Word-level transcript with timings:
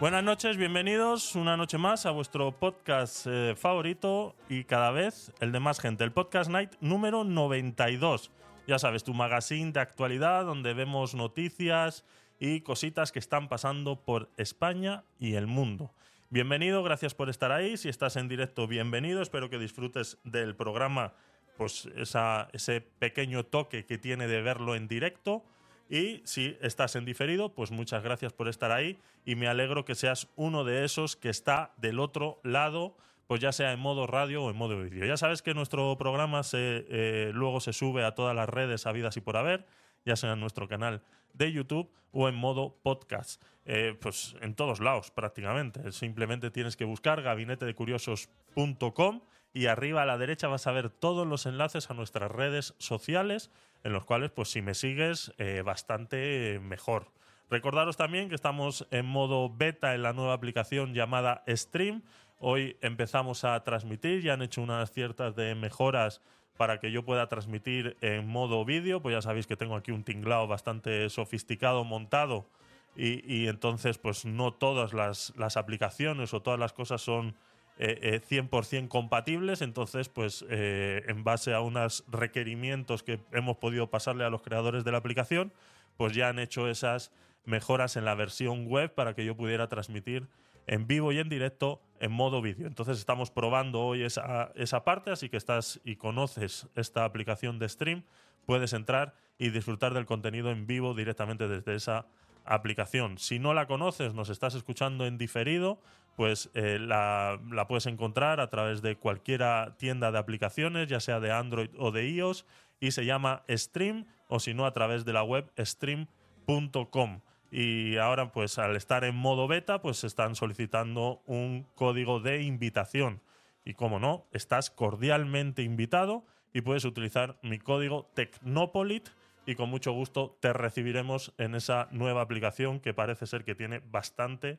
Buenas 0.00 0.24
noches, 0.24 0.56
bienvenidos 0.56 1.34
una 1.36 1.56
noche 1.56 1.76
más 1.78 2.06
a 2.06 2.10
vuestro 2.10 2.52
podcast 2.52 3.26
eh, 3.28 3.54
favorito 3.56 4.34
y 4.48 4.64
cada 4.64 4.90
vez 4.90 5.32
el 5.40 5.52
de 5.52 5.60
más 5.60 5.78
gente, 5.78 6.02
el 6.04 6.12
Podcast 6.12 6.50
Night 6.50 6.72
número 6.80 7.22
92. 7.22 8.30
Ya 8.66 8.78
sabes, 8.78 9.04
tu 9.04 9.12
magazine 9.14 9.72
de 9.72 9.80
actualidad 9.80 10.44
donde 10.46 10.72
vemos 10.74 11.14
noticias 11.14 12.04
y 12.38 12.62
cositas 12.62 13.12
que 13.12 13.18
están 13.18 13.48
pasando 13.48 13.96
por 14.00 14.30
España 14.38 15.04
y 15.18 15.34
el 15.34 15.46
mundo. 15.46 15.92
Bienvenido, 16.30 16.82
gracias 16.82 17.14
por 17.14 17.28
estar 17.28 17.52
ahí. 17.52 17.76
Si 17.76 17.88
estás 17.88 18.16
en 18.16 18.28
directo, 18.28 18.66
bienvenido. 18.66 19.20
Espero 19.20 19.50
que 19.50 19.58
disfrutes 19.58 20.18
del 20.24 20.56
programa, 20.56 21.12
pues 21.58 21.86
esa- 21.96 22.48
ese 22.54 22.80
pequeño 22.80 23.44
toque 23.44 23.84
que 23.84 23.98
tiene 23.98 24.26
de 24.28 24.40
verlo 24.40 24.74
en 24.74 24.88
directo. 24.88 25.44
Y 25.90 26.22
si 26.24 26.56
estás 26.60 26.94
en 26.94 27.04
diferido, 27.04 27.52
pues 27.52 27.72
muchas 27.72 28.04
gracias 28.04 28.32
por 28.32 28.46
estar 28.46 28.70
ahí 28.70 29.00
y 29.24 29.34
me 29.34 29.48
alegro 29.48 29.84
que 29.84 29.96
seas 29.96 30.28
uno 30.36 30.62
de 30.62 30.84
esos 30.84 31.16
que 31.16 31.30
está 31.30 31.74
del 31.78 31.98
otro 31.98 32.40
lado, 32.44 32.96
pues 33.26 33.40
ya 33.40 33.50
sea 33.50 33.72
en 33.72 33.80
modo 33.80 34.06
radio 34.06 34.44
o 34.44 34.50
en 34.50 34.56
modo 34.56 34.80
vídeo. 34.80 35.04
Ya 35.04 35.16
sabes 35.16 35.42
que 35.42 35.52
nuestro 35.52 35.98
programa 35.98 36.42
eh, 36.52 37.32
luego 37.34 37.58
se 37.58 37.72
sube 37.72 38.04
a 38.04 38.14
todas 38.14 38.36
las 38.36 38.48
redes 38.48 38.86
habidas 38.86 39.16
y 39.16 39.20
por 39.20 39.36
haber, 39.36 39.66
ya 40.04 40.14
sea 40.14 40.34
en 40.34 40.40
nuestro 40.40 40.68
canal 40.68 41.02
de 41.34 41.50
YouTube 41.50 41.90
o 42.12 42.28
en 42.28 42.36
modo 42.36 42.76
podcast. 42.84 43.42
Eh, 43.64 43.98
pues 44.00 44.36
en 44.42 44.54
todos 44.54 44.78
lados 44.78 45.10
prácticamente. 45.10 45.90
Simplemente 45.90 46.52
tienes 46.52 46.76
que 46.76 46.84
buscar 46.84 47.20
gabinetedecuriosos.com 47.20 49.22
y 49.52 49.66
arriba 49.66 50.02
a 50.02 50.06
la 50.06 50.18
derecha 50.18 50.46
vas 50.46 50.68
a 50.68 50.72
ver 50.72 50.88
todos 50.88 51.26
los 51.26 51.46
enlaces 51.46 51.90
a 51.90 51.94
nuestras 51.94 52.30
redes 52.30 52.76
sociales 52.78 53.50
en 53.84 53.92
los 53.92 54.04
cuales 54.04 54.30
pues 54.30 54.50
si 54.50 54.62
me 54.62 54.74
sigues 54.74 55.32
eh, 55.38 55.62
bastante 55.64 56.60
mejor. 56.60 57.10
Recordaros 57.50 57.96
también 57.96 58.28
que 58.28 58.34
estamos 58.34 58.86
en 58.90 59.06
modo 59.06 59.50
beta 59.50 59.94
en 59.94 60.02
la 60.02 60.12
nueva 60.12 60.34
aplicación 60.34 60.94
llamada 60.94 61.42
Stream. 61.48 62.02
Hoy 62.38 62.76
empezamos 62.80 63.44
a 63.44 63.62
transmitir, 63.64 64.22
ya 64.22 64.34
han 64.34 64.42
hecho 64.42 64.62
unas 64.62 64.92
ciertas 64.92 65.34
de 65.34 65.54
mejoras 65.54 66.22
para 66.56 66.78
que 66.78 66.92
yo 66.92 67.04
pueda 67.04 67.26
transmitir 67.26 67.96
en 68.02 68.26
modo 68.28 68.64
vídeo, 68.64 69.00
pues 69.00 69.14
ya 69.14 69.22
sabéis 69.22 69.46
que 69.46 69.56
tengo 69.56 69.76
aquí 69.76 69.92
un 69.92 70.04
tinglado 70.04 70.46
bastante 70.46 71.08
sofisticado 71.08 71.84
montado 71.84 72.46
y, 72.94 73.24
y 73.34 73.48
entonces 73.48 73.98
pues 73.98 74.24
no 74.24 74.52
todas 74.52 74.92
las, 74.92 75.32
las 75.36 75.56
aplicaciones 75.56 76.34
o 76.34 76.42
todas 76.42 76.60
las 76.60 76.72
cosas 76.72 77.00
son 77.00 77.34
eh, 77.78 77.98
eh, 78.02 78.20
100% 78.20 78.88
compatibles, 78.88 79.62
entonces 79.62 80.08
pues 80.08 80.44
eh, 80.50 81.02
en 81.08 81.24
base 81.24 81.54
a 81.54 81.60
unos 81.60 82.04
requerimientos 82.08 83.02
que 83.02 83.20
hemos 83.32 83.56
podido 83.56 83.88
pasarle 83.88 84.24
a 84.24 84.30
los 84.30 84.42
creadores 84.42 84.84
de 84.84 84.92
la 84.92 84.98
aplicación, 84.98 85.52
pues 85.96 86.12
ya 86.14 86.28
han 86.28 86.38
hecho 86.38 86.68
esas 86.68 87.10
mejoras 87.44 87.96
en 87.96 88.04
la 88.04 88.14
versión 88.14 88.66
web 88.66 88.92
para 88.94 89.14
que 89.14 89.24
yo 89.24 89.36
pudiera 89.36 89.68
transmitir 89.68 90.28
en 90.66 90.86
vivo 90.86 91.10
y 91.12 91.18
en 91.18 91.28
directo 91.28 91.80
en 92.00 92.12
modo 92.12 92.42
vídeo. 92.42 92.66
Entonces 92.66 92.98
estamos 92.98 93.30
probando 93.30 93.80
hoy 93.80 94.02
esa, 94.02 94.52
esa 94.54 94.84
parte, 94.84 95.10
así 95.10 95.28
que 95.28 95.36
estás 95.36 95.80
y 95.84 95.96
conoces 95.96 96.68
esta 96.76 97.04
aplicación 97.04 97.58
de 97.58 97.68
stream, 97.68 98.04
puedes 98.46 98.72
entrar 98.72 99.14
y 99.38 99.50
disfrutar 99.50 99.94
del 99.94 100.06
contenido 100.06 100.50
en 100.50 100.66
vivo 100.66 100.92
directamente 100.94 101.48
desde 101.48 101.74
esa 101.74 102.06
aplicación. 102.44 103.18
Si 103.18 103.38
no 103.38 103.54
la 103.54 103.66
conoces, 103.66 104.14
nos 104.14 104.28
estás 104.28 104.54
escuchando 104.54 105.06
en 105.06 105.18
diferido, 105.18 105.80
pues 106.20 106.50
eh, 106.52 106.78
la, 106.78 107.40
puedes 107.66 107.86
encontrar 107.86 108.40
a 108.40 108.50
través 108.50 108.82
de 108.82 108.94
cualquiera 108.94 109.74
tienda 109.78 110.12
de 110.12 110.18
aplicaciones, 110.18 110.86
ya 110.86 111.00
sea 111.00 111.18
de 111.18 111.32
Android 111.32 111.70
o 111.78 111.92
de 111.92 112.10
iOS, 112.10 112.44
y 112.78 112.90
se 112.90 113.06
llama 113.06 113.42
Stream, 113.48 114.04
o 114.28 114.38
si 114.38 114.52
no, 114.52 114.66
a 114.66 114.74
través 114.74 115.06
de 115.06 115.14
la 115.14 115.22
web 115.22 115.50
stream.com. 115.58 117.20
Y 117.50 117.96
ahora, 117.96 118.32
pues 118.32 118.58
al 118.58 118.76
estar 118.76 119.04
en 119.04 119.16
modo 119.16 119.48
beta, 119.48 119.80
pues 119.80 120.04
están 120.04 120.34
solicitando 120.34 121.22
un 121.24 121.66
código 121.74 122.20
de 122.20 122.42
invitación. 122.42 123.22
Y 123.64 123.72
como 123.72 123.98
no, 123.98 124.26
estás 124.30 124.68
cordialmente 124.68 125.62
invitado 125.62 126.26
y 126.52 126.60
puedes 126.60 126.84
utilizar 126.84 127.38
mi 127.42 127.58
código 127.58 128.10
Tecnopolit 128.12 129.08
y 129.46 129.54
con 129.54 129.70
mucho 129.70 129.92
gusto 129.92 130.36
te 130.38 130.52
recibiremos 130.52 131.32
en 131.38 131.54
esa 131.54 131.88
nueva 131.92 132.20
aplicación 132.20 132.78
que 132.78 132.92
parece 132.92 133.26
ser 133.26 133.42
que 133.42 133.54
tiene 133.54 133.78
bastante, 133.90 134.58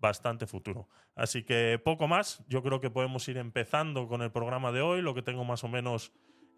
bastante 0.00 0.46
futuro. 0.46 0.88
Así 1.14 1.42
que 1.42 1.80
poco 1.82 2.08
más, 2.08 2.42
yo 2.48 2.62
creo 2.62 2.80
que 2.80 2.90
podemos 2.90 3.28
ir 3.28 3.36
empezando 3.36 4.08
con 4.08 4.22
el 4.22 4.32
programa 4.32 4.72
de 4.72 4.80
hoy, 4.80 5.02
lo 5.02 5.14
que 5.14 5.22
tengo 5.22 5.44
más 5.44 5.62
o 5.64 5.68
menos 5.68 6.12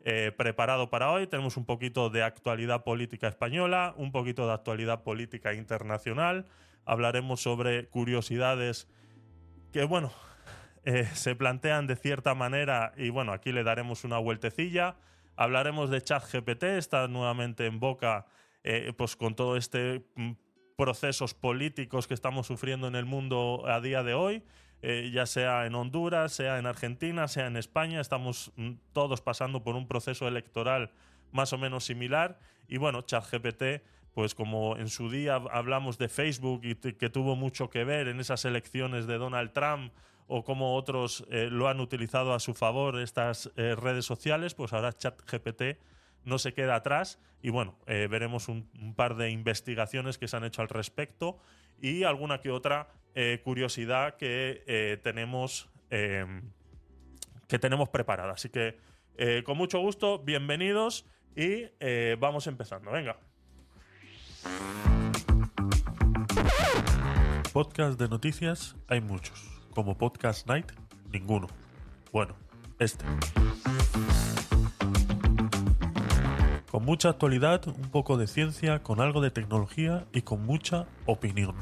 eh, 0.05 0.33
preparado 0.37 0.91
para 0.91 1.13
hoy. 1.13 1.27
Tenemos 1.27 1.57
un 1.57 1.65
poquito 1.65 2.11
de 2.11 2.23
actualidad 2.23 2.83
política 2.83 3.29
española, 3.29 3.95
un 3.97 4.11
poquito 4.11 4.47
de 4.47 4.53
actualidad 4.53 5.03
política 5.03 5.55
internacional. 5.55 6.47
Hablaremos 6.85 7.41
sobre 7.41 7.87
curiosidades 7.89 8.89
que, 9.73 9.85
bueno, 9.85 10.13
eh, 10.85 11.05
se 11.15 11.37
plantean 11.37 11.87
de 11.87 11.97
cierta 11.97 12.35
manera 12.35 12.93
y, 12.97 13.11
bueno, 13.11 13.33
aquí 13.33 13.53
le 13.53 13.63
daremos 13.63 14.05
una 14.05 14.19
vueltecilla. 14.19 14.97
Hablaremos 15.37 15.89
de 15.91 16.03
ChatGPT, 16.03 16.65
está 16.65 17.07
nuevamente 17.09 17.67
en 17.67 17.79
boca, 17.79 18.27
eh, 18.65 18.93
pues 18.97 19.17
con 19.17 19.35
todo 19.35 19.57
este 19.57 20.05
mm, 20.17 20.33
procesos 20.83 21.33
políticos 21.33 22.09
que 22.09 22.15
estamos 22.15 22.49
sufriendo 22.49 22.89
en 22.89 22.97
el 22.97 23.05
mundo 23.05 23.63
a 23.67 23.81
día 23.81 24.03
de 24.03 24.15
hoy 24.15 24.43
eh, 24.83 25.13
ya 25.15 25.27
sea 25.27 25.65
en 25.67 25.77
Honduras, 25.77 26.33
sea 26.33 26.59
en 26.59 26.67
Argentina, 26.67 27.29
sea 27.29 27.47
en 27.47 27.57
España, 27.57 28.01
estamos 28.01 28.51
mm, 28.57 28.73
todos 28.93 29.21
pasando 29.21 29.63
por 29.63 29.77
un 29.77 29.87
proceso 29.87 30.27
electoral 30.27 30.91
más 31.31 31.53
o 31.53 31.59
menos 31.59 31.85
similar. 31.85 32.41
Y 32.67 32.79
bueno, 32.79 33.03
ChatGPT, 33.03 33.85
pues 34.13 34.35
como 34.35 34.77
en 34.77 34.89
su 34.89 35.09
día 35.09 35.37
hablamos 35.53 35.99
de 35.99 36.09
Facebook 36.09 36.63
y 36.65 36.75
que 36.75 37.11
tuvo 37.11 37.37
mucho 37.37 37.71
que 37.71 37.85
ver 37.85 38.09
en 38.09 38.19
esas 38.19 38.45
elecciones 38.45 39.07
de 39.07 39.19
Donald 39.19 39.53
Trump 39.53 39.93
o 40.27 40.43
como 40.43 40.75
otros 40.75 41.25
eh, 41.31 41.49
lo 41.49 41.69
han 41.69 41.79
utilizado 41.79 42.35
a 42.35 42.41
su 42.41 42.53
favor 42.53 42.99
estas 42.99 43.53
eh, 43.57 43.77
redes 43.77 44.05
sociales, 44.05 44.55
pues 44.55 44.73
ahora 44.73 44.93
ChatGPT 44.93 45.79
no 46.25 46.39
se 46.39 46.55
queda 46.55 46.77
atrás 46.77 47.19
y 47.43 47.51
bueno, 47.51 47.77
eh, 47.87 48.07
veremos 48.11 48.49
un, 48.49 48.69
par 48.97 49.17
de 49.17 49.31
investigaciones 49.31 50.19
que 50.19 50.29
se 50.29 50.37
han 50.37 50.45
hecho 50.45 50.63
al 50.63 50.69
respecto 50.69 51.39
y 51.81 52.05
alguna 52.05 52.41
que 52.41 52.51
otra 52.51 52.89
eh, 53.15 53.41
curiosidad 53.45 54.17
que 54.17 54.63
eh, 54.67 54.99
tenemos 55.03 55.69
eh, 55.91 56.25
que 57.49 57.59
tenemos 57.59 57.91
preparada. 57.91 58.33
Así 58.33 58.49
que 58.49 58.79
con 59.45 59.59
mucho 59.59 59.79
gusto, 59.79 60.19
bienvenidos 60.21 61.05
y 61.37 61.67
vamos 62.19 62.47
empezando. 62.47 62.91
Venga. 62.91 63.19
Podcast 67.53 68.01
de 68.01 68.09
noticias 68.09 68.75
hay 68.89 69.03
muchos. 69.03 69.61
Como 69.75 69.99
Podcast 69.99 70.47
Night, 70.49 70.73
ninguno. 71.13 71.49
Bueno, 72.11 72.35
este. 72.79 73.05
Con 76.73 76.87
mucha 76.87 77.11
actualidad, 77.11 77.69
un 77.69 77.91
poco 77.91 78.17
de 78.17 78.27
ciencia, 78.27 78.83
con 78.83 79.03
algo 79.03 79.21
de 79.21 79.31
tecnología 79.31 80.07
y 80.11 80.23
con 80.23 80.47
mucha 80.47 80.87
opinión. 81.05 81.55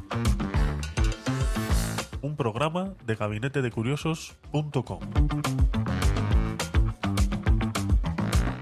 Un 2.23 2.37
programa 2.37 2.95
de 3.05 3.17
gabinetedecuriosos.com. 3.17 5.01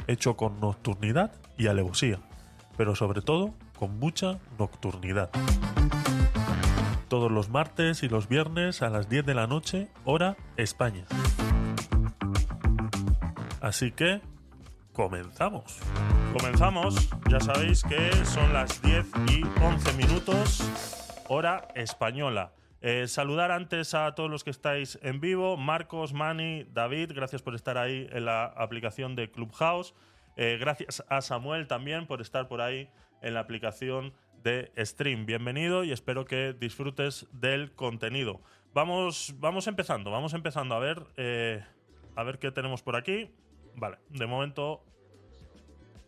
Hecho 0.06 0.38
con 0.38 0.58
nocturnidad 0.58 1.32
y 1.58 1.66
alevosía, 1.66 2.19
pero 2.78 2.94
sobre 2.94 3.20
todo 3.20 3.53
con 3.78 3.98
mucha 3.98 4.38
nocturnidad. 4.58 5.28
Todos 7.08 7.31
los 7.31 7.50
martes 7.50 8.03
y 8.03 8.08
los 8.08 8.26
viernes 8.26 8.81
a 8.81 8.88
las 8.88 9.10
10 9.10 9.26
de 9.26 9.34
la 9.34 9.47
noche, 9.47 9.91
hora 10.06 10.38
España. 10.56 11.04
Así 13.61 13.93
que, 13.93 14.22
comenzamos. 14.94 15.78
Comenzamos, 16.32 17.08
ya 17.30 17.40
sabéis 17.40 17.82
que 17.82 18.12
son 18.25 18.52
las 18.52 18.82
10 18.82 19.06
y 19.30 19.42
11 19.62 19.92
minutos, 19.94 20.62
hora 21.28 21.69
española. 21.75 22.52
Eh, 22.82 23.08
saludar 23.08 23.50
antes 23.50 23.94
a 23.94 24.14
todos 24.14 24.30
los 24.30 24.44
que 24.44 24.50
estáis 24.50 24.98
en 25.02 25.20
vivo, 25.20 25.56
Marcos, 25.56 26.12
Mani, 26.12 26.64
David, 26.64 27.12
gracias 27.14 27.40
por 27.40 27.54
estar 27.54 27.78
ahí 27.78 28.08
en 28.12 28.26
la 28.26 28.44
aplicación 28.44 29.16
de 29.16 29.30
Clubhouse. 29.30 29.94
Eh, 30.36 30.58
gracias 30.60 31.02
a 31.08 31.22
Samuel 31.22 31.66
también 31.66 32.06
por 32.06 32.20
estar 32.20 32.46
por 32.46 32.60
ahí 32.60 32.90
en 33.22 33.34
la 33.34 33.40
aplicación 33.40 34.12
de 34.42 34.70
Stream. 34.76 35.24
Bienvenido 35.24 35.82
y 35.82 35.92
espero 35.92 36.26
que 36.26 36.52
disfrutes 36.52 37.26
del 37.32 37.72
contenido. 37.72 38.42
Vamos, 38.74 39.34
vamos 39.38 39.66
empezando, 39.66 40.10
vamos 40.10 40.34
empezando 40.34 40.74
a 40.74 40.78
ver, 40.78 41.02
eh, 41.16 41.64
a 42.14 42.22
ver 42.22 42.38
qué 42.38 42.52
tenemos 42.52 42.82
por 42.82 42.96
aquí. 42.96 43.31
Vale, 43.74 43.98
de 44.10 44.26
momento 44.26 44.84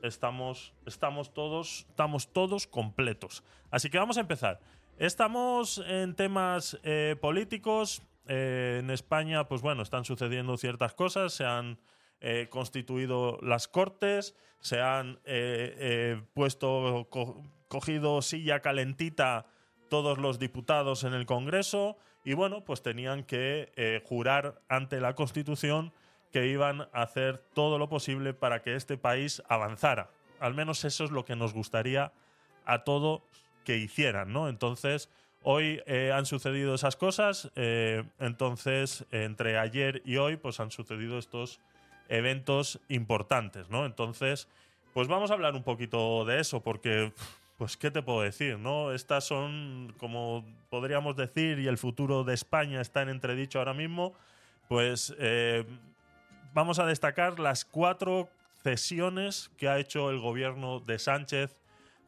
estamos, 0.02 0.74
estamos, 0.86 1.32
todos, 1.34 1.86
estamos 1.88 2.32
todos 2.32 2.66
completos. 2.66 3.44
Así 3.70 3.90
que 3.90 3.98
vamos 3.98 4.16
a 4.16 4.20
empezar. 4.20 4.60
Estamos 4.98 5.82
en 5.86 6.14
temas 6.14 6.78
eh, 6.82 7.16
políticos. 7.20 8.02
Eh, 8.26 8.78
en 8.80 8.90
España, 8.90 9.48
pues 9.48 9.62
bueno, 9.62 9.82
están 9.82 10.04
sucediendo 10.04 10.56
ciertas 10.56 10.94
cosas. 10.94 11.32
Se 11.32 11.44
han 11.44 11.78
eh, 12.20 12.48
constituido 12.50 13.38
las 13.40 13.66
cortes, 13.66 14.36
se 14.60 14.80
han 14.80 15.18
puesto 16.34 17.06
co 17.08 17.42
cogido 17.68 18.20
silla 18.20 18.60
calentita 18.60 19.46
todos 19.88 20.18
los 20.18 20.38
diputados 20.38 21.04
en 21.04 21.14
el 21.14 21.24
Congreso 21.24 21.96
y 22.24 22.34
bueno, 22.34 22.64
pues 22.64 22.82
tenían 22.82 23.22
que 23.22 24.02
jurar 24.06 24.60
ante 24.68 25.00
la 25.00 25.14
Constitución 25.14 25.92
que 26.32 26.46
iban 26.46 26.82
a 26.92 27.02
hacer 27.02 27.38
todo 27.54 27.78
lo 27.78 27.88
posible 27.88 28.34
para 28.34 28.62
que 28.62 28.76
este 28.76 28.96
país 28.96 29.42
avanzara. 29.48 30.10
Al 30.38 30.54
menos 30.54 30.84
eso 30.84 31.04
es 31.04 31.10
lo 31.10 31.24
que 31.24 31.36
nos 31.36 31.52
gustaría 31.52 32.12
a 32.64 32.84
todos 32.84 33.22
que 33.64 33.76
hicieran, 33.76 34.32
¿no? 34.32 34.48
Entonces, 34.48 35.10
hoy 35.42 35.82
eh, 35.86 36.12
han 36.14 36.26
sucedido 36.26 36.74
esas 36.74 36.96
cosas, 36.96 37.50
eh, 37.56 38.04
entonces, 38.18 39.04
entre 39.10 39.58
ayer 39.58 40.02
y 40.04 40.16
hoy, 40.16 40.36
pues 40.36 40.60
han 40.60 40.70
sucedido 40.70 41.18
estos 41.18 41.60
eventos 42.08 42.80
importantes, 42.88 43.68
¿no? 43.70 43.86
Entonces, 43.86 44.48
pues 44.94 45.08
vamos 45.08 45.30
a 45.30 45.34
hablar 45.34 45.54
un 45.54 45.62
poquito 45.62 46.24
de 46.24 46.40
eso, 46.40 46.62
porque, 46.62 47.12
pues, 47.58 47.76
¿qué 47.76 47.90
te 47.90 48.02
puedo 48.02 48.22
decir, 48.22 48.58
no? 48.58 48.92
Estas 48.92 49.24
son, 49.24 49.94
como 49.98 50.44
podríamos 50.68 51.16
decir, 51.16 51.58
y 51.58 51.68
el 51.68 51.78
futuro 51.78 52.24
de 52.24 52.34
España 52.34 52.80
está 52.80 53.02
en 53.02 53.10
entredicho 53.10 53.58
ahora 53.58 53.74
mismo, 53.74 54.14
pues 54.68 55.14
eh, 55.18 55.64
vamos 56.54 56.78
a 56.78 56.86
destacar 56.86 57.38
las 57.38 57.64
cuatro 57.64 58.28
cesiones 58.62 59.50
que 59.56 59.68
ha 59.68 59.78
hecho 59.78 60.10
el 60.10 60.20
gobierno 60.20 60.80
de 60.80 60.98
Sánchez 60.98 61.56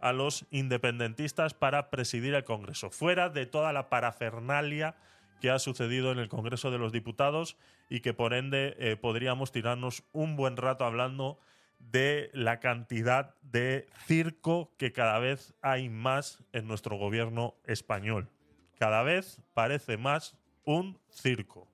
a 0.01 0.13
los 0.13 0.47
independentistas 0.51 1.55
para 1.55 1.91
presidir 1.91 2.35
el 2.35 2.45
Congreso, 2.45 2.91
fuera 2.91 3.29
de 3.29 3.47
toda 3.47 3.73
la 3.73 3.89
parafernalia 3.89 4.97
que 5.41 5.51
ha 5.51 5.59
sucedido 5.59 6.13
en 6.13 6.19
el 6.19 6.29
Congreso 6.29 6.71
de 6.71 6.79
los 6.79 6.93
Diputados 6.93 7.57
y 7.89 8.01
que 8.01 8.15
por 8.15 8.35
ende 8.35 8.77
eh, 8.79 8.97
podríamos 8.97 9.53
tirarnos 9.53 10.05
un 10.13 10.37
buen 10.37 10.57
rato 10.57 10.85
hablando 10.85 11.39
de 11.79 12.31
la 12.33 12.61
cantidad 12.61 13.35
de 13.43 13.89
circo 14.07 14.73
que 14.77 14.93
cada 14.93 15.19
vez 15.19 15.55
hay 15.63 15.89
más 15.89 16.43
en 16.53 16.69
nuestro 16.69 16.97
gobierno 16.97 17.55
español. 17.65 18.29
Cada 18.79 19.03
vez 19.03 19.41
parece 19.55 19.97
más 19.97 20.37
un 20.65 20.99
circo. 21.11 21.72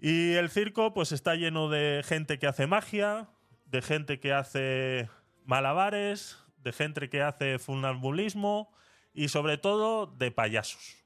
Y 0.00 0.34
el 0.34 0.48
circo 0.48 0.94
pues 0.94 1.12
está 1.12 1.34
lleno 1.34 1.68
de 1.68 2.02
gente 2.04 2.38
que 2.38 2.46
hace 2.46 2.66
magia, 2.66 3.28
de 3.66 3.82
gente 3.82 4.20
que 4.20 4.32
hace 4.32 5.10
malabares, 5.44 6.38
de 6.62 6.72
gente 6.72 7.08
que 7.08 7.22
hace 7.22 7.58
funambulismo 7.58 8.70
y 9.12 9.28
sobre 9.28 9.58
todo 9.58 10.06
de 10.06 10.30
payasos. 10.30 10.96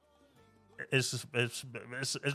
Es, 0.90 1.26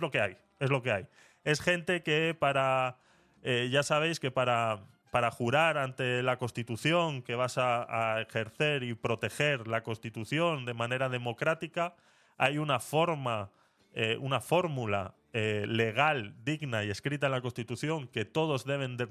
lo 0.02 0.10
que 0.10 0.22
hay, 0.22 0.38
es 0.60 0.70
lo 0.70 0.82
que 0.82 0.92
hay. 0.92 1.08
Es 1.44 1.62
gente 1.62 2.02
que 2.02 2.36
para, 2.38 2.98
eh, 3.44 3.70
ya 3.72 3.84
sabéis 3.84 4.20
que 4.20 4.32
para, 4.32 4.84
para 5.12 5.32
jurar 5.32 5.78
ante 5.78 6.24
la 6.24 6.38
Constitución 6.38 7.22
que 7.22 7.36
vas 7.36 7.58
a, 7.58 8.22
ejercer 8.22 8.84
y 8.84 8.94
proteger 8.94 9.68
la 9.68 9.84
Constitución 9.84 10.66
de 10.66 10.74
manera 10.74 11.10
democrática, 11.10 11.96
hay 12.38 12.58
una 12.58 12.80
forma, 12.80 13.52
eh, 13.94 14.18
una 14.20 14.40
fórmula 14.40 15.14
eh, 15.34 15.66
legal, 15.68 16.36
digna 16.44 16.84
y 16.84 16.90
escrita 16.90 17.28
en 17.28 17.34
la 17.34 17.42
Constitución 17.42 18.08
que 18.08 18.26
todos 18.26 18.66
deben 18.66 18.98
de, 18.98 19.06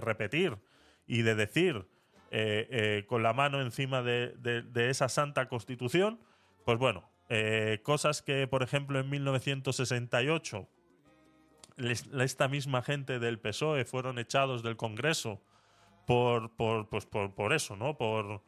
repetir 0.00 0.58
y 1.06 1.22
de 1.22 1.34
decir 1.34 1.86
eh, 2.30 2.68
eh, 2.70 3.04
con 3.06 3.22
la 3.22 3.32
mano 3.32 3.60
encima 3.60 4.02
de, 4.02 4.34
esa 4.74 5.08
santa 5.08 5.48
Constitución, 5.48 6.20
pues 6.64 6.78
bueno, 6.78 7.08
cosas 7.82 8.22
que, 8.22 8.46
por 8.46 8.62
ejemplo, 8.62 9.00
en 9.00 9.08
1968 9.08 10.68
esta 12.20 12.48
misma 12.48 12.82
gente 12.82 13.18
del 13.18 13.38
PSOE 13.38 13.84
fueron 13.84 14.18
echados 14.18 14.62
del 14.62 14.76
Congreso 14.76 15.40
por, 16.06 16.54
por, 16.54 16.88
pues 16.88 17.06
por, 17.06 17.34
por 17.34 17.52
eso, 17.52 17.76
¿no? 17.76 17.96
Por, 17.96 18.42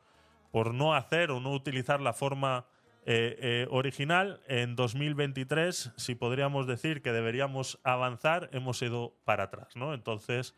por 0.50 0.74
no 0.74 0.94
hacer 0.94 1.30
o 1.30 1.40
no 1.40 1.52
utilizar 1.52 2.00
la 2.00 2.12
forma 2.12 2.66
eh, 3.04 3.36
eh, 3.40 3.66
original. 3.70 4.40
En 4.46 4.76
2023, 4.76 5.92
si 5.96 6.14
podríamos 6.14 6.68
decir 6.68 7.02
que 7.02 7.10
deberíamos 7.10 7.80
avanzar, 7.82 8.48
hemos 8.52 8.80
ido 8.80 9.16
para 9.24 9.44
atrás, 9.44 9.74
¿no? 9.74 9.92
Entonces, 9.92 10.54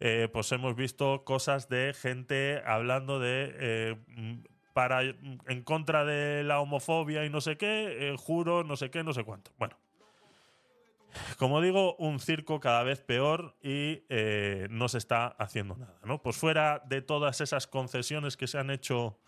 eh, 0.00 0.28
pues 0.30 0.52
hemos 0.52 0.76
visto 0.76 1.24
cosas 1.24 1.70
de 1.70 1.94
gente 1.98 2.62
hablando 2.66 3.18
de 3.18 3.96
en 5.48 5.62
contra 5.62 6.04
de 6.04 6.44
la 6.44 6.60
homofobia 6.60 7.24
y 7.24 7.30
no 7.30 7.40
sé 7.40 7.56
qué, 7.56 8.14
juro, 8.18 8.62
no 8.62 8.76
sé 8.76 8.90
qué, 8.90 9.02
no 9.02 9.14
sé 9.14 9.24
cuánto. 9.24 9.52
Bueno. 9.56 9.78
Como 11.38 11.62
digo, 11.62 11.96
un 11.96 12.20
circo 12.20 12.60
cada 12.60 12.82
vez 12.82 13.00
peor 13.00 13.56
y 13.62 14.02
no 14.68 14.88
se 14.90 14.98
está 14.98 15.28
haciendo 15.28 15.76
nada, 15.76 15.98
¿no? 16.04 16.20
Pues 16.20 16.36
fuera 16.36 16.82
de 16.84 17.00
todas 17.00 17.40
esas 17.40 17.66
concesiones 17.66 18.36
que 18.36 18.46
se 18.46 18.58
han 18.58 18.70
hecho 18.70 19.18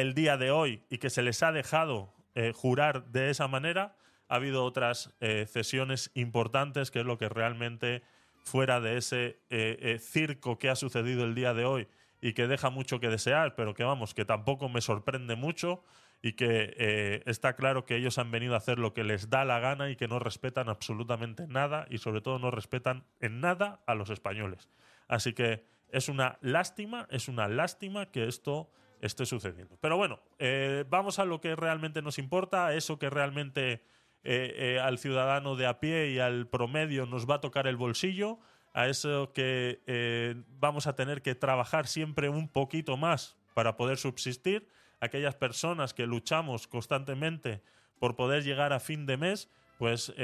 el 0.00 0.14
día 0.14 0.36
de 0.36 0.50
hoy 0.50 0.82
y 0.90 0.98
que 0.98 1.10
se 1.10 1.22
les 1.22 1.42
ha 1.42 1.52
dejado 1.52 2.14
eh, 2.34 2.52
jurar 2.54 3.10
de 3.10 3.30
esa 3.30 3.48
manera, 3.48 3.96
ha 4.28 4.36
habido 4.36 4.64
otras 4.64 5.12
eh, 5.20 5.46
cesiones 5.48 6.10
importantes, 6.14 6.90
que 6.90 7.00
es 7.00 7.06
lo 7.06 7.18
que 7.18 7.28
realmente 7.28 8.02
fuera 8.44 8.80
de 8.80 8.96
ese 8.96 9.40
eh, 9.50 9.98
circo 10.00 10.58
que 10.58 10.70
ha 10.70 10.76
sucedido 10.76 11.24
el 11.24 11.34
día 11.34 11.52
de 11.52 11.64
hoy 11.64 11.88
y 12.20 12.32
que 12.32 12.46
deja 12.46 12.70
mucho 12.70 13.00
que 13.00 13.08
desear, 13.08 13.56
pero 13.56 13.74
que 13.74 13.84
vamos, 13.84 14.14
que 14.14 14.24
tampoco 14.24 14.68
me 14.68 14.80
sorprende 14.80 15.36
mucho 15.36 15.82
y 16.22 16.32
que 16.32 17.22
está 17.26 17.54
claro 17.54 17.84
que 17.84 17.94
ellos 17.96 18.18
han 18.18 18.30
venido 18.30 18.54
a 18.54 18.58
hacer 18.58 18.78
lo 18.78 18.92
que 18.92 19.04
les 19.04 19.30
da 19.30 19.44
la 19.44 19.60
gana 19.60 19.90
y 19.90 19.96
que 19.96 20.08
no 20.08 20.18
respetan 20.18 20.68
absolutamente 20.68 21.46
nada 21.46 21.86
y 21.90 21.98
sobre 21.98 22.20
todo 22.20 22.38
no 22.38 22.50
respetan 22.50 23.04
en 23.20 23.40
nada 23.40 23.82
a 23.86 23.94
los 23.94 24.10
españoles. 24.10 24.68
Así 25.06 25.32
que 25.32 25.64
es 25.90 26.08
una 26.08 26.38
lástima, 26.40 27.06
es 27.10 27.28
una 27.28 27.46
lástima 27.48 28.06
que 28.06 28.26
esto 28.26 28.70
esté 29.00 29.26
sucediendo. 29.26 29.76
Pero 29.80 29.96
bueno, 29.96 30.20
eh, 30.38 30.84
vamos 30.88 31.18
a 31.18 31.24
lo 31.24 31.40
que 31.40 31.56
realmente 31.56 32.02
nos 32.02 32.18
importa, 32.18 32.66
a 32.66 32.74
eso 32.74 32.98
que 32.98 33.10
realmente 33.10 33.84
eh, 34.24 34.54
eh, 34.56 34.80
al 34.82 34.98
ciudadano 34.98 35.56
de 35.56 35.66
a 35.66 35.80
pie 35.80 36.10
y 36.10 36.18
al 36.18 36.48
promedio 36.48 37.06
nos 37.06 37.28
va 37.28 37.36
a 37.36 37.40
tocar 37.40 37.66
el 37.66 37.76
bolsillo, 37.76 38.38
a 38.74 38.88
eso 38.88 39.32
que 39.32 40.44
vamos 40.60 40.86
a 40.86 40.94
tener 40.94 41.22
que 41.22 41.34
trabajar 41.34 41.86
siempre 41.86 42.28
un 42.28 42.48
poquito 42.48 42.96
más 42.96 43.36
para 43.54 43.76
poder 43.76 43.96
subsistir, 43.96 44.68
aquellas 45.00 45.34
personas 45.34 45.94
que 45.94 46.06
luchamos 46.06 46.68
constantemente 46.68 47.62
por 47.98 48.14
poder 48.14 48.44
llegar 48.44 48.72
a 48.72 48.78
fin 48.78 49.06
de 49.06 49.16
mes, 49.16 49.50
pues 49.78 50.14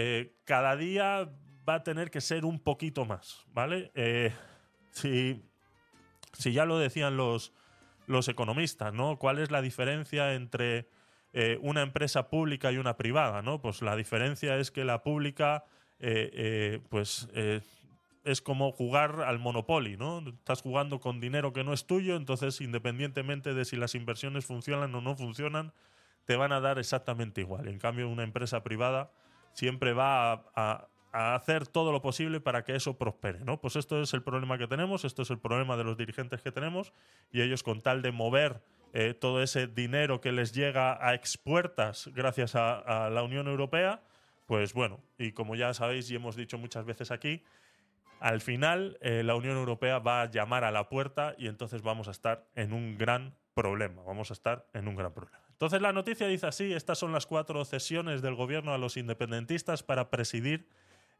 cada 0.44 0.76
día 0.76 1.28
va 1.68 1.76
a 1.76 1.82
tener 1.82 2.10
que 2.10 2.20
ser 2.20 2.44
un 2.44 2.60
poquito 2.60 3.04
más, 3.04 3.44
¿vale? 3.52 3.90
si, 4.92 5.42
si 6.34 6.52
ya 6.52 6.64
lo 6.64 6.78
decían 6.78 7.16
los, 7.16 7.52
los 8.06 8.28
economistas, 8.28 8.92
¿no? 8.92 9.18
¿Cuál 9.18 9.38
es 9.38 9.50
la 9.50 9.62
diferencia 9.62 10.34
entre 10.34 10.88
eh, 11.32 11.58
una 11.62 11.82
empresa 11.82 12.28
pública 12.28 12.70
y 12.70 12.76
una 12.76 12.96
privada, 12.96 13.42
¿no? 13.42 13.60
Pues 13.60 13.82
la 13.82 13.96
diferencia 13.96 14.56
es 14.56 14.70
que 14.70 14.84
la 14.84 15.02
pública, 15.02 15.64
eh, 15.98 16.30
eh, 16.32 16.80
pues 16.90 17.28
es 18.24 18.40
como 18.40 18.72
jugar 18.72 19.20
al 19.22 19.38
Monopoly, 19.38 19.96
¿no? 19.96 20.20
Estás 20.28 20.62
jugando 20.62 21.00
con 21.00 21.20
dinero 21.20 21.52
que 21.52 21.64
no 21.64 21.72
es 21.72 21.86
tuyo, 21.86 22.16
entonces 22.16 22.60
independientemente 22.60 23.52
de 23.52 23.64
si 23.64 23.76
las 23.76 23.94
inversiones 23.94 24.46
funcionan 24.46 24.94
o 24.94 25.00
no 25.00 25.16
funcionan, 25.16 25.72
te 26.24 26.36
van 26.36 26.52
a 26.52 26.60
dar 26.60 26.78
exactamente 26.78 27.40
igual. 27.40 27.68
En 27.68 27.78
cambio, 27.78 28.08
una 28.08 28.22
empresa 28.22 28.62
privada 28.62 29.10
siempre 29.52 29.92
va 29.92 30.32
a 30.32 30.44
a 30.54 30.88
hacer 31.14 31.68
todo 31.68 31.92
lo 31.92 32.02
posible 32.02 32.40
para 32.40 32.64
que 32.64 32.74
eso 32.74 32.98
prospere, 32.98 33.38
¿no? 33.44 33.60
Pues 33.60 33.76
esto 33.76 34.02
es 34.02 34.12
el 34.14 34.22
problema 34.22 34.58
que 34.58 34.66
tenemos, 34.66 35.04
esto 35.04 35.22
es 35.22 35.30
el 35.30 35.38
problema 35.38 35.76
de 35.76 35.84
los 35.84 35.96
dirigentes 35.96 36.42
que 36.42 36.50
tenemos 36.50 36.92
y 37.30 37.40
ellos 37.40 37.62
con 37.62 37.80
tal 37.80 38.02
de 38.02 38.10
mover 38.10 38.62
eh, 38.92 39.14
todo 39.14 39.40
ese 39.40 39.68
dinero 39.68 40.20
que 40.20 40.32
les 40.32 40.52
llega 40.52 40.98
a 41.06 41.14
expuertas 41.14 42.10
gracias 42.14 42.56
a, 42.56 43.10
la 43.10 43.22
Unión 43.22 43.46
Europea, 43.46 44.02
pues 44.46 44.74
bueno, 44.74 45.00
y 45.16 45.30
como 45.30 45.54
ya 45.54 45.72
sabéis 45.72 46.10
y 46.10 46.16
hemos 46.16 46.34
dicho 46.34 46.58
muchas 46.58 46.84
veces 46.84 47.12
aquí, 47.12 47.44
al 48.18 48.40
final 48.40 48.98
eh, 49.00 49.22
la 49.22 49.36
Unión 49.36 49.56
Europea 49.56 50.00
va 50.00 50.22
a 50.22 50.30
llamar 50.30 50.64
a 50.64 50.72
la 50.72 50.88
puerta 50.88 51.36
y 51.38 51.46
entonces 51.46 51.82
vamos 51.82 52.08
a 52.08 52.10
estar 52.10 52.48
en 52.56 52.72
un 52.72 52.98
gran 52.98 53.36
problema, 53.54 54.02
vamos 54.02 54.30
a 54.30 54.32
estar 54.32 54.66
en 54.72 54.88
un 54.88 54.96
gran 54.96 55.12
problema. 55.12 55.38
Entonces 55.50 55.80
la 55.80 55.92
noticia 55.92 56.26
dice 56.26 56.48
así, 56.48 56.72
estas 56.72 56.98
son 56.98 57.12
las 57.12 57.26
cuatro 57.26 57.64
cesiones 57.64 58.20
del 58.20 58.34
gobierno 58.34 58.74
a 58.74 58.78
los 58.78 58.96
independentistas 58.96 59.84
para 59.84 60.10
presidir 60.10 60.66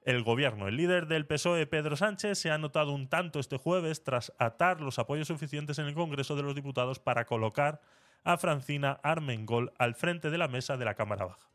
el 0.05 0.23
gobierno. 0.23 0.69
El 0.69 0.77
líder 0.77 1.07
del 1.07 1.27
PSOE, 1.27 1.67
Pedro 1.67 1.97
Sánchez, 1.97 2.39
se 2.39 2.51
ha 2.51 2.59
notado 2.59 2.93
un 2.93 3.09
tanto 3.09 3.41
este 3.41 3.57
jueves 3.57 4.05
tras 4.05 4.33
atar 4.39 4.81
los 4.81 4.99
apoyos 4.99 5.29
suficientes 5.29 5.79
en 5.79 5.87
el 5.87 5.95
Congreso 5.95 6.37
de 6.37 6.43
los 6.43 6.55
Diputados 6.55 7.01
para 7.01 7.25
colocar 7.25 7.81
a 8.23 8.37
Francina 8.37 9.01
Armengol 9.03 9.73
al 9.79 9.95
frente 9.95 10.31
de 10.31 10.39
la 10.39 10.49
mesa 10.49 10.77
de 10.77 10.85
la 10.85 10.95
Cámara 10.95 11.27
Baja, 11.27 11.49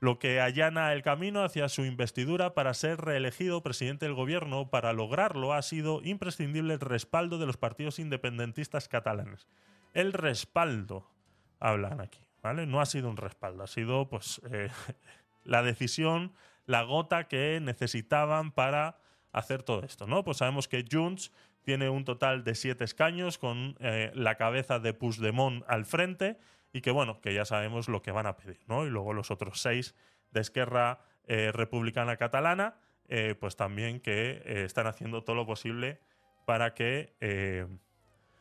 lo 0.00 0.18
que 0.18 0.40
allana 0.40 0.92
el 0.92 1.02
camino 1.02 1.44
hacia 1.44 1.68
su 1.68 1.84
investidura 1.84 2.54
para 2.54 2.74
ser 2.74 3.00
reelegido 3.00 3.62
presidente 3.62 4.06
del 4.06 4.14
gobierno. 4.14 4.70
Para 4.70 4.92
lograrlo 4.92 5.54
ha 5.54 5.62
sido 5.62 6.02
imprescindible 6.02 6.74
el 6.74 6.80
respaldo 6.80 7.38
de 7.38 7.46
los 7.46 7.56
partidos 7.56 7.98
independentistas 7.98 8.88
catalanes. 8.88 9.46
El 9.94 10.12
respaldo, 10.12 11.10
hablan 11.58 12.00
aquí, 12.00 12.20
¿vale? 12.42 12.66
No 12.66 12.80
ha 12.80 12.86
sido 12.86 13.08
un 13.08 13.16
respaldo, 13.16 13.62
ha 13.62 13.66
sido 13.66 14.08
pues 14.08 14.42
eh, 14.50 14.68
la 15.44 15.62
decisión 15.62 16.32
la 16.66 16.82
gota 16.82 17.28
que 17.28 17.60
necesitaban 17.60 18.52
para 18.52 18.98
hacer 19.32 19.62
todo 19.62 19.82
esto, 19.82 20.06
¿no? 20.06 20.24
Pues 20.24 20.38
sabemos 20.38 20.68
que 20.68 20.84
Junts 20.90 21.32
tiene 21.64 21.88
un 21.88 22.04
total 22.04 22.44
de 22.44 22.54
siete 22.54 22.84
escaños 22.84 23.38
con 23.38 23.76
eh, 23.80 24.12
la 24.14 24.36
cabeza 24.36 24.78
de 24.78 24.94
Puigdemont 24.94 25.64
al 25.66 25.84
frente 25.84 26.38
y 26.72 26.80
que 26.80 26.90
bueno, 26.90 27.20
que 27.20 27.34
ya 27.34 27.44
sabemos 27.44 27.88
lo 27.88 28.02
que 28.02 28.12
van 28.12 28.26
a 28.26 28.36
pedir, 28.36 28.60
¿no? 28.66 28.86
Y 28.86 28.90
luego 28.90 29.12
los 29.12 29.30
otros 29.30 29.60
seis 29.60 29.94
de 30.30 30.40
Esquerra 30.40 31.00
eh, 31.26 31.50
Republicana 31.52 32.16
Catalana, 32.16 32.76
eh, 33.08 33.34
pues 33.38 33.56
también 33.56 34.00
que 34.00 34.42
están 34.64 34.86
haciendo 34.86 35.24
todo 35.24 35.36
lo 35.36 35.46
posible 35.46 36.00
para 36.46 36.74
que 36.74 37.14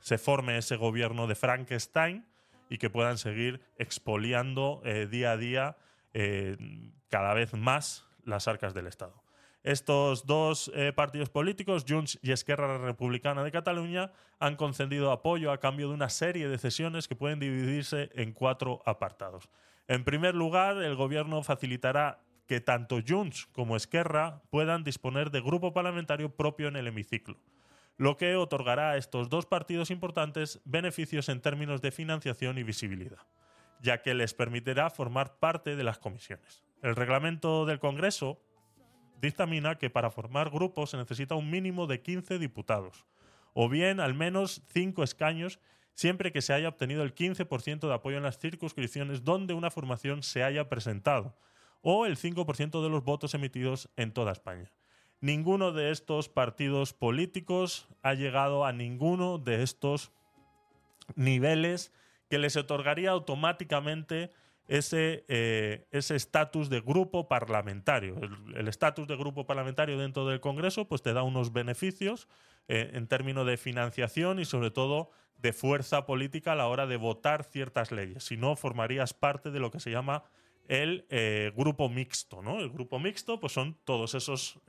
se 0.01 0.18
forme 0.18 0.58
ese 0.58 0.75
gobierno 0.75 1.27
de 1.27 1.36
Frankenstein 1.36 2.25
y 2.70 2.77
que 2.77 2.89
puedan 2.89 3.18
seguir 3.18 3.62
expoliando 3.77 4.82
día 5.10 5.32
a 5.32 5.38
día 5.38 5.77
cada 7.10 7.34
vez 7.34 7.53
más 7.53 8.06
las 8.25 8.48
arcas 8.48 8.74
del 8.74 8.88
Estado. 8.88 9.24
Estos 9.63 10.25
dos 10.25 10.70
eh, 10.75 10.92
partidos 10.92 11.30
políticos, 11.30 11.86
Junts 11.88 12.20
y 12.22 12.34
Esquerra 12.34 12.77
Republicana 12.80 13.46
de 13.46 13.51
Cataluña, 13.51 14.12
han 14.39 14.58
concedido 14.58 15.12
apoyo 15.12 15.53
a 15.53 15.60
cambio 15.62 15.88
de 15.88 15.94
una 15.94 16.10
serie 16.10 16.50
de 16.50 16.58
cesiones 16.58 17.08
que 17.08 17.15
pueden 17.15 17.39
dividirse 17.39 18.10
en 18.13 18.34
cuatro 18.34 18.82
apartados. 18.86 19.50
En 19.88 20.03
primer 20.03 20.36
lugar, 20.36 20.84
el 20.84 20.96
gobierno 20.96 21.44
facilitará 21.44 22.20
que 22.46 22.60
tanto 22.60 23.00
Junts 23.08 23.48
como 23.53 23.77
Esquerra 23.77 24.42
puedan 24.50 24.84
disponer 24.84 25.32
de 25.32 25.39
grupo 25.39 25.72
parlamentario 25.72 26.36
propio 26.36 26.68
en 26.68 26.75
el 26.75 26.88
hemiciclo, 26.88 27.38
lo 27.98 28.18
que 28.18 28.36
otorgará 28.36 28.92
a 28.92 28.98
estos 28.98 29.30
dos 29.30 29.46
partidos 29.46 29.92
importantes 29.92 30.60
beneficios 30.65 31.30
en 31.30 31.42
términos 31.42 31.82
de 31.82 31.92
financiación 31.92 32.58
y 32.58 32.63
visibilidad, 32.63 33.20
ya 33.82 34.01
que 34.01 34.13
les 34.13 34.34
permitirá 34.34 34.89
formar 34.89 35.38
parte 35.39 35.77
de 35.77 35.84
las 35.86 36.00
comisiones. 36.00 36.63
El 36.83 36.97
reglamento 36.97 37.65
del 37.65 37.79
Congreso 37.79 38.41
dictamina 39.21 39.77
que 39.77 39.89
para 39.89 40.11
formar 40.11 40.49
grupos 40.49 40.89
se 40.89 40.97
necesita 40.97 41.33
un 41.33 41.49
mínimo 41.49 41.87
de 41.87 42.01
15 42.01 42.39
diputados, 42.39 43.05
o 43.53 43.69
bien 43.69 44.01
al 44.01 44.13
menos 44.13 44.61
5 44.73 45.01
escaños 45.01 45.61
siempre 45.93 46.33
que 46.33 46.41
se 46.41 46.51
haya 46.51 46.67
obtenido 46.67 47.03
el 47.03 47.15
15% 47.15 47.87
de 47.87 47.93
apoyo 47.93 48.17
en 48.17 48.23
las 48.23 48.37
circunscripciones 48.37 49.23
donde 49.23 49.53
una 49.53 49.71
formación 49.71 50.23
se 50.23 50.43
haya 50.43 50.67
presentado, 50.67 51.37
o 51.81 52.05
el 52.05 52.17
5% 52.17 52.83
de 52.83 52.89
los 52.89 53.05
votos 53.05 53.33
emitidos 53.33 53.89
en 53.95 54.11
toda 54.11 54.33
España. 54.33 54.69
Ninguno 55.21 55.71
de 55.71 55.89
estos 55.89 56.27
partidos 56.27 56.91
políticos 56.91 57.87
ha 58.01 58.13
llegado 58.13 58.65
a 58.65 58.73
ninguno 58.73 59.37
de 59.37 59.63
estos 59.63 60.11
niveles 61.15 61.93
que 62.29 62.39
les 62.39 62.57
otorgaría 62.57 63.11
automáticamente 63.11 64.31
ese 64.67 65.25
eh, 65.27 65.88
ese 65.91 66.15
estatus 66.15 66.70
de 66.70 66.82
grupo 66.82 67.27
parlamentario. 67.27 68.20
El 68.55 68.67
estatus 68.67 69.08
de 69.08 69.15
grupo 69.15 69.46
parlamentario 69.46 69.98
dentro 69.98 70.25
del 70.27 70.39
Congreso 70.39 70.88
pues 70.88 71.01
te 71.01 71.13
da 71.13 71.24
unos 71.24 71.51
beneficios 71.51 72.27
eh, 72.67 72.91
en 72.93 73.08
términos 73.08 73.46
de 73.46 73.58
financiación 73.58 74.39
y 74.39 74.46
sobre 74.46 74.72
todo 74.72 75.12
de 75.38 75.51
fuerza 75.51 76.05
política 76.05 76.53
a 76.53 76.55
la 76.55 76.67
hora 76.67 76.88
de 76.88 76.96
votar 76.96 77.43
ciertas 77.43 77.91
leyes. 77.91 78.24
Si 78.24 78.38
no, 78.38 78.55
formarías 78.55 79.13
parte 79.13 79.51
de 79.51 79.60
lo 79.60 79.72
que 79.72 79.82
se 79.82 79.91
llama 79.91 80.24
el 80.70 81.05
eh, 81.10 81.51
grupo 81.55 81.89
mixto. 81.89 82.41
¿no? 82.41 82.62
El 82.62 82.70
grupo 82.70 83.00
mixto 83.00 83.41
pues 83.41 83.51
son 83.51 83.77
todos 83.84 84.15
esos 84.15 84.62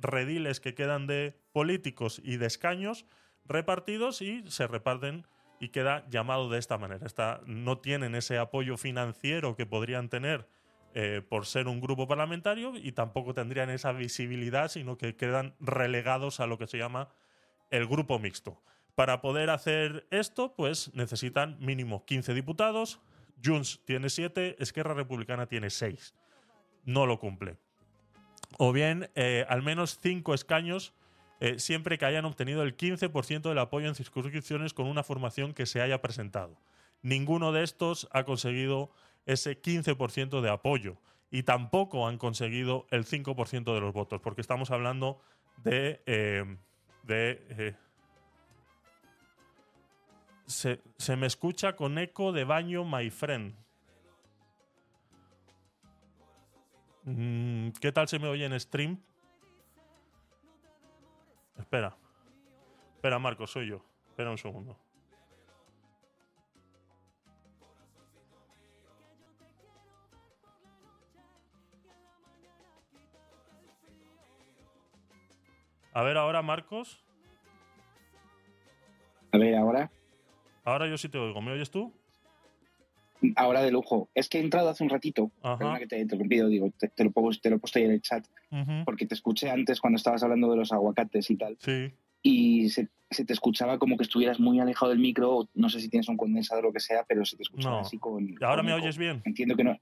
rediles 0.00 0.58
que 0.58 0.74
quedan 0.74 1.06
de 1.06 1.38
políticos 1.52 2.20
y 2.24 2.38
de 2.38 2.46
escaños 2.46 3.06
repartidos 3.44 4.20
y 4.20 4.42
se 4.50 4.66
reparten 4.66 5.26
y 5.60 5.68
queda 5.68 6.06
llamado 6.08 6.48
de 6.48 6.58
esta 6.58 6.78
manera. 6.78 7.06
no 7.46 7.78
tienen 7.78 8.14
ese 8.14 8.38
apoyo 8.38 8.76
financiero 8.76 9.56
que 9.56 9.66
podrían 9.66 10.08
tener 10.08 10.46
eh, 10.94 11.22
por 11.28 11.46
ser 11.46 11.68
un 11.68 11.80
grupo 11.80 12.08
parlamentario 12.08 12.72
y 12.76 12.92
tampoco 12.92 13.34
tendrían 13.34 13.70
esa 13.70 13.92
visibilidad, 13.92 14.68
sino 14.68 14.96
que 14.96 15.16
quedan 15.16 15.54
relegados 15.60 16.40
a 16.40 16.46
lo 16.46 16.58
que 16.58 16.66
se 16.66 16.78
llama 16.78 17.08
el 17.70 17.86
grupo 17.86 18.18
mixto. 18.18 18.60
Para 18.94 19.20
poder 19.20 19.50
hacer 19.50 20.06
esto, 20.10 20.54
pues 20.56 20.92
necesitan 20.94 21.56
mínimo 21.60 22.04
15 22.04 22.34
diputados. 22.34 23.00
Junts 23.44 23.80
tiene 23.84 24.10
7, 24.10 24.56
Esquerra 24.58 24.94
Republicana 24.94 25.46
tiene 25.46 25.70
6. 25.70 26.14
No 26.84 27.06
lo 27.06 27.20
cumple. 27.20 27.58
O 28.56 28.72
bien, 28.72 29.10
eh, 29.14 29.44
al 29.48 29.62
menos 29.62 29.98
5 30.00 30.34
escaños 30.34 30.94
eh, 31.40 31.58
siempre 31.58 31.98
que 31.98 32.04
hayan 32.04 32.24
obtenido 32.24 32.62
el 32.62 32.76
15% 32.76 33.48
del 33.48 33.58
apoyo 33.58 33.88
en 33.88 33.94
circunscripciones 33.94 34.74
con 34.74 34.86
una 34.86 35.02
formación 35.02 35.54
que 35.54 35.66
se 35.66 35.80
haya 35.80 36.00
presentado. 36.00 36.56
Ninguno 37.02 37.52
de 37.52 37.62
estos 37.62 38.08
ha 38.10 38.24
conseguido 38.24 38.90
ese 39.26 39.60
15% 39.60 40.40
de 40.40 40.50
apoyo 40.50 40.96
y 41.30 41.44
tampoco 41.44 42.08
han 42.08 42.18
conseguido 42.18 42.86
el 42.90 43.04
5% 43.04 43.74
de 43.74 43.80
los 43.80 43.92
votos, 43.92 44.20
porque 44.20 44.40
estamos 44.40 44.70
hablando 44.70 45.20
de... 45.62 46.02
Eh, 46.06 46.56
eh, 47.08 47.74
se, 50.46 50.80
se, 50.96 51.16
me 51.16 51.26
escucha 51.26 51.76
con 51.76 51.98
eco 51.98 52.32
de 52.32 52.44
baño, 52.44 52.84
my 52.84 53.10
friend. 53.10 53.54
Mm, 57.04 57.70
¿Qué 57.80 57.92
tal 57.92 58.08
se 58.08 58.18
me 58.18 58.28
oye 58.28 58.44
en 58.44 58.58
stream? 58.58 58.98
Espera. 61.58 61.96
Espera, 62.94 63.18
Marco, 63.18 63.46
soy 63.46 63.68
yo. 63.68 63.84
Espera 64.08 64.30
un 64.30 64.38
segundo. 64.38 64.76
A 75.92 76.02
ver, 76.02 76.16
ahora, 76.16 76.42
Marcos. 76.42 77.04
A 79.32 79.38
ver, 79.38 79.56
ahora. 79.56 79.90
Ahora 80.64 80.86
yo 80.86 80.96
sí 80.96 81.08
te 81.08 81.18
oigo. 81.18 81.40
¿Me 81.40 81.52
oyes 81.52 81.70
tú? 81.70 81.92
Ahora 83.36 83.62
de 83.62 83.70
lujo. 83.70 84.08
Es 84.14 84.28
que 84.28 84.38
he 84.38 84.40
entrado 84.40 84.68
hace 84.68 84.84
un 84.84 84.90
ratito. 84.90 85.30
Perdona 85.42 85.78
que 85.78 85.86
te 85.86 85.96
he 85.96 86.00
interrumpido, 86.00 86.48
digo, 86.48 86.70
te, 86.78 87.04
lo, 87.04 87.10
pongo, 87.10 87.30
te 87.30 87.50
lo 87.50 87.56
he 87.56 87.58
puesto 87.58 87.78
ahí 87.78 87.84
en 87.84 87.92
el 87.92 88.02
chat. 88.02 88.26
Porque 88.84 89.06
te 89.06 89.14
escuché 89.14 89.50
antes 89.50 89.80
cuando 89.80 89.96
estabas 89.96 90.22
hablando 90.22 90.50
de 90.50 90.56
los 90.56 90.72
aguacates 90.72 91.30
y 91.30 91.36
tal. 91.36 91.56
Sí. 91.60 91.92
Y 92.22 92.68
se, 92.70 92.88
te 93.10 93.32
escuchaba 93.32 93.78
como 93.78 93.96
que 93.96 94.04
estuvieras 94.04 94.40
muy 94.40 94.60
alejado 94.60 94.90
del 94.90 95.00
micro. 95.00 95.48
No 95.54 95.68
sé 95.68 95.80
si 95.80 95.88
tienes 95.88 96.08
un 96.08 96.16
condensador 96.16 96.64
o 96.64 96.68
lo 96.68 96.72
que 96.72 96.80
sea, 96.80 97.04
pero 97.08 97.24
se 97.24 97.36
te 97.36 97.42
escuchaba 97.42 97.80
así 97.80 97.98
con. 97.98 98.34
¿Ahora 98.42 98.62
me 98.62 98.72
oyes 98.72 98.98
bien? 98.98 99.22
Entiendo 99.24 99.56
que 99.56 99.64
no. 99.64 99.78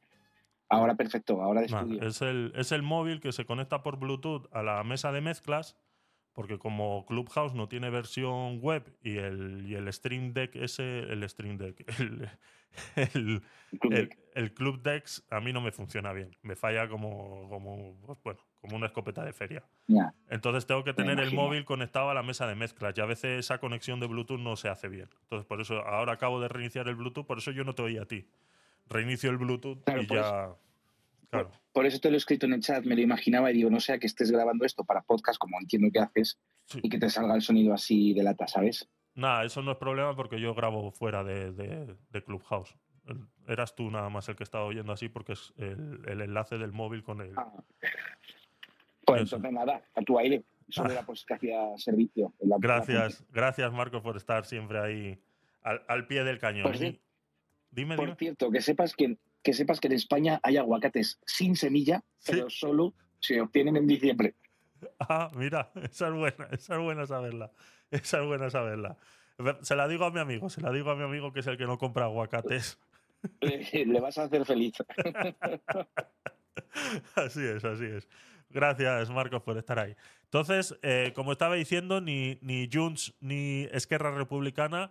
Ahora 0.68 0.96
perfecto, 0.96 1.42
ahora 1.42 1.60
de 1.60 1.66
Es 2.02 2.22
el, 2.22 2.52
es 2.56 2.72
el 2.72 2.82
móvil 2.82 3.20
que 3.20 3.30
se 3.30 3.44
conecta 3.44 3.84
por 3.84 3.98
Bluetooth 3.98 4.48
a 4.50 4.64
la 4.64 4.82
mesa 4.82 5.12
de 5.12 5.20
mezclas 5.20 5.76
porque 6.36 6.58
como 6.58 7.06
Clubhouse 7.06 7.54
no 7.54 7.66
tiene 7.66 7.88
versión 7.88 8.60
web 8.60 8.94
y 9.02 9.16
el, 9.16 9.64
y 9.66 9.74
el 9.74 9.90
Stream 9.90 10.34
Deck 10.34 10.54
ese, 10.54 10.98
el 11.00 11.26
Stream 11.30 11.56
Deck, 11.56 11.82
el, 12.96 13.42
el, 14.34 14.52
Club 14.52 14.82
Decks 14.82 15.24
a 15.30 15.40
mí 15.40 15.54
no 15.54 15.62
me 15.62 15.72
funciona 15.72 16.12
bien. 16.12 16.36
Me 16.42 16.54
falla 16.54 16.90
como, 16.90 17.48
como, 17.48 17.96
pues, 18.04 18.18
bueno, 18.22 18.40
como 18.60 18.76
una 18.76 18.84
escopeta 18.84 19.24
de 19.24 19.32
feria. 19.32 19.64
Entonces 20.28 20.66
tengo 20.66 20.84
que 20.84 20.92
tener 20.92 21.20
el 21.20 21.32
móvil 21.32 21.64
conectado 21.64 22.10
a 22.10 22.14
la 22.14 22.22
mesa 22.22 22.46
de 22.46 22.54
mezclas 22.54 22.92
y 22.98 23.00
a 23.00 23.06
veces 23.06 23.38
esa 23.38 23.56
conexión 23.56 23.98
de 23.98 24.06
Bluetooth 24.06 24.38
no 24.38 24.56
se 24.56 24.68
hace 24.68 24.88
bien. 24.88 25.08
Entonces 25.22 25.46
por 25.46 25.62
eso 25.62 25.86
ahora 25.86 26.12
acabo 26.12 26.38
de 26.38 26.48
reiniciar 26.48 26.86
el 26.88 26.96
Bluetooth, 26.96 27.24
por 27.24 27.38
eso 27.38 27.50
yo 27.50 27.64
no 27.64 27.74
te 27.74 27.80
oí 27.80 27.96
a 27.96 28.04
ti. 28.04 28.28
Reinicio 28.90 29.30
el 29.30 29.38
Bluetooth 29.38 29.78
y 29.88 30.06
ya... 30.06 30.54
Por 31.72 31.86
eso 31.86 31.98
te 31.98 32.08
lo 32.08 32.14
he 32.14 32.18
escrito 32.18 32.46
en 32.46 32.54
el 32.54 32.60
chat, 32.60 32.84
me 32.84 32.94
lo 32.94 33.02
imaginaba 33.02 33.50
y 33.50 33.54
digo, 33.54 33.70
no 33.70 33.80
sea 33.80 33.98
que 33.98 34.06
estés 34.06 34.30
grabando 34.30 34.64
esto 34.64 34.84
para 34.84 35.02
podcast, 35.02 35.38
como 35.38 35.58
entiendo 35.60 35.90
que 35.92 35.98
haces, 35.98 36.38
y 36.82 36.88
que 36.88 36.98
te 36.98 37.10
salga 37.10 37.34
el 37.34 37.42
sonido 37.42 37.74
así 37.74 38.14
de 38.14 38.22
lata, 38.22 38.46
¿sabes? 38.46 38.88
Nada, 39.14 39.44
eso 39.44 39.62
no 39.62 39.72
es 39.72 39.78
problema 39.78 40.14
porque 40.14 40.40
yo 40.40 40.54
grabo 40.54 40.90
fuera 40.90 41.24
de, 41.24 41.96
Clubhouse. 42.24 42.76
Eras 43.46 43.74
tú 43.74 43.90
nada 43.90 44.08
más 44.08 44.28
el 44.28 44.36
que 44.36 44.42
estaba 44.42 44.64
oyendo 44.64 44.92
así 44.92 45.08
porque 45.08 45.32
es 45.32 45.54
el, 45.56 46.20
enlace 46.20 46.58
del 46.58 46.72
móvil 46.72 47.02
con 47.02 47.20
el. 47.20 47.32
Ah. 47.36 47.52
Pues 49.04 49.22
entonces 49.22 49.52
nada, 49.52 49.82
a 49.94 50.02
tu 50.02 50.18
aire. 50.18 50.42
Solo 50.68 50.90
era 50.90 51.06
pues 51.06 51.24
que 51.24 51.34
hacía 51.34 51.78
servicio. 51.78 52.34
gracias, 52.40 53.24
gracias 53.30 53.72
Marco 53.72 54.02
por 54.02 54.16
estar 54.16 54.44
siempre 54.44 54.80
ahí 54.80 55.18
al, 55.62 56.06
pie 56.06 56.24
del 56.24 56.38
cañón. 56.38 56.64
Pues 56.64 56.80
dime, 57.70 57.96
por 57.96 58.16
cierto, 58.16 58.50
que 58.50 58.60
sepas 58.60 58.94
que 58.94 59.16
que 59.46 59.52
sepas 59.52 59.78
que 59.78 59.86
en 59.86 59.92
España 59.92 60.40
hay 60.42 60.56
aguacates 60.56 61.20
sin 61.24 61.54
semilla, 61.54 62.02
pero 62.26 62.50
solo 62.50 62.94
se 63.20 63.40
obtienen 63.40 63.76
en 63.76 63.86
diciembre. 63.86 64.34
Ah, 64.98 65.30
mira, 65.36 65.70
esa 65.84 66.08
es 66.08 66.14
buena, 66.14 66.48
esa 66.50 66.74
es 66.74 66.82
buena 66.82 67.06
saberla. 67.06 67.52
Esa 67.92 68.22
es 68.22 68.26
buena 68.26 68.50
saberla. 68.50 68.96
Se 69.60 69.76
la 69.76 69.86
digo 69.86 70.04
a 70.04 70.10
mi 70.10 70.18
amigo, 70.18 70.50
se 70.50 70.60
la 70.60 70.72
digo 70.72 70.90
a 70.90 70.96
mi 70.96 71.04
amigo 71.04 71.32
que 71.32 71.40
es 71.40 71.46
el 71.46 71.56
que 71.56 71.64
no 71.64 71.78
compra 71.78 72.06
aguacates. 72.06 72.80
Le 73.40 74.00
vas 74.00 74.18
a 74.18 74.24
hacer 74.24 74.44
feliz. 74.44 74.74
así 77.14 77.44
es, 77.44 77.64
así 77.64 77.84
es. 77.84 78.08
Gracias, 78.50 79.10
Marcos, 79.10 79.44
por 79.44 79.56
estar 79.58 79.78
ahí. 79.78 79.94
Entonces, 80.24 80.76
eh, 80.82 81.12
como 81.14 81.30
estaba 81.30 81.54
diciendo, 81.54 82.00
ni, 82.00 82.40
ni 82.42 82.68
Junts 82.72 83.14
ni 83.20 83.68
Esquerra 83.70 84.10
Republicana 84.10 84.90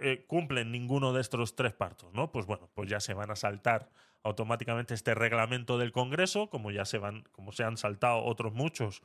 eh, 0.00 0.24
cumplen 0.26 0.72
ninguno 0.72 1.12
de 1.12 1.20
estos 1.20 1.56
tres 1.56 1.72
partos, 1.72 2.12
¿no? 2.12 2.30
Pues 2.32 2.46
bueno, 2.46 2.70
pues 2.74 2.88
ya 2.88 3.00
se 3.00 3.14
van 3.14 3.30
a 3.30 3.36
saltar 3.36 3.90
automáticamente 4.22 4.94
este 4.94 5.14
reglamento 5.14 5.78
del 5.78 5.92
Congreso, 5.92 6.50
como 6.50 6.70
ya 6.70 6.84
se 6.84 6.98
van, 6.98 7.22
como 7.32 7.52
se 7.52 7.64
han 7.64 7.76
saltado 7.76 8.24
otros 8.24 8.52
muchos 8.52 9.02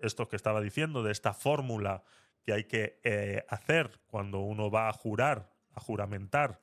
esto 0.00 0.28
que 0.28 0.36
estaba 0.36 0.60
diciendo, 0.60 1.02
de 1.02 1.12
esta 1.12 1.34
fórmula 1.34 2.04
que 2.44 2.52
hay 2.52 2.64
que 2.64 3.00
eh, 3.04 3.44
hacer 3.48 4.00
cuando 4.06 4.40
uno 4.40 4.70
va 4.70 4.88
a 4.88 4.92
jurar, 4.92 5.50
a 5.72 5.80
juramentar 5.80 6.60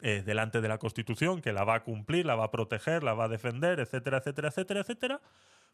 eh, 0.00 0.22
delante 0.24 0.60
de 0.60 0.68
la 0.68 0.78
Constitución, 0.78 1.40
que 1.40 1.52
la 1.52 1.64
va 1.64 1.76
a 1.76 1.84
cumplir, 1.84 2.26
la 2.26 2.36
va 2.36 2.44
a 2.44 2.50
proteger, 2.50 3.02
la 3.02 3.14
va 3.14 3.24
a 3.24 3.28
defender, 3.28 3.80
etcétera, 3.80 4.18
etcétera, 4.18 4.48
etcétera, 4.48 4.80
etcétera, 4.80 5.20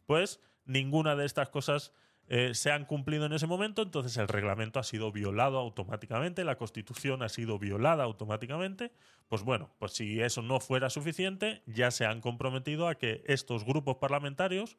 pues 0.07 0.41
ninguna 0.65 1.17
de 1.17 1.27
estas 1.27 1.51
cosas 1.51 1.93
eh, 2.28 2.54
se 2.54 2.71
han 2.71 2.85
cumplido 2.85 3.26
en 3.26 3.33
ese 3.33 3.47
momento, 3.47 3.83
entonces 3.83 4.16
el 4.16 4.28
reglamento 4.28 4.78
ha 4.78 4.83
sido 4.83 5.12
violado 5.12 5.59
automáticamente, 5.59 6.45
la 6.45 6.57
Constitución 6.57 7.23
ha 7.23 7.28
sido 7.28 7.59
violada 7.59 8.04
automáticamente. 8.04 8.93
Pues 9.28 9.43
bueno, 9.43 9.71
pues 9.78 9.93
si 9.93 10.21
eso 10.21 10.43
no 10.43 10.61
fuera 10.61 10.90
suficiente, 10.90 11.62
ya 11.66 11.90
se 11.90 12.07
han 12.07 12.21
comprometido 12.21 12.88
a 12.88 12.95
que 12.97 13.23
estos 13.26 13.64
grupos 13.64 13.97
parlamentarios 13.97 14.76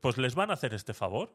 pues 0.00 0.16
les 0.16 0.34
van 0.34 0.50
a 0.50 0.54
hacer 0.54 0.72
este 0.72 0.94
favor. 0.94 1.34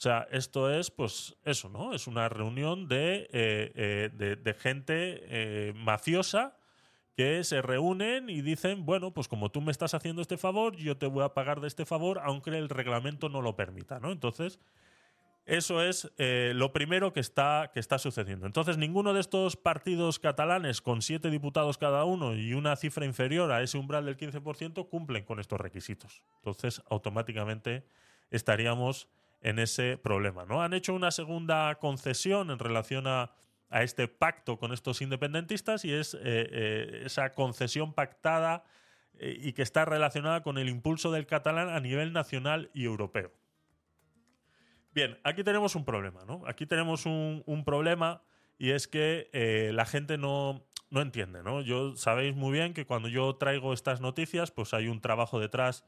O 0.00 0.02
sea, 0.02 0.26
esto 0.30 0.72
es, 0.72 0.90
pues, 0.90 1.36
eso, 1.44 1.68
¿no? 1.68 1.92
Es 1.92 2.06
una 2.06 2.30
reunión 2.30 2.88
de, 2.88 3.28
eh, 3.34 4.10
eh, 4.14 4.36
de, 4.42 4.54
gente 4.54 5.20
eh, 5.24 5.74
mafiosa 5.76 6.56
que 7.20 7.44
se 7.44 7.60
reúnen 7.60 8.30
y 8.30 8.40
dicen, 8.40 8.86
bueno, 8.86 9.12
pues 9.12 9.28
como 9.28 9.50
tú 9.50 9.60
me 9.60 9.72
estás 9.72 9.92
haciendo 9.92 10.22
este 10.22 10.38
favor, 10.38 10.74
yo 10.76 10.96
te 10.96 11.04
voy 11.04 11.22
a 11.22 11.34
pagar 11.34 11.60
de 11.60 11.68
este 11.68 11.84
favor, 11.84 12.18
aunque 12.24 12.48
el 12.48 12.70
reglamento 12.70 13.28
no 13.28 13.42
lo 13.42 13.56
permita, 13.56 14.00
¿no? 14.00 14.10
Entonces, 14.10 14.58
eso 15.44 15.82
es 15.82 16.10
lo 16.18 16.72
primero 16.72 17.12
que 17.12 17.20
está, 17.20 17.72
que 17.74 17.78
está 17.78 17.98
sucediendo. 17.98 18.46
Entonces, 18.46 18.78
ninguno 18.78 19.12
de 19.12 19.20
estos 19.20 19.58
partidos 19.58 20.18
catalanes 20.18 20.80
con 20.80 21.02
siete 21.02 21.28
diputados 21.28 21.76
cada 21.76 22.04
uno 22.04 22.34
y 22.34 22.54
una 22.54 22.74
cifra 22.74 23.04
inferior 23.04 23.52
a 23.52 23.60
ese 23.60 23.76
umbral 23.76 24.06
del 24.06 24.16
15% 24.16 24.88
cumplen 24.88 25.26
con 25.26 25.40
estos 25.40 25.60
requisitos. 25.60 26.22
Entonces, 26.36 26.80
automáticamente 26.88 27.84
estaríamos 28.30 29.08
en 29.42 29.58
ese 29.58 29.98
problema. 29.98 30.46
¿no? 30.46 30.62
Han 30.62 30.72
hecho 30.72 30.94
una 30.94 31.10
segunda 31.10 31.74
concesión 31.74 32.50
en 32.50 32.58
relación 32.58 33.06
a, 33.06 33.32
este 33.70 34.08
pacto 34.08 34.58
con 34.58 34.72
estos 34.72 35.00
independentistas 35.00 35.84
y 35.84 35.92
es 35.92 36.14
eh, 36.14 36.20
eh, 36.24 37.02
esa 37.04 37.34
concesión 37.34 37.94
pactada 37.94 38.64
eh, 39.14 39.38
y 39.40 39.52
que 39.52 39.62
está 39.62 39.84
relacionada 39.84 40.42
con 40.42 40.58
el 40.58 40.68
impulso 40.68 41.12
del 41.12 41.26
catalán 41.26 41.68
a 41.68 41.80
nivel 41.80 42.12
nacional 42.12 42.70
y 42.74 42.84
europeo. 42.84 43.32
Bien, 44.92 45.18
aquí 45.22 45.44
tenemos 45.44 45.76
un 45.76 45.84
problema, 45.84 46.24
¿no? 46.24 46.42
Aquí 46.46 46.66
tenemos 46.66 47.06
un, 47.06 47.44
un 47.46 47.64
problema 47.64 48.22
y 48.58 48.70
es 48.70 48.88
que 48.88 49.70
la 49.72 49.86
gente 49.86 50.18
no, 50.18 50.66
no 50.90 51.00
entiende, 51.00 51.44
¿no? 51.44 51.60
Yo 51.60 51.94
sabéis 51.94 52.34
muy 52.34 52.52
bien 52.52 52.74
que 52.74 52.84
cuando 52.84 53.08
yo 53.08 53.36
traigo 53.36 53.72
estas 53.72 54.00
noticias, 54.00 54.50
pues 54.50 54.74
hay 54.74 54.88
un 54.88 55.00
trabajo 55.00 55.38
detrás 55.38 55.84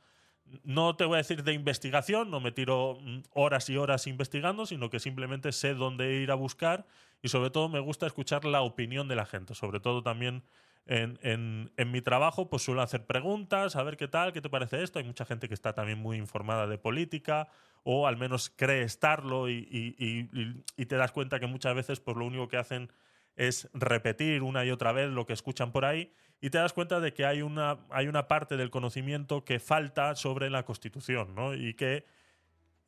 no 0.65 0.97
te 0.97 1.05
voy 1.05 1.15
a 1.15 1.19
decir 1.19 1.45
de 1.45 1.53
investigación, 1.53 2.31
no 2.31 2.41
me 2.41 2.53
tiro 2.53 2.99
mm, 3.01 3.23
horas 3.33 3.69
y 3.71 3.77
horas 3.77 4.07
investigando, 4.07 4.67
sino 4.67 4.91
que 4.91 5.01
simplemente 5.01 5.53
sé 5.53 5.75
dónde 5.75 6.15
ir 6.15 6.31
a 6.31 6.35
buscar 6.35 6.87
y 7.23 7.29
sobre 7.29 7.51
todo 7.51 7.69
me 7.69 7.81
gusta 7.81 8.07
escuchar 8.07 8.45
la 8.45 8.63
opinión 8.63 9.09
de 9.09 9.17
la 9.17 9.27
gente, 9.27 9.55
sobre 9.55 9.81
todo 9.81 10.03
también 10.03 10.43
en, 10.85 11.71
mi 11.87 12.03
trabajo, 12.03 12.51
pues 12.51 12.65
suelo 12.65 12.83
hacer 12.83 13.07
preguntas, 13.07 13.77
a 13.77 13.85
ver 13.85 13.97
qué 13.97 14.09
tal, 14.09 14.33
qué 14.33 14.41
te 14.41 14.51
parece 14.51 14.83
esto. 14.83 14.99
Hay 14.99 15.05
mucha 15.05 15.25
gente 15.25 15.47
que 15.47 15.55
está 15.55 15.75
también 15.75 15.99
muy 15.99 16.17
informada 16.17 16.67
de 16.67 16.77
política 16.77 17.49
o 17.85 18.09
al 18.09 18.17
menos 18.17 18.51
cree 18.51 18.83
estarlo 18.83 19.49
y, 19.49 19.67
y 19.97 20.87
te 20.87 20.97
das 20.97 21.13
cuenta 21.13 21.39
que 21.39 21.47
muchas 21.47 21.75
veces 21.77 22.01
pues 22.01 22.17
lo 22.17 22.27
único 22.27 22.49
que 22.49 22.57
hacen 22.57 22.91
es 23.37 23.71
repetir 23.73 24.43
una 24.43 24.65
y 24.65 24.71
otra 24.71 24.93
vez 24.93 25.09
lo 25.09 25.25
que 25.25 25.33
escuchan 25.33 25.73
por 25.73 25.85
ahí 25.85 26.13
y 26.43 26.51
te 26.51 26.59
das 26.59 26.73
cuenta 26.73 26.99
de 26.99 27.15
que 27.15 27.25
hay 27.25 27.41
una, 27.41 27.79
hay 27.89 28.09
una 28.09 28.27
parte 28.27 28.57
del 28.57 28.69
conocimiento 28.69 29.45
que 29.45 29.61
falta 29.61 30.17
sobre 30.17 30.51
la 30.51 30.65
Constitución, 30.65 31.37
¿no? 31.37 31.55
Y 31.55 31.75
que 31.75 32.05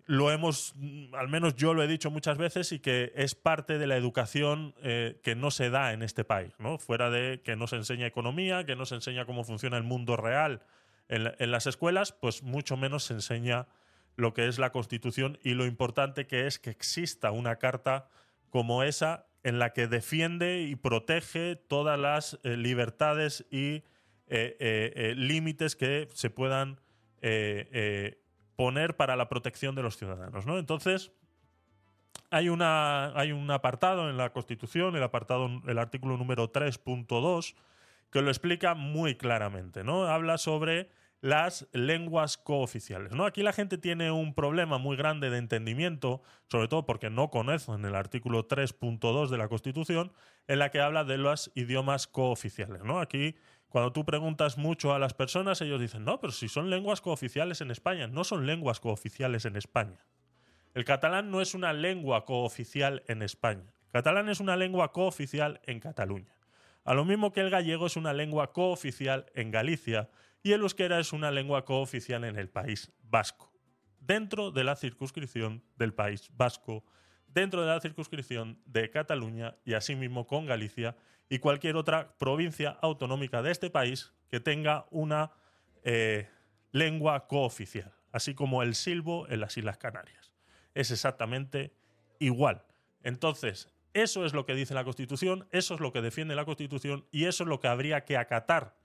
lo 0.07 0.33
hemos, 0.33 0.75
al 1.13 1.29
menos 1.29 1.55
yo 1.55 1.73
lo 1.73 1.85
he 1.85 1.87
dicho 1.87 2.11
muchas 2.11 2.37
veces, 2.37 2.73
y 2.73 2.81
que 2.81 3.13
es 3.15 3.37
parte 3.37 3.79
de 3.79 3.87
la 3.87 3.97
educación 3.97 4.75
eh, 4.83 5.21
que 5.23 5.37
no 5.37 5.53
se 5.53 5.71
da 5.71 5.93
en 5.93 6.03
este 6.03 6.25
país, 6.25 6.53
¿no? 6.59 6.79
Fuera 6.79 7.11
de 7.11 7.43
que 7.43 7.55
no 7.55 7.69
se 7.69 7.77
enseña 7.77 8.09
economía, 8.09 8.65
que 8.65 8.75
no 8.75 8.87
se 8.87 8.97
enseña 8.97 9.25
cómo 9.25 9.45
funciona 9.45 9.77
el 9.77 9.85
mundo 9.85 10.17
real 10.17 10.63
en, 11.09 11.33
en 11.39 11.51
las 11.53 11.69
escuelas, 11.69 12.11
pues 12.11 12.43
mucho 12.43 12.77
menos 12.77 13.05
se 13.05 13.15
enseña 13.15 13.69
lo 14.17 14.35
que 14.35 14.49
es 14.49 14.59
la 14.59 14.73
Constitución 14.73 15.39
y 15.45 15.55
lo 15.55 15.65
importante 15.65 16.27
que 16.27 16.49
es 16.49 16.59
que 16.59 16.71
exista 16.71 17.31
una 17.31 17.57
carta 17.57 18.09
como 18.51 18.83
esa 18.83 19.27
en 19.45 19.59
la 19.59 19.73
que 19.73 19.87
defiende 19.87 20.63
y 20.63 20.75
protege 20.75 21.55
todas 21.55 21.99
las 21.99 22.41
eh, 22.43 22.57
libertades 22.57 23.47
y 23.51 23.85
eh, 24.27 24.57
eh, 24.59 25.15
límites 25.17 25.77
que 25.77 26.09
se 26.13 26.31
puedan 26.31 26.81
poner 28.57 28.97
para 28.97 29.17
la 29.17 29.31
protección 29.31 29.75
de 29.75 29.83
los 29.83 29.97
ciudadanos. 29.97 30.45
¿no? 30.45 30.59
Entonces, 30.59 31.11
hay, 32.31 32.51
una, 32.51 33.19
hay 33.19 33.33
un 33.33 33.51
apartado 33.51 34.11
en 34.11 34.19
la 34.19 34.31
Constitución, 34.31 34.95
el, 34.95 35.03
apartado, 35.03 35.49
el 35.67 35.79
artículo 35.79 36.19
número 36.19 36.53
3.2, 36.53 37.55
que 38.11 38.21
lo 38.21 38.29
explica 38.29 38.75
muy 38.75 39.15
claramente. 39.15 39.85
¿no? 39.85 40.05
Habla 40.05 40.37
sobre 40.37 40.91
las 41.25 41.67
lenguas 41.73 42.37
cooficiales. 42.37 43.13
¿no? 43.13 43.25
Aquí 43.25 43.43
la 43.43 43.55
gente 43.55 43.79
tiene 43.79 44.11
un 44.11 44.35
problema 44.35 44.77
muy 44.77 44.95
grande 44.95 45.31
de 45.31 45.39
entendimiento, 45.39 46.21
sobre 46.51 46.69
todo 46.69 46.85
porque 46.85 47.09
no 47.09 47.31
conocen 47.31 47.83
el 47.87 47.95
artículo 47.95 48.47
3.2 48.47 49.31
de 49.31 49.39
la 49.39 49.49
Constitución, 49.49 50.13
en 50.49 50.59
la 50.59 50.71
que 50.71 50.83
habla 50.83 51.03
de 51.05 51.17
los 51.17 51.51
idiomas 51.55 52.09
cooficiales. 52.09 52.85
¿no? 52.85 53.01
Aquí, 53.01 53.37
cuando 53.71 53.91
tú 53.91 54.05
preguntas 54.05 54.59
mucho 54.59 54.93
a 54.93 54.99
las 54.99 55.15
personas, 55.15 55.63
ellos 55.63 55.81
dicen, 55.81 56.05
no, 56.05 56.21
pero 56.21 56.31
si 56.31 56.47
son 56.47 56.69
lenguas 56.69 57.01
cooficiales 57.01 57.63
en 57.63 57.71
España, 57.71 58.07
no 58.07 58.23
son 58.25 58.45
lenguas 58.45 58.79
cooficiales 58.79 59.47
en 59.47 59.57
España. 59.57 60.05
El 60.75 60.85
catalán 60.85 61.31
no 61.31 61.41
es 61.41 61.55
una 61.55 61.73
lengua 61.73 62.27
cooficial 62.27 63.03
en 63.09 63.23
España. 63.23 63.73
El 63.87 63.93
catalán 63.93 64.29
es 64.29 64.41
una 64.41 64.59
lengua 64.59 64.93
cooficial 64.93 65.63
en 65.65 65.81
Cataluña. 65.81 66.37
A 66.85 66.93
lo 66.93 67.07
mismo 67.07 67.33
que 67.33 67.41
el 67.41 67.49
gallego 67.49 67.87
es 67.87 67.97
una 67.97 68.13
lengua 68.13 68.53
cooficial 68.53 69.25
en 69.35 69.51
Galicia 69.51 70.11
y 70.45 70.53
el 70.53 70.61
euskera 70.61 71.01
es 71.01 71.15
una 71.15 71.31
lengua 71.31 71.65
cooficial 71.65 72.23
en 72.23 72.37
el 72.37 72.51
País 72.51 72.93
Vasco, 73.03 73.51
dentro 73.99 74.51
de 74.51 74.63
la 74.63 74.77
circunscripción 74.77 75.65
del 75.77 75.95
País 75.95 76.29
Vasco, 76.37 76.85
dentro 77.27 77.63
de 77.63 77.69
la 77.69 77.81
circunscripción 77.81 78.61
de 78.67 78.91
Cataluña 78.91 79.57
y 79.65 79.73
asimismo 79.73 80.27
con 80.27 80.45
Galicia 80.45 80.97
y 81.31 81.39
cualquier 81.39 81.77
otra 81.77 82.15
provincia 82.19 82.79
autonómica 82.83 83.41
de 83.41 83.53
este 83.53 83.71
país 83.71 84.13
que 84.29 84.39
tenga 84.39 84.87
una 84.91 85.33
eh, 85.83 86.29
lengua 86.73 87.27
cooficial, 87.27 87.95
así 88.13 88.35
como 88.35 88.63
el 88.63 88.75
silbo 88.75 89.27
en 89.31 89.41
las 89.41 89.57
Islas 89.57 89.79
Canarias. 89.79 90.35
Es 90.75 90.91
exactamente 90.91 91.75
igual. 92.19 92.67
Entonces, 93.03 93.73
eso 93.95 94.27
es 94.27 94.35
lo 94.35 94.45
que 94.45 94.55
dice 94.55 94.75
la 94.75 94.85
Constitución, 94.85 95.49
eso 95.53 95.73
es 95.73 95.81
lo 95.81 95.91
que 95.91 96.03
defiende 96.03 96.35
la 96.35 96.45
Constitución 96.45 97.07
y 97.11 97.25
eso 97.25 97.45
es 97.45 97.49
lo 97.49 97.61
que 97.61 97.69
habría 97.69 98.05
que 98.05 98.19
acatar 98.19 98.84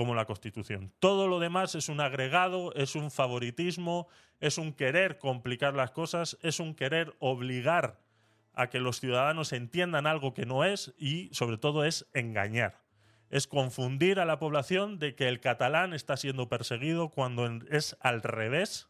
como 0.00 0.14
la 0.14 0.24
Constitución. 0.24 0.94
Todo 0.98 1.28
lo 1.28 1.40
demás 1.40 1.74
es 1.74 1.90
un 1.90 2.00
agregado, 2.00 2.72
es 2.74 2.94
un 2.94 3.10
favoritismo, 3.10 4.08
es 4.40 4.56
un 4.56 4.72
querer 4.72 5.18
complicar 5.18 5.74
las 5.74 5.90
cosas, 5.90 6.38
es 6.40 6.58
un 6.58 6.74
querer 6.74 7.14
obligar 7.18 8.00
a 8.54 8.70
que 8.70 8.80
los 8.80 8.98
ciudadanos 8.98 9.52
entiendan 9.52 10.06
algo 10.06 10.32
que 10.32 10.46
no 10.46 10.64
es 10.64 10.94
y 10.96 11.28
sobre 11.34 11.58
todo 11.58 11.84
es 11.84 12.08
engañar. 12.14 12.80
Es 13.28 13.46
confundir 13.46 14.20
a 14.20 14.24
la 14.24 14.38
población 14.38 14.98
de 14.98 15.14
que 15.14 15.28
el 15.28 15.38
catalán 15.38 15.92
está 15.92 16.16
siendo 16.16 16.48
perseguido 16.48 17.10
cuando 17.10 17.46
es 17.70 17.98
al 18.00 18.22
revés. 18.22 18.88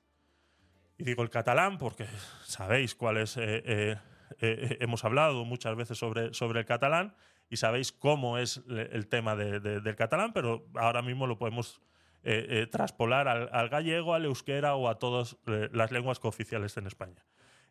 Y 0.97 1.03
digo 1.03 1.25
el 1.25 1.31
catalán 1.31 1.79
porque 1.79 2.07
sabéis 2.45 2.95
cuál 2.95 3.17
es, 3.17 3.37
eh, 3.37 3.65
eh, 3.65 3.97
eh, 4.41 4.77
hemos 4.79 5.05
hablado 5.05 5.45
muchas 5.45 5.75
veces 5.75 5.99
sobre, 5.99 6.33
sobre 6.35 6.61
el 6.61 6.67
catalán 6.67 7.17
y 7.51 7.57
sabéis 7.57 7.91
cómo 7.91 8.39
es 8.39 8.63
el 8.69 9.09
tema 9.09 9.35
del 9.35 9.97
catalán, 9.97 10.33
pero 10.33 10.69
ahora 10.77 11.03
mismo 11.03 11.27
lo 11.27 11.37
podemos 11.37 11.81
eh, 12.23 12.47
eh, 12.49 12.67
traspolar 12.67 13.27
al, 13.29 13.69
gallego, 13.69 14.15
al 14.15 14.25
euskera 14.25 14.77
o 14.77 14.89
a 14.89 14.99
todas 14.99 15.37
eh, 15.47 15.69
las 15.73 15.91
lenguas 15.91 16.21
cooficiales 16.21 16.77
en 16.77 16.87
España. 16.87 17.25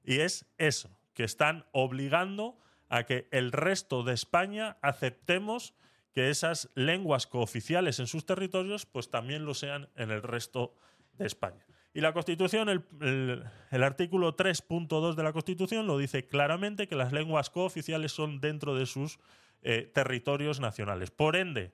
Y 0.04 0.20
es 0.20 0.52
eso, 0.58 0.90
que 1.14 1.24
están 1.24 1.66
obligando 1.72 2.58
a 2.90 3.04
que 3.04 3.30
el 3.32 3.54
resto 3.54 4.04
de 4.04 4.14
España 4.14 4.78
aceptemos 4.82 5.76
que 6.14 6.30
esas 6.30 6.70
lenguas 6.76 7.26
cooficiales 7.26 8.00
en 8.00 8.08
sus 8.08 8.26
territorios 8.26 8.86
pues 8.86 9.10
también 9.10 9.46
lo 9.46 9.54
sean 9.54 9.88
en 9.96 10.12
el 10.12 10.24
resto 10.24 10.76
de 11.14 11.28
España. 11.28 11.66
Y 11.94 12.02
la 12.02 12.14
Constitución, 12.14 12.70
el, 12.70 13.46
el 13.72 13.84
artículo 13.84 14.36
3.2 14.36 15.16
de 15.16 15.24
la 15.24 15.32
Constitución 15.32 15.88
lo 15.88 15.98
dice 15.98 16.28
claramente 16.28 16.88
que 16.88 16.96
las 16.96 17.14
lenguas 17.14 17.50
cooficiales 17.50 18.12
son 18.12 18.42
dentro 18.42 18.76
de 18.76 18.86
sus 18.86 19.20
eh, 19.62 19.92
territorios 19.94 20.60
nacionales. 20.60 21.12
Por 21.12 21.36
ende, 21.36 21.74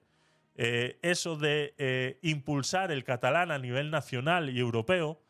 eh, 0.57 0.97
eso 1.01 1.35
de 1.35 1.73
eh, 1.77 2.17
impulsar 2.21 2.91
el 2.91 3.03
catalán 3.03 3.51
a 3.51 3.59
nivel 3.59 3.91
nacional 3.91 4.49
y 4.49 4.59
europeo, 4.59 5.21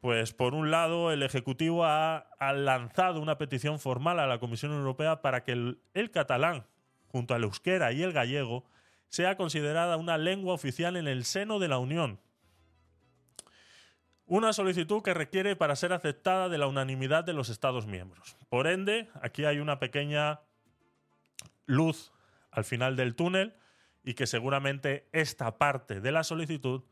pues 0.00 0.32
por 0.32 0.54
un 0.54 0.72
lado 0.72 1.12
el 1.12 1.22
Ejecutivo 1.22 1.84
ha, 1.84 2.26
lanzado 2.40 3.20
una 3.20 3.38
petición 3.38 3.78
formal 3.78 4.18
a 4.18 4.26
la 4.26 4.40
Comisión 4.40 4.72
Europea 4.72 5.22
para 5.22 5.44
que 5.44 5.52
el, 5.52 6.10
catalán, 6.10 6.66
junto 7.06 7.34
al 7.34 7.44
euskera 7.44 7.92
y 7.92 8.02
el 8.02 8.12
gallego, 8.12 8.64
sea 9.08 9.36
considerada 9.36 9.96
una 9.96 10.18
lengua 10.18 10.54
oficial 10.54 10.96
en 10.96 11.06
el 11.06 11.24
seno 11.24 11.60
de 11.60 11.68
la 11.68 11.78
Unión. 11.78 12.18
Una 14.26 14.52
solicitud 14.52 15.02
que 15.02 15.14
requiere 15.14 15.54
para 15.54 15.76
ser 15.76 15.92
aceptada 15.92 16.48
de 16.48 16.58
la 16.58 16.66
unanimidad 16.66 17.22
de 17.22 17.34
los 17.34 17.48
Estados 17.48 17.86
miembros. 17.86 18.36
Por 18.48 18.66
ende, 18.66 19.08
aquí 19.20 19.44
hay 19.44 19.60
una 19.60 19.78
pequeña 19.78 20.40
luz 21.66 22.12
al 22.50 22.64
final 22.64 22.96
del 22.96 23.14
túnel 23.14 23.54
y 24.04 24.14
que 24.14 24.26
seguramente 24.26 25.08
esta 25.12 25.58
parte 25.58 26.00
de 26.00 26.12
la 26.12 26.24
solicitud 26.24 26.82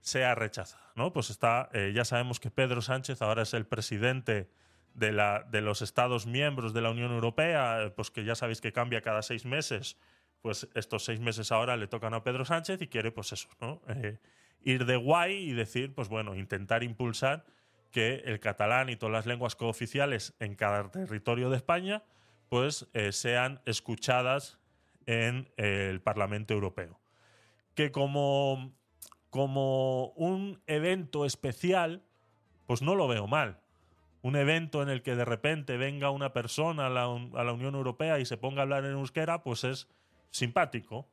sea 0.00 0.34
rechazada. 0.34 0.92
¿no? 0.96 1.12
Pues 1.12 1.30
está, 1.30 1.70
eh, 1.72 1.92
ya 1.94 2.04
sabemos 2.04 2.40
que 2.40 2.50
Pedro 2.50 2.82
Sánchez 2.82 3.22
ahora 3.22 3.42
es 3.42 3.54
el 3.54 3.66
presidente 3.66 4.50
de, 4.94 5.12
la, 5.12 5.44
de 5.50 5.60
los 5.60 5.82
Estados 5.82 6.26
miembros 6.26 6.72
de 6.72 6.82
la 6.82 6.90
Unión 6.90 7.12
Europea, 7.12 7.92
pues 7.96 8.10
que 8.10 8.24
ya 8.24 8.34
sabéis 8.34 8.60
que 8.60 8.72
cambia 8.72 9.00
cada 9.00 9.22
seis 9.22 9.44
meses, 9.44 9.96
pues 10.42 10.68
estos 10.74 11.04
seis 11.04 11.20
meses 11.20 11.52
ahora 11.52 11.76
le 11.76 11.88
tocan 11.88 12.14
a 12.14 12.22
Pedro 12.22 12.44
Sánchez 12.44 12.80
y 12.82 12.88
quiere, 12.88 13.10
pues 13.10 13.32
eso, 13.32 13.48
¿no? 13.60 13.80
Eh, 13.88 14.18
ir 14.62 14.86
de 14.86 14.96
guay 14.96 15.50
y 15.50 15.52
decir, 15.52 15.94
pues 15.94 16.08
bueno, 16.08 16.34
intentar 16.34 16.82
impulsar 16.82 17.44
que 17.90 18.22
el 18.26 18.40
catalán 18.40 18.88
y 18.88 18.96
todas 18.96 19.12
las 19.12 19.26
lenguas 19.26 19.56
cooficiales 19.56 20.34
en 20.40 20.54
cada 20.54 20.90
territorio 20.90 21.50
de 21.50 21.56
España, 21.56 22.02
pues 22.48 22.88
sean 23.10 23.60
escuchadas 23.66 24.58
en 25.06 25.50
el 25.56 26.00
Parlamento 26.00 26.54
Europeo. 26.54 27.00
Que 27.74 27.90
como, 27.90 28.72
como 29.30 30.08
un 30.10 30.60
evento 30.66 31.24
especial, 31.24 32.02
pues 32.66 32.82
no 32.82 32.94
lo 32.94 33.08
veo 33.08 33.26
mal. 33.26 33.60
Un 34.20 34.36
evento 34.36 34.82
en 34.82 34.90
el 34.90 35.02
que 35.02 35.16
de 35.16 35.24
repente 35.24 35.76
venga 35.76 36.10
una 36.10 36.32
persona 36.32 36.86
a 36.86 36.90
la, 36.90 37.04
a 37.04 37.44
la 37.44 37.52
Unión 37.52 37.74
Europea 37.74 38.18
y 38.18 38.26
se 38.26 38.36
ponga 38.36 38.60
a 38.60 38.62
hablar 38.62 38.84
en 38.84 38.92
euskera, 38.92 39.42
pues 39.42 39.64
es 39.64 39.88
simpático, 40.30 41.08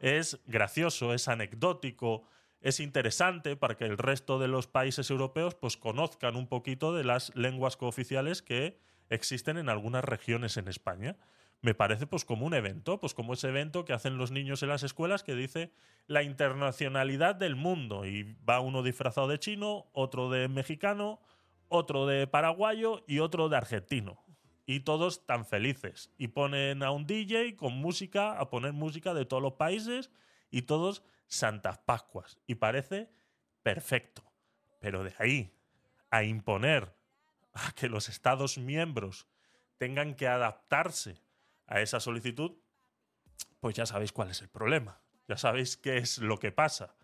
es 0.00 0.40
gracioso, 0.46 1.14
es 1.14 1.28
anecdótico, 1.28 2.24
es 2.60 2.80
interesante 2.80 3.56
para 3.56 3.76
que 3.76 3.84
el 3.84 3.98
resto 3.98 4.38
de 4.38 4.48
los 4.48 4.66
países 4.66 5.10
europeos 5.10 5.54
pues 5.54 5.76
conozcan 5.76 6.36
un 6.36 6.46
poquito 6.48 6.94
de 6.94 7.04
las 7.04 7.34
lenguas 7.36 7.76
cooficiales 7.76 8.42
que 8.42 8.78
existen 9.10 9.58
en 9.58 9.68
algunas 9.68 10.04
regiones 10.04 10.56
en 10.56 10.68
España 10.68 11.16
me 11.62 11.74
parece 11.74 12.06
pues 12.06 12.24
como 12.24 12.46
un 12.46 12.54
evento, 12.54 12.98
pues 13.00 13.14
como 13.14 13.34
ese 13.34 13.48
evento 13.48 13.84
que 13.84 13.92
hacen 13.92 14.16
los 14.16 14.30
niños 14.30 14.62
en 14.62 14.70
las 14.70 14.82
escuelas 14.82 15.22
que 15.22 15.34
dice 15.34 15.72
la 16.06 16.22
internacionalidad 16.22 17.34
del 17.34 17.54
mundo 17.54 18.06
y 18.06 18.34
va 18.48 18.60
uno 18.60 18.82
disfrazado 18.82 19.28
de 19.28 19.38
chino, 19.38 19.86
otro 19.92 20.30
de 20.30 20.48
mexicano, 20.48 21.20
otro 21.68 22.06
de 22.06 22.26
paraguayo 22.26 23.04
y 23.06 23.18
otro 23.18 23.48
de 23.48 23.56
argentino. 23.56 24.24
Y 24.66 24.80
todos 24.80 25.26
tan 25.26 25.44
felices. 25.46 26.12
Y 26.16 26.28
ponen 26.28 26.82
a 26.82 26.92
un 26.92 27.06
DJ 27.06 27.56
con 27.56 27.74
música, 27.74 28.38
a 28.38 28.50
poner 28.50 28.72
música 28.72 29.14
de 29.14 29.24
todos 29.24 29.42
los 29.42 29.54
países 29.54 30.10
y 30.50 30.62
todos 30.62 31.02
Santas 31.26 31.78
Pascuas. 31.78 32.38
Y 32.46 32.54
parece 32.54 33.10
perfecto. 33.62 34.22
Pero 34.80 35.02
de 35.02 35.12
ahí 35.18 35.52
a 36.10 36.22
imponer 36.22 36.94
a 37.52 37.72
que 37.72 37.88
los 37.88 38.08
Estados 38.08 38.58
miembros 38.58 39.26
tengan 39.78 40.14
que 40.14 40.28
adaptarse 40.28 41.20
a 41.66 41.80
esa 41.80 42.00
solicitud, 42.00 42.52
pues 43.60 43.74
ya 43.76 43.86
sabéis 43.86 44.12
cuál 44.12 44.30
es 44.30 44.42
el 44.42 44.48
problema, 44.48 45.00
ya 45.28 45.36
sabéis 45.36 45.76
qué 45.76 45.98
es 45.98 46.18
lo 46.18 46.38
que 46.38 46.52
pasa. 46.52 46.94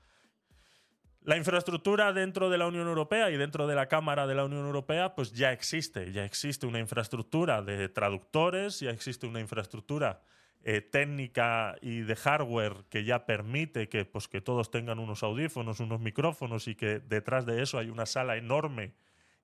La 1.22 1.36
infraestructura 1.36 2.12
dentro 2.12 2.50
de 2.50 2.58
la 2.58 2.68
Unión 2.68 2.86
Europea 2.86 3.30
y 3.30 3.36
dentro 3.36 3.66
de 3.66 3.74
la 3.74 3.88
Cámara 3.88 4.28
de 4.28 4.36
la 4.36 4.44
Unión 4.44 4.64
Europea, 4.64 5.14
pues 5.14 5.32
ya 5.32 5.52
existe, 5.52 6.12
ya 6.12 6.24
existe 6.24 6.66
una 6.66 6.78
infraestructura 6.78 7.62
de 7.62 7.88
traductores, 7.88 8.78
ya 8.78 8.90
existe 8.90 9.26
una 9.26 9.40
infraestructura 9.40 10.22
eh, 10.62 10.80
técnica 10.80 11.76
y 11.80 12.00
de 12.00 12.14
hardware 12.14 12.84
que 12.90 13.04
ya 13.04 13.26
permite 13.26 13.88
que, 13.88 14.04
pues, 14.04 14.28
que 14.28 14.40
todos 14.40 14.70
tengan 14.70 14.98
unos 14.98 15.22
audífonos, 15.22 15.80
unos 15.80 16.00
micrófonos 16.00 16.68
y 16.68 16.74
que 16.74 17.00
detrás 17.00 17.46
de 17.46 17.62
eso 17.62 17.78
hay 17.78 17.90
una 17.90 18.06
sala 18.06 18.36
enorme 18.36 18.94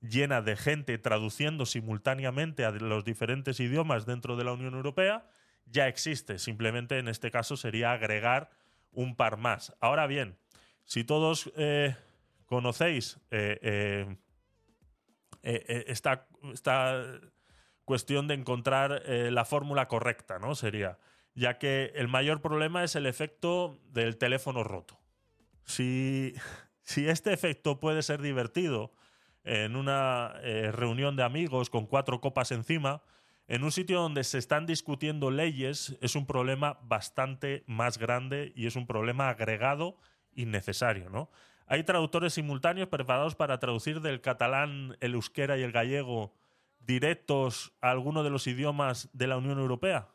llena 0.02 0.42
de 0.42 0.56
gente 0.56 0.98
traduciendo 0.98 1.64
simultáneamente 1.64 2.64
a 2.64 2.70
los 2.72 3.04
diferentes 3.04 3.60
idiomas 3.60 4.04
dentro 4.04 4.36
de 4.36 4.44
la 4.44 4.52
Unión 4.52 4.74
Europea, 4.74 5.26
ya 5.66 5.88
existe. 5.88 6.38
Simplemente 6.38 6.98
en 6.98 7.08
este 7.08 7.30
caso 7.30 7.56
sería 7.56 7.92
agregar 7.92 8.50
un 8.90 9.16
par 9.16 9.36
más. 9.36 9.74
Ahora 9.80 10.06
bien, 10.06 10.36
si 10.84 11.04
todos 11.04 11.50
eh, 11.56 11.94
conocéis 12.46 13.18
eh, 13.30 14.16
eh, 15.42 15.84
esta, 15.86 16.26
esta, 16.52 17.04
cuestión 17.84 18.28
de 18.28 18.34
encontrar 18.34 19.02
la 19.06 19.44
fórmula 19.44 19.88
correcta, 19.88 20.38
¿no? 20.38 20.54
Sería, 20.54 20.98
ya 21.34 21.58
que 21.58 21.92
el 21.96 22.06
mayor 22.06 22.40
problema 22.40 22.84
es 22.84 22.94
el 22.94 23.06
efecto 23.06 23.80
del 23.90 24.18
teléfono 24.18 24.62
roto. 24.62 25.00
Si, 25.64 26.34
si 26.82 27.08
este 27.08 27.32
efecto 27.32 27.80
puede 27.80 28.02
ser 28.02 28.22
divertido, 28.22 28.92
en 29.44 29.76
una 29.76 30.34
eh, 30.42 30.70
reunión 30.72 31.16
de 31.16 31.22
amigos 31.22 31.70
con 31.70 31.86
cuatro 31.86 32.20
copas 32.20 32.52
encima, 32.52 33.02
en 33.48 33.64
un 33.64 33.72
sitio 33.72 34.00
donde 34.00 34.24
se 34.24 34.38
están 34.38 34.66
discutiendo 34.66 35.30
leyes, 35.30 35.96
es 36.00 36.14
un 36.14 36.26
problema 36.26 36.78
bastante 36.82 37.64
más 37.66 37.98
grande 37.98 38.52
y 38.54 38.66
es 38.66 38.76
un 38.76 38.86
problema 38.86 39.28
agregado 39.28 39.96
innecesario, 40.34 41.10
¿no? 41.10 41.30
Hay 41.66 41.84
traductores 41.84 42.34
simultáneos 42.34 42.88
preparados 42.88 43.34
para 43.34 43.58
traducir 43.58 44.00
del 44.00 44.20
catalán, 44.20 44.96
el 45.00 45.14
euskera 45.14 45.56
y 45.56 45.62
el 45.62 45.72
gallego 45.72 46.34
directos 46.80 47.72
a 47.80 47.90
alguno 47.90 48.22
de 48.24 48.30
los 48.30 48.46
idiomas 48.46 49.08
de 49.12 49.26
la 49.26 49.36
Unión 49.36 49.58
Europea. 49.58 50.08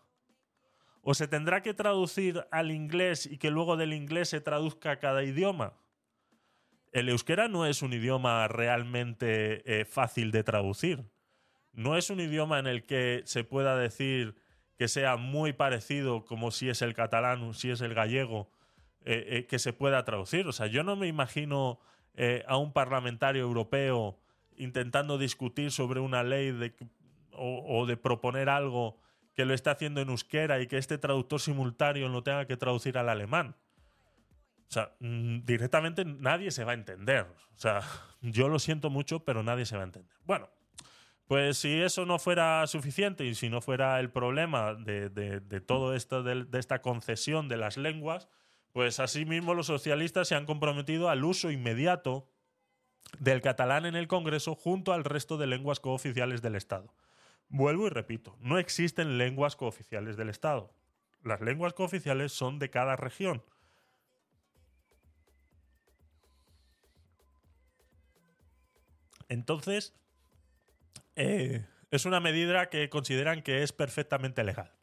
¿O 1.02 1.13
se 1.13 1.28
tendrá 1.28 1.62
que 1.62 1.74
traducir 1.74 2.46
al 2.52 2.72
inglés 2.72 3.26
y 3.26 3.38
que 3.38 3.50
luego 3.50 3.78
del 3.78 3.94
inglés 3.94 4.30
se 4.30 4.42
traduzca 4.42 5.00
cada 5.00 5.24
idioma? 5.24 5.74
El 6.97 7.10
euskera 7.10 7.47
no 7.47 7.67
es 7.67 7.83
un 7.83 7.93
idioma 7.93 8.47
realmente 8.47 9.62
eh, 9.79 9.86
fácil 9.86 10.31
de 10.31 10.43
traducir. 10.43 11.03
No 11.73 11.95
es 11.95 12.10
un 12.10 12.19
idioma 12.19 12.57
en 12.57 12.65
el 12.65 12.86
que 12.86 13.21
se 13.25 13.43
pueda 13.43 13.77
decir 13.77 14.36
que 14.77 14.88
sea 14.88 15.15
muy 15.15 15.53
parecido 15.53 16.25
como 16.25 16.49
si 16.49 16.69
es 16.69 16.81
el 16.81 16.95
catalán, 16.95 17.53
si 17.53 17.69
es 17.69 17.81
el 17.81 17.93
gallego, 17.93 18.49
eh, 19.05 19.25
eh, 19.27 19.45
que 19.45 19.60
se 19.60 19.73
pueda 19.73 20.03
traducir. 20.05 20.47
O 20.47 20.51
sea, 20.51 20.65
yo 20.65 20.83
no 20.83 20.95
me 20.95 21.07
imagino 21.07 21.79
a 22.47 22.57
un 22.57 22.73
parlamentario 22.73 23.43
europeo 23.43 24.17
intentando 24.55 25.19
discutir 25.19 25.69
sobre 25.69 25.99
una 25.99 26.23
ley 26.23 26.73
o, 27.31 27.63
o, 27.79 27.86
de 27.86 27.95
proponer 27.95 28.49
algo 28.49 28.97
que 29.36 29.45
lo 29.45 29.53
esté 29.53 29.69
haciendo 29.69 30.01
en 30.01 30.10
euskera 30.10 30.60
y 30.60 30.65
que 30.65 30.79
este 30.79 30.97
traductor 30.97 31.39
simultáneo 31.39 32.10
lo 32.10 32.23
tenga 32.23 32.47
que 32.47 32.57
traducir 32.57 32.97
al 32.97 33.10
alemán. 33.10 33.55
O 34.69 34.71
sea, 34.71 34.95
mm, 34.99 35.45
directamente 35.45 36.03
nadie 36.06 36.51
se 36.51 36.63
va 36.63 36.71
a 36.71 36.75
entender. 36.75 37.25
O 37.56 37.60
sea, 37.60 37.82
yo 38.21 38.49
lo 38.49 38.60
siento 38.60 38.89
mucho, 38.89 39.23
pero 39.23 39.43
nadie 39.43 39.65
se 39.65 39.75
va 39.75 39.84
a 39.84 39.86
entender. 39.86 40.15
Bueno, 40.25 40.49
pues 41.27 41.58
si 41.58 41.82
eso 41.82 42.06
no 42.06 42.19
fuera 42.19 42.65
suficiente 42.67 43.25
y 43.25 43.36
si 43.36 43.49
no 43.49 43.62
fuera 43.62 43.99
el 43.99 44.10
problema 44.10 44.73
de, 44.73 45.62
todo 45.65 45.93
esto, 45.93 46.23
de, 46.23 46.45
de, 46.45 46.60
esta 46.60 46.82
concesión 46.82 47.49
de 47.49 47.58
las 47.58 47.77
lenguas, 47.77 48.30
pues 48.71 48.99
asimismo 48.99 49.53
los 49.53 49.67
socialistas 49.67 50.27
se 50.27 50.36
han 50.36 50.45
comprometido 50.45 51.10
al 51.10 51.23
uso 51.23 51.51
inmediato 51.51 52.30
del 53.19 53.41
catalán 53.41 53.86
en 53.86 53.95
el 53.95 54.08
Congreso 54.08 54.56
junto 54.56 54.93
al 54.93 55.03
resto 55.03 55.38
de 55.38 55.47
lenguas 55.47 55.80
cooficiales 55.80 56.41
del 56.41 56.56
Estado. 56.56 56.93
Vuelvo 57.49 57.88
y 57.88 57.89
repito, 57.89 58.38
no 58.39 58.58
existen 58.58 59.17
lenguas 59.17 59.56
cooficiales 59.56 60.17
del 60.17 60.30
Estado. 60.30 60.73
Las 61.23 61.41
lenguas 61.41 61.73
cooficiales 61.73 62.32
son 62.32 62.60
de 62.60 62.69
cada 62.69 62.95
región. 62.95 63.43
Entonces, 69.30 69.94
eh, 71.16 71.66
es 71.92 72.06
una 72.06 72.20
medida 72.20 72.70
que 72.70 72.90
consideran 72.90 73.42
que 73.42 73.63
es 73.63 73.72
perfectamente 73.72 74.44
legal. 74.44 74.74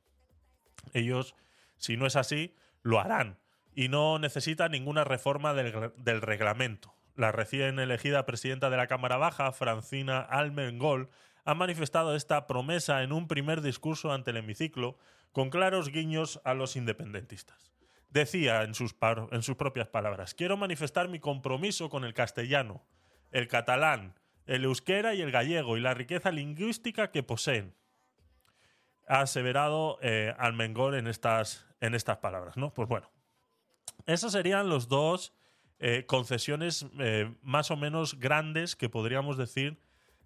Ellos, 0.92 1.34
si 1.76 1.96
no 1.96 2.06
es 2.06 2.16
así, 2.16 2.54
lo 2.82 3.00
harán 3.00 3.38
y 3.74 3.88
no 3.88 4.18
necesitan 4.18 4.72
ninguna 4.72 5.04
reforma 5.04 5.54
del, 5.54 6.20
reglamento. 6.22 6.94
La 7.16 7.32
recién 7.32 7.78
elegida 7.78 8.26
presidenta 8.26 8.70
de 8.70 8.76
la 8.76 8.86
Cámara 8.86 9.16
Baja, 9.16 9.52
Francina 9.52 10.20
Almengol, 10.20 11.10
ha 11.44 11.54
manifestado 11.54 12.14
esta 12.14 12.46
promesa 12.46 13.02
en 13.02 13.12
un 13.12 13.28
primer 13.28 13.60
discurso 13.60 14.12
ante 14.12 14.30
el 14.30 14.38
hemiciclo, 14.38 14.98
con 15.32 15.50
claros 15.50 15.90
guiños 15.90 16.40
a 16.44 16.54
los 16.54 16.76
independentistas. 16.76 17.72
Decía 18.08 18.62
en 18.62 18.74
sus 18.74 18.94
propias 18.94 19.88
palabras, 19.88 20.34
quiero 20.34 20.56
manifestar 20.56 21.08
mi 21.08 21.18
compromiso 21.18 21.90
con 21.90 22.04
el 22.04 22.14
castellano, 22.14 22.86
el 23.32 23.48
catalán, 23.48 24.14
el 24.46 24.64
euskera 24.64 25.14
y 25.14 25.22
el 25.22 25.30
gallego 25.30 25.76
y 25.76 25.80
la 25.80 25.94
riqueza 25.94 26.30
lingüística 26.30 27.10
que 27.10 27.22
poseen. 27.22 27.74
Ha 29.06 29.20
aseverado 29.20 29.98
eh, 30.02 30.34
Almengor 30.38 30.94
en 30.94 31.06
estas, 31.06 31.66
en 31.80 31.94
estas 31.94 32.18
palabras, 32.18 32.56
¿no? 32.56 32.72
Pues 32.72 32.88
bueno, 32.88 33.10
esas 34.06 34.32
serían 34.32 34.68
los 34.68 34.88
dos 34.88 35.34
eh, 35.78 36.04
concesiones 36.06 36.86
eh, 36.98 37.34
más 37.42 37.70
o 37.70 37.76
menos 37.76 38.18
grandes 38.18 38.76
que 38.76 38.88
podríamos 38.88 39.36
decir 39.36 39.78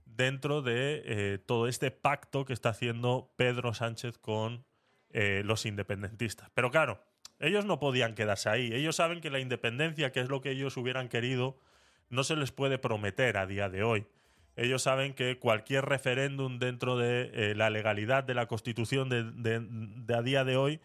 dentro 0.04 0.62
de 0.62 1.40
todo 1.46 1.68
este 1.68 1.90
pacto 1.90 2.44
que 2.44 2.52
está 2.52 2.70
haciendo 2.70 3.32
Pedro 3.36 3.74
Sánchez 3.74 4.18
con 4.18 4.64
los 5.10 5.64
independentistas. 5.66 6.50
Pero 6.54 6.70
claro, 6.70 7.00
ellos 7.38 7.66
no 7.66 7.78
podían 7.78 8.14
quedarse 8.14 8.48
ahí. 8.48 8.72
Ellos 8.72 8.96
saben 8.96 9.20
que 9.20 9.30
la 9.30 9.38
independencia, 9.38 10.10
que 10.10 10.20
es 10.20 10.28
lo 10.28 10.40
que 10.40 10.50
ellos 10.50 10.76
hubieran 10.76 11.08
querido, 11.08 11.58
no 12.10 12.24
se 12.24 12.36
les 12.36 12.52
puede 12.52 12.78
prometer 12.78 13.36
a 13.36 13.46
día 13.46 13.68
de 13.68 13.82
hoy. 13.82 14.06
Ellos 14.56 14.82
saben 14.82 15.14
que 15.14 15.38
cualquier 15.38 15.84
referéndum 15.84 16.58
dentro 16.58 16.96
de 16.96 17.30
eh, 17.32 17.54
la 17.54 17.70
legalidad 17.70 18.24
de 18.24 18.34
la 18.34 18.46
Constitución 18.46 19.08
de, 19.08 20.14
a 20.14 20.22
día 20.22 20.42
de 20.44 20.56
hoy, 20.56 20.80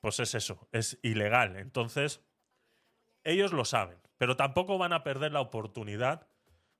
pues 0.00 0.18
es 0.18 0.34
eso, 0.34 0.68
es 0.72 0.98
ilegal. 1.02 1.56
Entonces, 1.56 2.20
ellos 3.22 3.52
lo 3.52 3.64
saben, 3.64 3.98
pero 4.18 4.36
tampoco 4.36 4.76
van 4.76 4.92
a 4.92 5.04
perder 5.04 5.30
la 5.30 5.40
oportunidad 5.40 6.26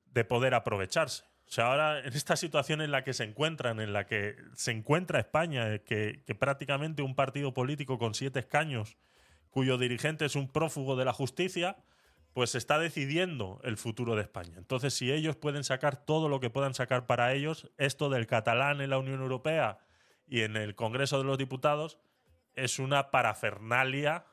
de 0.06 0.24
poder 0.24 0.54
aprovecharse. 0.54 1.22
O 1.46 1.50
sea, 1.52 1.66
ahora 1.66 2.00
en 2.00 2.12
esta 2.14 2.34
situación 2.34 2.80
en 2.80 2.90
la 2.90 3.04
que 3.04 3.12
se 3.12 3.22
encuentran, 3.22 3.78
en 3.78 3.92
la 3.92 4.06
que 4.06 4.34
se 4.54 4.72
encuentra 4.72 5.20
España, 5.20 5.78
que, 5.78 6.24
que 6.26 6.34
prácticamente 6.34 7.02
un 7.02 7.14
partido 7.14 7.54
político 7.54 7.98
con 7.98 8.14
siete 8.14 8.40
escaños, 8.40 8.96
cuyo 9.50 9.78
dirigente 9.78 10.24
es 10.24 10.34
un 10.34 10.50
prófugo 10.50 10.96
de 10.96 11.04
la 11.04 11.12
justicia, 11.12 11.76
pues 12.32 12.54
está 12.54 12.78
decidiendo 12.78 13.60
el 13.62 13.76
futuro 13.76 14.16
de 14.16 14.22
España. 14.22 14.54
Entonces, 14.56 14.94
si 14.94 15.12
ellos 15.12 15.36
pueden 15.36 15.64
sacar 15.64 15.96
todo 15.96 16.28
lo 16.28 16.40
que 16.40 16.50
puedan 16.50 16.74
sacar 16.74 17.06
para 17.06 17.32
ellos, 17.32 17.70
esto 17.76 18.08
del 18.08 18.26
catalán 18.26 18.80
en 18.80 18.90
la 18.90 18.98
Unión 18.98 19.20
Europea 19.20 19.78
y 20.26 20.40
en 20.40 20.56
el 20.56 20.74
Congreso 20.74 21.18
de 21.18 21.24
los 21.24 21.36
Diputados 21.36 21.98
es 22.54 22.78
una 22.78 23.10
parafernalia 23.10 24.26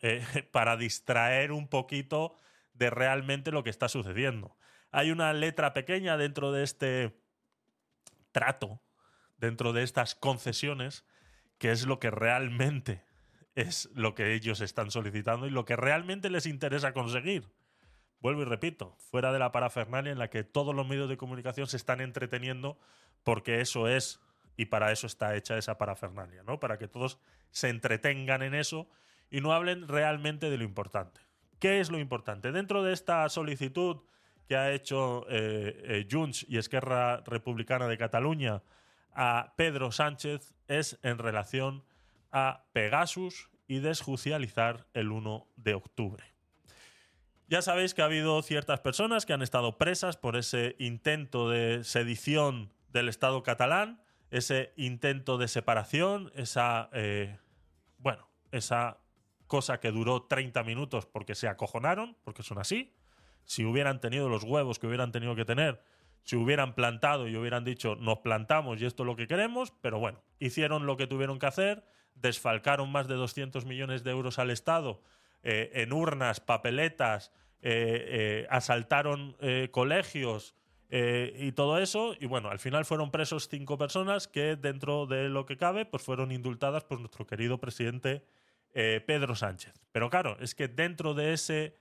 eh, 0.00 0.24
para 0.52 0.76
distraer 0.76 1.52
un 1.52 1.68
poquito 1.68 2.36
de 2.74 2.90
realmente 2.90 3.52
lo 3.52 3.62
que 3.62 3.70
está 3.70 3.88
sucediendo. 3.88 4.56
Hay 4.90 5.10
una 5.10 5.32
letra 5.32 5.74
pequeña 5.74 6.16
dentro 6.16 6.52
de 6.52 6.64
este 6.64 7.20
trato, 8.32 8.80
dentro 9.36 9.72
de 9.72 9.82
estas 9.82 10.14
concesiones, 10.14 11.04
que 11.58 11.70
es 11.70 11.86
lo 11.86 11.98
que 11.98 12.10
realmente 12.10 13.04
es 13.58 13.90
lo 13.92 14.14
que 14.14 14.34
ellos 14.34 14.60
están 14.60 14.92
solicitando 14.92 15.48
y 15.48 15.50
lo 15.50 15.64
que 15.64 15.74
realmente 15.74 16.30
les 16.30 16.46
interesa 16.46 16.92
conseguir. 16.92 17.48
Vuelvo 18.20 18.42
y 18.42 18.44
repito, 18.44 18.94
fuera 18.98 19.32
de 19.32 19.40
la 19.40 19.50
parafernalia 19.50 20.12
en 20.12 20.18
la 20.18 20.30
que 20.30 20.44
todos 20.44 20.76
los 20.76 20.86
medios 20.86 21.08
de 21.08 21.16
comunicación 21.16 21.66
se 21.66 21.76
están 21.76 22.00
entreteniendo 22.00 22.78
porque 23.24 23.60
eso 23.60 23.88
es 23.88 24.20
y 24.56 24.66
para 24.66 24.92
eso 24.92 25.08
está 25.08 25.34
hecha 25.34 25.58
esa 25.58 25.76
parafernalia, 25.76 26.44
¿no? 26.44 26.60
Para 26.60 26.78
que 26.78 26.86
todos 26.86 27.18
se 27.50 27.68
entretengan 27.68 28.42
en 28.42 28.54
eso 28.54 28.88
y 29.28 29.40
no 29.40 29.52
hablen 29.52 29.88
realmente 29.88 30.50
de 30.50 30.58
lo 30.58 30.62
importante. 30.62 31.20
¿Qué 31.58 31.80
es 31.80 31.90
lo 31.90 31.98
importante? 31.98 32.52
Dentro 32.52 32.84
de 32.84 32.92
esta 32.92 33.28
solicitud 33.28 34.02
que 34.46 34.56
ha 34.56 34.70
hecho 34.70 35.26
eh, 35.28 35.82
eh, 35.84 36.08
Junts 36.08 36.46
y 36.48 36.58
Esquerra 36.58 37.24
Republicana 37.26 37.88
de 37.88 37.98
Cataluña 37.98 38.62
a 39.12 39.54
Pedro 39.56 39.90
Sánchez 39.90 40.54
es 40.68 41.00
en 41.02 41.18
relación 41.18 41.82
a 42.30 42.66
Pegasus 42.72 43.50
y 43.66 43.80
desjuicializar 43.80 44.86
el 44.94 45.12
1 45.12 45.46
de 45.56 45.74
octubre. 45.74 46.24
Ya 47.48 47.62
sabéis 47.62 47.94
que 47.94 48.02
ha 48.02 48.06
habido 48.06 48.42
ciertas 48.42 48.80
personas 48.80 49.24
que 49.24 49.32
han 49.32 49.42
estado 49.42 49.78
presas 49.78 50.16
por 50.16 50.36
ese 50.36 50.76
intento 50.78 51.48
de 51.48 51.82
sedición 51.82 52.72
del 52.90 53.08
Estado 53.08 53.42
catalán, 53.42 54.02
ese 54.30 54.72
intento 54.76 55.38
de 55.38 55.48
separación, 55.48 56.30
esa, 56.34 56.90
eh, 56.92 57.38
bueno, 57.98 58.28
esa 58.52 58.98
cosa 59.46 59.80
que 59.80 59.90
duró 59.90 60.24
30 60.24 60.62
minutos 60.62 61.06
porque 61.06 61.34
se 61.34 61.48
acojonaron, 61.48 62.16
porque 62.22 62.42
son 62.42 62.58
así. 62.58 62.94
Si 63.44 63.64
hubieran 63.64 64.00
tenido 64.00 64.28
los 64.28 64.44
huevos 64.44 64.78
que 64.78 64.86
hubieran 64.86 65.10
tenido 65.10 65.34
que 65.34 65.46
tener, 65.46 65.82
si 66.24 66.36
hubieran 66.36 66.74
plantado 66.74 67.28
y 67.28 67.36
hubieran 67.36 67.64
dicho 67.64 67.96
nos 67.96 68.18
plantamos 68.18 68.82
y 68.82 68.84
esto 68.84 69.04
es 69.04 69.06
lo 69.06 69.16
que 69.16 69.26
queremos, 69.26 69.72
pero 69.80 69.98
bueno, 69.98 70.22
hicieron 70.38 70.84
lo 70.84 70.98
que 70.98 71.06
tuvieron 71.06 71.38
que 71.38 71.46
hacer 71.46 71.82
desfalcaron 72.20 72.90
más 72.90 73.08
de 73.08 73.14
200 73.14 73.64
millones 73.64 74.04
de 74.04 74.10
euros 74.10 74.38
al 74.38 74.50
Estado 74.50 75.00
eh, 75.42 75.70
en 75.74 75.92
urnas, 75.92 76.40
papeletas, 76.40 77.32
eh, 77.60 78.04
eh, 78.42 78.46
asaltaron 78.50 79.36
colegios 79.70 80.54
y 80.90 81.52
todo 81.52 81.78
eso. 81.78 82.14
Y 82.18 82.26
bueno, 82.26 82.48
al 82.48 82.58
final 82.58 82.84
fueron 82.84 83.10
presos 83.10 83.48
cinco 83.48 83.76
personas 83.76 84.26
que 84.26 84.56
dentro 84.56 85.06
de 85.06 85.28
lo 85.28 85.44
que 85.44 85.56
cabe 85.56 85.84
pues 85.84 86.02
fueron 86.02 86.32
indultadas 86.32 86.84
por 86.84 86.98
nuestro 86.98 87.26
querido 87.26 87.58
presidente 87.58 88.24
Pedro 88.72 89.34
Sánchez. 89.34 89.74
Pero 89.92 90.08
claro, 90.08 90.36
es 90.40 90.54
que 90.54 90.68
dentro 90.68 91.12
de 91.12 91.32
esa 91.34 91.72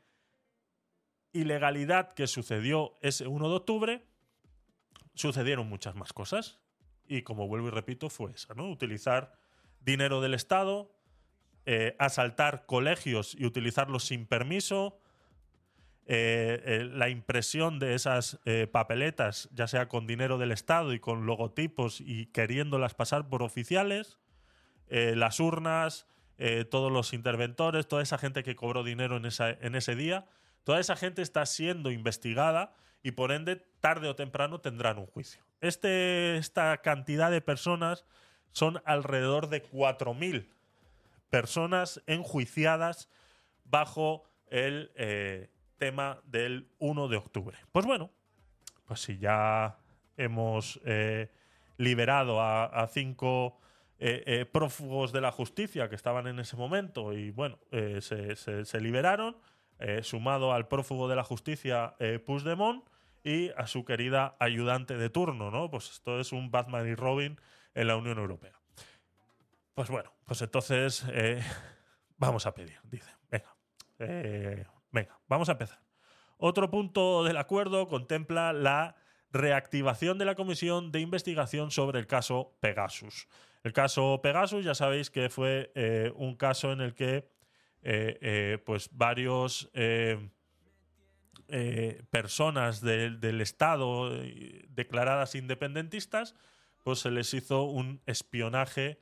ilegalidad 1.31 2.13
que 2.13 2.27
sucedió 2.27 2.95
ese 3.01 3.27
1 3.27 3.49
de 3.49 3.55
octubre, 3.55 4.03
sucedieron 5.13 5.67
muchas 5.69 5.95
más 5.95 6.11
cosas. 6.11 6.59
Y 7.07 7.21
como 7.21 7.47
vuelvo 7.47 7.67
y 7.67 7.71
repito, 7.71 8.09
fue 8.09 8.31
esa, 8.31 8.53
¿no? 8.55 8.69
Utilizar 8.69 9.33
dinero 9.81 10.21
del 10.21 10.33
Estado, 10.33 10.91
eh, 11.65 11.95
asaltar 11.99 12.65
colegios 12.65 13.35
y 13.37 13.45
utilizarlos 13.45 14.05
sin 14.05 14.25
permiso, 14.25 15.01
eh, 16.05 16.63
eh, 16.65 16.89
la 16.89 17.09
impresión 17.09 17.79
de 17.79 17.93
esas 17.93 18.39
papeletas, 18.71 19.49
ya 19.51 19.67
sea 19.67 19.89
con 19.89 20.07
dinero 20.07 20.37
del 20.37 20.53
Estado 20.53 20.93
y 20.93 20.99
con 20.99 21.25
logotipos 21.25 21.99
y 21.99 22.27
queriéndolas 22.27 22.93
pasar 22.93 23.27
por 23.27 23.43
oficiales, 23.43 24.17
las 24.89 25.41
urnas, 25.41 26.07
todos 26.69 26.89
los 26.89 27.11
interventores, 27.11 27.89
toda 27.89 28.01
esa 28.01 28.17
gente 28.17 28.43
que 28.43 28.55
cobró 28.55 28.85
dinero 28.85 29.17
en, 29.17 29.75
ese 29.75 29.95
día, 29.95 30.25
toda 30.63 30.79
esa 30.79 30.95
gente 30.95 31.21
está 31.21 31.45
siendo 31.45 31.91
investigada 31.91 32.73
y 33.03 33.11
por 33.11 33.33
ende 33.33 33.57
tarde 33.81 34.07
o 34.07 34.15
temprano 34.15 34.61
tendrán 34.61 34.97
un 34.97 35.07
juicio. 35.07 35.43
Este, 35.59 36.37
esta 36.37 36.77
cantidad 36.77 37.31
de 37.31 37.41
personas 37.41 38.05
son 38.51 38.81
alrededor 38.85 39.49
de 39.49 39.63
4.000 39.63 40.47
personas 41.29 42.01
enjuiciadas 42.07 43.09
bajo 43.65 44.23
el 44.49 44.91
eh, 44.95 45.49
tema 45.77 46.19
del 46.25 46.69
1 46.79 47.07
de 47.07 47.17
octubre. 47.17 47.57
Pues 47.71 47.85
bueno, 47.85 48.09
pues 48.85 49.01
si 49.01 49.17
ya 49.17 49.77
hemos 50.15 50.79
eh, 50.85 51.29
liberado 51.77 52.41
a, 52.41 52.87
cinco 52.91 53.59
eh, 53.99 54.45
prófugos 54.51 55.11
de 55.11 55.21
la 55.21 55.31
justicia 55.31 55.89
que 55.89 55.95
estaban 55.95 56.27
en 56.27 56.39
ese 56.39 56.55
momento 56.55 57.13
y 57.13 57.31
bueno, 57.31 57.59
se, 57.69 58.81
liberaron, 58.81 59.37
sumado 60.01 60.53
al 60.53 60.67
prófugo 60.67 61.07
de 61.07 61.15
la 61.15 61.23
justicia 61.23 61.95
Puigdemont 62.25 62.83
y 63.23 63.49
a 63.57 63.67
su 63.67 63.85
querida 63.85 64.35
ayudante 64.39 64.97
de 64.97 65.09
turno, 65.09 65.51
¿no? 65.51 65.69
Pues 65.69 65.91
esto 65.91 66.19
es 66.19 66.31
un 66.31 66.49
Batman 66.49 66.87
y 66.87 66.95
Robin 66.95 67.39
en 67.77 67.87
la 67.87 67.95
Unión 67.95 68.17
Europea. 68.17 68.59
Pues 69.75 69.89
bueno, 69.89 70.11
pues 70.25 70.41
entonces 70.41 71.05
eh, 71.13 71.41
vamos 72.17 72.45
a 72.47 72.53
pedir, 72.53 72.79
dice. 72.83 73.11
Venga, 73.29 73.55
eh, 73.99 74.65
venga, 74.91 75.19
vamos 75.27 75.47
a 75.49 75.53
empezar. 75.53 75.79
Otro 76.37 76.69
punto 76.71 77.23
del 77.23 77.37
acuerdo 77.37 77.87
contempla 77.87 78.51
la 78.51 78.95
reactivación 79.31 80.17
de 80.17 80.25
la 80.25 80.35
comisión 80.35 80.91
de 80.91 81.01
investigación 81.01 81.69
sobre 81.69 81.99
el 81.99 82.07
caso 82.07 82.57
Pegasus. 82.59 83.27
El 83.63 83.73
caso 83.73 84.21
Pegasus, 84.23 84.65
ya 84.65 84.73
sabéis 84.73 85.11
que 85.11 85.29
fue 85.29 85.71
eh, 85.75 86.11
un 86.15 86.35
caso 86.35 86.71
en 86.71 86.81
el 86.81 86.95
que 86.95 87.29
pues 88.65 88.89
varios 88.91 89.71
personas 92.09 92.81
del 92.81 93.39
Estado 93.39 94.09
declaradas 94.67 95.35
independentistas 95.35 96.35
pues 96.87 96.99
se 96.99 97.11
les 97.11 97.33
hizo 97.33 97.63
un 97.63 97.99
espionaje 98.05 98.97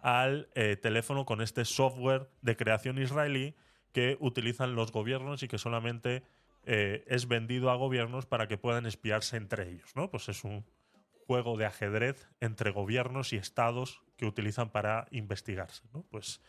al 0.00 0.48
eh, 0.56 0.74
teléfono 0.74 1.24
con 1.24 1.40
este 1.40 1.64
software 1.64 2.28
de 2.42 2.56
creación 2.56 3.00
israelí 3.00 3.54
que 3.92 4.16
utilizan 4.18 4.74
los 4.74 4.90
gobiernos 4.90 5.44
y 5.44 5.46
que 5.46 5.56
solamente 5.56 6.24
eh, 6.64 7.04
es 7.06 7.28
vendido 7.28 7.70
a 7.70 7.76
gobiernos 7.76 8.26
para 8.26 8.48
que 8.48 8.58
puedan 8.58 8.86
espiarse 8.86 9.36
entre 9.36 9.70
ellos, 9.70 9.94
¿no? 9.94 10.10
Pues 10.10 10.28
es 10.28 10.42
un 10.42 10.66
juego 11.28 11.56
de 11.56 11.66
ajedrez 11.66 12.28
entre 12.40 12.72
gobiernos 12.72 13.32
y 13.32 13.36
estados 13.36 14.02
que 14.16 14.26
utilizan 14.26 14.70
para 14.70 15.06
investigarse. 15.12 15.84
Pues 16.10 16.40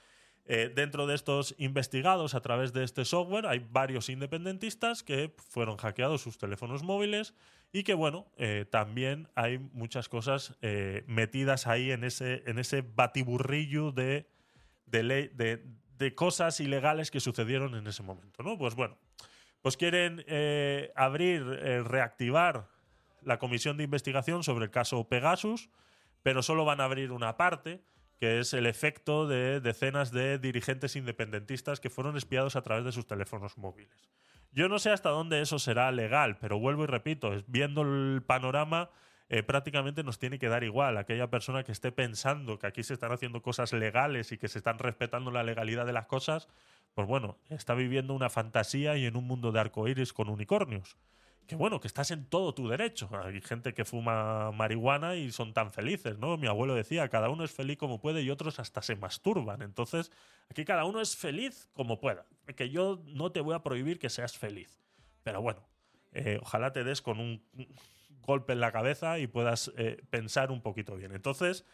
eh, 0.45 0.71
dentro 0.73 1.05
de 1.05 1.13
estos 1.13 1.53
investigados 1.59 2.33
a 2.33 2.41
través 2.41 2.73
de 2.73 2.83
este 2.83 3.05
software 3.05 3.45
hay 3.45 3.59
varios 3.59 4.09
independentistas 4.09 5.03
que 5.03 5.35
fueron 5.37 5.77
hackeados 5.77 6.21
sus 6.21 6.39
teléfonos 6.39 6.81
móviles 6.81 7.35
y 7.71 7.83
que, 7.83 7.93
bueno, 7.93 8.27
eh, 8.37 8.65
también 8.69 9.27
hay 9.35 9.59
muchas 9.59 10.09
cosas 10.09 10.57
eh, 10.61 11.03
metidas 11.07 11.67
ahí 11.67 11.91
en 11.91 12.03
ese, 12.03 12.43
en 12.47 12.59
ese 12.59 12.81
batiburrillo 12.81 13.91
de, 13.91 14.27
de, 14.87 16.15
cosas 16.15 16.59
ilegales 16.59 17.11
que 17.11 17.19
sucedieron 17.19 17.75
en 17.75 17.85
ese 17.85 18.01
momento, 18.03 18.41
¿no? 18.41 18.57
Pues 18.57 18.73
bueno, 18.73 18.97
pues 19.61 19.77
quieren 19.77 20.25
abrir, 20.95 21.43
reactivar 21.43 22.67
la 23.21 23.37
comisión 23.37 23.77
de 23.77 23.83
investigación 23.83 24.43
sobre 24.43 24.65
el 24.65 24.71
caso 24.71 25.07
Pegasus, 25.07 25.69
pero 26.23 26.41
solo 26.41 26.65
van 26.65 26.81
a 26.81 26.85
abrir 26.85 27.11
una 27.11 27.37
parte 27.37 27.81
que 28.19 28.39
es 28.39 28.53
el 28.53 28.65
efecto 28.65 29.27
de 29.27 29.61
decenas 29.61 30.11
de 30.11 30.37
dirigentes 30.39 30.95
independentistas 30.97 31.79
que 31.79 31.89
fueron 31.89 32.17
espiados 32.17 32.57
a 32.57 32.61
través 32.61 32.83
de 32.83 32.91
sus 32.91 33.07
teléfonos 33.07 33.57
móviles. 33.57 34.09
Yo 34.51 34.67
no 34.67 34.79
sé 34.79 34.89
hasta 34.89 35.09
dónde 35.09 35.41
eso 35.41 35.59
será 35.59 35.91
legal, 35.91 36.37
pero 36.39 36.59
vuelvo 36.59 36.83
y 36.83 36.87
repito, 36.87 37.31
viendo 37.47 37.83
el 37.83 38.23
panorama, 38.25 38.89
eh, 39.29 39.43
prácticamente 39.43 40.03
nos 40.03 40.17
tiene 40.17 40.39
que 40.39 40.49
dar 40.49 40.63
igual. 40.63 40.97
Aquella 40.97 41.29
persona 41.29 41.63
que 41.63 41.71
esté 41.71 41.91
pensando 41.91 42.57
que 42.57 42.65
aquí 42.65 42.81
se 42.81 42.93
están 42.95 43.11
haciendo 43.11 43.43
cosas 43.43 43.73
legales 43.73 44.31
y 44.31 44.39
que 44.39 44.47
se 44.47 44.57
están 44.57 44.79
respetando 44.79 45.29
la 45.29 45.43
legalidad 45.43 45.85
de 45.85 45.93
las 45.93 46.07
cosas, 46.07 46.47
pues 46.95 47.07
bueno, 47.07 47.37
está 47.49 47.75
viviendo 47.75 48.15
una 48.15 48.31
fantasía 48.31 48.97
y 48.97 49.05
en 49.05 49.15
un 49.15 49.27
mundo 49.27 49.51
de 49.51 49.59
arcoíris 49.59 50.13
con 50.13 50.29
unicornios. 50.29 50.97
Que 51.49 51.55
bueno, 51.55 51.79
que 51.79 51.87
estás 51.87 52.11
en 52.11 52.25
todo 52.25 52.53
tu 52.53 52.67
derecho. 52.67 53.09
Hay 53.23 53.41
gente 53.41 53.73
que 53.73 53.83
fuma 53.83 54.51
marihuana 54.51 55.15
y 55.15 55.31
son 55.31 55.51
tan 55.51 55.71
felices, 55.71 56.19
¿no? 56.19 56.37
Mi 56.37 56.45
abuelo 56.45 56.75
decía, 56.75 57.09
cada 57.09 57.29
uno 57.29 57.43
es 57.43 57.49
feliz 57.49 57.75
como 57.75 57.99
puede 57.99 58.21
y 58.21 58.29
otros 58.29 58.59
hasta 58.59 58.83
se 58.83 58.95
masturban. 58.95 59.63
Entonces, 59.63 60.11
aquí 60.51 60.63
cada 60.63 60.85
uno 60.85 61.01
es 61.01 61.17
feliz 61.17 61.67
como 61.73 61.99
pueda. 61.99 62.27
Que 62.55 62.69
yo 62.69 63.01
no 63.07 63.31
te 63.31 63.41
voy 63.41 63.55
a 63.55 63.63
prohibir 63.63 63.97
que 63.97 64.11
seas 64.11 64.37
feliz. 64.37 64.79
Pero 65.23 65.41
bueno, 65.41 65.67
eh, 66.11 66.37
ojalá 66.39 66.71
te 66.71 66.83
des 66.83 67.01
con 67.01 67.19
un 67.19 67.43
golpe 68.21 68.53
en 68.53 68.59
la 68.59 68.71
cabeza 68.71 69.17
y 69.17 69.25
puedas 69.25 69.71
eh, 69.75 70.03
pensar 70.11 70.51
un 70.51 70.61
poquito 70.61 70.97
bien. 70.97 71.13
Entonces, 71.15 71.65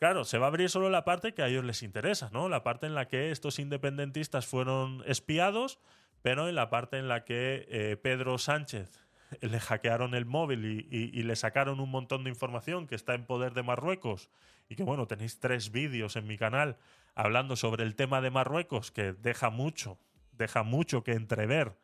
claro, 0.00 0.24
se 0.24 0.38
va 0.38 0.46
a 0.46 0.48
abrir 0.48 0.68
solo 0.68 0.90
la 0.90 1.04
parte 1.04 1.32
que 1.32 1.42
a 1.42 1.46
ellos 1.46 1.64
les 1.64 1.84
interesa, 1.84 2.28
¿no? 2.32 2.48
La 2.48 2.64
parte 2.64 2.86
en 2.86 2.96
la 2.96 3.06
que 3.06 3.30
estos 3.30 3.60
independentistas 3.60 4.46
fueron 4.46 5.04
espiados, 5.06 5.78
pero 6.22 6.48
en 6.48 6.56
la 6.56 6.70
parte 6.70 6.98
en 6.98 7.06
la 7.06 7.24
que 7.24 7.68
eh, 7.68 7.96
Pedro 7.96 8.36
Sánchez 8.38 9.02
le 9.40 9.60
hackearon 9.60 10.14
el 10.14 10.26
móvil 10.26 10.86
y, 10.90 11.22
le 11.22 11.36
sacaron 11.36 11.80
un 11.80 11.90
montón 11.90 12.24
de 12.24 12.30
información 12.30 12.86
que 12.86 12.94
está 12.94 13.14
en 13.14 13.24
poder 13.24 13.54
de 13.54 13.62
Marruecos 13.62 14.30
y 14.68 14.76
que 14.76 14.84
bueno, 14.84 15.06
tenéis 15.06 15.38
tres 15.40 15.70
vídeos 15.70 16.16
en 16.16 16.26
mi 16.26 16.38
canal 16.38 16.76
hablando 17.14 17.56
sobre 17.56 17.84
el 17.84 17.94
tema 17.94 18.20
de 18.20 18.30
Marruecos 18.30 18.90
que 18.90 19.12
deja 19.12 19.50
mucho, 19.50 19.98
deja 20.32 20.62
mucho 20.62 21.02
que 21.04 21.12
entrever 21.12 21.76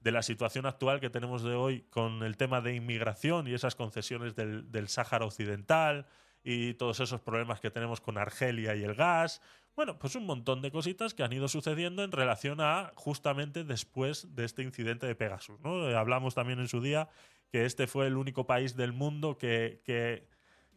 de 0.00 0.12
la 0.12 0.22
situación 0.22 0.66
actual 0.66 1.00
que 1.00 1.10
tenemos 1.10 1.42
de 1.42 1.54
hoy 1.54 1.82
con 1.90 2.22
el 2.22 2.36
tema 2.36 2.60
de 2.60 2.74
inmigración 2.76 3.48
y 3.48 3.54
esas 3.54 3.74
concesiones 3.74 4.36
del, 4.36 4.88
Sáhara 4.88 5.24
Occidental 5.24 6.06
y 6.44 6.74
todos 6.74 7.00
esos 7.00 7.20
problemas 7.20 7.60
que 7.60 7.72
tenemos 7.72 8.00
con 8.00 8.16
Argelia 8.16 8.76
y 8.76 8.84
el 8.84 8.94
gas. 8.94 9.42
Bueno, 9.76 9.98
pues 9.98 10.14
un 10.14 10.24
montón 10.24 10.62
de 10.62 10.70
cositas 10.70 11.12
que 11.12 11.22
han 11.22 11.34
ido 11.34 11.48
sucediendo 11.48 12.02
en 12.02 12.10
relación 12.10 12.62
a 12.62 12.92
justamente 12.96 13.62
después 13.62 14.34
de 14.34 14.46
este 14.46 14.62
incidente 14.62 15.06
de 15.06 15.14
Pegasus. 15.14 15.60
¿no? 15.60 15.86
Hablamos 15.96 16.34
también 16.34 16.58
en 16.60 16.68
su 16.68 16.80
día 16.80 17.10
que 17.52 17.66
este 17.66 17.86
fue 17.86 18.06
el 18.06 18.16
único 18.16 18.46
país 18.46 18.74
del 18.74 18.94
mundo 18.94 19.36
que, 19.36 19.82
que, 19.84 20.26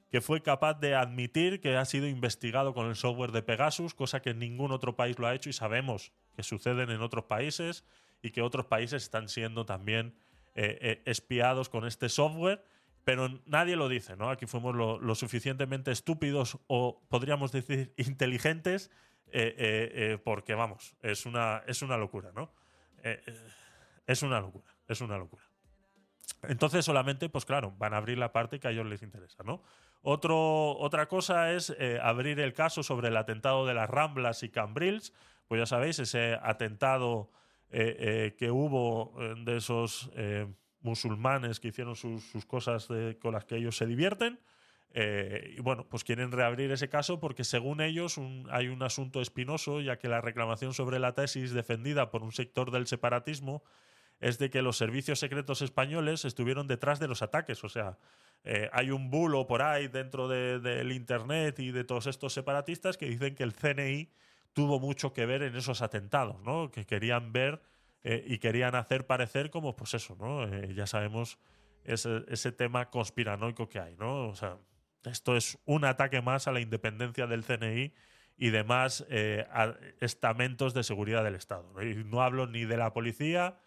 que 0.09 0.19
fue 0.19 0.43
capaz 0.43 0.73
de 0.81 0.95
admitir 0.95 1.61
que 1.61 1.77
ha 1.77 1.85
sido 1.85 2.07
investigado 2.07 2.73
con 2.73 2.87
el 2.87 2.97
software 2.97 3.31
de 3.31 3.41
Pegasus, 3.41 3.93
cosa 3.93 4.21
que 4.21 4.33
ningún 4.33 4.73
otro 4.73 4.97
país 4.97 5.17
lo 5.17 5.27
ha 5.27 5.33
hecho 5.33 5.49
y 5.49 5.53
sabemos 5.53 6.11
que 6.35 6.43
suceden 6.43 6.89
en 6.89 7.01
otros 7.01 7.23
países 7.23 7.85
y 8.21 8.31
que 8.31 8.41
otros 8.41 8.65
países 8.65 9.03
están 9.03 9.29
siendo 9.29 9.65
también 9.65 10.13
eh, 10.55 10.77
eh, 10.81 11.01
espiados 11.05 11.69
con 11.69 11.87
este 11.87 12.09
software, 12.09 12.65
pero 13.09 13.41
nadie 13.47 13.75
lo 13.75 13.89
dice, 13.89 14.15
¿no? 14.15 14.29
Aquí 14.29 14.45
fuimos 14.45 14.75
lo, 14.75 15.15
suficientemente 15.15 15.89
estúpidos 15.89 16.59
o 16.67 17.01
podríamos 17.09 17.51
decir 17.51 17.91
inteligentes, 17.97 18.91
eh, 19.31 20.19
porque 20.23 20.53
vamos, 20.53 20.95
es 21.01 21.25
una, 21.25 21.63
es 21.65 21.81
una 21.81 21.97
locura, 21.97 22.31
¿no? 22.35 22.53
es 24.05 24.21
una 24.21 24.39
locura, 24.39 24.75
es 24.87 25.01
una 25.01 25.17
locura. 25.17 25.43
Entonces 26.43 26.85
solamente, 26.85 27.29
pues 27.29 27.45
claro, 27.45 27.73
van 27.79 27.95
a 27.95 27.97
abrir 27.97 28.19
la 28.19 28.31
parte 28.31 28.59
que 28.59 28.67
a 28.67 28.71
ellos 28.71 28.85
les 28.85 29.01
interesa, 29.01 29.41
¿no? 29.43 29.63
Otro, 30.03 30.77
otra 30.77 31.07
cosa 31.07 31.51
es 31.51 31.75
abrir 32.01 32.39
el 32.39 32.53
caso 32.53 32.83
sobre 32.83 33.07
el 33.07 33.17
atentado 33.17 33.65
de 33.65 33.73
las 33.73 33.89
Ramblas 33.89 34.43
y 34.43 34.49
Cambrils, 34.49 35.13
pues 35.47 35.59
ya 35.59 35.65
sabéis, 35.65 35.97
ese 35.97 36.37
atentado 36.43 37.31
eh, 37.71 37.95
eh, 37.99 38.35
que 38.35 38.49
hubo 38.49 39.13
eh, 39.19 39.35
de 39.37 39.57
esos 39.57 40.09
musulmanes 40.81 41.59
que 41.59 41.69
hicieron 41.69 41.95
sus, 41.95 42.45
cosas 42.45 42.87
con 43.21 43.33
las 43.33 43.45
que 43.45 43.57
ellos 43.57 43.77
se 43.77 43.85
divierten. 43.85 44.39
y 44.93 45.59
bueno, 45.61 45.85
pues 45.89 46.03
quieren 46.03 46.31
reabrir 46.31 46.71
ese 46.71 46.89
caso 46.89 47.19
porque 47.19 47.43
según 47.43 47.81
ellos 47.81 48.19
hay 48.49 48.67
un 48.67 48.81
asunto 48.83 49.21
espinoso, 49.21 49.81
ya 49.81 49.97
que 49.97 50.07
la 50.07 50.21
reclamación 50.21 50.73
sobre 50.73 50.99
la 50.99 51.13
tesis 51.13 51.51
defendida 51.51 52.11
por 52.11 52.23
un 52.23 52.31
sector 52.31 52.71
del 52.71 52.87
separatismo 52.87 53.63
es 54.19 54.37
de 54.37 54.49
que 54.49 54.61
los 54.61 54.77
servicios 54.77 55.19
secretos 55.19 55.61
españoles 55.61 56.25
estuvieron 56.25 56.67
detrás 56.67 56.99
de 56.99 57.07
los 57.07 57.21
ataques. 57.21 57.63
O 57.63 57.69
sea, 57.69 57.97
hay 58.71 58.91
un 58.91 59.09
bulo 59.09 59.47
por 59.47 59.61
ahí 59.61 59.87
dentro 59.87 60.27
del 60.27 60.91
Internet 60.91 61.59
y 61.59 61.71
de 61.71 61.83
todos 61.83 62.07
estos 62.07 62.33
separatistas 62.33 62.97
que 62.97 63.07
dicen 63.07 63.35
que 63.35 63.43
el 63.43 63.53
CNI 63.53 64.09
tuvo 64.53 64.79
mucho 64.79 65.13
que 65.13 65.25
ver 65.25 65.43
en 65.43 65.55
esos 65.55 65.81
atentados, 65.81 66.41
¿no? 66.41 66.71
Que 66.71 66.85
querían 66.85 67.31
ver 67.31 67.61
eh, 68.03 68.23
y 68.25 68.39
querían 68.39 68.75
hacer 68.75 69.05
parecer 69.05 69.49
como, 69.49 69.75
pues 69.75 69.93
eso, 69.93 70.15
¿no? 70.19 70.43
Eh, 70.43 70.73
ya 70.73 70.87
sabemos 70.87 71.37
ese, 71.83 72.23
ese, 72.27 72.51
tema 72.51 72.89
conspiranoico 72.89 73.67
que 73.67 73.79
hay, 73.79 73.95
¿no? 73.95 74.29
O 74.29 74.35
sea, 74.35 74.57
esto 75.05 75.35
es 75.35 75.57
un 75.65 75.85
ataque 75.85 76.21
más 76.21 76.47
a 76.47 76.51
la 76.51 76.59
independencia 76.59 77.27
del 77.27 77.43
CNI 77.43 77.93
y 78.37 78.49
demás 78.49 79.05
eh, 79.09 79.45
estamentos 79.99 80.73
de 80.73 80.83
seguridad 80.83 81.23
del 81.23 81.35
Estado. 81.35 81.71
¿no? 81.73 81.83
Y 81.83 82.03
no 82.05 82.21
hablo 82.21 82.47
ni 82.47 82.65
de 82.65 82.77
la 82.77 82.93
policía 82.93 83.57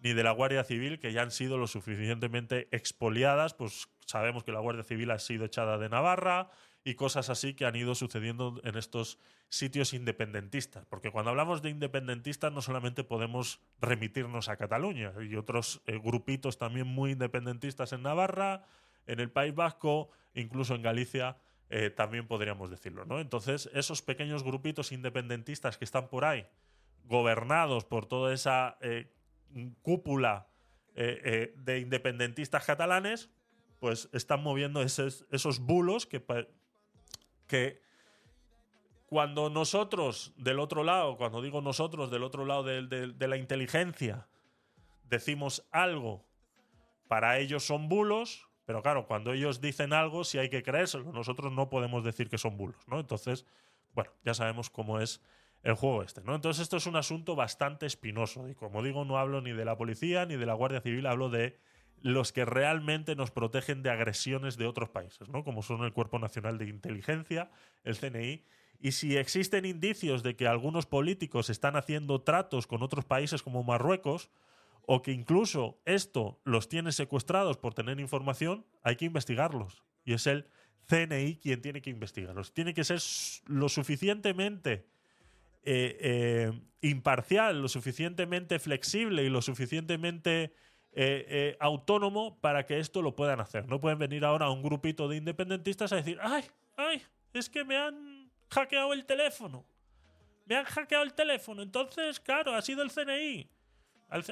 ni 0.00 0.14
de 0.14 0.24
la 0.24 0.32
Guardia 0.32 0.64
Civil, 0.64 0.98
que 0.98 1.12
ya 1.12 1.22
han 1.22 1.30
sido 1.30 1.58
lo 1.58 1.68
suficientemente 1.68 2.66
expoliadas, 2.72 3.54
pues 3.54 3.88
sabemos 4.04 4.42
que 4.42 4.50
la 4.50 4.58
Guardia 4.58 4.82
Civil 4.82 5.12
ha 5.12 5.20
sido 5.20 5.44
echada 5.44 5.78
de 5.78 5.88
Navarra, 5.88 6.50
y 6.84 6.94
cosas 6.94 7.30
así 7.30 7.54
que 7.54 7.64
han 7.64 7.76
ido 7.76 7.94
sucediendo 7.94 8.60
en 8.64 8.76
estos 8.76 9.18
sitios 9.48 9.92
independentistas. 9.92 10.84
Porque 10.86 11.10
cuando 11.10 11.30
hablamos 11.30 11.62
de 11.62 11.70
independentistas 11.70 12.52
no 12.52 12.62
solamente 12.62 13.04
podemos 13.04 13.60
remitirnos 13.80 14.48
a 14.48 14.56
Cataluña, 14.56 15.12
hay 15.16 15.36
otros 15.36 15.82
eh, 15.86 15.98
grupitos 16.02 16.58
también 16.58 16.86
muy 16.86 17.12
independentistas 17.12 17.92
en 17.92 18.02
Navarra, 18.02 18.64
en 19.06 19.20
el 19.20 19.30
País 19.30 19.54
Vasco, 19.54 20.10
incluso 20.34 20.74
en 20.74 20.82
Galicia. 20.82 21.36
Eh, 21.70 21.90
también 21.90 22.26
podríamos 22.26 22.70
decirlo, 22.70 23.04
¿no? 23.06 23.20
Entonces, 23.20 23.70
esos 23.72 24.02
pequeños 24.02 24.42
grupitos 24.42 24.92
independentistas 24.92 25.78
que 25.78 25.84
están 25.84 26.08
por 26.08 26.24
ahí, 26.24 26.46
gobernados 27.04 27.84
por 27.84 28.06
toda 28.06 28.34
esa 28.34 28.76
eh, 28.80 29.10
cúpula 29.82 30.48
de 30.94 31.78
independentistas 31.80 32.66
catalanes, 32.66 33.30
pues 33.78 34.10
están 34.12 34.42
moviendo 34.42 34.82
esos, 34.82 35.24
esos 35.30 35.58
bulos 35.58 36.06
que 36.06 36.20
que 37.52 37.82
cuando 39.04 39.50
nosotros 39.50 40.32
del 40.38 40.58
otro 40.58 40.84
lado, 40.84 41.18
cuando 41.18 41.42
digo 41.42 41.60
nosotros 41.60 42.10
del 42.10 42.22
otro 42.22 42.46
lado 42.46 42.62
de, 42.64 43.28
la 43.28 43.36
inteligencia, 43.36 44.26
decimos 45.10 45.62
algo, 45.70 46.24
para 47.08 47.36
ellos 47.36 47.62
son 47.62 47.90
bulos, 47.90 48.48
pero 48.64 48.80
claro, 48.80 49.06
cuando 49.06 49.34
ellos 49.34 49.60
dicen 49.60 49.92
algo, 49.92 50.24
si 50.24 50.38
hay 50.38 50.48
que 50.48 50.62
creérselo, 50.62 51.12
nosotros 51.12 51.52
no 51.52 51.68
podemos 51.68 52.04
decir 52.04 52.30
que 52.30 52.38
son 52.38 52.56
bulos, 52.56 52.88
¿no? 52.88 53.00
Entonces, 53.00 53.44
bueno, 53.92 54.10
ya 54.24 54.32
sabemos 54.32 54.70
cómo 54.70 54.98
es 54.98 55.20
el 55.62 55.74
juego 55.74 56.02
este, 56.02 56.22
¿no? 56.22 56.34
Entonces 56.34 56.62
esto 56.62 56.78
es 56.78 56.86
un 56.86 56.96
asunto 56.96 57.36
bastante 57.36 57.84
espinoso 57.84 58.48
y 58.48 58.54
como 58.54 58.82
digo, 58.82 59.04
no 59.04 59.18
hablo 59.18 59.42
ni 59.42 59.52
de 59.52 59.66
la 59.66 59.76
policía 59.76 60.24
ni 60.24 60.36
de 60.36 60.46
la 60.46 60.54
Guardia 60.54 60.80
Civil, 60.80 61.04
hablo 61.04 61.28
de 61.28 61.58
los 62.02 62.32
que 62.32 62.44
realmente 62.44 63.16
nos 63.16 63.30
protegen 63.30 63.82
de 63.82 63.90
agresiones 63.90 64.56
de 64.56 64.66
otros 64.66 64.90
países, 64.90 65.28
¿no? 65.28 65.44
como 65.44 65.62
son 65.62 65.84
el 65.84 65.92
Cuerpo 65.92 66.18
Nacional 66.18 66.58
de 66.58 66.68
Inteligencia, 66.68 67.50
el 67.84 67.96
CNI. 67.96 68.44
Y 68.80 68.92
si 68.92 69.16
existen 69.16 69.64
indicios 69.64 70.24
de 70.24 70.34
que 70.34 70.48
algunos 70.48 70.86
políticos 70.86 71.48
están 71.48 71.76
haciendo 71.76 72.20
tratos 72.20 72.66
con 72.66 72.82
otros 72.82 73.04
países 73.04 73.42
como 73.42 73.62
Marruecos, 73.62 74.30
o 74.84 75.02
que 75.02 75.12
incluso 75.12 75.80
esto 75.84 76.40
los 76.44 76.68
tiene 76.68 76.90
secuestrados 76.90 77.56
por 77.56 77.74
tener 77.74 78.00
información, 78.00 78.66
hay 78.82 78.96
que 78.96 79.04
investigarlos. 79.04 79.84
Y 80.04 80.14
es 80.14 80.26
el 80.26 80.48
CNI 80.88 81.36
quien 81.36 81.62
tiene 81.62 81.80
que 81.80 81.90
investigarlos. 81.90 82.52
Tiene 82.52 82.74
que 82.74 82.82
ser 82.82 83.00
lo 83.46 83.68
suficientemente 83.68 84.88
eh, 85.62 85.96
eh, 86.00 86.60
imparcial, 86.80 87.62
lo 87.62 87.68
suficientemente 87.68 88.58
flexible 88.58 89.22
y 89.22 89.28
lo 89.28 89.42
suficientemente 89.42 90.52
eh, 90.94 91.24
eh, 91.26 91.56
autónomo 91.58 92.38
para 92.42 92.66
que 92.66 92.78
esto 92.78 93.00
lo 93.00 93.16
puedan 93.16 93.40
hacer. 93.40 93.66
No 93.66 93.80
pueden 93.80 93.98
venir 93.98 94.26
ahora 94.26 94.46
a 94.46 94.50
un 94.50 94.62
grupito 94.62 95.08
de 95.08 95.16
independentistas 95.16 95.90
a 95.90 95.96
decir, 95.96 96.18
ay, 96.20 96.44
ay, 96.76 97.02
es 97.32 97.48
que 97.48 97.64
me 97.64 97.78
han 97.78 98.30
hackeado 98.50 98.92
el 98.92 99.06
teléfono. 99.06 99.64
Me 100.44 100.54
han 100.54 100.66
hackeado 100.66 101.02
el 101.02 101.14
teléfono. 101.14 101.62
Entonces, 101.62 102.20
claro, 102.20 102.54
ha 102.54 102.60
sido 102.60 102.82
el 102.82 102.90
CNI. 102.90 103.48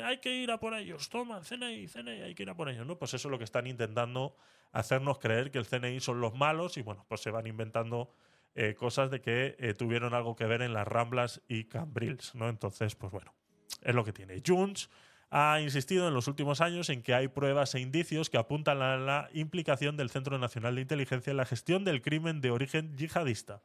hay 0.05 0.19
que 0.19 0.35
ir 0.35 0.51
a 0.51 0.61
por 0.61 0.75
ellos. 0.75 1.09
Toma, 1.09 1.41
CNI, 1.41 1.89
CNI, 1.89 2.21
hay 2.21 2.35
que 2.35 2.43
ir 2.43 2.51
a 2.51 2.55
por 2.55 2.69
ellos. 2.69 2.87
¿no? 2.87 2.99
Pues 2.99 3.15
eso 3.15 3.29
es 3.29 3.33
lo 3.33 3.39
que 3.39 3.45
están 3.45 3.67
intentando 3.67 4.37
hacernos 4.73 5.19
creer 5.19 5.51
que 5.51 5.57
el 5.57 5.67
CNI 5.67 6.01
son 6.01 6.21
los 6.21 6.35
malos 6.35 6.77
y 6.77 6.83
bueno, 6.83 7.07
pues 7.09 7.23
se 7.23 7.31
van 7.31 7.47
inventando 7.47 8.13
eh, 8.55 8.75
cosas 8.75 9.11
de 9.11 9.23
que 9.23 9.75
tuvieron 9.79 10.13
algo 10.13 10.37
que 10.37 10.45
ver 10.45 10.61
en 10.61 10.75
las 10.75 10.87
Ramblas 10.87 11.41
y 11.49 11.65
Cambrils, 11.65 12.35
¿no? 12.35 12.51
Entonces, 12.51 12.97
pues 12.97 13.11
bueno, 13.11 13.33
es 13.81 13.95
lo 13.95 14.05
que 14.05 14.13
tiene. 14.13 14.43
Junts 14.47 14.91
ha 15.31 15.61
insistido 15.61 16.09
en 16.09 16.15
los 16.15 16.27
últimos 16.27 16.61
años 16.61 16.89
en 16.91 17.03
que 17.03 17.15
hay 17.15 17.29
pruebas 17.29 17.75
e 17.75 17.81
indicios 17.81 18.31
que 18.31 18.39
apuntan 18.39 18.83
a 18.83 18.97
la 18.97 19.29
implicación 19.33 19.97
del 19.97 20.11
Centro 20.11 20.39
Nacional 20.39 20.75
de 20.75 20.83
Inteligencia 20.83 21.31
en 21.31 21.37
la 21.37 21.47
gestión 21.47 21.85
del 21.85 22.03
crimen 22.03 22.41
de 22.41 22.51
origen 22.51 22.97
yihadista. 22.97 23.63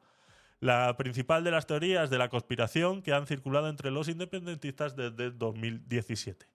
La 0.60 0.96
principal 0.96 1.44
de 1.44 1.52
las 1.52 1.68
teorías 1.68 2.10
de 2.10 2.18
la 2.18 2.30
conspiración 2.30 3.02
que 3.02 3.14
han 3.14 3.28
circulado 3.28 3.68
entre 3.68 3.92
los 3.92 4.08
independentistas 4.08 4.96
desde 4.96 5.32
2017. 5.32 6.48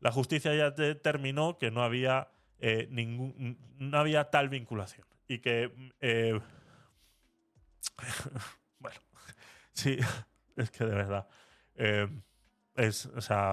La 0.00 0.12
justicia 0.12 0.54
ya 0.54 0.70
determinó 0.70 1.56
que 1.56 1.70
no 1.70 1.82
había 1.82 2.28
ningún, 2.90 3.58
no 3.78 3.98
había 3.98 4.24
tal 4.30 4.48
vinculación. 4.48 5.06
Y 5.28 5.38
que 5.38 5.72
bueno, 8.78 9.00
sí, 9.72 9.98
es 10.56 10.70
que 10.70 10.84
de 10.84 10.94
verdad. 10.94 11.28
Eh, 11.76 12.08
es, 12.78 13.10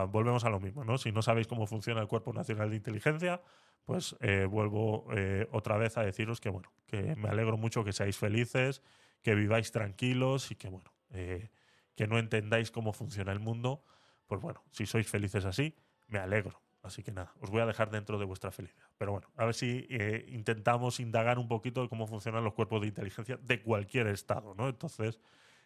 volvemos 0.10 0.46
a 0.46 0.50
lo 0.50 0.60
mismo, 0.60 0.84
¿no? 0.84 0.98
Si 0.98 1.12
no 1.12 1.22
sabéis 1.22 1.48
cómo 1.48 1.68
funciona 1.68 2.02
el 2.02 2.08
Cuerpo 2.08 2.34
Nacional 2.34 2.70
de 2.70 2.78
Inteligencia, 2.78 3.42
pues 3.84 4.16
eh, 4.22 4.46
vuelvo 4.46 5.08
eh, 5.16 5.48
otra 5.52 5.78
vez 5.78 5.98
a 5.98 6.04
deciros 6.04 6.40
que, 6.40 6.50
bueno, 6.50 6.72
que 6.88 7.16
me 7.16 7.30
alegro 7.30 7.58
mucho 7.58 7.84
que 7.84 7.94
seáis 7.94 8.18
felices, 8.18 8.82
que 9.22 9.36
viváis 9.36 9.72
tranquilos 9.72 10.52
y 10.52 10.56
que, 10.56 10.70
bueno, 10.70 10.92
que 11.10 12.08
no 12.08 12.20
entendáis 12.20 12.72
cómo 12.72 12.94
funciona 12.94 13.32
el 13.32 13.40
mundo. 13.40 13.84
Pues 14.28 14.42
bueno, 14.42 14.64
si 14.72 14.86
sois 14.86 15.08
felices 15.08 15.46
así, 15.46 15.76
me 16.08 16.20
alegro. 16.20 16.62
Así 16.86 17.02
que 17.02 17.12
nada, 17.12 17.34
os 17.42 17.50
voy 17.50 17.62
a 17.62 17.66
dejar 17.66 17.90
dentro 17.90 18.20
de 18.20 18.26
vuestra 18.26 18.52
felicidad. 18.52 18.86
Pero 19.00 19.12
bueno, 19.12 19.28
a 19.38 19.46
ver 19.46 19.56
si 19.56 19.88
eh, 19.90 20.24
intentamos 20.30 21.00
indagar 21.00 21.40
un 21.40 21.48
poquito 21.48 21.82
de 21.82 21.90
cómo 21.90 22.06
funcionan 22.06 22.44
los 22.44 22.54
cuerpos 22.54 22.82
de 22.82 22.88
inteligencia 22.88 23.38
de 23.38 23.64
cualquier 23.64 24.06
estado, 24.08 24.54
¿no? 24.54 24.70
Entonces 24.70 25.20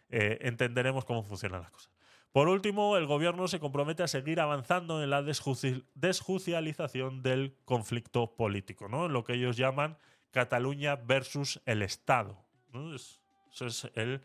eh, 0.08 0.38
entenderemos 0.40 1.04
cómo 1.04 1.22
funcionan 1.22 1.60
las 1.60 1.70
cosas. 1.70 1.92
Por 2.32 2.48
último, 2.48 2.96
el 2.96 3.06
gobierno 3.06 3.48
se 3.48 3.58
compromete 3.58 4.04
a 4.04 4.08
seguir 4.08 4.40
avanzando 4.40 5.02
en 5.02 5.10
la 5.10 5.22
desjuicialización 5.22 7.22
del 7.22 7.56
conflicto 7.64 8.36
político, 8.36 8.88
¿no? 8.88 9.06
En 9.06 9.12
lo 9.12 9.24
que 9.24 9.34
ellos 9.34 9.56
llaman 9.56 9.98
Cataluña 10.30 10.94
versus 10.94 11.60
el 11.66 11.82
Estado. 11.82 12.38
eso 12.72 13.66
es 13.66 13.90
el, 13.94 14.22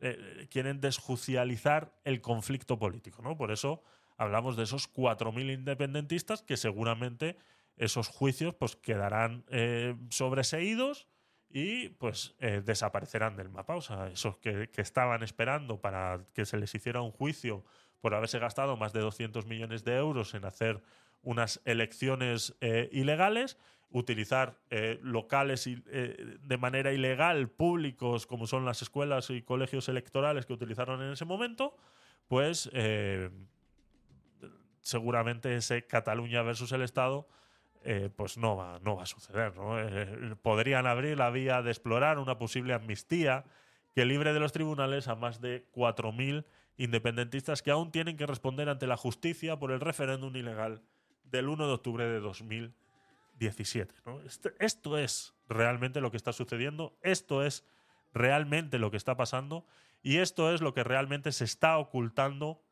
eh, 0.00 0.48
quieren 0.50 0.80
desjuicializar 0.80 1.94
el 2.04 2.22
conflicto 2.22 2.78
político, 2.78 3.20
¿no? 3.22 3.36
Por 3.36 3.52
eso 3.52 3.82
hablamos 4.16 4.56
de 4.56 4.62
esos 4.62 4.90
4.000 4.90 5.52
independentistas 5.52 6.40
que 6.42 6.56
seguramente 6.56 7.36
esos 7.76 8.08
juicios 8.08 8.54
pues 8.54 8.76
quedarán 8.76 9.44
eh, 9.48 9.94
sobreseídos 10.10 11.06
y 11.52 11.90
pues 11.90 12.34
eh, 12.40 12.62
desaparecerán 12.64 13.36
del 13.36 13.50
mapa. 13.50 13.76
O 13.76 13.82
sea, 13.82 14.08
esos 14.08 14.38
que, 14.38 14.70
estaban 14.76 15.22
esperando 15.22 15.80
para 15.80 16.24
que 16.34 16.46
se 16.46 16.56
les 16.56 16.74
hiciera 16.74 17.02
un 17.02 17.12
juicio 17.12 17.64
por 18.00 18.14
haberse 18.14 18.38
gastado 18.38 18.76
más 18.76 18.92
de 18.92 19.00
200 19.00 19.46
millones 19.46 19.84
de 19.84 19.96
euros 19.96 20.34
en 20.34 20.44
hacer 20.44 20.82
unas 21.22 21.60
elecciones 21.64 22.56
eh, 22.60 22.88
ilegales, 22.90 23.58
utilizar 23.90 24.56
locales 25.02 25.68
de 25.84 26.56
manera 26.56 26.94
ilegal 26.94 27.50
públicos 27.50 28.26
como 28.26 28.46
son 28.46 28.64
las 28.64 28.80
escuelas 28.80 29.28
y 29.28 29.42
colegios 29.42 29.86
electorales 29.90 30.46
que 30.46 30.54
utilizaron 30.54 31.02
en 31.02 31.12
ese 31.12 31.26
momento, 31.26 31.76
pues 32.26 32.70
seguramente 34.80 35.54
ese 35.56 35.86
Cataluña 35.86 36.40
versus 36.40 36.72
el 36.72 36.80
Estado 36.80 37.28
eh, 37.84 38.10
pues 38.14 38.38
no 38.38 38.56
va, 38.56 38.78
no 38.80 38.96
va 38.96 39.02
a 39.04 39.06
suceder. 39.06 39.52
Eh, 39.58 40.34
podrían 40.42 40.86
abrir 40.86 41.18
la 41.18 41.30
vía 41.30 41.62
de 41.62 41.70
explorar 41.70 42.18
una 42.18 42.38
posible 42.38 42.74
amnistía 42.74 43.44
que 43.94 44.04
libre 44.04 44.32
de 44.32 44.40
los 44.40 44.52
tribunales 44.52 45.08
a 45.08 45.14
más 45.14 45.40
de 45.40 45.66
4.000 45.72 46.44
independentistas 46.76 47.62
que 47.62 47.70
aún 47.70 47.90
tienen 47.90 48.16
que 48.16 48.26
responder 48.26 48.68
ante 48.68 48.86
la 48.86 48.96
justicia 48.96 49.58
por 49.58 49.72
el 49.72 49.80
referéndum 49.80 50.34
ilegal 50.34 50.82
del 51.24 51.48
1 51.48 51.66
de 51.66 51.72
octubre 51.72 52.06
de 52.06 52.20
2017. 52.20 53.94
Este, 54.26 54.54
esto 54.58 54.98
es 54.98 55.34
realmente 55.48 56.00
lo 56.00 56.10
que 56.10 56.16
está 56.16 56.32
sucediendo, 56.32 56.96
esto 57.02 57.44
es 57.44 57.64
realmente 58.14 58.78
lo 58.78 58.90
que 58.90 58.96
está 58.96 59.16
pasando 59.16 59.66
y 60.02 60.18
esto 60.18 60.52
es 60.52 60.60
lo 60.60 60.74
que 60.74 60.84
realmente 60.84 61.32
se 61.32 61.44
está 61.44 61.78
ocultando 61.78 62.62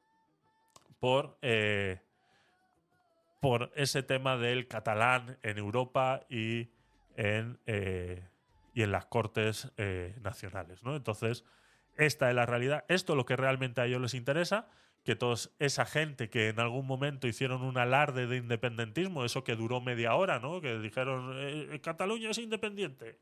por, 0.99 1.39
eh, 1.43 2.01
por 3.41 3.73
ese 3.75 4.03
tema 4.03 4.37
del 4.37 4.69
catalán 4.69 5.39
en 5.43 5.59
Europa 5.59 6.21
y 6.29 6.69
en, 7.17 7.59
eh, 7.67 8.23
y 8.75 8.83
en 8.83 8.93
las 8.93 9.07
cortes 9.07 9.73
eh, 9.79 10.15
nacionales. 10.23 10.83
¿no? 10.83 10.95
Entonces, 10.95 11.45
esta 11.97 12.29
es 12.29 12.35
la 12.37 12.47
realidad. 12.47 12.85
Esto 12.89 13.15
es 13.15 13.17
lo 13.17 13.25
que 13.25 13.37
realmente 13.37 13.81
a 13.81 13.87
ellos 13.87 14.01
les 14.01 14.15
interesa, 14.15 14.69
que 15.05 15.17
toda 15.17 15.37
esa 15.59 15.87
gente 15.87 16.29
que 16.29 16.49
en 16.49 16.61
algún 16.61 16.87
momento 16.87 17.27
hicieron 17.27 17.63
un 17.63 17.79
alarde 17.79 18.27
de 18.27 18.37
independentismo, 18.37 19.25
eso 19.25 19.43
que 19.43 19.57
duró 19.57 19.81
media 19.81 20.15
hora, 20.15 20.39
¿no? 20.39 20.61
que 20.61 20.79
dijeron, 20.79 21.35
Cataluña 21.83 22.31
es 22.31 22.39
independiente. 22.39 23.19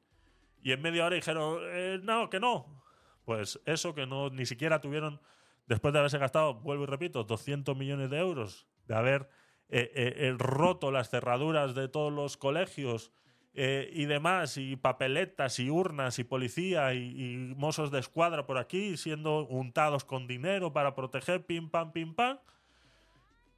Y 0.61 0.73
en 0.73 0.83
media 0.83 1.07
hora 1.07 1.15
dijeron, 1.15 1.61
no, 2.05 2.29
que 2.29 2.41
no. 2.41 2.83
Pues 3.25 3.61
eso 3.65 3.95
que 3.95 4.07
no 4.07 4.31
ni 4.31 4.45
siquiera 4.45 4.81
tuvieron 4.81 5.21
después 5.69 5.93
de 5.93 6.01
haberse 6.01 6.19
gastado, 6.19 6.55
vuelvo 6.55 6.85
y 6.85 6.87
repito, 6.87 7.23
200 7.23 7.77
millones 7.77 8.11
de 8.11 8.19
euros, 8.19 8.67
de 8.87 8.97
haber 8.97 9.29
eh, 9.71 9.91
eh, 9.95 10.15
eh, 10.17 10.35
roto 10.39 10.91
las 10.91 11.11
cerraduras 11.11 11.75
de 11.75 11.89
todos 11.89 12.13
los 12.13 12.37
colegios 12.37 13.13
y 13.55 14.05
demás, 14.05 14.57
y 14.57 14.77
papeletas, 14.77 15.59
y 15.59 15.69
urnas, 15.69 16.21
y 16.21 16.25
policía, 16.25 16.95
y, 16.95 17.53
mozos 17.57 17.91
de 17.91 17.99
escuadra 17.99 18.47
por 18.47 18.57
aquí, 18.57 18.97
siendo 18.97 19.49
untados 19.49 20.05
con 20.05 20.29
dinero 20.29 20.73
para 20.73 20.95
proteger, 20.95 21.45
pim, 21.45 21.69
pam, 21.69 21.91
pim, 21.91 22.15
pam. 22.15 22.39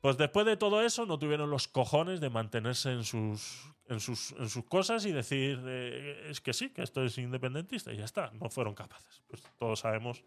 Pues 0.01 0.17
después 0.17 0.47
de 0.47 0.57
todo 0.57 0.81
eso 0.81 1.05
no 1.05 1.19
tuvieron 1.19 1.51
los 1.51 1.69
cojones 1.69 2.23
de 2.23 2.31
mantenerse 2.31 2.93
en 2.93 3.05
sus, 3.05 3.71
en 3.89 4.01
sus, 4.01 4.33
en 4.39 4.49
sus 4.49 4.65
cosas 4.65 5.05
y 5.05 5.13
decir, 5.13 5.59
es 5.69 6.41
que 6.41 6.55
sí, 6.55 6.71
que 6.71 6.81
esto 6.83 7.05
es 7.05 7.19
independentista, 7.19 7.93
y 7.93 7.99
ya 7.99 8.07
está, 8.07 8.31
no 8.41 8.49
fueron 8.49 8.75
capaces. 8.75 9.23
Pues 9.29 9.43
todos 9.59 9.81
sabemos 9.81 10.25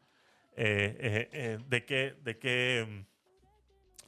eh, 0.55 0.97
eh, 0.99 1.29
eh, 1.33 1.59
de, 1.67 1.85
qué, 1.85 2.15
de, 2.23 2.37
qué, 2.37 3.05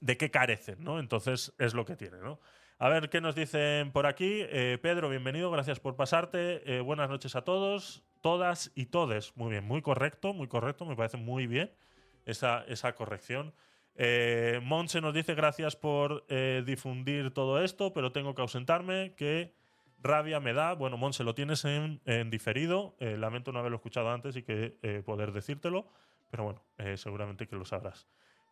de 0.01 0.17
qué 0.17 0.31
carecen, 0.31 0.83
¿no? 0.83 0.99
Entonces 0.99 1.53
es 1.57 1.73
lo 1.73 1.85
que 1.85 1.95
tiene, 1.95 2.17
¿no? 2.17 2.39
A 2.77 2.89
ver 2.89 3.09
qué 3.09 3.21
nos 3.21 3.35
dicen 3.35 3.91
por 3.91 4.05
aquí. 4.05 4.43
Pedro, 4.81 5.09
bienvenido, 5.09 5.49
gracias 5.49 5.79
por 5.79 5.95
pasarte. 5.95 6.81
buenas 6.81 7.09
noches 7.09 7.35
a 7.37 7.43
todos, 7.43 8.03
todas 8.21 8.71
y 8.75 8.87
todes. 8.87 9.35
Muy 9.37 9.51
bien, 9.51 9.63
muy 9.65 9.81
correcto, 9.81 10.33
muy 10.33 10.47
correcto, 10.47 10.85
me 10.85 10.95
parece 10.97 11.15
muy 11.15 11.47
bien 11.47 11.71
esa, 12.25 12.65
esa 12.67 12.93
corrección. 12.93 13.53
Monse 14.63 14.99
nos 14.99 15.13
dice 15.13 15.35
gracias 15.35 15.77
por 15.77 16.25
difundir 16.65 17.31
todo 17.31 17.63
esto, 17.63 17.93
pero 17.93 18.11
tengo 18.11 18.35
que 18.35 18.41
ausentarme, 18.41 19.13
que 19.15 19.53
rabia 20.01 20.41
me 20.41 20.51
da. 20.51 20.73
Bueno, 20.73 20.97
Monse, 20.97 21.23
lo 21.23 21.33
tienes 21.33 21.63
en, 21.63 22.01
en 22.03 22.29
diferido. 22.29 22.97
lamento 22.99 23.53
no 23.53 23.59
haberlo 23.59 23.77
escuchado 23.77 24.11
antes 24.11 24.35
y 24.35 24.43
que 24.43 25.01
poder 25.05 25.31
decírtelo. 25.31 25.87
Pero 26.29 26.43
bueno, 26.43 26.61
eh, 26.77 26.97
seguramente 26.97 27.47
que 27.47 27.55
lo 27.55 27.63
sabrás. 27.63 28.07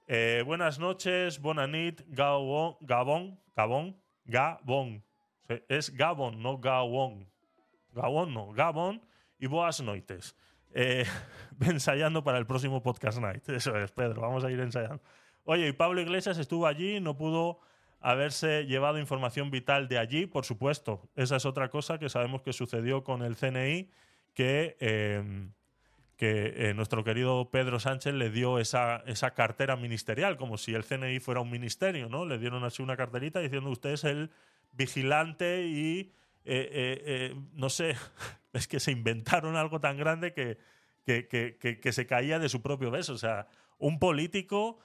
Eh, 0.06 0.44
buenas 0.46 0.80
noches, 0.80 1.40
bonanit, 1.40 2.02
Gabón, 2.08 2.76
Gabón, 2.82 3.40
Gabón, 3.56 3.96
Gabón. 4.26 5.04
Es 5.70 5.96
Gabón, 5.96 6.42
no 6.42 6.58
Gabón. 6.58 7.30
Gabón 7.94 8.34
no, 8.34 8.52
Gabón 8.52 9.02
y 9.40 9.48
boas 9.48 9.82
noites. 9.82 10.36
Eh, 10.74 11.06
ensayando 11.62 12.22
para 12.24 12.38
el 12.38 12.46
próximo 12.46 12.84
Podcast 12.84 13.20
Night. 13.20 13.48
Eso 13.48 13.78
es, 13.78 13.92
Pedro, 13.92 14.22
vamos 14.22 14.44
a 14.44 14.52
ir 14.52 14.60
ensayando. 14.60 15.02
Oye, 15.46 15.70
y 15.70 15.72
Pablo 15.72 16.02
Iglesias 16.02 16.38
estuvo 16.38 16.68
allí, 16.68 17.00
no 17.00 17.16
pudo 17.16 17.60
haberse 18.02 18.66
llevado 18.66 19.00
información 19.00 19.52
vital 19.52 19.88
de 19.88 20.00
allí, 20.00 20.26
por 20.26 20.44
supuesto. 20.44 21.10
Esa 21.16 21.38
es 21.38 21.46
otra 21.46 21.70
cosa 21.70 21.98
que 21.98 22.10
sabemos 22.10 22.42
que 22.42 22.52
sucedió 22.52 23.06
con 23.06 23.22
el 23.22 23.38
CNI, 23.38 23.90
que 24.34 24.76
que 26.24 26.70
eh, 26.70 26.74
nuestro 26.74 27.04
querido 27.04 27.50
Pedro 27.52 27.82
Sánchez 27.82 28.14
le 28.14 28.30
dio 28.30 28.58
esa, 28.58 29.04
esa 29.08 29.32
cartera 29.32 29.76
ministerial, 29.76 30.38
como 30.38 30.58
si 30.58 30.74
el 30.74 30.86
CNI 30.86 31.20
fuera 31.20 31.42
un 31.42 31.52
ministerio, 31.52 32.08
¿no? 32.08 32.26
Le 32.26 32.40
dieron 32.40 32.64
así 32.64 32.82
una 32.82 32.96
carterita 32.96 33.42
diciendo 33.42 33.70
usted 33.70 33.90
es 33.90 34.06
el 34.06 34.32
vigilante 34.72 35.66
y, 35.66 36.14
eh, 36.46 37.04
eh, 37.06 37.36
no 37.56 37.70
sé, 37.70 37.98
es 38.54 38.70
que 38.70 38.80
se 38.80 38.94
inventaron 38.94 39.58
algo 39.58 39.82
tan 39.82 39.98
grande 39.98 40.32
que, 40.32 40.58
que, 41.04 41.92
se 41.92 42.08
caía 42.08 42.40
de 42.40 42.48
su 42.48 42.62
propio 42.62 42.90
beso. 42.90 43.12
O 43.12 43.18
sea, 43.18 43.48
un 43.78 44.00
político 44.00 44.80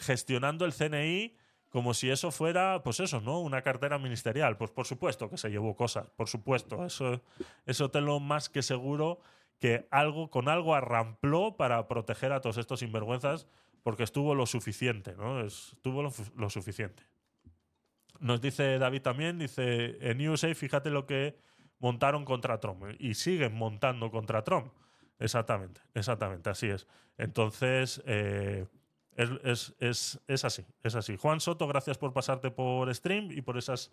gestionando 0.00 0.64
el 0.64 0.72
CNI 0.72 1.36
como 1.68 1.92
si 1.92 2.08
eso 2.08 2.30
fuera, 2.30 2.82
pues 2.82 2.98
eso, 3.00 3.20
¿no? 3.20 3.40
Una 3.40 3.60
cartera 3.60 3.98
ministerial. 3.98 4.56
Pues 4.56 4.70
por 4.70 4.86
supuesto 4.86 5.28
que 5.28 5.36
se 5.36 5.50
llevó 5.50 5.76
cosas, 5.76 6.08
por 6.16 6.30
supuesto. 6.30 6.82
Eso, 6.86 7.20
eso 7.66 7.90
te 7.90 8.00
lo 8.00 8.20
más 8.20 8.48
que 8.48 8.62
seguro 8.62 9.20
que 9.58 9.86
algo, 9.90 10.30
con 10.30 10.48
algo 10.48 10.74
arrampló 10.74 11.56
para 11.56 11.88
proteger 11.88 12.32
a 12.32 12.40
todos 12.40 12.58
estos 12.58 12.80
sinvergüenzas 12.80 13.48
porque 13.82 14.02
estuvo 14.02 14.34
lo 14.34 14.46
suficiente, 14.46 15.14
¿no? 15.16 15.40
Estuvo 15.40 16.02
lo, 16.02 16.50
suficiente. 16.50 17.02
Nos 18.20 18.40
dice 18.40 18.78
David 18.78 19.02
también, 19.02 19.38
dice, 19.38 19.96
en 20.00 20.26
USA 20.28 20.54
fíjate 20.54 20.90
lo 20.90 21.06
que 21.06 21.38
montaron 21.78 22.24
contra 22.24 22.60
Trump 22.60 22.84
y 22.98 23.14
siguen 23.14 23.54
montando 23.54 24.10
contra 24.10 24.42
Trump. 24.42 24.72
Exactamente, 25.18 25.80
exactamente, 25.94 26.50
así 26.50 26.68
es. 26.68 26.86
Entonces, 27.16 28.02
eh, 28.06 28.66
es, 29.16 29.74
es, 29.80 30.44
así, 30.44 30.64
es 30.82 30.94
así. 30.94 31.16
Juan 31.16 31.40
Soto, 31.40 31.66
gracias 31.66 31.98
por 31.98 32.12
pasarte 32.12 32.50
por 32.50 32.94
stream 32.94 33.32
y 33.32 33.42
por 33.42 33.58
esas 33.58 33.90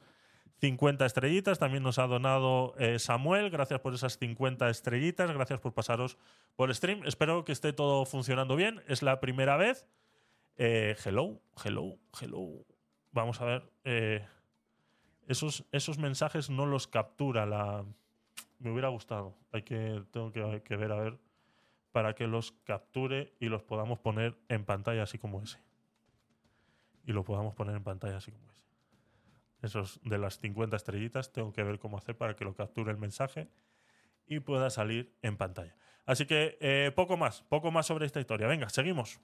50 0.59 1.05
estrellitas. 1.05 1.59
También 1.59 1.83
nos 1.83 1.99
ha 1.99 2.07
donado 2.07 2.75
eh, 2.77 2.99
Samuel. 2.99 3.49
Gracias 3.49 3.79
por 3.79 3.93
esas 3.93 4.17
50 4.17 4.69
estrellitas. 4.69 5.31
Gracias 5.31 5.59
por 5.59 5.73
pasaros 5.73 6.17
por 6.55 6.73
stream. 6.73 7.03
Espero 7.05 7.43
que 7.43 7.51
esté 7.51 7.73
todo 7.73 8.05
funcionando 8.05 8.55
bien. 8.55 8.81
Es 8.87 9.01
la 9.01 9.19
primera 9.19 9.57
vez. 9.57 9.85
Eh, 10.57 10.95
hello, 11.05 11.41
hello, 11.63 11.97
hello. 12.21 12.65
Vamos 13.11 13.41
a 13.41 13.45
ver. 13.45 13.71
Eh, 13.83 14.25
esos, 15.27 15.65
esos 15.71 15.97
mensajes 15.97 16.49
no 16.49 16.65
los 16.65 16.87
captura 16.87 17.45
la... 17.45 17.83
Me 18.59 18.71
hubiera 18.71 18.89
gustado. 18.89 19.35
Hay 19.51 19.63
que, 19.63 20.03
tengo 20.11 20.31
que, 20.31 20.61
que 20.63 20.75
ver 20.75 20.91
a 20.91 20.95
ver 20.95 21.17
para 21.91 22.13
que 22.13 22.27
los 22.27 22.51
capture 22.63 23.33
y 23.39 23.47
los 23.47 23.63
podamos 23.63 23.99
poner 23.99 24.35
en 24.49 24.65
pantalla 24.65 25.03
así 25.03 25.17
como 25.17 25.41
ese. 25.41 25.59
Y 27.05 27.13
lo 27.13 27.23
podamos 27.23 27.53
poner 27.53 27.75
en 27.75 27.83
pantalla 27.83 28.17
así 28.17 28.31
como 28.31 28.51
ese. 28.51 28.64
Esos 29.61 29.99
de 30.03 30.17
las 30.17 30.39
50 30.39 30.75
estrellitas 30.75 31.31
tengo 31.31 31.51
que 31.51 31.63
ver 31.63 31.79
cómo 31.79 31.97
hacer 31.97 32.17
para 32.17 32.35
que 32.35 32.45
lo 32.45 32.53
capture 32.53 32.91
el 32.91 32.97
mensaje 32.97 33.49
y 34.27 34.39
pueda 34.39 34.69
salir 34.69 35.15
en 35.21 35.37
pantalla. 35.37 35.75
Así 36.05 36.25
que 36.25 36.57
eh, 36.61 36.91
poco 36.95 37.17
más, 37.17 37.41
poco 37.43 37.71
más 37.71 37.87
sobre 37.87 38.05
esta 38.05 38.19
historia. 38.19 38.47
Venga, 38.47 38.69
seguimos. 38.69 39.19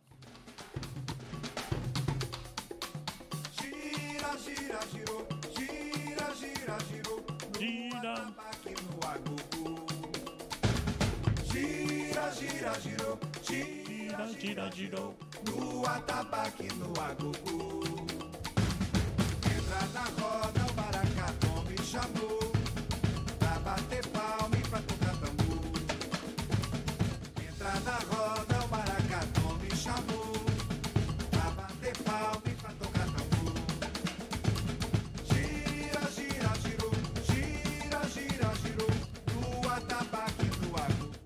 gira, 12.34 12.73
girou, 12.82 13.19
gira, 13.43 14.27
gira, 14.39 14.69
girou, 14.71 15.17
no 15.45 15.86
atabaque, 15.86 16.67
no 16.75 16.93
agogo. 17.01 18.01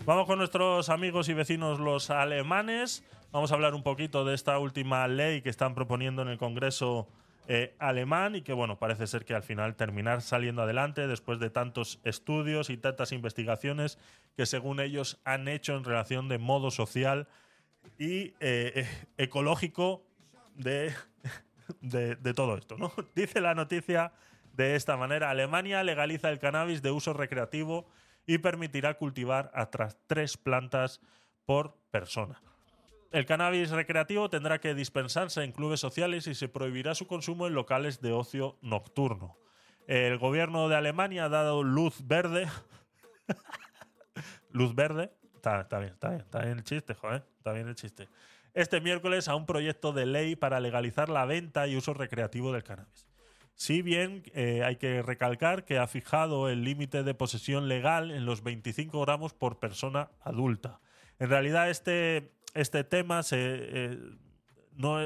Vamos 0.05 0.27
con 0.27 0.37
nuestros 0.37 0.89
amigos 0.89 1.29
y 1.29 1.33
vecinos 1.33 1.79
los 1.79 2.11
alemanes. 2.11 3.03
Vamos 3.31 3.51
a 3.51 3.55
hablar 3.55 3.73
un 3.73 3.81
poquito 3.81 4.23
de 4.23 4.35
esta 4.35 4.59
última 4.59 5.07
ley 5.07 5.41
que 5.41 5.49
están 5.49 5.73
proponiendo 5.73 6.21
en 6.21 6.27
el 6.27 6.37
Congreso 6.37 7.07
eh, 7.47 7.75
alemán 7.77 8.35
y 8.35 8.41
que, 8.41 8.53
bueno, 8.53 8.79
parece 8.79 9.05
ser 9.05 9.23
que 9.23 9.35
al 9.35 9.43
final 9.43 9.75
terminar 9.75 10.21
saliendo 10.21 10.63
adelante 10.63 11.07
después 11.07 11.39
de 11.39 11.49
tantos 11.49 11.99
estudios 12.03 12.69
y 12.69 12.77
tantas 12.77 13.11
investigaciones 13.11 13.99
que 14.35 14.45
según 14.45 14.79
ellos 14.79 15.19
han 15.25 15.47
hecho 15.47 15.75
en 15.77 15.83
relación 15.83 16.27
de 16.27 16.39
modo 16.39 16.71
social 16.71 17.27
y 17.99 18.33
eh, 18.39 18.73
eh, 18.75 18.87
ecológico 19.17 20.03
de, 20.55 20.93
de, 21.81 22.15
de 22.15 22.33
todo 22.33 22.57
esto, 22.57 22.77
¿no? 22.77 22.91
Dice 23.15 23.41
la 23.41 23.53
noticia 23.53 24.11
de 24.53 24.75
esta 24.75 24.97
manera, 24.97 25.29
Alemania 25.29 25.83
legaliza 25.83 26.29
el 26.29 26.39
cannabis 26.39 26.81
de 26.81 26.91
uso 26.91 27.13
recreativo 27.13 27.85
y 28.25 28.39
permitirá 28.39 28.95
cultivar 28.95 29.51
hasta 29.53 29.89
tres 30.07 30.37
plantas 30.37 31.01
por 31.45 31.77
persona. 31.91 32.41
El 33.11 33.25
cannabis 33.25 33.69
recreativo 33.69 34.29
tendrá 34.29 34.59
que 34.59 34.73
dispensarse 34.73 35.43
en 35.43 35.51
clubes 35.51 35.79
sociales 35.79 36.27
y 36.27 36.35
se 36.35 36.49
prohibirá 36.49 36.95
su 36.95 37.07
consumo 37.07 37.47
en 37.47 37.53
locales 37.53 38.01
de 38.01 38.11
ocio 38.11 38.57
nocturno. 38.61 39.37
El 39.87 40.17
gobierno 40.17 40.67
de 40.67 40.75
Alemania 40.75 41.25
ha 41.25 41.29
dado 41.29 41.63
luz 41.63 42.05
verde. 42.05 42.47
luz 44.51 44.73
verde. 44.73 45.11
Está, 45.35 45.63
bien, 45.79 45.93
está 45.93 46.09
bien, 46.09 46.21
está 46.21 46.41
bien 46.41 46.57
el 46.57 46.63
chiste, 46.63 46.95
joder. 46.95 47.23
Está 47.37 47.53
bien 47.53 47.67
el 47.67 47.75
chiste. 47.75 48.09
Este 48.53 48.81
miércoles 48.81 49.27
a 49.27 49.35
un 49.35 49.45
proyecto 49.45 49.93
de 49.93 50.05
ley 50.05 50.35
para 50.35 50.59
legalizar 50.59 51.09
la 51.09 51.25
venta 51.25 51.67
y 51.67 51.75
uso 51.75 51.93
recreativo 51.93 52.51
del 52.51 52.63
cannabis. 52.63 53.05
Si 53.53 53.81
bien 53.81 54.23
eh, 54.33 54.63
hay 54.65 54.77
que 54.77 55.01
recalcar 55.01 55.63
que 55.63 55.77
ha 55.77 55.87
fijado 55.87 56.49
el 56.49 56.63
límite 56.63 57.03
de 57.03 57.13
posesión 57.13 57.69
legal 57.69 58.11
en 58.11 58.25
los 58.25 58.43
25 58.43 58.99
gramos 59.01 59.33
por 59.33 59.59
persona 59.59 60.09
adulta. 60.21 60.81
En 61.19 61.29
realidad 61.29 61.69
este, 61.69 62.33
este 62.55 62.83
tema 62.83 63.21
eh, 63.31 63.99
no 64.75 64.99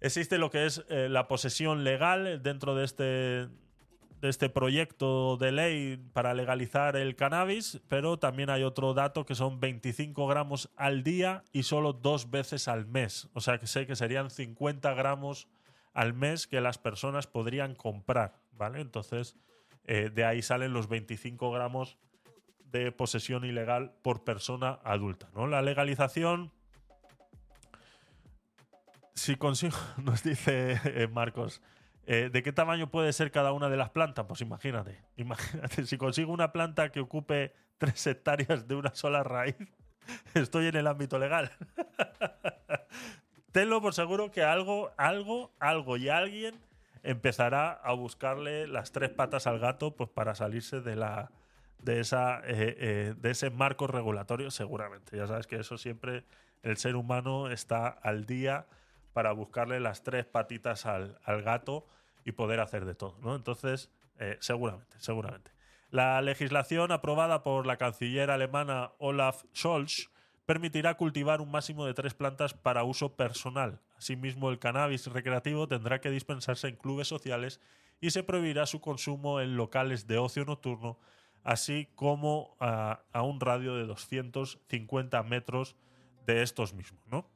existe 0.00 0.36
lo 0.36 0.50
que 0.50 0.66
es 0.66 0.84
eh, 0.88 1.08
la 1.08 1.28
posesión 1.28 1.84
legal 1.84 2.42
dentro 2.42 2.74
de 2.74 2.84
este, 2.84 3.04
de 3.04 3.48
este 4.28 4.48
proyecto 4.48 5.36
de 5.36 5.52
ley 5.52 5.96
para 6.12 6.34
legalizar 6.34 6.96
el 6.96 7.14
cannabis, 7.14 7.80
pero 7.88 8.18
también 8.18 8.50
hay 8.50 8.64
otro 8.64 8.92
dato 8.92 9.24
que 9.24 9.36
son 9.36 9.60
25 9.60 10.26
gramos 10.26 10.68
al 10.76 11.04
día 11.04 11.44
y 11.52 11.62
solo 11.62 11.92
dos 11.92 12.30
veces 12.30 12.66
al 12.66 12.86
mes. 12.86 13.28
O 13.32 13.40
sea 13.40 13.58
que 13.58 13.68
sé 13.68 13.86
que 13.86 13.96
serían 13.96 14.30
50 14.30 14.92
gramos 14.94 15.48
al 15.94 16.12
mes 16.12 16.48
que 16.48 16.60
las 16.60 16.78
personas 16.78 17.28
podrían 17.28 17.76
comprar, 17.76 18.40
¿vale? 18.52 18.80
Entonces, 18.80 19.36
eh, 19.84 20.10
de 20.12 20.24
ahí 20.24 20.42
salen 20.42 20.72
los 20.72 20.88
25 20.88 21.52
gramos 21.52 21.98
de 22.72 22.90
posesión 22.90 23.44
ilegal 23.44 23.92
por 24.02 24.24
persona 24.24 24.80
adulta, 24.82 25.28
¿no? 25.34 25.46
La 25.46 25.62
legalización, 25.62 26.50
si 29.14 29.36
consigo, 29.36 29.76
nos 30.02 30.22
dice 30.22 30.80
eh, 30.84 31.06
Marcos, 31.06 31.60
eh, 32.06 32.30
¿de 32.32 32.42
qué 32.42 32.52
tamaño 32.52 32.90
puede 32.90 33.12
ser 33.12 33.30
cada 33.30 33.52
una 33.52 33.68
de 33.68 33.76
las 33.76 33.90
plantas? 33.90 34.24
Pues 34.26 34.40
imagínate, 34.40 35.04
imagínate, 35.16 35.86
si 35.86 35.98
consigo 35.98 36.32
una 36.32 36.50
planta 36.50 36.90
que 36.90 37.00
ocupe 37.00 37.54
tres 37.78 38.06
hectáreas 38.06 38.66
de 38.66 38.74
una 38.74 38.94
sola 38.94 39.22
raíz, 39.22 39.56
estoy 40.34 40.66
en 40.66 40.76
el 40.76 40.86
ámbito 40.86 41.18
legal. 41.18 41.52
tenlo 43.52 43.82
por 43.82 43.92
seguro 43.92 44.30
que 44.30 44.42
algo, 44.42 44.90
algo, 44.96 45.52
algo 45.60 45.98
y 45.98 46.08
alguien 46.08 46.58
empezará 47.02 47.72
a 47.72 47.92
buscarle 47.92 48.66
las 48.66 48.92
tres 48.92 49.10
patas 49.10 49.46
al 49.46 49.58
gato 49.58 49.94
pues 49.94 50.08
para 50.08 50.34
salirse 50.34 50.80
de 50.80 50.96
la 50.96 51.30
de 51.82 52.00
esa 52.00 52.40
eh, 52.40 52.76
eh, 52.78 53.14
de 53.16 53.30
ese 53.30 53.50
marco 53.50 53.86
regulatorio 53.86 54.50
seguramente. 54.50 55.16
Ya 55.16 55.26
sabes 55.26 55.46
que 55.46 55.56
eso 55.56 55.78
siempre 55.78 56.24
el 56.62 56.76
ser 56.76 56.96
humano 56.96 57.50
está 57.50 57.88
al 57.88 58.24
día 58.26 58.66
para 59.12 59.32
buscarle 59.32 59.80
las 59.80 60.02
tres 60.02 60.24
patitas 60.24 60.86
al, 60.86 61.18
al 61.24 61.42
gato 61.42 61.86
y 62.24 62.32
poder 62.32 62.60
hacer 62.60 62.84
de 62.84 62.94
todo 62.94 63.18
no 63.20 63.34
entonces 63.34 63.90
eh, 64.18 64.36
seguramente 64.40 64.96
seguramente. 64.98 65.50
La 65.90 66.22
legislación 66.22 66.90
aprobada 66.90 67.42
por 67.42 67.66
la 67.66 67.76
canciller 67.76 68.30
alemana 68.30 68.92
Olaf 68.98 69.42
Scholz 69.54 70.08
permitirá 70.46 70.94
cultivar 70.96 71.40
un 71.40 71.50
máximo 71.50 71.86
de 71.86 71.94
tres 71.94 72.14
plantas 72.14 72.54
para 72.54 72.84
uso 72.84 73.14
personal. 73.14 73.80
Asimismo, 73.96 74.50
el 74.50 74.58
cannabis 74.58 75.06
recreativo 75.06 75.68
tendrá 75.68 76.00
que 76.00 76.10
dispensarse 76.10 76.68
en 76.68 76.76
clubes 76.76 77.08
sociales 77.08 77.60
y 78.00 78.10
se 78.10 78.22
prohibirá 78.22 78.66
su 78.66 78.80
consumo 78.80 79.40
en 79.40 79.56
locales 79.56 80.06
de 80.06 80.18
ocio 80.18 80.44
nocturno, 80.44 80.98
así 81.44 81.88
como 81.94 82.56
a, 82.60 83.02
un 83.22 83.40
radio 83.40 83.74
de 83.74 83.86
250 83.86 85.22
metros 85.22 85.76
de 86.26 86.42
estos 86.42 86.74
mismos. 86.74 87.02
¿no? 87.08 87.28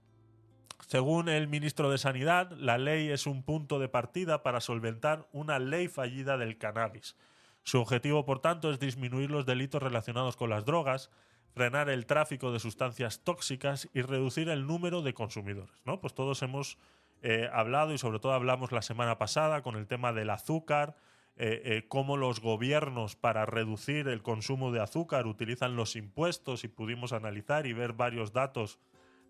Según 0.86 1.28
el 1.28 1.48
ministro 1.48 1.90
de 1.90 1.98
Sanidad, 1.98 2.52
la 2.52 2.78
ley 2.78 3.08
es 3.08 3.26
un 3.26 3.42
punto 3.42 3.78
de 3.78 3.88
partida 3.88 4.42
para 4.42 4.60
solventar 4.60 5.28
una 5.32 5.58
ley 5.58 5.88
fallida 5.88 6.36
del 6.36 6.58
cannabis. 6.58 7.16
Su 7.62 7.80
objetivo, 7.80 8.24
por 8.24 8.40
tanto, 8.40 8.70
es 8.70 8.78
disminuir 8.78 9.30
los 9.30 9.46
delitos 9.46 9.82
relacionados 9.82 10.36
con 10.36 10.50
las 10.50 10.64
drogas, 10.64 11.10
frenar 11.52 11.88
el 11.88 12.06
tráfico 12.06 12.52
de 12.52 12.60
sustancias 12.60 13.24
tóxicas 13.24 13.88
y 13.92 14.02
reducir 14.02 14.48
el 14.50 14.66
número 14.66 15.02
de 15.02 15.14
consumidores. 15.14 15.82
¿no? 15.84 16.00
Pues 16.00 16.14
todos 16.14 16.42
hemos 16.42 16.78
eh, 17.22 17.48
hablado 17.52 17.92
y 17.92 17.98
sobre 17.98 18.20
todo 18.20 18.34
hablamos 18.34 18.70
la 18.70 18.82
semana 18.82 19.18
pasada 19.18 19.62
con 19.62 19.74
el 19.76 19.86
tema 19.86 20.12
del 20.12 20.30
azúcar, 20.30 20.96
eh, 21.36 21.62
eh, 21.64 21.84
cómo 21.88 22.16
los 22.16 22.40
gobiernos 22.40 23.16
para 23.16 23.46
reducir 23.46 24.08
el 24.08 24.22
consumo 24.22 24.72
de 24.72 24.80
azúcar 24.80 25.26
utilizan 25.26 25.76
los 25.76 25.96
impuestos 25.96 26.64
y 26.64 26.68
pudimos 26.68 27.12
analizar 27.12 27.66
y 27.66 27.72
ver 27.72 27.92
varios 27.92 28.32
datos 28.32 28.78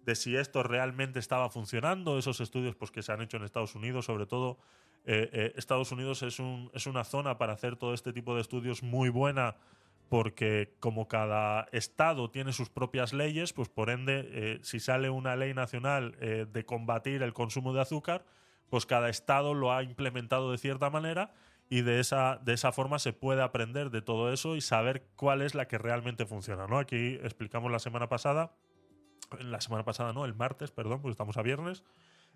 de 0.04 0.14
si 0.14 0.36
esto 0.36 0.62
realmente 0.62 1.18
estaba 1.18 1.50
funcionando, 1.50 2.18
esos 2.18 2.40
estudios 2.40 2.76
pues, 2.76 2.90
que 2.90 3.02
se 3.02 3.12
han 3.12 3.22
hecho 3.22 3.36
en 3.36 3.44
Estados 3.44 3.74
Unidos, 3.74 4.04
sobre 4.04 4.26
todo 4.26 4.58
Estados 5.08 5.92
Unidos 5.92 6.24
es, 6.24 6.40
un, 6.40 6.68
es 6.74 6.88
una 6.88 7.04
zona 7.04 7.38
para 7.38 7.52
hacer 7.52 7.76
todo 7.76 7.94
este 7.94 8.12
tipo 8.12 8.34
de 8.34 8.40
estudios 8.40 8.82
muy 8.82 9.08
buena 9.08 9.54
porque 10.08 10.74
como 10.78 11.08
cada 11.08 11.68
estado 11.72 12.30
tiene 12.30 12.52
sus 12.52 12.70
propias 12.70 13.12
leyes, 13.12 13.52
pues 13.52 13.68
por 13.68 13.90
ende, 13.90 14.28
eh, 14.32 14.58
si 14.62 14.78
sale 14.78 15.10
una 15.10 15.34
ley 15.36 15.52
nacional 15.52 16.16
eh, 16.20 16.46
de 16.50 16.64
combatir 16.64 17.22
el 17.22 17.32
consumo 17.32 17.72
de 17.72 17.80
azúcar, 17.80 18.24
pues 18.70 18.86
cada 18.86 19.08
estado 19.08 19.54
lo 19.54 19.72
ha 19.72 19.82
implementado 19.82 20.52
de 20.52 20.58
cierta 20.58 20.90
manera 20.90 21.32
y 21.68 21.82
de 21.82 22.00
esa, 22.00 22.40
de 22.44 22.52
esa 22.54 22.72
forma 22.72 22.98
se 22.98 23.12
puede 23.12 23.42
aprender 23.42 23.90
de 23.90 24.02
todo 24.02 24.32
eso 24.32 24.56
y 24.56 24.60
saber 24.60 25.06
cuál 25.16 25.42
es 25.42 25.54
la 25.54 25.68
que 25.68 25.78
realmente 25.78 26.26
funciona. 26.26 26.66
¿no? 26.66 26.78
Aquí 26.78 27.18
explicamos 27.22 27.72
la 27.72 27.78
semana 27.78 28.08
pasada, 28.08 28.52
la 29.40 29.60
semana 29.60 29.84
pasada 29.84 30.12
no, 30.12 30.24
el 30.24 30.34
martes, 30.34 30.70
perdón, 30.70 31.02
pues 31.02 31.12
estamos 31.12 31.36
a 31.36 31.42
viernes, 31.42 31.82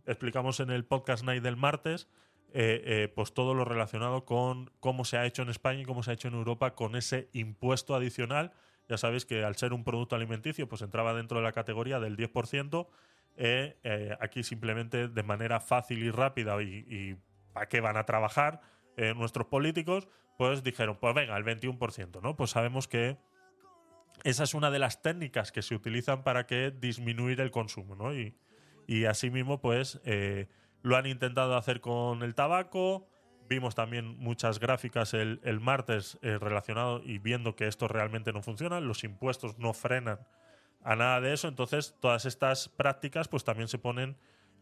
explicamos 0.06 0.60
en 0.60 0.70
el 0.70 0.84
podcast 0.84 1.24
night 1.24 1.42
del 1.42 1.56
martes 1.56 2.08
eh, 2.52 2.82
eh, 2.84 3.12
pues 3.14 3.32
todo 3.32 3.54
lo 3.54 3.64
relacionado 3.64 4.24
con 4.24 4.72
cómo 4.80 5.04
se 5.04 5.16
ha 5.16 5.24
hecho 5.24 5.42
en 5.42 5.50
España 5.50 5.82
y 5.82 5.84
cómo 5.84 6.02
se 6.02 6.10
ha 6.10 6.14
hecho 6.14 6.26
en 6.26 6.34
Europa 6.34 6.74
con 6.74 6.96
ese 6.96 7.28
impuesto 7.32 7.94
adicional. 7.94 8.52
Ya 8.88 8.98
sabéis 8.98 9.24
que 9.24 9.44
al 9.44 9.54
ser 9.54 9.72
un 9.72 9.84
producto 9.84 10.16
alimenticio, 10.16 10.68
pues 10.68 10.82
entraba 10.82 11.14
dentro 11.14 11.38
de 11.38 11.44
la 11.44 11.52
categoría 11.52 12.00
del 12.00 12.16
10%. 12.16 12.88
Eh, 13.36 14.16
aquí 14.20 14.42
simplemente 14.42 15.06
de 15.06 15.22
manera 15.22 15.60
fácil 15.60 16.02
y 16.02 16.10
rápida 16.10 16.60
y, 16.60 17.16
¿para 17.52 17.68
qué 17.68 17.80
van 17.80 17.96
a 17.96 18.04
trabajar 18.04 18.60
nuestros 19.16 19.46
políticos? 19.46 20.08
Pues 20.36 20.62
dijeron, 20.62 20.98
pues 21.00 21.14
venga, 21.14 21.36
el 21.36 21.44
21%, 21.44 22.22
¿no? 22.22 22.36
Pues 22.36 22.50
sabemos 22.50 22.88
que 22.88 23.18
esa 24.24 24.44
es 24.44 24.54
una 24.54 24.70
de 24.70 24.78
las 24.78 25.02
técnicas 25.02 25.52
que 25.52 25.62
se 25.62 25.74
utilizan 25.74 26.22
para 26.22 26.46
que 26.46 26.70
disminuir 26.70 27.40
el 27.40 27.50
consumo, 27.50 27.94
¿no? 27.94 28.14
Y, 28.14 28.34
y 28.86 29.04
asimismo, 29.06 29.60
pues 29.60 30.00
lo 30.82 30.96
han 30.96 31.06
intentado 31.06 31.56
hacer 31.56 31.80
con 31.80 32.22
el 32.22 32.34
tabaco. 32.34 33.06
Vimos 33.48 33.74
también 33.74 34.16
muchas 34.18 34.60
gráficas 34.60 35.12
el, 35.12 35.40
martes 35.60 36.18
eh, 36.22 36.38
relacionado 36.38 37.02
y 37.02 37.18
viendo 37.18 37.56
que 37.56 37.66
esto 37.66 37.88
realmente 37.88 38.32
no 38.32 38.42
funciona. 38.42 38.80
Los 38.80 39.02
impuestos 39.04 39.58
no 39.58 39.72
frenan 39.72 40.20
a 40.82 40.96
nada 40.96 41.20
de 41.20 41.32
eso. 41.32 41.48
Entonces, 41.48 41.96
todas 42.00 42.26
estas 42.26 42.68
prácticas 42.68 43.28
pues 43.28 43.44
también 43.44 43.68
se 43.68 43.78
ponen 43.78 44.16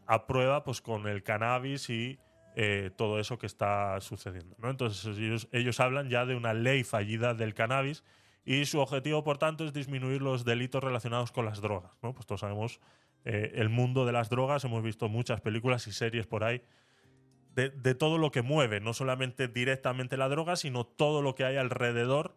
a 0.07 0.25
prueba 0.25 0.63
pues 0.63 0.81
con 0.81 1.07
el 1.07 1.21
cannabis 1.21 1.89
y 1.89 2.19
eh, 2.61 2.91
todo 2.93 3.21
eso 3.21 3.37
que 3.37 3.45
está 3.45 4.01
sucediendo. 4.01 4.53
¿no? 4.59 4.69
Entonces, 4.69 5.17
ellos, 5.17 5.47
ellos 5.53 5.79
hablan 5.79 6.09
ya 6.09 6.25
de 6.25 6.35
una 6.35 6.53
ley 6.53 6.83
fallida 6.83 7.33
del 7.33 7.53
cannabis 7.53 8.03
y 8.43 8.65
su 8.65 8.79
objetivo, 8.81 9.23
por 9.23 9.37
tanto, 9.37 9.63
es 9.63 9.71
disminuir 9.71 10.21
los 10.21 10.43
delitos 10.43 10.83
relacionados 10.83 11.31
con 11.31 11.45
las 11.45 11.61
drogas. 11.61 11.97
¿no? 12.03 12.13
Pues 12.13 12.25
todos 12.25 12.41
sabemos 12.41 12.81
eh, 13.23 13.53
el 13.55 13.69
mundo 13.69 14.05
de 14.05 14.11
las 14.11 14.29
drogas. 14.29 14.65
Hemos 14.65 14.83
visto 14.83 15.07
muchas 15.07 15.39
películas 15.39 15.87
y 15.87 15.93
series 15.93 16.27
por 16.27 16.43
ahí 16.43 16.61
de, 17.55 17.95
todo 17.95 18.17
lo 18.17 18.29
que 18.29 18.41
mueve, 18.41 18.81
no 18.81 18.93
solamente 18.93 19.47
directamente 19.47 20.17
la 20.17 20.27
droga, 20.27 20.57
sino 20.57 20.85
todo 20.85 21.21
lo 21.21 21.35
que 21.35 21.45
hay 21.45 21.55
alrededor 21.55 22.35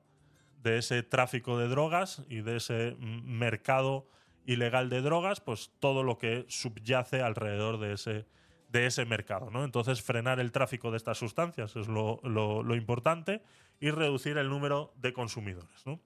de 0.63 0.79
ese 0.79 1.03
tráfico 1.03 1.59
de 1.59 1.67
drogas 1.67 2.25
y 2.29 2.43
de 2.43 2.59
ese 2.59 2.97
mercado 3.01 4.07
ilegal 4.47 4.89
de 4.89 5.03
drogas, 5.03 5.41
pues 5.41 5.73
todo 5.81 6.05
lo 6.05 6.19
que 6.19 6.45
subyace 6.47 7.23
alrededor 7.23 7.81
de 7.81 7.95
ese, 7.95 8.27
de 8.73 8.87
ese 8.87 9.05
mercado. 9.05 9.51
¿no? 9.51 9.65
Entonces, 9.65 10.03
frenar 10.03 10.41
el 10.41 10.51
tráfico 10.51 10.91
de 10.91 10.97
estas 10.97 11.19
sustancias 11.19 11.77
es 11.77 11.87
lo, 11.87 12.21
importante 12.75 13.43
y 13.79 13.91
reducir 13.91 14.39
el 14.39 14.49
número 14.49 14.93
de 14.97 15.13
consumidores. 15.13 15.87
¿no? 15.87 16.01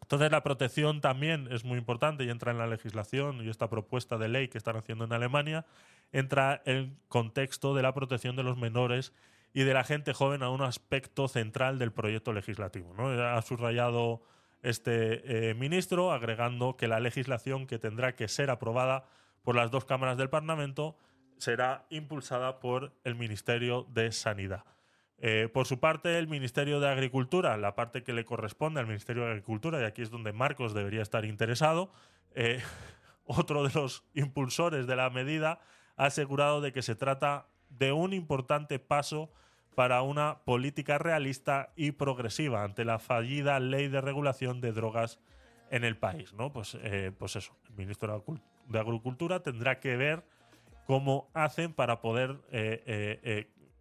Entonces 0.00 0.30
la 0.30 0.42
protección 0.42 1.00
también 1.00 1.48
es 1.50 1.64
muy 1.64 1.78
importante 1.78 2.24
y 2.24 2.30
entra 2.30 2.52
en 2.52 2.58
la 2.58 2.66
legislación 2.66 3.44
y 3.44 3.50
esta 3.50 3.68
propuesta 3.68 4.18
de 4.18 4.28
ley 4.28 4.48
que 4.48 4.58
están 4.58 4.76
haciendo 4.76 5.04
en 5.04 5.12
Alemania 5.12 5.66
entra 6.12 6.62
en 6.64 6.76
el 6.76 6.96
contexto 7.08 7.74
de 7.74 7.82
la 7.82 7.92
protección 7.92 8.34
de 8.34 8.42
los 8.42 8.56
menores 8.56 9.12
y 9.52 9.62
de 9.64 9.74
la 9.74 9.84
gente 9.84 10.12
joven 10.12 10.42
a 10.42 10.50
un 10.50 10.62
aspecto 10.62 11.28
central 11.28 11.78
del 11.78 11.92
proyecto 11.92 12.32
legislativo. 12.32 12.94
¿no? 12.94 13.08
Ha 13.08 13.42
subrayado 13.42 14.22
este 14.62 15.50
eh, 15.50 15.54
ministro 15.54 16.12
agregando 16.12 16.76
que 16.76 16.88
la 16.88 17.00
legislación 17.00 17.66
que 17.66 17.78
tendrá 17.78 18.14
que 18.14 18.28
ser 18.28 18.50
aprobada 18.50 19.04
por 19.42 19.56
las 19.56 19.70
dos 19.70 19.84
cámaras 19.84 20.16
del 20.18 20.28
Parlamento 20.28 20.96
será 21.40 21.86
impulsada 21.88 22.60
por 22.60 22.92
el 23.04 23.14
Ministerio 23.14 23.86
de 23.90 24.12
Sanidad. 24.12 24.64
Eh, 25.18 25.48
por 25.52 25.66
su 25.66 25.80
parte, 25.80 26.18
el 26.18 26.28
Ministerio 26.28 26.80
de 26.80 26.88
Agricultura, 26.88 27.56
la 27.56 27.74
parte 27.74 28.02
que 28.02 28.12
le 28.12 28.24
corresponde 28.24 28.80
al 28.80 28.86
Ministerio 28.86 29.24
de 29.24 29.30
Agricultura, 29.30 29.80
y 29.80 29.84
aquí 29.84 30.02
es 30.02 30.10
donde 30.10 30.32
Marcos 30.32 30.74
debería 30.74 31.02
estar 31.02 31.24
interesado, 31.24 31.90
eh, 32.34 32.62
otro 33.24 33.62
de 33.62 33.70
los 33.74 34.04
impulsores 34.14 34.86
de 34.86 34.96
la 34.96 35.10
medida 35.10 35.60
ha 35.96 36.06
asegurado 36.06 36.60
de 36.60 36.72
que 36.72 36.82
se 36.82 36.94
trata 36.94 37.46
de 37.68 37.92
un 37.92 38.12
importante 38.12 38.78
paso 38.78 39.30
para 39.74 40.02
una 40.02 40.38
política 40.44 40.98
realista 40.98 41.72
y 41.76 41.92
progresiva 41.92 42.64
ante 42.64 42.84
la 42.84 42.98
fallida 42.98 43.60
ley 43.60 43.88
de 43.88 44.00
regulación 44.00 44.60
de 44.60 44.72
drogas 44.72 45.20
en 45.70 45.84
el 45.84 45.96
país. 45.96 46.34
¿no? 46.34 46.52
Pues, 46.52 46.76
eh, 46.82 47.12
pues 47.16 47.36
eso, 47.36 47.56
el 47.68 47.74
ministro 47.76 48.24
de 48.66 48.78
Agricultura 48.78 49.42
tendrá 49.42 49.80
que 49.80 49.96
ver 49.96 50.24
cómo 50.86 51.30
hacen 51.34 51.72
para 51.72 52.00
poder 52.00 52.40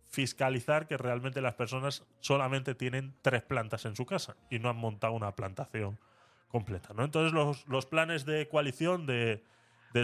fiscalizar 0.10 0.88
que 0.88 0.98
realmente 0.98 1.42
las 1.42 1.54
personas 1.54 2.04
solamente 2.20 2.74
tienen 2.74 3.14
tres 3.22 3.44
plantas 3.44 3.86
en 3.86 3.96
su 3.96 4.06
casa 4.06 4.36
y 4.50 4.60
no 4.60 4.70
han 4.70 4.78
montado 4.78 5.14
una 5.14 5.36
plantación 5.36 6.00
completa. 6.48 6.94
¿no? 6.96 7.04
Entonces 7.04 7.32
los, 7.68 7.86
planes 7.86 8.26
de 8.26 8.48
coalición 8.48 9.06
de, 9.06 9.44
de 9.94 10.02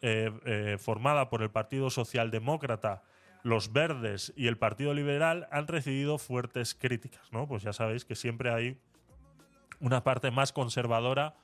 eh, 0.00 0.32
eh, 0.46 0.76
formada 0.78 1.28
por 1.28 1.42
el 1.42 1.50
Partido 1.50 1.90
Socialdemócrata, 1.90 3.02
los 3.42 3.72
Verdes 3.72 4.32
y 4.36 4.46
el 4.46 4.56
Partido 4.56 4.94
Liberal, 4.94 5.48
han 5.50 5.68
recibido 5.68 6.16
fuertes 6.16 6.74
críticas. 6.74 7.30
¿no? 7.30 7.46
Pues 7.46 7.62
ya 7.62 7.74
sabéis 7.74 8.06
que 8.06 8.14
siempre 8.14 8.50
hay 8.50 8.78
una 9.80 10.02
parte 10.02 10.30
más 10.30 10.52
conservadora 10.52 11.34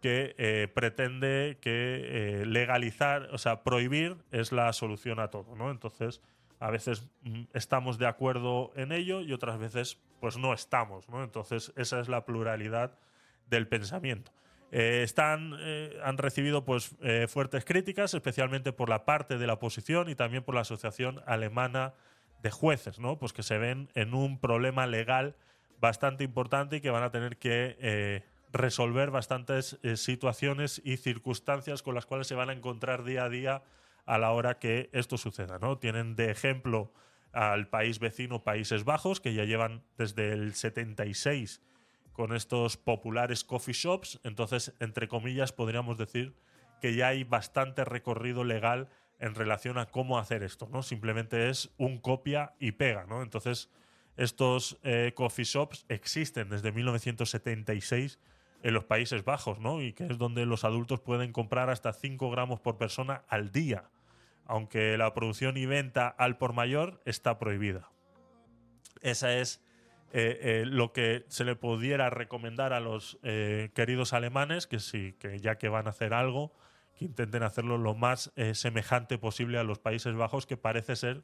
que 0.00 0.34
eh, 0.38 0.68
pretende 0.72 1.58
que 1.60 2.44
legalizar, 2.46 3.28
o 3.32 3.38
sea, 3.38 3.62
prohibir 3.62 4.16
es 4.30 4.52
la 4.52 4.72
solución 4.72 5.20
a 5.20 5.28
todo, 5.28 5.56
¿no? 5.56 5.70
Entonces, 5.70 6.20
a 6.60 6.70
veces 6.70 7.08
mm, 7.22 7.44
estamos 7.52 7.98
de 7.98 8.06
acuerdo 8.06 8.72
en 8.76 8.92
ello 8.92 9.20
y 9.20 9.32
otras 9.32 9.58
veces 9.58 10.00
pues 10.20 10.36
no 10.36 10.52
estamos, 10.52 11.08
¿no? 11.08 11.22
Entonces 11.22 11.72
esa 11.76 12.00
es 12.00 12.08
la 12.08 12.24
pluralidad 12.24 12.98
del 13.46 13.68
pensamiento. 13.68 14.32
Eh, 14.70 15.02
están, 15.02 15.54
eh, 15.60 15.98
han 16.04 16.18
recibido 16.18 16.64
pues, 16.64 16.94
eh, 17.00 17.26
fuertes 17.28 17.64
críticas, 17.64 18.12
especialmente 18.12 18.72
por 18.72 18.88
la 18.90 19.04
parte 19.04 19.38
de 19.38 19.46
la 19.46 19.54
oposición 19.54 20.10
y 20.10 20.14
también 20.14 20.42
por 20.42 20.54
la 20.54 20.62
Asociación 20.62 21.22
Alemana 21.26 21.94
de 22.42 22.50
Jueces, 22.50 22.98
¿no? 22.98 23.18
pues 23.18 23.32
que 23.32 23.42
se 23.42 23.58
ven 23.58 23.88
en 23.94 24.12
un 24.14 24.38
problema 24.38 24.86
legal 24.86 25.36
bastante 25.80 26.24
importante 26.24 26.76
y 26.76 26.80
que 26.80 26.90
van 26.90 27.02
a 27.02 27.10
tener 27.10 27.38
que 27.38 28.24
resolver 28.52 29.10
bastantes 29.10 29.78
situaciones 29.96 30.80
y 30.84 30.96
circunstancias 30.96 31.82
con 31.82 31.94
las 31.94 32.06
cuales 32.06 32.26
se 32.26 32.34
van 32.34 32.50
a 32.50 32.54
encontrar 32.54 33.04
día 33.04 33.24
a 33.24 33.28
día 33.28 33.62
a 34.08 34.16
la 34.16 34.32
hora 34.32 34.58
que 34.58 34.88
esto 34.92 35.18
suceda. 35.18 35.58
¿no? 35.58 35.78
Tienen 35.78 36.16
de 36.16 36.30
ejemplo 36.30 36.92
al 37.32 37.68
país 37.68 37.98
vecino 37.98 38.42
Países 38.42 38.84
Bajos, 38.84 39.20
que 39.20 39.34
ya 39.34 39.44
llevan 39.44 39.84
desde 39.98 40.32
el 40.32 40.54
76 40.54 41.60
con 42.14 42.34
estos 42.34 42.78
populares 42.78 43.44
coffee 43.44 43.74
shops. 43.74 44.18
Entonces, 44.24 44.74
entre 44.80 45.08
comillas, 45.08 45.52
podríamos 45.52 45.98
decir 45.98 46.34
que 46.80 46.94
ya 46.94 47.08
hay 47.08 47.24
bastante 47.24 47.84
recorrido 47.84 48.44
legal 48.44 48.88
en 49.18 49.34
relación 49.34 49.76
a 49.76 49.86
cómo 49.86 50.18
hacer 50.18 50.42
esto. 50.42 50.68
¿no? 50.72 50.82
Simplemente 50.82 51.50
es 51.50 51.70
un 51.76 51.98
copia 51.98 52.54
y 52.58 52.72
pega. 52.72 53.04
¿no? 53.04 53.22
Entonces, 53.22 53.68
estos 54.16 54.78
eh, 54.82 55.12
coffee 55.14 55.44
shops 55.44 55.84
existen 55.88 56.48
desde 56.48 56.72
1976 56.72 58.18
en 58.62 58.74
los 58.74 58.84
Países 58.84 59.24
Bajos, 59.24 59.58
¿no? 59.60 59.80
Y 59.80 59.92
que 59.92 60.06
es 60.06 60.18
donde 60.18 60.46
los 60.46 60.64
adultos 60.64 61.00
pueden 61.00 61.32
comprar 61.32 61.70
hasta 61.70 61.92
5 61.92 62.30
gramos 62.30 62.60
por 62.60 62.76
persona 62.76 63.22
al 63.28 63.52
día 63.52 63.90
aunque 64.48 64.96
la 64.96 65.14
producción 65.14 65.56
y 65.56 65.66
venta 65.66 66.08
al 66.08 66.38
por 66.38 66.54
mayor 66.54 67.00
está 67.04 67.38
prohibida. 67.38 67.90
Esa 69.02 69.34
es 69.34 69.62
eh, 70.12 70.38
eh, 70.40 70.62
lo 70.66 70.92
que 70.94 71.26
se 71.28 71.44
le 71.44 71.54
pudiera 71.54 72.08
recomendar 72.08 72.72
a 72.72 72.80
los 72.80 73.18
eh, 73.22 73.70
queridos 73.74 74.14
alemanes, 74.14 74.66
que 74.66 74.80
sí, 74.80 75.14
que 75.20 75.38
ya 75.38 75.58
que 75.58 75.68
van 75.68 75.86
a 75.86 75.90
hacer 75.90 76.14
algo, 76.14 76.54
que 76.96 77.04
intenten 77.04 77.42
hacerlo 77.42 77.76
lo 77.76 77.94
más 77.94 78.32
semejante 78.54 79.18
posible 79.18 79.58
a 79.58 79.62
los 79.62 79.78
Países 79.78 80.14
Bajos, 80.16 80.46
que 80.46 80.56
parece 80.56 80.96
ser 80.96 81.22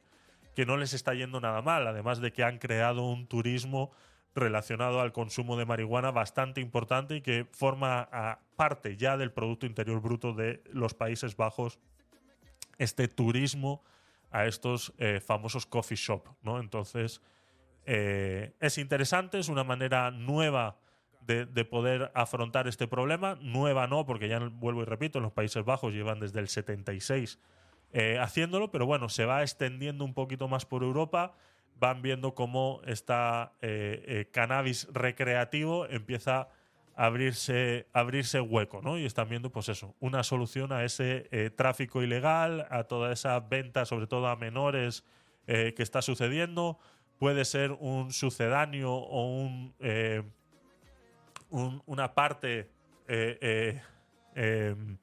que 0.55 0.65
no 0.65 0.77
les 0.77 0.93
está 0.93 1.13
yendo 1.15 1.41
nada 1.41 1.61
mal, 1.61 1.85
además 1.85 2.21
de 2.21 2.31
que 2.31 2.43
han 2.43 2.59
creado 2.59 3.09
un 3.09 3.27
turismo 3.27 3.91
relacionado 4.35 4.99
al 4.99 5.13
consumo 5.13 5.57
de 5.57 5.65
marihuana 5.65 6.11
bastante 6.11 6.61
importante 6.61 7.15
y 7.15 7.21
que 7.21 7.47
forma 7.51 8.39
parte 8.55 8.97
ya 8.97 9.17
del 9.17 9.31
Producto 9.31 9.65
Interior 9.65 10.01
Bruto 10.01 10.33
de 10.33 10.61
los 10.71 10.93
Países 10.93 11.35
Bajos 11.35 11.79
este 12.77 13.07
turismo 13.07 13.83
a 14.31 14.45
estos 14.45 14.93
eh, 14.97 15.21
famosos 15.25 15.65
coffee 15.65 15.95
shop, 15.95 16.27
¿no? 16.41 16.59
Entonces, 16.59 17.21
eh, 17.85 18.53
es 18.59 18.77
interesante, 18.77 19.39
es 19.39 19.47
una 19.47 19.63
manera 19.63 20.11
nueva 20.11 20.77
de, 21.21 21.65
poder 21.65 22.11
afrontar 22.13 22.67
este 22.67 22.87
problema. 22.87 23.35
Nueva 23.41 23.87
no, 23.87 24.05
porque 24.05 24.27
ya 24.27 24.39
vuelvo 24.39 24.81
y 24.81 24.85
repito, 24.85 25.19
en 25.19 25.23
los 25.23 25.31
Países 25.31 25.63
Bajos 25.63 25.93
llevan 25.93 26.19
desde 26.19 26.39
el 26.39 26.49
76 26.49 27.39
eh, 27.93 28.19
haciéndolo, 28.19 28.71
pero 28.71 28.85
bueno, 28.85 29.09
se 29.09 29.25
va 29.25 29.41
extendiendo 29.41 30.03
un 30.03 30.13
poquito 30.13 30.47
más 30.47 30.65
por 30.65 30.83
Europa. 30.83 31.33
Van 31.77 32.01
viendo 32.01 32.33
cómo 32.35 32.81
esta 32.85 33.51
cannabis 34.31 34.87
recreativo 34.93 35.87
empieza 35.87 36.47
abrirse, 36.95 37.87
abrirse 37.93 38.39
hueco, 38.39 38.81
¿no? 38.81 38.97
Y 38.97 39.05
están 39.05 39.29
viendo, 39.29 39.51
pues 39.51 39.69
eso, 39.69 39.95
una 39.99 40.23
solución 40.23 40.71
a 40.71 40.83
ese 40.83 41.27
eh, 41.31 41.49
tráfico 41.49 42.01
ilegal, 42.01 42.67
a 42.69 42.85
toda 42.85 43.11
esa 43.11 43.39
venta, 43.39 43.85
sobre 43.85 44.07
todo 44.07 44.27
a 44.27 44.35
menores, 44.35 45.03
eh, 45.47 45.73
que 45.75 45.83
está 45.83 46.01
sucediendo. 46.01 46.79
Puede 47.19 47.45
ser 47.45 47.71
un 47.71 48.11
sucedáneo 48.11 48.93
o 48.93 49.25
un, 49.25 49.73
eh, 49.79 50.23
una 51.49 52.13
parte 52.13 52.69
em, 53.07 54.97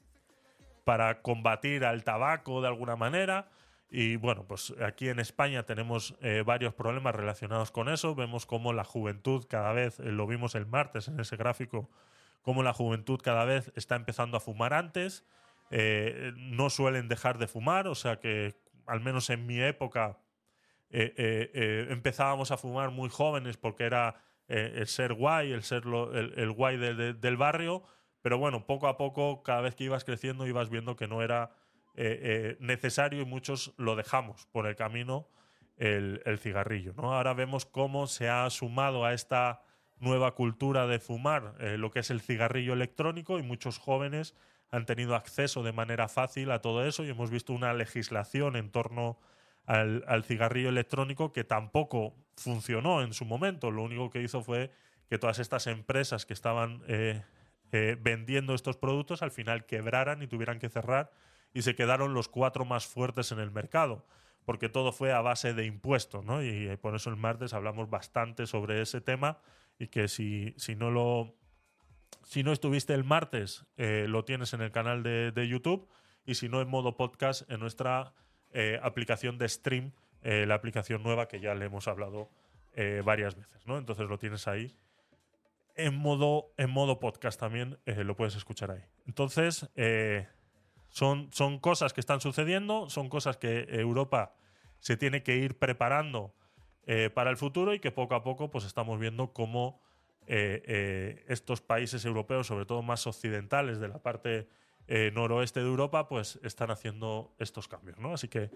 para 0.84 1.22
combatir 1.22 1.84
al 1.84 2.04
tabaco 2.04 2.60
de 2.60 2.68
alguna 2.68 2.96
manera. 2.96 3.48
Y 3.94 4.16
bueno, 4.16 4.46
pues 4.48 4.72
aquí 4.82 5.10
en 5.10 5.18
España 5.18 5.64
tenemos 5.64 6.14
eh, 6.22 6.42
varios 6.46 6.72
problemas 6.72 7.14
relacionados 7.14 7.70
con 7.70 7.90
eso. 7.90 8.14
Vemos 8.14 8.46
cómo 8.46 8.72
la 8.72 8.84
juventud 8.84 9.44
cada 9.50 9.74
vez, 9.74 10.00
eh, 10.00 10.04
lo 10.04 10.26
vimos 10.26 10.54
el 10.54 10.64
martes 10.64 11.08
en 11.08 11.20
ese 11.20 11.36
gráfico, 11.36 11.90
cómo 12.40 12.62
la 12.62 12.72
juventud 12.72 13.20
cada 13.22 13.44
vez 13.44 13.70
está 13.76 13.94
empezando 13.96 14.38
a 14.38 14.40
fumar 14.40 14.72
antes. 14.72 15.26
Eh, 15.70 16.32
no 16.36 16.70
suelen 16.70 17.06
dejar 17.06 17.36
de 17.36 17.48
fumar, 17.48 17.86
o 17.86 17.94
sea 17.94 18.18
que 18.18 18.56
al 18.86 19.00
menos 19.00 19.28
en 19.28 19.46
mi 19.46 19.60
época 19.60 20.18
empezábamos 20.88 22.50
a 22.50 22.56
fumar 22.56 22.90
muy 22.90 23.10
jóvenes 23.10 23.58
porque 23.58 23.84
era 23.84 24.16
el 24.48 24.86
ser 24.86 25.12
guay, 25.12 25.52
el 25.52 25.62
ser 25.62 25.84
el, 25.84 26.50
guay 26.52 26.78
del 26.78 27.36
barrio, 27.36 27.82
pero 28.22 28.38
bueno, 28.38 28.66
poco 28.66 28.88
a 28.88 28.96
poco, 28.96 29.42
cada 29.42 29.60
vez 29.60 29.74
que 29.74 29.84
ibas 29.84 30.04
creciendo, 30.04 30.46
ibas 30.46 30.70
viendo 30.70 30.96
que 30.96 31.08
no 31.08 31.22
era 31.22 31.52
necesario 31.94 33.22
y 33.22 33.24
muchos 33.24 33.74
lo 33.76 33.96
dejamos 33.96 34.46
por 34.46 34.66
el 34.66 34.76
camino 34.76 35.28
el, 35.76 36.38
cigarrillo. 36.38 36.94
¿no? 36.96 37.14
Ahora 37.14 37.34
vemos 37.34 37.66
cómo 37.66 38.06
se 38.06 38.28
ha 38.28 38.48
sumado 38.50 39.04
a 39.04 39.12
esta 39.12 39.62
nueva 39.98 40.34
cultura 40.34 40.86
de 40.86 40.98
fumar 40.98 41.54
lo 41.78 41.90
que 41.90 42.00
es 42.00 42.10
el 42.10 42.20
cigarrillo 42.20 42.72
electrónico 42.72 43.38
y 43.38 43.42
muchos 43.42 43.78
jóvenes 43.78 44.34
han 44.72 44.86
tenido 44.86 45.14
acceso 45.14 45.62
de 45.62 45.72
manera 45.72 46.08
fácil 46.08 46.50
a 46.50 46.60
todo 46.60 46.84
eso 46.84 47.04
y 47.04 47.10
hemos 47.10 47.30
visto 47.30 47.52
una 47.52 47.74
legislación 47.74 48.56
en 48.56 48.70
torno 48.70 49.18
al, 49.66 50.24
cigarrillo 50.24 50.70
electrónico 50.70 51.32
que 51.32 51.44
tampoco 51.44 52.14
funcionó 52.36 53.02
en 53.02 53.12
su 53.12 53.26
momento. 53.26 53.70
Lo 53.70 53.82
único 53.82 54.10
que 54.10 54.22
hizo 54.22 54.42
fue 54.42 54.70
que 55.08 55.18
todas 55.18 55.38
estas 55.38 55.66
empresas 55.66 56.24
que 56.24 56.32
estaban 56.32 56.82
eh, 56.88 57.22
eh, 57.72 57.96
vendiendo 58.00 58.54
estos 58.54 58.78
productos 58.78 59.22
al 59.22 59.30
final 59.30 59.66
quebraran 59.66 60.22
y 60.22 60.26
tuvieran 60.26 60.58
que 60.58 60.70
cerrar 60.70 61.12
y 61.54 61.62
se 61.62 61.74
quedaron 61.74 62.14
los 62.14 62.28
cuatro 62.28 62.64
más 62.64 62.86
fuertes 62.86 63.32
en 63.32 63.38
el 63.38 63.50
mercado, 63.50 64.06
porque 64.44 64.68
todo 64.68 64.92
fue 64.92 65.12
a 65.12 65.20
base 65.20 65.54
de 65.54 65.66
impuestos, 65.66 66.24
¿no? 66.24 66.42
Y 66.42 66.76
por 66.78 66.94
eso 66.94 67.10
el 67.10 67.16
martes 67.16 67.54
hablamos 67.54 67.90
bastante 67.90 68.46
sobre 68.46 68.80
ese 68.82 69.00
tema 69.00 69.38
y 69.78 69.88
que 69.88 70.08
si, 70.08 70.54
si 70.56 70.74
no 70.74 70.90
lo 70.90 71.34
si 72.24 72.42
no 72.42 72.52
estuviste 72.52 72.94
el 72.94 73.04
martes, 73.04 73.66
eh, 73.76 74.06
lo 74.08 74.24
tienes 74.24 74.54
en 74.54 74.62
el 74.62 74.70
canal 74.70 75.02
de, 75.02 75.48
YouTube 75.48 75.88
y 76.24 76.34
si 76.34 76.48
no 76.48 76.60
en 76.60 76.68
modo 76.68 76.96
podcast 76.96 77.50
en 77.50 77.60
nuestra 77.60 78.12
eh, 78.52 78.78
aplicación 78.82 79.38
de 79.38 79.48
stream, 79.48 79.92
eh, 80.22 80.46
la 80.46 80.54
aplicación 80.54 81.02
nueva 81.02 81.26
que 81.26 81.40
ya 81.40 81.54
le 81.54 81.66
hemos 81.66 81.88
hablado 81.88 82.30
varias 83.04 83.36
veces, 83.36 83.66
¿no? 83.66 83.76
Entonces 83.76 84.08
lo 84.08 84.16
tienes 84.16 84.48
ahí. 84.48 84.74
En 85.74 85.94
modo, 85.94 86.54
en 86.56 86.70
modo 86.70 87.00
podcast 87.00 87.38
también 87.38 87.78
lo 87.84 88.16
puedes 88.16 88.34
escuchar 88.34 88.70
ahí. 88.70 88.82
Entonces, 89.06 89.68
son, 90.92 91.28
son 91.32 91.58
cosas 91.58 91.92
que 91.92 92.00
están 92.00 92.20
sucediendo, 92.20 92.88
son 92.88 93.08
cosas 93.08 93.36
que 93.36 93.66
Europa 93.68 94.36
se 94.78 94.96
tiene 94.96 95.24
que 95.24 95.36
ir 95.36 95.58
preparando 95.58 96.32
para 97.14 97.30
el 97.30 97.36
futuro 97.36 97.74
y 97.74 97.78
que 97.78 97.92
poco 97.92 98.14
a 98.14 98.24
poco 98.24 98.50
pues 98.50 98.64
estamos 98.64 98.98
viendo 98.98 99.32
cómo 99.32 99.80
eh, 100.28 100.62
eh, 100.66 101.24
estos 101.26 101.60
países 101.60 102.04
europeos, 102.04 102.46
sobre 102.46 102.64
todo 102.64 102.80
más 102.82 103.06
occidentales 103.08 103.80
de 103.80 103.88
la 103.88 103.98
parte 103.98 104.46
eh, 104.86 105.10
noroeste 105.12 105.60
de 105.60 105.66
Europa, 105.66 106.08
pues 106.08 106.38
están 106.44 106.70
haciendo 106.70 107.34
estos 107.38 107.66
cambios. 107.66 107.98
¿no? 107.98 108.14
Así 108.14 108.28
que 108.28 108.50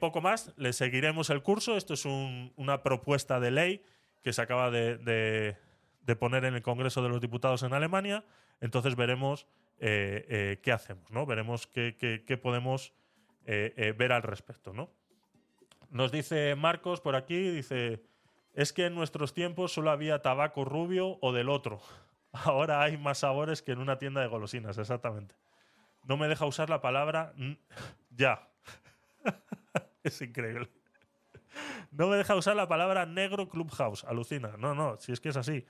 poco 0.00 0.20
más, 0.20 0.52
le 0.56 0.72
seguiremos 0.72 1.30
el 1.30 1.42
curso. 1.42 1.76
Esto 1.76 1.94
es 1.94 2.04
una 2.04 2.82
propuesta 2.82 3.40
de 3.40 3.50
ley 3.50 3.82
que 4.22 4.32
se 4.32 4.42
acaba 4.42 4.70
de, 4.70 5.56
poner 6.18 6.44
en 6.44 6.54
el 6.54 6.62
Congreso 6.62 7.02
de 7.02 7.08
los 7.08 7.20
Diputados 7.20 7.62
en 7.62 7.72
Alemania. 7.72 8.24
Entonces 8.60 8.94
veremos 8.94 9.46
qué 9.78 10.72
hacemos, 10.72 11.10
¿no? 11.10 11.26
Veremos 11.26 11.66
qué, 11.66 11.96
qué 12.26 12.36
podemos 12.36 12.92
ver 13.44 14.12
al 14.12 14.22
respecto, 14.22 14.72
¿no? 14.72 14.90
Nos 15.90 16.12
dice 16.12 16.54
Marcos 16.54 17.00
por 17.00 17.16
aquí, 17.16 17.50
dice 17.50 18.02
es 18.54 18.72
que 18.72 18.86
en 18.86 18.94
nuestros 18.94 19.32
tiempos 19.32 19.72
solo 19.72 19.90
había 19.90 20.20
tabaco 20.20 20.64
rubio 20.64 21.18
o 21.20 21.32
del 21.32 21.48
otro. 21.48 21.80
Ahora 22.32 22.82
hay 22.82 22.96
más 22.96 23.18
sabores 23.18 23.62
que 23.62 23.72
en 23.72 23.78
una 23.78 23.98
tienda 23.98 24.20
de 24.20 24.26
golosinas, 24.26 24.78
exactamente. 24.78 25.34
No 26.04 26.16
me 26.16 26.28
deja 26.28 26.46
usar 26.46 26.68
la 26.68 26.80
palabra 26.80 27.32
ya. 28.10 28.48
es 30.02 30.20
increíble. 30.20 30.68
No 31.90 32.08
me 32.08 32.16
deja 32.16 32.34
usar 32.34 32.56
la 32.56 32.68
palabra 32.68 33.06
negro 33.06 33.48
clubhouse. 33.48 34.04
Alucina. 34.04 34.56
No, 34.58 34.74
no, 34.74 34.96
si 34.98 35.12
es 35.12 35.20
que 35.20 35.28
es 35.28 35.36
así. 35.36 35.66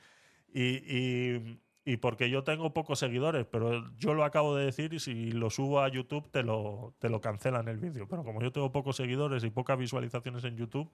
Y, 0.55 1.59
porque 1.97 2.31
yo 2.31 2.45
tengo 2.45 2.73
pocos 2.73 3.01
seguidores, 3.01 3.45
pero 3.47 3.91
yo 3.99 4.15
lo 4.15 4.25
acabo 4.25 4.55
de 4.55 4.67
decir 4.67 4.95
y 4.95 5.01
si 5.01 5.33
lo 5.33 5.51
subo 5.51 5.81
a 5.81 5.89
YouTube 5.89 6.31
te 6.31 6.43
lo, 6.43 6.95
te 7.01 7.09
lo 7.09 7.21
cancelan 7.21 7.69
el 7.69 7.79
vídeo. 7.79 8.07
Pero 8.09 8.23
como 8.25 8.41
yo 8.41 8.53
tengo 8.53 8.71
pocos 8.71 8.97
seguidores 8.97 9.43
y 9.45 9.51
pocas 9.51 9.77
visualizaciones 9.79 10.45
en 10.45 10.57
YouTube, 10.57 10.91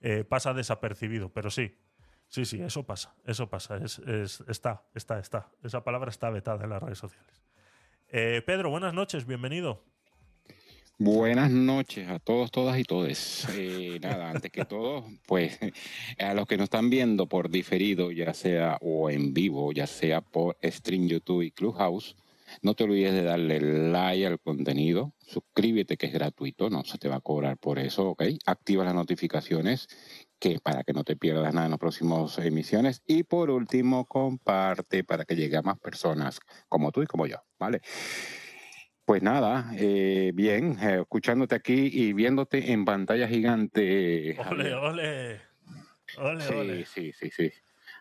eh, 0.00 0.24
pasa 0.24 0.54
desapercibido, 0.54 1.30
pero 1.30 1.50
sí, 1.50 1.76
sí, 2.28 2.44
sí, 2.44 2.62
eso 2.62 2.84
pasa, 2.84 3.14
eso 3.26 3.48
pasa, 3.50 3.76
es, 3.76 3.98
está, 4.48 4.84
está, 4.94 5.18
está. 5.18 5.50
Esa 5.62 5.82
palabra 5.84 6.10
está 6.10 6.30
vetada 6.30 6.64
en 6.64 6.70
las 6.70 6.82
redes 6.82 6.98
sociales. 6.98 7.42
Eh, 8.08 8.42
Pedro, 8.46 8.70
buenas 8.70 8.94
noches, 8.94 9.26
bienvenido. 9.26 9.84
Buenas 11.02 11.50
noches 11.50 12.10
a 12.10 12.18
todos, 12.18 12.50
todas 12.50 12.78
y 12.78 12.84
todes. 12.84 13.46
Eh, 13.56 13.98
nada, 14.02 14.32
antes 14.32 14.52
que 14.52 14.66
todo, 14.66 15.06
pues 15.26 15.58
a 16.18 16.34
los 16.34 16.46
que 16.46 16.58
nos 16.58 16.64
están 16.64 16.90
viendo 16.90 17.26
por 17.26 17.48
diferido, 17.48 18.12
ya 18.12 18.34
sea 18.34 18.76
o 18.82 19.08
en 19.08 19.32
vivo, 19.32 19.72
ya 19.72 19.86
sea 19.86 20.20
por 20.20 20.58
Stream 20.62 21.08
YouTube 21.08 21.40
y 21.40 21.52
Clubhouse, 21.52 22.16
no 22.60 22.74
te 22.74 22.84
olvides 22.84 23.14
de 23.14 23.22
darle 23.22 23.60
like 23.90 24.26
al 24.26 24.40
contenido, 24.40 25.14
suscríbete 25.20 25.96
que 25.96 26.04
es 26.04 26.12
gratuito, 26.12 26.68
no 26.68 26.84
se 26.84 26.98
te 26.98 27.08
va 27.08 27.16
a 27.16 27.20
cobrar 27.20 27.56
por 27.56 27.78
eso, 27.78 28.10
¿ok? 28.10 28.24
Activa 28.44 28.84
las 28.84 28.94
notificaciones 28.94 29.88
que 30.38 30.58
para 30.60 30.84
que 30.84 30.92
no 30.92 31.02
te 31.02 31.16
pierdas 31.16 31.54
nada 31.54 31.64
en 31.64 31.70
las 31.70 31.80
próximas 31.80 32.36
emisiones. 32.40 33.00
Y 33.06 33.22
por 33.22 33.48
último, 33.48 34.04
comparte 34.04 35.02
para 35.04 35.24
que 35.24 35.34
llegue 35.34 35.56
a 35.56 35.62
más 35.62 35.78
personas 35.78 36.40
como 36.68 36.92
tú 36.92 37.00
y 37.00 37.06
como 37.06 37.26
yo, 37.26 37.38
¿vale? 37.58 37.80
Pues 39.10 39.24
nada, 39.24 39.72
eh, 39.76 40.30
bien, 40.32 40.78
eh, 40.80 41.00
escuchándote 41.00 41.56
aquí 41.56 41.90
y 41.92 42.12
viéndote 42.12 42.70
en 42.70 42.84
pantalla 42.84 43.26
gigante. 43.26 44.38
Ole, 44.48 44.72
ole. 44.72 45.40
Ole, 46.16 46.84
sí, 46.84 47.12
sí, 47.12 47.30
sí, 47.30 47.50
sí 47.50 47.52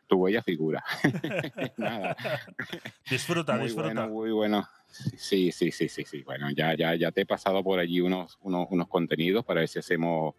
tu 0.05 0.21
bella 0.21 0.43
figura. 0.43 0.83
Nada. 1.77 2.15
Disfruta, 3.09 3.55
muy 3.55 3.63
disfruta. 3.63 3.87
Bueno, 3.87 4.07
muy 4.09 4.29
bueno. 4.29 4.69
Sí, 5.17 5.51
sí, 5.51 5.71
sí, 5.71 5.89
sí, 5.89 6.05
sí. 6.05 6.21
Bueno, 6.21 6.51
ya, 6.51 6.75
ya, 6.75 6.93
ya 6.93 7.11
te 7.11 7.21
he 7.21 7.25
pasado 7.25 7.63
por 7.63 7.79
allí 7.79 8.01
unos, 8.01 8.37
unos, 8.41 8.67
unos 8.69 8.87
contenidos 8.87 9.43
para 9.43 9.61
ver 9.61 9.67
si 9.67 9.79
hacemos 9.79 10.35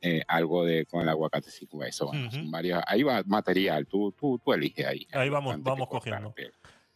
eh, 0.00 0.22
algo 0.26 0.64
de 0.64 0.86
con 0.86 1.02
el 1.02 1.08
aguacate 1.10 1.50
sin 1.50 1.68
hueso. 1.70 2.06
Bueno, 2.06 2.30
varios, 2.46 2.82
ahí 2.86 3.02
va 3.02 3.22
material, 3.26 3.86
tú, 3.86 4.12
tú, 4.12 4.40
tú 4.42 4.54
eliges 4.54 4.86
ahí. 4.86 5.06
Ahí 5.12 5.28
vamos, 5.28 5.62
vamos 5.62 5.86
cogiendo. 5.86 6.34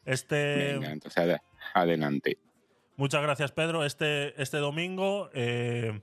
Este. 0.06 0.76
entonces 0.76 1.38
adelante. 1.74 2.38
Muchas 2.98 3.22
gracias, 3.22 3.52
Pedro. 3.52 3.84
Este, 3.84 4.42
este 4.42 4.56
domingo 4.56 5.30
eh, 5.32 6.00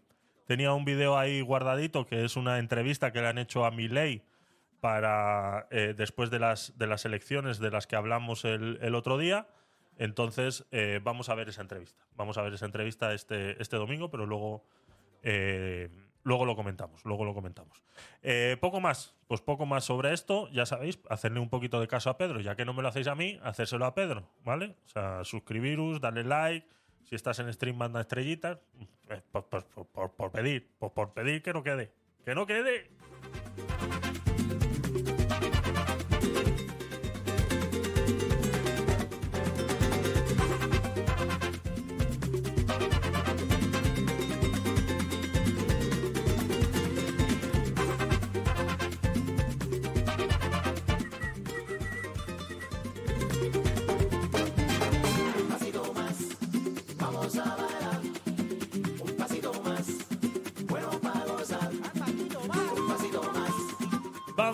tenía 0.48 0.72
un 0.72 0.86
video 0.86 1.18
ahí 1.18 1.41
guardadito 1.41 2.06
que 2.06 2.24
es 2.24 2.38
una 2.38 2.58
entrevista 2.58 3.12
que 3.12 3.20
le 3.20 3.28
han 3.28 3.38
hecho 3.38 3.66
a 3.66 3.72
Miley 3.72 4.24
para 4.80 5.68
eh, 5.72 5.93
después 5.98 6.30
de 6.30 6.39
las, 6.39 6.78
de 6.78 6.88
las 6.88 7.04
elecciones 7.04 7.60
de 7.60 7.70
las 7.70 7.86
que 7.86 7.98
hablamos 7.98 8.46
el, 8.46 8.96
otro 8.96 9.18
día. 9.18 9.46
Entonces, 9.98 10.68
eh, 10.72 11.02
vamos 11.04 11.28
a 11.28 11.36
ver 11.36 11.50
esa 11.50 11.64
entrevista. 11.64 12.02
Vamos 12.16 12.38
a 12.38 12.43
ver 12.43 12.54
esa 12.54 12.66
entrevista 12.66 13.14
este, 13.14 13.62
este 13.62 13.76
domingo, 13.76 14.10
pero 14.10 14.26
luego, 14.26 14.64
luego 16.24 16.46
lo 16.46 16.56
comentamos. 16.56 17.04
Luego 17.04 17.26
lo 17.26 17.34
comentamos. 17.34 17.84
poco 18.62 18.80
más, 18.80 19.18
pues 19.28 19.41
poco 19.41 19.66
más 19.66 19.84
sobre 19.84 20.14
esto. 20.14 20.48
Ya 20.48 20.66
sabéis, 20.66 21.02
hacerle 21.10 21.41
un 21.41 21.50
poquito 21.50 21.82
de 21.82 21.89
caso 21.89 22.10
a 22.10 22.18
Pedro, 22.18 22.39
ya 22.39 22.56
que 22.56 22.64
no 22.64 22.74
me 22.74 22.82
lo 22.82 22.88
hacéis 22.88 23.08
a 23.08 23.16
mí, 23.16 23.38
hacérselo 23.43 23.86
a 23.86 23.93
Pedro, 23.93 24.30
¿vale? 24.46 24.78
Suscribiros, 25.24 26.00
darle 26.00 26.24
like. 26.24 26.66
Si 27.06 27.16
estás 27.16 27.39
en 27.39 27.51
stream, 27.53 27.78
manda 27.78 28.01
estrellitas. 28.01 28.60
Por, 29.32 29.45
por 29.45 30.32
pedir, 30.32 30.68
por 30.80 31.14
pedir 31.14 31.41
que 31.41 31.53
no 31.53 31.64
quede. 31.64 31.91
¡Que 32.26 32.34
no 32.34 32.45
quede! 32.47 32.89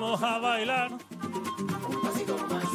Vamos 0.02 0.24
a 0.24 0.40
bailar. 0.40 0.92
Un 0.92 2.02
pasito 2.02 2.38
más. 2.48 2.66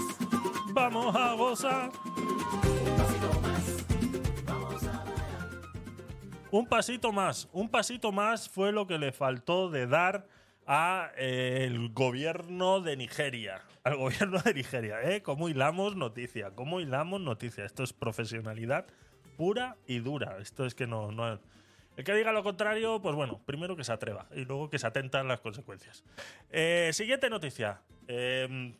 Vamos 0.72 1.16
a 1.16 1.32
gozar. 1.32 1.90
Un 1.90 2.96
pasito 2.96 3.40
más. 3.40 3.86
Vamos 4.46 4.84
a 4.84 5.04
bailar. 5.04 5.60
Un 6.52 6.66
pasito 6.68 7.12
más. 7.12 7.48
Un 7.52 7.68
pasito 7.68 8.12
más 8.12 8.48
fue 8.48 8.70
lo 8.70 8.86
que 8.86 8.98
le 8.98 9.10
faltó 9.10 9.68
de 9.70 9.88
dar 9.88 10.28
a 10.68 11.10
eh, 11.16 11.64
el 11.64 11.92
gobierno 11.92 12.80
de 12.80 12.96
Nigeria. 12.96 13.60
Al 13.82 13.96
gobierno 13.96 14.38
de 14.38 14.54
Nigeria, 14.54 15.02
¿eh? 15.02 15.20
¿Cómo 15.22 15.48
hilamos 15.48 15.96
noticia? 15.96 16.52
¿Cómo 16.52 16.78
hilamos 16.78 17.20
noticia? 17.20 17.64
Esto 17.64 17.82
es 17.82 17.92
profesionalidad 17.92 18.86
pura 19.36 19.76
y 19.88 19.98
dura. 19.98 20.38
Esto 20.38 20.64
es 20.64 20.76
que 20.76 20.86
no, 20.86 21.10
no, 21.10 21.40
El 21.96 22.04
que 22.04 22.14
diga 22.14 22.30
lo 22.32 22.42
contrario, 22.42 23.00
pues 23.00 23.14
bueno, 23.14 23.40
primero 23.46 23.74
que 23.74 23.82
se 23.82 23.92
atreva 23.92 24.26
y 24.34 24.44
luego 24.44 24.68
que 24.68 24.78
se 24.78 24.86
atentan 24.86 25.28
las 25.28 25.40
consecuencias. 25.40 26.04
Eh, 26.50 26.90
siguiente 26.92 27.30
noticia. 27.30 27.80
Em, 28.06 28.74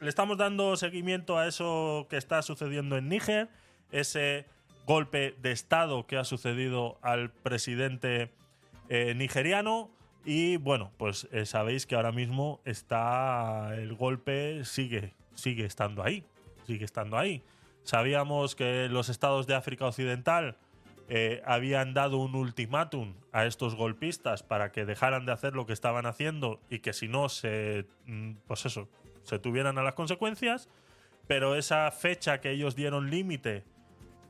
le 0.00 0.08
estamos 0.08 0.38
dando 0.38 0.76
seguimiento 0.76 1.38
a 1.38 1.46
eso 1.46 2.06
que 2.08 2.16
está 2.16 2.40
sucediendo 2.42 2.96
en 2.96 3.08
Níger, 3.08 3.48
ese 3.92 4.46
golpe 4.86 5.34
de 5.40 5.52
Estado 5.52 6.06
que 6.06 6.16
ha 6.16 6.24
sucedido 6.24 6.98
al 7.02 7.30
presidente 7.30 8.32
eh, 8.88 9.14
nigeriano. 9.14 9.90
Y 10.24 10.56
bueno, 10.56 10.90
pues 10.96 11.28
eh, 11.32 11.44
sabéis 11.44 11.86
que 11.86 11.96
ahora 11.96 12.12
mismo 12.12 12.60
está 12.64 13.74
el 13.74 13.94
golpe, 13.94 14.64
sigue, 14.64 15.14
sigue 15.34 15.66
estando 15.66 16.02
ahí, 16.02 16.24
sigue 16.66 16.86
estando 16.86 17.18
ahí. 17.18 17.42
Sabíamos 17.82 18.54
que 18.54 18.88
los 18.88 19.10
estados 19.10 19.46
de 19.46 19.54
África 19.54 19.86
Occidental 19.86 20.56
eh, 21.08 21.42
habían 21.44 21.92
dado 21.92 22.16
un 22.16 22.34
ultimátum 22.34 23.14
a 23.30 23.44
estos 23.44 23.74
golpistas 23.74 24.42
para 24.42 24.72
que 24.72 24.86
dejaran 24.86 25.26
de 25.26 25.32
hacer 25.32 25.54
lo 25.54 25.66
que 25.66 25.74
estaban 25.74 26.06
haciendo 26.06 26.60
y 26.70 26.78
que 26.78 26.94
si 26.94 27.08
no 27.08 27.28
se, 27.28 27.86
mm, 28.06 28.32
pues 28.46 28.64
eso, 28.64 28.88
se 29.22 29.38
tuvieran 29.38 29.76
a 29.78 29.82
las 29.82 29.94
consecuencias. 29.94 30.68
Pero 31.26 31.56
esa 31.56 31.90
fecha 31.90 32.40
que 32.40 32.50
ellos 32.50 32.74
dieron 32.74 33.10
límite 33.10 33.64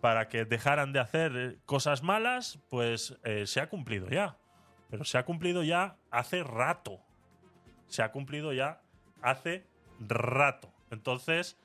para 0.01 0.29
que 0.29 0.45
dejaran 0.45 0.93
de 0.93 1.01
hacer 1.01 1.33
eh, 1.37 1.57
cosas 1.64 2.03
malas, 2.03 2.59
pues 2.68 3.16
eh, 3.25 3.47
se 3.47 3.61
ha 3.61 3.68
cumplido 3.68 4.09
ya. 4.09 4.37
Pero 4.91 5.05
se 5.05 5.18
ha 5.18 5.25
cumplido 5.25 5.62
ya 5.62 5.97
hace 6.11 6.43
rato. 6.43 7.01
Se 7.87 8.03
ha 8.03 8.11
cumplido 8.11 8.53
ya 8.53 8.81
hace 9.22 9.66
rato. 10.01 10.72
Entonces, 10.91 11.57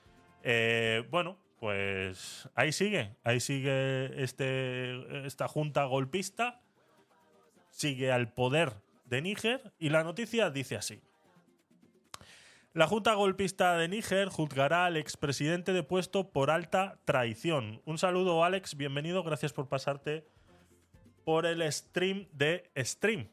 bueno, 1.11 1.37
pues 1.59 2.49
ahí 2.55 2.71
sigue, 2.71 3.15
ahí 3.23 3.39
sigue 3.39 4.23
este, 4.23 5.25
esta 5.25 5.47
junta 5.47 5.83
golpista, 5.85 6.61
sigue 7.69 8.11
al 8.11 8.31
poder 8.33 8.73
de 9.05 9.21
Níger 9.21 9.73
y 9.79 9.89
la 9.89 10.03
noticia 10.03 10.49
dice 10.49 10.77
así. 10.77 11.01
La 12.73 12.85
Junta 12.85 13.15
Golpista 13.15 13.75
de 13.77 13.87
Níger 13.87 14.29
juzgará 14.29 14.85
al 14.85 14.95
expresidente 14.95 15.73
de 15.73 15.81
puesto 15.81 16.29
por 16.29 16.51
alta 16.51 16.99
traición. 17.03 17.81
Un 17.83 17.97
saludo, 17.97 18.43
Alex, 18.43 18.77
bienvenido, 18.77 19.23
gracias 19.23 19.53
por 19.53 19.67
pasarte 19.67 20.23
por 21.25 21.47
el 21.47 21.69
stream 21.71 22.27
de 22.31 22.69
Stream. 22.77 23.27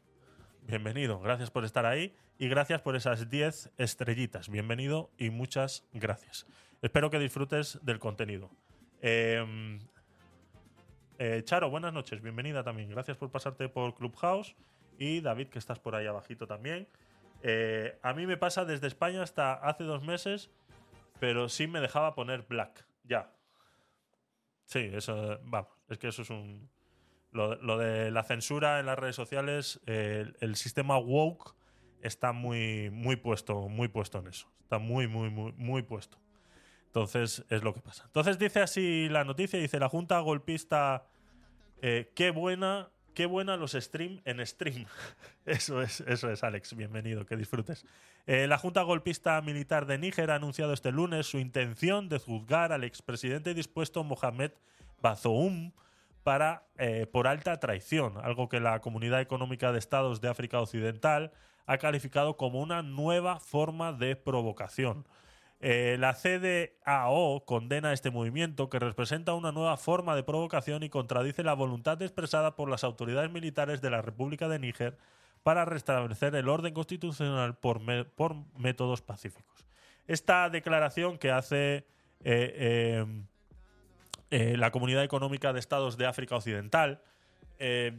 Bienvenido, 0.63 1.19
gracias 1.19 1.51
por 1.51 1.65
estar 1.65 1.85
ahí 1.85 2.15
y 2.39 2.49
gracias 2.49 2.81
por 2.81 2.95
esas 2.95 3.29
10 3.29 3.71
estrellitas. 3.77 4.49
Bienvenido 4.49 5.11
y 5.17 5.29
muchas 5.29 5.85
gracias. 5.93 6.47
Espero 6.81 7.09
que 7.09 7.17
disfrutes 7.17 7.79
del 7.83 7.97
contenido. 7.97 8.51
Em, 9.01 9.79
eh, 11.17 11.41
Charo, 11.43 11.71
buenas 11.71 11.91
noches, 11.91 12.21
bienvenida 12.21 12.63
también. 12.63 12.89
Gracias 12.89 13.17
por 13.17 13.31
pasarte 13.31 13.67
por 13.67 13.95
Clubhouse. 13.95 14.55
Y 14.99 15.21
David, 15.21 15.47
que 15.47 15.57
estás 15.57 15.79
por 15.79 15.95
ahí 15.95 16.05
abajito 16.05 16.45
también. 16.45 16.87
Eh, 17.41 17.97
a 18.03 18.13
mí 18.13 18.27
me 18.27 18.37
pasa 18.37 18.63
desde 18.63 18.87
España 18.87 19.23
hasta 19.23 19.53
hace 19.53 19.83
dos 19.85 20.03
meses, 20.03 20.51
pero 21.19 21.49
sí 21.49 21.67
me 21.67 21.81
dejaba 21.81 22.13
poner 22.13 22.43
black, 22.43 22.85
ya. 23.03 23.31
Sí, 24.65 24.89
eso, 24.93 25.39
vamos, 25.43 25.71
es 25.89 25.97
que 25.97 26.07
eso 26.09 26.21
es 26.23 26.29
un... 26.29 26.69
Lo, 27.31 27.77
de 27.77 28.09
la 28.09 28.23
censura 28.23 28.79
en 28.79 28.87
las 28.87 28.97
redes 28.97 29.15
sociales, 29.15 29.79
el 29.85 30.55
sistema 30.55 30.97
woke 30.97 31.53
está 32.01 32.31
muy, 32.31 32.89
muy 32.89 33.15
puesto, 33.15 33.67
muy 33.69 33.87
puesto 33.87 34.17
en 34.17 34.27
eso. 34.27 34.47
Está 34.63 34.79
muy, 34.79 35.07
muy, 35.07 35.29
muy, 35.29 35.51
muy 35.51 35.83
puesto. 35.83 36.17
Entonces 36.87 37.45
es 37.49 37.63
lo 37.63 37.73
que 37.73 37.81
pasa. 37.81 38.03
Entonces 38.05 38.39
dice 38.39 38.61
así 38.61 39.07
la 39.09 39.23
noticia, 39.23 39.59
dice 39.59 39.79
la 39.79 39.89
Junta 39.89 40.19
Golpista, 40.19 41.05
eh, 41.81 42.11
qué 42.15 42.31
buena, 42.31 42.89
qué 43.13 43.25
buena 43.25 43.55
los 43.55 43.73
stream 43.73 44.21
en 44.25 44.45
stream. 44.45 44.85
eso 45.45 45.81
es, 45.81 46.01
eso 46.01 46.31
es, 46.31 46.43
Alex, 46.43 46.75
bienvenido, 46.75 47.25
que 47.25 47.35
disfrutes. 47.35 47.85
Eh, 48.25 48.47
la 48.47 48.57
Junta 48.57 48.81
Golpista 48.81 49.39
Militar 49.41 49.85
de 49.85 49.97
Níger 49.97 50.31
ha 50.31 50.35
anunciado 50.35 50.73
este 50.73 50.91
lunes 50.91 51.27
su 51.27 51.39
intención 51.39 52.09
de 52.09 52.19
juzgar 52.19 52.73
al 52.73 52.83
expresidente 52.83 53.53
dispuesto 53.53 54.03
Mohamed 54.03 54.51
Bazoum 55.01 55.71
para, 56.23 56.63
eh, 56.77 57.07
por 57.09 57.27
alta 57.27 57.57
traición, 57.59 58.17
algo 58.21 58.49
que 58.49 58.59
la 58.59 58.81
Comunidad 58.81 59.21
Económica 59.21 59.71
de 59.71 59.79
Estados 59.79 60.19
de 60.19 60.27
África 60.27 60.59
Occidental 60.59 61.31
ha 61.67 61.77
calificado 61.77 62.35
como 62.35 62.61
una 62.61 62.81
nueva 62.81 63.39
forma 63.39 63.93
de 63.93 64.15
provocación. 64.15 65.05
Eh, 65.59 65.97
la 65.99 66.13
CDAO 66.13 67.43
condena 67.45 67.91
este 67.91 68.11
movimiento 68.11 68.69
que 68.69 68.77
representa 68.77 69.33
una 69.33 69.51
nueva 69.51 69.75
forma 69.77 70.15
de 70.15 70.21
provocación 70.21 70.83
y 70.83 70.89
contradice 70.89 71.41
la 71.41 71.53
voluntad 71.53 71.99
expresada 72.01 72.55
por 72.55 72.69
las 72.69 72.83
autoridades 72.83 73.31
militares 73.31 73.81
de 73.81 73.89
la 73.89 74.03
República 74.03 74.47
de 74.49 74.59
Níger 74.59 74.97
para 75.41 75.65
restablecer 75.65 76.35
el 76.35 76.47
orden 76.47 76.73
constitucional 76.73 77.57
por, 77.57 77.81
métodos 78.59 79.01
pacíficos. 79.01 79.65
Esta 80.05 80.49
declaración 80.49 81.17
que 81.17 81.31
hace 81.31 81.87
eh, 82.23 83.03
eh, 84.29 84.57
la 84.57 84.71
Comunidad 84.71 85.03
Económica 85.03 85.53
de 85.53 85.59
Estados 85.59 85.97
de 85.97 86.05
África 86.05 86.35
Occidental, 86.35 87.01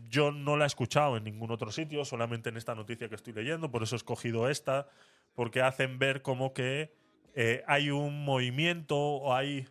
yo 0.09 0.31
no 0.31 0.57
la 0.57 0.63
he 0.63 0.67
escuchado 0.69 1.17
en 1.17 1.25
ningún 1.25 1.51
otro 1.51 1.73
sitio, 1.73 2.05
solamente 2.05 2.49
en 2.49 2.57
esta 2.57 2.77
noticia 2.77 3.09
que 3.09 3.17
estoy 3.17 3.33
leyendo, 3.33 3.73
por 3.73 3.83
eso 3.83 3.97
he 3.97 3.99
escogido 3.99 4.49
esta, 4.49 4.87
porque 5.35 5.63
hacen 5.63 5.99
ver 5.99 6.23
como 6.23 6.53
que 6.53 6.93
eh, 7.35 7.63
hay 7.67 7.91
un 7.91 8.25
movimiento 8.25 8.97
o 8.97 9.35
hay 9.35 9.69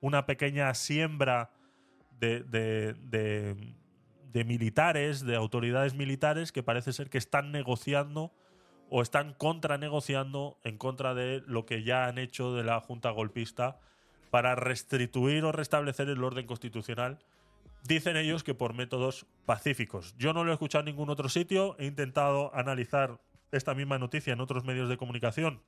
una 0.00 0.26
pequeña 0.26 0.74
siembra 0.74 1.50
de, 2.18 3.56
militares, 4.44 5.24
de 5.24 5.36
autoridades 5.36 5.94
militares 5.94 6.52
que 6.52 6.62
parece 6.62 6.92
ser 6.92 7.10
que 7.10 7.18
están 7.18 7.50
negociando 7.52 8.32
o 8.90 9.02
están 9.02 9.34
contranegociando 9.34 10.58
en 10.64 10.76
contra 10.76 11.14
de 11.14 11.42
lo 11.46 11.66
que 11.66 11.82
ya 11.82 12.06
han 12.06 12.18
hecho 12.18 12.54
de 12.54 12.62
la 12.62 12.80
Junta 12.80 13.10
Golpista 13.10 13.78
para 14.30 14.54
restituir 14.54 15.44
o 15.44 15.52
restablecer 15.52 16.08
el 16.08 16.22
orden 16.22 16.46
constitucional. 16.46 17.18
Dicen 17.84 18.16
ellos 18.16 18.44
que 18.44 18.54
por 18.54 18.74
métodos 18.74 19.26
pacíficos. 19.46 20.14
Yo 20.18 20.32
no 20.32 20.44
lo 20.44 20.52
he 20.52 20.54
escuchado 20.54 20.80
en 20.80 20.94
ningún 20.94 21.10
otro 21.10 21.28
sitio, 21.28 21.76
he 21.78 21.86
intentado 21.86 22.54
analizar 22.54 23.20
esta 23.50 23.74
misma 23.74 23.98
noticia 23.98 24.32
en 24.32 24.40
otros 24.40 24.64
medios 24.64 24.88
de 24.88 24.96
comunicación 24.96 25.62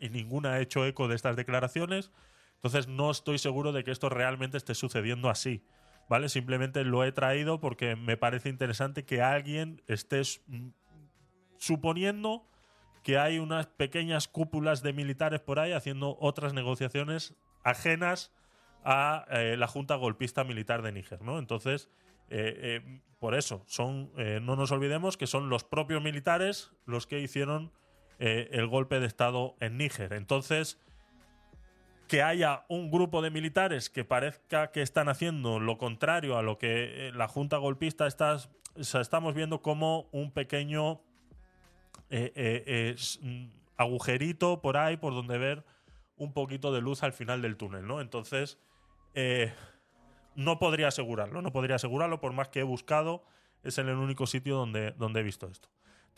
y 0.00 0.08
ninguna 0.08 0.52
ha 0.52 0.60
hecho 0.60 0.84
eco 0.86 1.08
de 1.08 1.14
estas 1.14 1.36
declaraciones. 1.36 2.12
Entonces 2.56 2.88
no 2.88 3.10
estoy 3.10 3.38
seguro 3.38 3.72
de 3.72 3.84
que 3.84 3.90
esto 3.90 4.08
realmente 4.08 4.56
esté 4.56 4.74
sucediendo 4.74 5.30
así. 5.30 5.62
¿Vale? 6.08 6.28
Simplemente 6.28 6.84
lo 6.84 7.02
he 7.04 7.10
traído 7.10 7.60
porque 7.60 7.96
me 7.96 8.16
parece 8.16 8.48
interesante 8.48 9.04
que 9.04 9.22
alguien 9.22 9.82
esté 9.88 10.22
suponiendo 11.58 12.46
que 13.02 13.18
hay 13.18 13.38
unas 13.38 13.66
pequeñas 13.66 14.28
cúpulas 14.28 14.82
de 14.82 14.92
militares 14.92 15.40
por 15.40 15.58
ahí 15.58 15.72
haciendo 15.72 16.16
otras 16.20 16.54
negociaciones 16.54 17.34
ajenas 17.64 18.32
a 18.84 19.26
eh, 19.30 19.56
la 19.56 19.66
Junta 19.66 19.96
Golpista 19.96 20.44
Militar 20.44 20.82
de 20.82 20.92
Níger, 20.92 21.22
¿no? 21.22 21.38
Entonces, 21.38 21.88
eh, 22.30 22.80
eh, 22.84 23.00
por 23.18 23.34
eso, 23.34 23.64
son, 23.66 24.12
no 24.44 24.56
nos 24.56 24.70
olvidemos 24.70 25.16
que 25.16 25.26
son 25.26 25.48
los 25.48 25.64
propios 25.64 26.02
militares 26.02 26.72
los 26.84 27.06
que 27.06 27.20
hicieron 27.20 27.72
eh, 28.18 28.48
el 28.52 28.66
golpe 28.66 28.98
de 28.98 29.06
Estado 29.06 29.56
en 29.60 29.76
Níger. 29.76 30.14
Entonces, 30.14 30.80
que 32.08 32.22
haya 32.22 32.64
un 32.68 32.90
grupo 32.90 33.20
de 33.20 33.30
militares 33.30 33.90
que 33.90 34.04
parezca 34.04 34.70
que 34.70 34.80
están 34.80 35.08
haciendo 35.08 35.60
lo 35.60 35.76
contrario 35.76 36.38
a 36.38 36.42
lo 36.42 36.56
que 36.56 37.08
eh, 37.08 37.12
la 37.12 37.28
Junta 37.28 37.58
golpista 37.58 38.06
está, 38.06 38.38
estamos 38.74 39.34
viendo 39.34 39.60
como 39.60 40.08
un 40.12 40.30
pequeño 40.30 41.02
eh, 42.08 42.96
agujerito 43.76 44.62
por 44.62 44.76
ahí 44.78 44.96
por 44.96 45.12
donde 45.12 45.36
ver 45.36 45.64
un 46.16 46.32
poquito 46.32 46.72
de 46.72 46.80
luz 46.80 47.02
al 47.02 47.12
final 47.12 47.42
del 47.42 47.56
túnel, 47.56 47.86
¿no? 47.86 48.00
Entonces, 48.00 48.58
no 50.34 50.58
podría 50.58 50.88
asegurarlo, 50.88 51.42
no 51.42 51.52
podría 51.52 51.76
asegurarlo 51.76 52.20
por 52.20 52.32
más 52.32 52.48
que 52.48 52.60
he 52.60 52.62
buscado, 52.62 53.24
es 53.62 53.76
en 53.78 53.88
el 53.88 53.96
único 53.96 54.26
sitio 54.26 54.56
donde, 54.56 54.92
donde 54.92 55.20
he 55.20 55.22
visto 55.22 55.48
esto. 55.48 55.68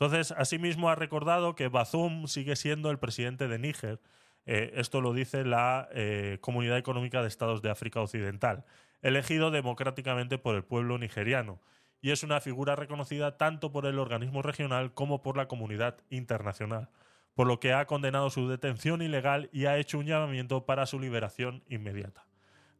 Entonces, 0.00 0.32
asimismo 0.38 0.90
ha 0.90 0.94
recordado 0.94 1.56
que 1.56 1.66
Bazoum 1.66 2.28
sigue 2.28 2.54
siendo 2.54 2.92
el 2.92 3.00
presidente 3.00 3.48
de 3.48 3.58
Níger. 3.58 4.00
Eh, 4.46 4.74
esto 4.76 5.00
lo 5.00 5.12
dice 5.12 5.44
la 5.44 5.88
eh, 5.92 6.38
Comunidad 6.40 6.78
Económica 6.78 7.20
de 7.20 7.26
Estados 7.26 7.62
de 7.62 7.70
África 7.70 8.00
Occidental, 8.00 8.64
elegido 9.02 9.50
democráticamente 9.50 10.38
por 10.38 10.54
el 10.54 10.62
pueblo 10.62 10.98
nigeriano, 10.98 11.60
y 12.00 12.12
es 12.12 12.22
una 12.22 12.40
figura 12.40 12.76
reconocida 12.76 13.36
tanto 13.38 13.72
por 13.72 13.86
el 13.86 13.98
organismo 13.98 14.40
regional 14.40 14.94
como 14.94 15.20
por 15.20 15.36
la 15.36 15.48
comunidad 15.48 15.96
internacional, 16.10 16.90
por 17.34 17.48
lo 17.48 17.58
que 17.58 17.72
ha 17.72 17.86
condenado 17.86 18.30
su 18.30 18.48
detención 18.48 19.02
ilegal 19.02 19.50
y 19.52 19.66
ha 19.66 19.78
hecho 19.78 19.98
un 19.98 20.06
llamamiento 20.06 20.64
para 20.64 20.86
su 20.86 21.00
liberación 21.00 21.64
inmediata. 21.68 22.24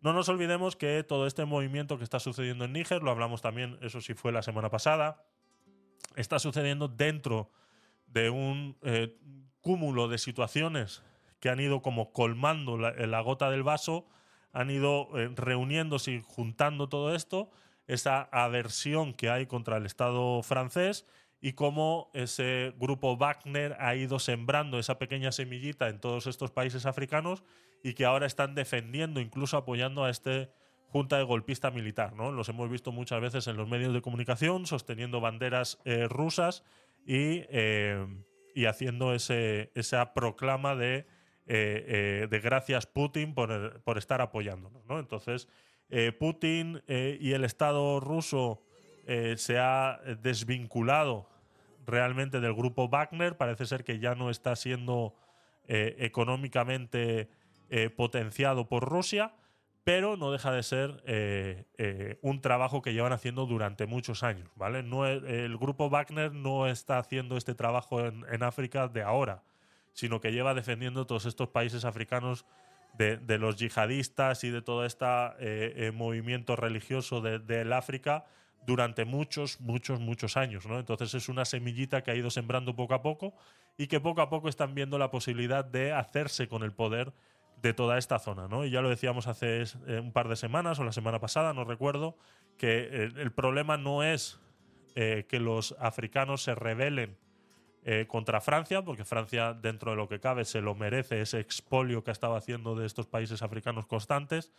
No 0.03 0.13
nos 0.13 0.29
olvidemos 0.29 0.77
que 0.77 1.03
todo 1.03 1.27
este 1.27 1.45
movimiento 1.47 1.99
que 1.99 2.05
está 2.05 2.21
sucediendo 2.21 2.65
en 2.65 2.75
Níger, 2.75 3.03
lo 3.03 3.11
hablamos 3.11 3.43
también, 3.43 3.77
eso 3.83 4.01
sí 4.01 4.15
fue 4.15 4.31
la 4.31 4.43
semana 4.43 4.71
pasada, 4.71 5.25
está 6.21 6.39
sucediendo 6.39 6.89
dentro 6.89 7.51
de 8.07 8.31
un 8.31 8.77
eh, 8.83 9.17
cúmulo 9.61 10.09
de 10.09 10.19
situaciones 10.19 11.03
que 11.41 11.49
han 11.49 11.61
ido 11.61 11.83
como 11.83 12.13
colmando 12.13 12.77
la, 12.77 13.21
gota 13.21 13.51
del 13.51 13.63
vaso, 13.63 14.09
han 14.53 14.71
ido 14.71 15.09
eh, 15.17 15.31
reuniéndose 15.35 16.13
y 16.13 16.23
juntando 16.27 16.89
todo 16.89 17.15
esto. 17.15 17.51
esa 17.87 18.23
aversión 18.33 19.15
que 19.15 19.31
hay 19.31 19.47
contra 19.47 19.77
el 19.77 19.87
Estado 19.87 20.43
francés 20.43 21.07
y 21.41 21.53
cómo 21.53 22.11
ese 22.13 22.75
grupo 22.77 23.17
Wagner 23.17 23.77
ha 23.79 23.95
ido 23.95 24.19
sembrando 24.19 24.79
esa 24.79 24.99
pequeña 24.99 25.33
semillita 25.33 25.89
en 25.89 26.01
todos 26.01 26.27
estos 26.27 26.51
países 26.51 26.85
africanos 26.85 27.45
y 27.83 27.95
que 27.95 28.05
ahora 28.05 28.27
están 28.27 28.55
defendiendo, 28.55 29.21
incluso 29.21 29.57
apoyando 29.57 30.05
a 30.05 30.11
este 30.11 30.51
junta 30.89 31.19
de 31.19 31.25
golpista 31.25 31.71
militar. 31.71 32.15
¿no? 32.15 32.33
Los 32.33 32.49
hemos 32.49 32.71
visto 32.71 32.93
muchas 32.93 33.21
veces 33.21 33.47
en 33.47 33.57
los 33.57 33.69
medios 33.69 33.93
de 33.93 34.03
comunicación 34.03 34.67
sosteniendo 34.67 35.21
banderas 35.21 35.79
eh, 35.85 36.07
rusas 36.09 36.65
y, 37.07 37.45
eh, 37.51 38.07
y 38.55 38.65
haciendo 38.65 39.15
ese, 39.15 39.71
esa 39.75 40.15
proclama 40.15 40.75
de, 40.75 41.07
eh, 41.47 42.27
de 42.29 42.41
gracias 42.41 42.87
Putin 42.87 43.35
por, 43.35 43.83
por 43.83 43.99
estar 43.99 44.21
apoyándonos. 44.21 44.85
¿no? 44.87 44.99
Entonces, 44.99 45.49
Putin 46.19 46.83
y 46.87 47.33
el 47.33 47.45
Estado 47.45 47.99
ruso 47.99 48.63
se 49.37 49.59
ha 49.59 49.99
desvinculado 50.21 51.31
realmente 51.87 52.41
del 52.41 52.53
grupo 52.53 52.91
Wagner. 52.91 53.39
Parece 53.39 53.65
ser 53.65 53.85
que 53.85 53.99
ya 53.99 54.15
no 54.15 54.29
está 54.29 54.55
siendo 54.55 55.15
económicamente 55.67 57.31
potenciado 57.97 58.69
por 58.69 58.87
Rusia 58.87 59.33
pero 59.89 60.19
no 60.19 60.31
deja 60.31 60.53
de 60.53 60.63
ser 60.63 61.03
eh, 61.07 61.65
eh, 61.79 62.19
un 62.21 62.43
trabajo 62.43 62.83
que 62.83 62.93
llevan 62.93 63.15
haciendo 63.15 63.47
durante 63.47 63.87
muchos 63.87 64.23
años, 64.23 64.51
¿vale? 64.55 64.83
No, 64.83 65.07
el 65.07 65.57
grupo 65.57 65.89
Wagner 65.89 66.31
no 66.31 66.67
está 66.67 66.99
haciendo 66.99 67.39
este 67.39 67.55
trabajo 67.55 68.05
en, 68.05 68.43
África 68.43 68.89
de 68.89 69.01
ahora, 69.01 69.43
sino 69.95 70.21
que 70.21 70.31
lleva 70.31 70.53
defendiendo 70.53 71.07
todos 71.07 71.25
estos 71.25 71.49
países 71.49 71.87
africanos 71.87 72.45
de, 72.99 73.39
los 73.39 73.57
yihadistas 73.57 74.45
y 74.45 74.51
de 74.51 74.61
todo 74.61 74.85
este 74.85 75.07
eh, 75.39 75.91
movimiento 75.91 76.55
religioso 76.55 77.23
del 77.23 77.73
África 77.73 78.27
durante 78.67 79.07
muchos, 79.07 79.59
muchos, 79.59 80.01
muchos 80.01 80.37
años, 80.37 80.67
¿no? 80.67 80.79
Entonces 80.79 81.15
es 81.15 81.31
una 81.31 81.47
semillita 81.47 82.03
que 82.03 82.11
ha 82.11 82.15
ido 82.15 82.29
sembrando 82.29 82.77
poco 82.77 82.93
a 82.93 83.01
poco 83.01 83.33
y 83.79 83.87
que 83.87 84.01
poco 84.01 84.21
a 84.21 84.29
poco 84.29 84.51
están 84.51 84.75
viendo 84.75 84.99
la 84.99 85.11
posibilidad 85.11 85.65
de 85.65 85.95
hacerse 85.95 86.47
con 86.47 86.63
el 86.63 86.73
poder 86.73 87.15
de 87.63 87.75
toda 87.75 87.99
esta 87.99 88.19
zona. 88.19 88.49
¿no? 88.49 88.65
Y 88.65 88.71
ya 88.71 88.81
lo 88.81 88.89
decíamos 88.89 89.27
hace 89.27 89.63
eh, 89.63 90.01
un 90.01 90.13
par 90.13 90.29
de 90.29 90.37
semanas 90.37 90.79
o 90.79 90.85
la 90.85 90.93
semana 90.93 91.21
pasada, 91.21 91.53
no 91.53 91.65
recuerdo, 91.65 92.17
que 92.57 92.89
eh, 92.91 93.13
el, 93.17 93.33
problema 93.33 93.77
no 93.77 94.03
es 94.03 94.41
eh, 94.95 95.27
que 95.29 95.41
los 95.41 95.75
africanos 95.79 96.43
se 96.43 96.55
rebelen 96.55 97.17
contra 98.09 98.43
Francia, 98.43 98.83
porque 98.83 99.07
Francia, 99.07 99.55
dentro 99.55 99.93
de 99.93 99.97
lo 99.97 100.11
que 100.11 100.21
cabe, 100.21 100.45
se 100.45 100.61
lo 100.61 100.75
merece 100.75 101.23
ese 101.23 101.41
expolio 101.41 102.05
que 102.05 102.11
ha 102.11 102.13
estado 102.13 102.37
haciendo 102.37 102.75
de 102.75 102.85
estos 102.85 103.07
países 103.07 103.41
africanos 103.41 103.87
constantes, 103.87 104.53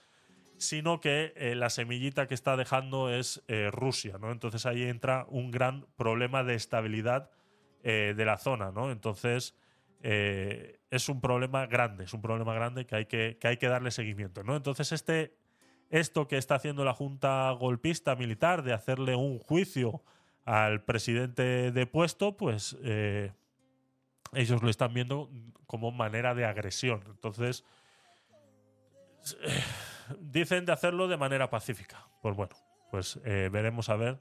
sino 0.58 1.00
que 1.00 1.54
la 1.56 1.70
semillita 1.70 2.28
que 2.28 2.34
está 2.34 2.58
dejando 2.58 3.14
es 3.14 3.44
Rusia. 3.70 4.18
¿no? 4.20 4.32
Entonces 4.32 4.66
ahí 4.66 4.82
entra 4.82 5.28
un 5.30 5.52
gran 5.52 5.86
problema 5.96 6.44
de 6.44 6.56
estabilidad 6.56 7.30
de 7.84 8.26
la 8.26 8.40
zona. 8.40 8.72
¿no? 8.72 8.90
Entonces 8.90 9.56
eh, 10.02 10.80
es 10.90 11.10
un 11.10 11.22
problema 11.22 11.66
grande, 11.68 12.06
es 12.06 12.14
un 12.14 12.22
problema 12.22 12.54
grande 12.54 12.86
que 12.86 12.96
hay 12.96 13.06
que, 13.06 13.38
hay 13.44 13.58
que 13.58 13.68
darle 13.68 13.92
seguimiento. 13.92 14.44
¿no? 14.44 14.56
Entonces, 14.56 14.92
este, 14.92 15.36
esto 15.90 16.28
que 16.28 16.38
está 16.38 16.56
haciendo 16.56 16.84
la 16.86 16.94
Junta 16.94 17.52
Golpista 17.52 18.16
Militar 18.16 18.64
de 18.64 18.74
hacerle 18.74 19.16
un 19.16 19.40
juicio 19.40 20.04
al 20.46 20.84
presidente 20.84 21.72
de 21.72 21.86
puesto, 21.86 22.38
pues 22.38 22.78
eh, 22.84 23.32
ellos 24.34 24.64
lo 24.64 24.70
están 24.70 24.94
viendo 24.94 25.30
como 25.68 25.92
manera 25.92 26.34
de 26.34 26.46
agresión. 26.46 27.04
Entonces, 27.08 27.66
dicen 30.20 30.66
de 30.66 30.72
hacerlo 30.72 31.08
de 31.08 31.18
manera 31.18 31.50
pacífica. 31.50 32.08
Pues 32.22 32.36
bueno, 32.36 32.56
pues 32.90 33.20
eh, 33.26 33.50
veremos 33.52 33.90
a 33.90 33.96
ver 33.96 34.20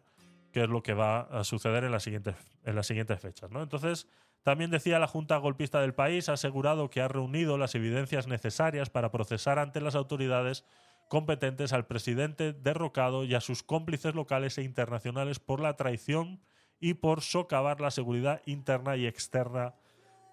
qué 0.53 0.63
es 0.63 0.69
lo 0.69 0.83
que 0.83 0.95
va 0.95 1.21
a 1.21 1.45
suceder 1.45 1.85
en 1.85 1.93
las 1.93 2.03
siguientes, 2.03 2.35
en 2.65 2.75
las 2.75 2.87
siguientes 2.87 3.21
fechas. 3.21 3.51
¿no? 3.51 3.63
Entonces, 3.63 4.09
también 4.43 4.71
decía 4.71 4.99
la 4.99 5.07
Junta 5.07 5.37
Golpista 5.37 5.81
del 5.81 5.95
país, 5.95 6.29
ha 6.29 6.35
asegurado 6.35 6.91
que 6.91 7.01
ha 7.01 7.09
reunido 7.09 7.59
las 7.59 7.75
evidencias 7.75 8.27
necesarias 8.27 8.91
para 8.91 9.11
procesar 9.11 9.59
ante 9.59 9.81
las 9.81 9.95
autoridades 9.95 10.65
competentes 11.09 11.73
al 11.73 11.87
presidente 11.87 12.53
derrocado 12.53 13.25
y 13.25 13.35
a 13.35 13.41
sus 13.41 13.63
cómplices 13.63 14.15
locales 14.15 14.59
e 14.59 14.63
internacionales 14.63 15.39
por 15.39 15.61
la 15.61 15.77
traición 15.77 16.41
y 16.81 16.95
por 16.95 17.23
socavar 17.23 17.81
la 17.81 17.91
seguridad 17.91 18.43
interna 18.47 18.97
y 18.97 19.07
externa 19.07 19.75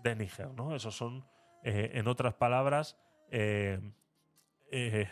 de 0.03 0.16
Níger. 0.16 0.51
¿no? 0.51 0.76
Esos 0.76 0.95
son, 0.95 1.26
eh, 1.64 1.91
en 1.93 2.08
otras 2.08 2.36
palabras, 2.36 2.97
eh, 3.32 3.80
eh, 4.72 5.08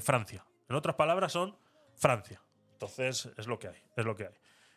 Francia. 0.00 0.44
En 0.68 0.76
otras 0.76 0.96
palabras, 0.96 1.32
son 1.32 1.56
Francia. 1.94 2.40
Entonces, 2.72 3.30
es 3.36 3.46
lo 3.46 3.58
que 3.58 3.68
hay, 3.68 3.82
es 3.96 4.04
lo 4.04 4.16
que 4.16 4.26
hay. 4.26 4.34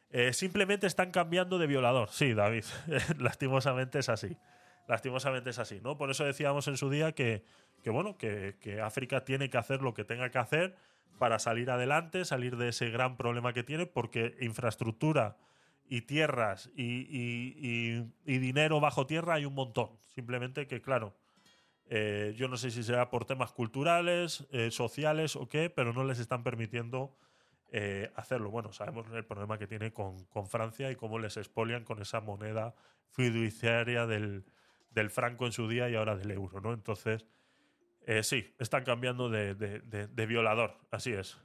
Eh, 0.10 0.32
simplemente 0.34 0.88
están 0.88 1.12
cambiando 1.12 1.58
de 1.58 1.68
violador. 1.68 2.10
Sí, 2.10 2.34
David, 2.34 2.64
lastimosamente 3.18 3.99
es 3.99 4.10
así. 4.10 4.38
Lastimosamente 4.88 5.49
es 5.49 5.60
así, 5.60 5.82
¿no? 5.82 5.97
Por 5.97 6.10
eso 6.12 6.24
decíamos 6.24 6.68
en 6.70 6.78
su 6.78 6.89
día 6.89 7.12
que, 7.12 7.43
bueno, 7.86 8.18
que, 8.18 8.82
África 8.82 9.26
tiene 9.26 9.49
que 9.49 9.58
hacer 9.58 9.82
lo 9.82 9.93
que 9.93 10.05
tenga 10.05 10.30
que 10.30 10.38
hacer 10.38 10.76
para 11.20 11.39
salir 11.39 11.70
adelante, 11.70 12.24
salir 12.24 12.55
de 12.55 12.70
ese 12.70 12.89
gran 12.89 13.18
problema 13.18 13.51
que 13.51 13.64
tiene, 13.64 13.86
porque 13.86 14.38
infraestructura 14.39 15.36
y 15.89 16.01
tierras 16.01 16.70
y, 16.76 18.01
dinero 18.26 18.80
bajo 18.80 19.05
tierra 19.05 19.36
hay 19.36 19.45
un 19.45 19.55
montón. 19.55 19.89
Simplemente 20.16 20.68
que, 20.68 20.82
claro, 20.82 21.18
eh, 21.89 22.34
yo 22.38 22.47
no 22.47 22.55
sé 22.55 22.72
si 22.72 22.82
será 22.82 23.10
por 23.10 23.26
temas 23.26 23.51
culturales, 23.51 24.47
eh, 24.51 24.72
sociales 24.72 25.36
o 25.36 25.49
qué, 25.49 25.70
pero 25.70 25.91
no 25.91 26.05
les 26.05 26.20
están 26.20 26.43
permitiendo 26.43 27.14
eh, 27.72 28.11
hacerlo. 28.15 28.49
Bueno, 28.49 28.72
sabemos 28.72 29.07
el 29.11 29.26
problema 29.26 29.57
que 29.57 29.68
tiene 29.68 29.91
con, 29.91 30.26
Francia 30.47 30.89
y 30.91 30.95
cómo 30.95 31.20
les 31.20 31.38
expolian 31.38 31.84
con 31.84 32.01
esa 32.01 32.22
moneda 32.22 32.74
fiduciaria 33.11 34.05
del, 34.05 34.43
franco 35.09 35.45
en 35.45 35.51
su 35.51 35.68
día 35.68 35.89
y 35.89 35.95
ahora 35.95 36.15
del 36.15 36.32
euro, 36.32 36.61
¿no? 36.61 36.74
Entonces, 36.74 37.26
eh, 38.05 38.24
sí, 38.24 38.55
están 38.57 38.84
cambiando 38.84 39.30
de, 39.30 40.26
violador, 40.28 40.78
así 40.91 41.13
es. 41.13 41.38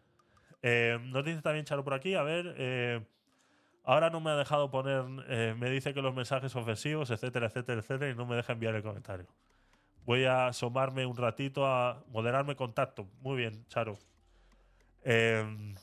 Eh, 0.62 0.98
nos 1.02 1.24
dice 1.24 1.42
también 1.42 1.64
Charo 1.64 1.82
por 1.82 1.94
aquí, 1.94 2.14
a 2.14 2.22
ver, 2.22 3.04
ahora 3.84 4.10
no 4.10 4.20
me 4.20 4.30
ha 4.30 4.36
dejado 4.36 4.70
poner, 4.70 5.04
me 5.56 5.70
dice 5.70 5.92
que 5.92 6.02
los 6.02 6.14
mensajes 6.14 6.54
ofensivos, 6.54 7.10
etcétera, 7.10 7.46
etcétera, 7.46 7.80
etcétera, 7.80 8.10
y 8.10 8.14
no 8.14 8.26
me 8.26 8.36
deja 8.36 8.52
enviar 8.52 8.74
el 8.74 8.82
comentario. 8.82 9.26
Voy 10.04 10.24
a 10.24 10.48
asomarme 10.48 11.06
un 11.06 11.16
ratito 11.16 11.66
a 11.66 12.02
moderarme 12.08 12.56
contacto. 12.56 13.08
Muy 13.20 13.36
bien, 13.36 13.64
Charo. 13.68 13.98
Eh, 15.04 15.74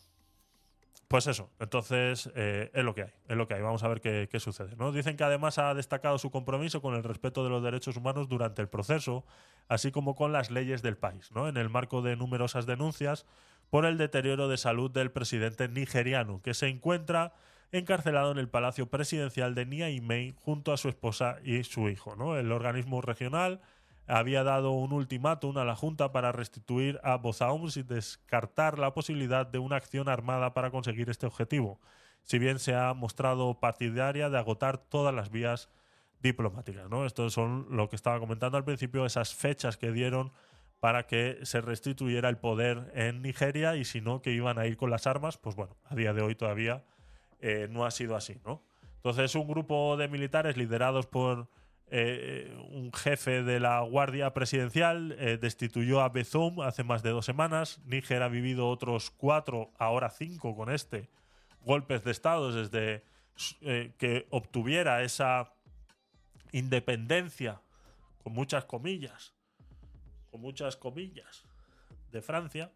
pues 1.10 1.26
eso, 1.26 1.50
entonces 1.60 2.30
eh, 2.36 2.70
es 2.72 2.84
lo 2.84 2.94
que 2.94 3.02
hay, 3.02 3.12
es 3.28 3.36
lo 3.36 3.48
que 3.48 3.56
hay. 3.56 3.62
Vamos 3.64 3.82
a 3.82 3.88
ver 3.88 4.00
qué, 4.00 4.40
sucede. 4.40 4.76
¿no? 4.76 4.92
Dicen 4.92 5.18
que 5.18 5.24
además 5.24 5.58
ha 5.58 5.74
destacado 5.74 6.20
su 6.20 6.30
compromiso 6.30 6.84
con 6.84 6.94
el 6.94 7.04
respeto 7.04 7.44
de 7.44 7.50
los 7.50 7.64
derechos 7.64 7.98
humanos 7.98 8.30
durante 8.30 8.62
el 8.62 8.70
proceso, 8.70 9.26
así 9.68 9.92
como 9.92 10.16
con 10.16 10.32
las 10.32 10.52
leyes 10.52 10.84
del 10.84 10.98
país, 10.98 11.32
¿no? 11.32 11.50
en 11.50 11.58
el 11.58 11.68
marco 11.68 12.04
de 12.04 12.16
numerosas 12.16 12.68
denuncias 12.68 13.26
por 13.72 13.88
el 13.88 13.98
deterioro 13.98 14.48
de 14.48 14.58
salud 14.58 14.92
del 14.92 15.12
presidente 15.12 15.68
nigeriano, 15.68 16.44
que 16.44 16.54
se 16.54 16.68
encuentra 16.68 17.34
encarcelado 17.72 18.32
en 18.32 18.38
el 18.38 18.48
Palacio 18.48 18.88
Presidencial 18.88 19.56
de 19.56 19.66
Niamey 19.66 20.36
junto 20.38 20.74
a 20.74 20.78
su 20.78 20.90
esposa 20.90 21.38
y 21.44 21.64
su 21.64 21.90
hijo. 21.90 22.16
¿no? 22.16 22.38
El 22.38 22.52
organismo 22.52 23.02
regional 23.02 23.62
había 24.10 24.44
dado 24.44 24.72
un 24.72 24.92
ultimátum 24.92 25.58
a 25.58 25.64
la 25.64 25.76
Junta 25.76 26.12
para 26.12 26.32
restituir 26.32 27.00
a 27.04 27.18
Bozaum 27.18 27.70
sin 27.70 27.88
descartar 27.88 28.80
la 28.80 28.94
posibilidad 28.94 29.46
de 29.46 29.60
una 29.60 29.76
acción 29.76 30.10
armada 30.10 30.54
para 30.54 30.72
conseguir 30.72 31.10
este 31.10 31.28
objetivo, 31.28 31.80
si 32.24 32.40
bien 32.40 32.58
se 32.60 32.76
ha 32.76 32.94
mostrado 32.94 33.60
partidaria 33.60 34.30
de 34.30 34.38
agotar 34.38 34.80
todas 34.80 35.14
las 35.14 35.30
vías 35.30 35.70
diplomáticas. 36.22 36.90
¿no? 36.90 37.06
Esto 37.06 37.30
son 37.30 37.68
lo 37.70 37.88
que 37.88 37.96
estaba 37.96 38.20
comentando 38.20 38.58
al 38.58 38.66
principio, 38.66 39.06
esas 39.06 39.36
fechas 39.36 39.78
que 39.78 39.92
dieron 39.92 40.32
para 40.80 41.06
que 41.06 41.40
se 41.44 41.62
restituyera 41.62 42.30
el 42.30 42.38
poder 42.38 42.92
en 42.96 43.22
Nigeria 43.22 43.76
y 43.76 43.86
si 43.86 44.02
no, 44.02 44.22
que 44.22 44.32
iban 44.32 44.58
a 44.58 44.66
ir 44.66 44.76
con 44.76 44.90
las 44.90 45.08
armas, 45.08 45.38
pues 45.38 45.56
bueno, 45.56 45.76
a 45.86 45.96
día 45.96 46.14
de 46.14 46.22
hoy 46.22 46.36
todavía 46.36 46.84
eh, 47.42 47.68
no 47.70 47.86
ha 47.86 47.92
sido 47.92 48.16
así. 48.16 48.40
¿no? 48.46 48.64
Entonces, 48.96 49.36
un 49.36 49.48
grupo 49.48 49.98
de 49.98 50.08
militares 50.08 50.58
liderados 50.58 51.06
por 51.06 51.48
eh, 51.92 52.56
un 52.70 52.94
jefe 52.94 53.42
de 53.42 53.60
la 53.60 53.82
Guardia 53.82 54.34
Presidencial 54.34 55.16
eh, 55.18 55.38
destituyó 55.38 56.02
a 56.02 56.10
Bezum 56.10 56.62
hace 56.62 56.84
más 56.84 57.02
de 57.02 57.10
dos 57.10 57.26
semanas. 57.26 57.82
Níger 57.86 58.22
ha 58.22 58.28
vivido 58.28 58.68
otros 58.68 59.10
cuatro, 59.10 59.72
ahora 59.78 60.10
cinco 60.12 60.56
con 60.56 60.72
este, 60.72 61.10
golpes 61.66 62.04
de 62.04 62.12
Estado 62.12 62.52
desde 62.52 63.04
eh, 63.62 63.94
que 63.98 64.28
obtuviera 64.30 65.02
esa 65.02 65.54
independencia, 66.52 67.62
con 68.24 68.34
muchas 68.34 68.66
comillas, 68.66 69.34
con 70.30 70.42
muchas 70.42 70.76
comillas, 70.76 71.44
de 72.12 72.22
Francia 72.22 72.72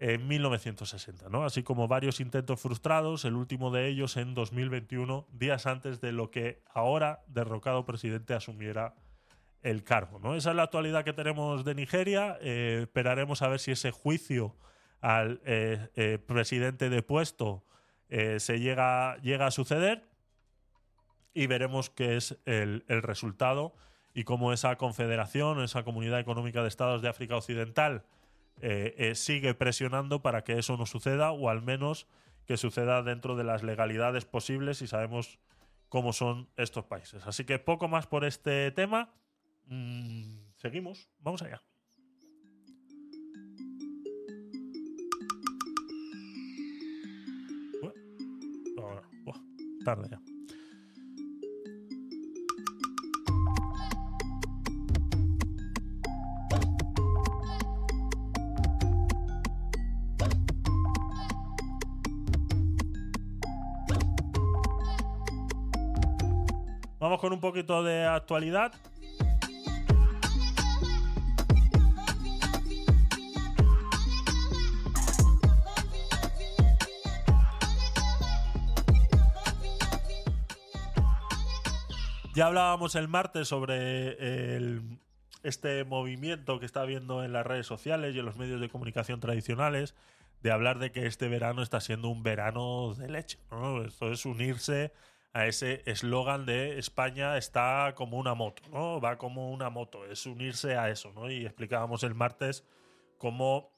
en 0.00 0.28
1960, 0.28 1.28
¿no? 1.28 1.44
Así 1.44 1.62
como 1.62 1.88
varios 1.88 2.20
intentos 2.20 2.60
frustrados, 2.60 3.24
el 3.24 3.34
último 3.34 3.70
de 3.70 3.88
ellos 3.88 4.16
en 4.16 4.34
2021, 4.34 5.26
días 5.32 5.66
antes 5.66 6.00
de 6.00 6.12
lo 6.12 6.30
que 6.30 6.62
ahora 6.72 7.24
derrocado 7.26 7.84
presidente 7.84 8.34
asumiera 8.34 8.94
el 9.62 9.82
cargo. 9.82 10.18
¿no? 10.18 10.34
Esa 10.34 10.50
es 10.50 10.56
la 10.56 10.64
actualidad 10.64 11.04
que 11.04 11.12
tenemos 11.12 11.64
de 11.64 11.74
Nigeria. 11.74 12.38
Eh, 12.40 12.80
esperaremos 12.82 13.42
a 13.42 13.48
ver 13.48 13.60
si 13.60 13.72
ese 13.72 13.90
juicio 13.90 14.54
al 15.00 15.40
eh, 15.44 15.88
eh, 15.96 16.18
presidente 16.24 16.90
depuesto 16.90 17.64
se 18.08 18.58
llega, 18.58 19.18
llega 19.18 19.46
a 19.46 19.50
suceder 19.50 20.08
y 21.34 21.46
veremos 21.46 21.90
qué 21.90 22.16
es 22.16 22.38
el, 22.46 22.86
el, 22.88 23.02
resultado 23.02 23.74
y 24.14 24.24
cómo 24.24 24.54
esa 24.54 24.76
confederación, 24.76 25.62
esa 25.62 25.82
comunidad 25.82 26.18
económica 26.18 26.62
de 26.62 26.68
estados 26.68 27.02
de 27.02 27.10
África 27.10 27.36
Occidental 27.36 28.04
sigue 29.14 29.54
presionando 29.54 30.22
para 30.22 30.44
que 30.44 30.58
eso 30.58 30.76
no 30.76 30.86
suceda 30.86 31.32
o 31.32 31.48
al 31.48 31.62
menos 31.62 32.06
que 32.46 32.56
suceda 32.56 33.02
dentro 33.02 33.36
de 33.36 33.44
las 33.44 33.62
legalidades 33.62 34.24
posibles 34.24 34.82
y 34.82 34.86
sabemos 34.86 35.38
cómo 35.88 36.12
son 36.12 36.48
estos 36.56 36.84
países. 36.84 37.26
Así 37.26 37.44
que 37.44 37.58
poco 37.58 37.88
más 37.88 38.06
por 38.06 38.24
este 38.24 38.70
tema. 38.72 39.12
Mm, 39.66 40.38
seguimos, 40.56 41.10
vamos 41.20 41.42
allá. 41.42 41.62
tarde 49.88 50.08
ya. 50.10 50.27
Vamos 67.08 67.22
con 67.22 67.32
un 67.32 67.40
poquito 67.40 67.82
de 67.82 68.04
actualidad. 68.04 68.70
Ya 82.34 82.46
hablábamos 82.46 82.94
el 82.94 83.08
martes 83.08 83.48
sobre 83.48 84.58
este 85.42 85.84
movimiento 85.84 86.60
que 86.60 86.66
está 86.66 86.82
habiendo 86.82 87.24
en 87.24 87.32
las 87.32 87.46
redes 87.46 87.66
sociales 87.66 88.14
y 88.14 88.18
en 88.18 88.26
los 88.26 88.36
medios 88.36 88.60
de 88.60 88.68
comunicación 88.68 89.18
tradicionales 89.18 89.94
de 90.42 90.50
hablar 90.50 90.78
de 90.78 90.92
que 90.92 91.06
este 91.06 91.28
verano 91.28 91.62
está 91.62 91.80
siendo 91.80 92.10
un 92.10 92.22
verano 92.22 92.92
de 92.92 93.08
leche. 93.08 93.38
Esto 93.86 94.12
es 94.12 94.26
unirse 94.26 94.92
a 95.32 95.46
ese 95.46 95.82
eslogan 95.86 96.46
de 96.46 96.78
España 96.78 97.36
está 97.36 97.92
como 97.94 98.18
una 98.18 98.34
moto, 98.34 98.62
¿no? 98.72 99.00
Va 99.00 99.18
como 99.18 99.52
una 99.52 99.70
moto, 99.70 100.04
es 100.06 100.26
unirse 100.26 100.76
a 100.76 100.90
eso, 100.90 101.12
¿no? 101.12 101.30
Y 101.30 101.44
explicábamos 101.44 102.02
el 102.02 102.14
martes 102.14 102.64
cómo 103.18 103.70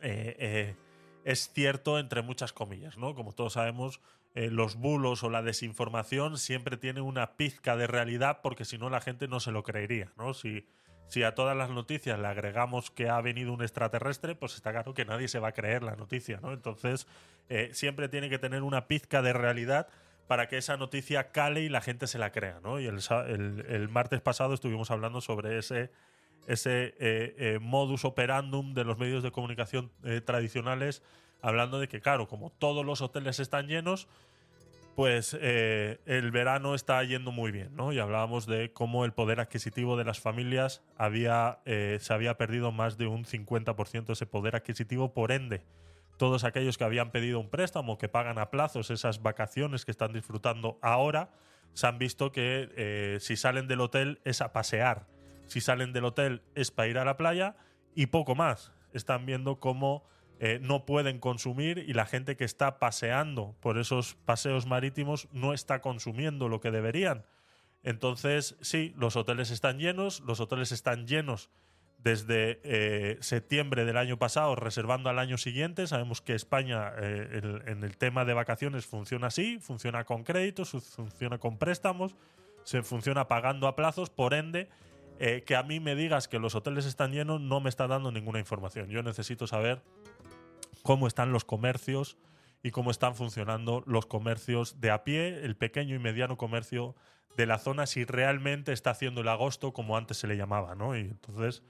eh, 0.00 0.36
eh, 0.38 0.76
es 1.24 1.50
cierto 1.52 1.98
entre 1.98 2.22
muchas 2.22 2.52
comillas, 2.52 2.98
¿no? 2.98 3.14
Como 3.14 3.32
todos 3.32 3.54
sabemos, 3.54 4.00
eh, 4.34 4.50
los 4.50 4.76
bulos 4.76 5.22
o 5.22 5.30
la 5.30 5.42
desinformación 5.42 6.38
siempre 6.38 6.76
tiene 6.76 7.00
una 7.00 7.36
pizca 7.36 7.76
de 7.76 7.86
realidad 7.86 8.40
porque 8.42 8.64
si 8.64 8.76
no 8.76 8.90
la 8.90 9.00
gente 9.00 9.28
no 9.28 9.40
se 9.40 9.52
lo 9.52 9.62
creería, 9.62 10.12
¿no? 10.16 10.34
Si, 10.34 10.66
si 11.06 11.22
a 11.22 11.34
todas 11.34 11.56
las 11.56 11.70
noticias 11.70 12.18
le 12.18 12.26
agregamos 12.26 12.90
que 12.90 13.08
ha 13.08 13.20
venido 13.20 13.52
un 13.52 13.62
extraterrestre, 13.62 14.34
pues 14.34 14.56
está 14.56 14.72
claro 14.72 14.92
que 14.92 15.04
nadie 15.04 15.28
se 15.28 15.38
va 15.38 15.48
a 15.48 15.52
creer 15.52 15.82
la 15.82 15.94
noticia, 15.94 16.40
¿no? 16.42 16.52
Entonces, 16.52 17.06
siempre 17.72 18.08
tiene 18.08 18.30
que 18.30 18.38
tener 18.38 18.62
una 18.62 18.88
pizca 18.88 19.20
de 19.20 19.34
realidad 19.34 19.86
para 20.26 20.48
que 20.48 20.56
esa 20.56 20.76
noticia 20.76 21.32
cale 21.32 21.62
y 21.62 21.68
la 21.68 21.80
gente 21.80 22.06
se 22.06 22.18
la 22.18 22.32
crea, 22.32 22.60
¿no? 22.62 22.80
Y 22.80 22.86
el, 22.86 23.00
el, 23.68 23.88
martes 23.88 24.20
pasado 24.20 24.54
estuvimos 24.54 24.90
hablando 24.90 25.20
sobre 25.20 25.58
ese, 25.58 25.90
ese 26.46 26.94
eh, 26.98 27.58
modus 27.60 28.04
operandum 28.04 28.74
de 28.74 28.84
los 28.84 28.98
medios 28.98 29.22
de 29.22 29.30
comunicación 29.30 29.90
tradicionales 30.24 31.02
hablando 31.44 31.78
de 31.78 31.88
que, 31.88 32.00
claro, 32.00 32.26
como 32.26 32.50
todos 32.50 32.86
los 32.86 33.02
hoteles 33.02 33.38
están 33.38 33.68
llenos, 33.68 34.08
pues 34.96 35.36
eh, 35.38 36.00
el 36.06 36.30
verano 36.30 36.74
está 36.74 37.04
yendo 37.04 37.32
muy 37.32 37.52
bien, 37.52 37.76
¿no? 37.76 37.92
Y 37.92 37.98
hablábamos 37.98 38.46
de 38.46 38.72
cómo 38.72 39.04
el 39.04 39.12
poder 39.12 39.40
adquisitivo 39.40 39.98
de 39.98 40.04
las 40.04 40.20
familias 40.20 40.82
había, 40.96 41.58
eh, 41.66 41.98
se 42.00 42.14
había 42.14 42.38
perdido 42.38 42.72
más 42.72 42.96
de 42.96 43.08
un 43.08 43.24
50% 43.26 44.06
de 44.06 44.12
ese 44.14 44.24
poder 44.24 44.56
adquisitivo, 44.56 45.12
por 45.12 45.32
ende, 45.32 45.62
todos 46.16 46.44
aquellos 46.44 46.78
que 46.78 46.84
habían 46.84 47.10
pedido 47.10 47.40
un 47.40 47.48
préstamo, 47.48 47.98
que 47.98 48.08
pagan 48.08 48.38
a 48.38 48.50
plazos 48.50 48.90
esas 48.90 49.22
vacaciones 49.22 49.84
que 49.84 49.90
están 49.90 50.12
disfrutando 50.12 50.78
ahora, 50.82 51.30
se 51.72 51.86
han 51.86 51.98
visto 51.98 52.32
que 52.32 52.70
eh, 52.76 53.18
si 53.20 53.36
salen 53.36 53.66
del 53.66 53.80
hotel 53.80 54.20
es 54.24 54.40
a 54.40 54.52
pasear, 54.52 55.06
si 55.46 55.60
salen 55.60 55.92
del 55.92 56.04
hotel 56.04 56.42
es 56.54 56.70
para 56.70 56.88
ir 56.88 56.98
a 56.98 57.04
la 57.04 57.16
playa 57.16 57.56
y 57.94 58.06
poco 58.06 58.34
más. 58.34 58.72
Están 58.92 59.26
viendo 59.26 59.58
cómo 59.58 60.04
eh, 60.38 60.58
no 60.62 60.86
pueden 60.86 61.18
consumir 61.18 61.78
y 61.78 61.92
la 61.92 62.06
gente 62.06 62.36
que 62.36 62.44
está 62.44 62.78
paseando 62.78 63.56
por 63.60 63.78
esos 63.78 64.14
paseos 64.14 64.66
marítimos 64.66 65.28
no 65.32 65.52
está 65.52 65.80
consumiendo 65.80 66.48
lo 66.48 66.60
que 66.60 66.70
deberían. 66.70 67.24
Entonces, 67.82 68.56
sí, 68.60 68.94
los 68.96 69.16
hoteles 69.16 69.50
están 69.50 69.78
llenos, 69.78 70.20
los 70.20 70.40
hoteles 70.40 70.72
están 70.72 71.06
llenos 71.06 71.50
desde 72.04 72.60
eh, 72.62 73.16
septiembre 73.20 73.84
del 73.84 73.96
año 73.96 74.18
pasado, 74.18 74.54
reservando 74.54 75.10
al 75.10 75.18
año 75.18 75.38
siguiente. 75.38 75.86
Sabemos 75.86 76.20
que 76.20 76.34
España 76.34 76.92
eh, 76.98 77.62
en 77.66 77.82
el 77.82 77.96
tema 77.96 78.24
de 78.24 78.34
vacaciones 78.34 78.86
funciona 78.86 79.28
así, 79.28 79.58
funciona 79.58 80.04
con 80.04 80.22
créditos, 80.22 80.70
funciona 80.70 81.38
con 81.38 81.58
préstamos, 81.58 82.14
se 82.62 82.82
funciona 82.82 83.26
pagando 83.26 83.66
a 83.66 83.74
plazos, 83.74 84.10
por 84.10 84.34
ende, 84.34 84.68
que 85.18 85.56
a 85.56 85.62
mí 85.62 85.80
me 85.80 85.94
digas 85.94 86.28
que 86.28 86.38
los 86.38 86.54
hoteles 86.54 86.86
están 86.86 87.12
llenos 87.12 87.40
no 87.40 87.60
me 87.60 87.68
está 87.68 87.86
dando 87.86 88.12
ninguna 88.12 88.38
información. 88.38 88.88
Yo 88.88 89.02
necesito 89.02 89.46
saber 89.46 89.80
cómo 90.82 91.06
están 91.06 91.32
los 91.32 91.44
comercios 91.44 92.18
y 92.62 92.70
cómo 92.70 92.90
están 92.90 93.14
funcionando 93.14 93.82
los 93.86 94.06
comercios 94.06 94.80
de 94.80 94.90
a 94.90 95.04
pie, 95.04 95.44
el 95.44 95.56
pequeño 95.56 95.94
y 95.94 95.98
mediano 95.98 96.36
comercio 96.36 96.94
de 97.36 97.46
la 97.46 97.58
zona, 97.58 97.86
si 97.86 98.04
realmente 98.04 98.72
está 98.72 98.90
haciendo 98.90 99.20
el 99.20 99.28
agosto 99.28 99.72
como 99.72 99.96
antes 99.96 100.16
se 100.16 100.26
le 100.26 100.36
llamaba, 100.36 100.74
¿no? 100.74 100.96
Y 100.96 101.00
entonces, 101.00 101.62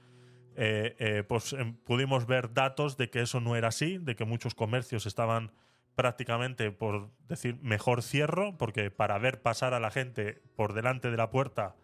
eh, 0.55 0.95
eh, 0.99 1.23
pues 1.27 1.53
em, 1.53 1.75
pudimos 1.75 2.25
ver 2.27 2.53
datos 2.53 2.95
de 2.97 3.09
que 3.09 3.21
eso 3.21 3.41
no 3.41 3.55
era 3.55 3.67
así, 3.69 3.97
de 3.97 4.15
que 4.15 4.25
muchos 4.25 4.55
comercios 4.55 5.05
estaban 5.05 5.51
prácticamente, 5.95 6.71
por 6.71 7.09
decir, 7.27 7.57
mejor 7.61 8.01
cierro, 8.01 8.57
porque 8.57 8.89
para 8.89 9.17
ver 9.17 9.41
pasar 9.41 9.73
a 9.73 9.79
la 9.79 9.91
gente 9.91 10.41
por 10.55 10.73
delante 10.73 11.11
de 11.11 11.17
la 11.17 11.29
puerta 11.29 11.75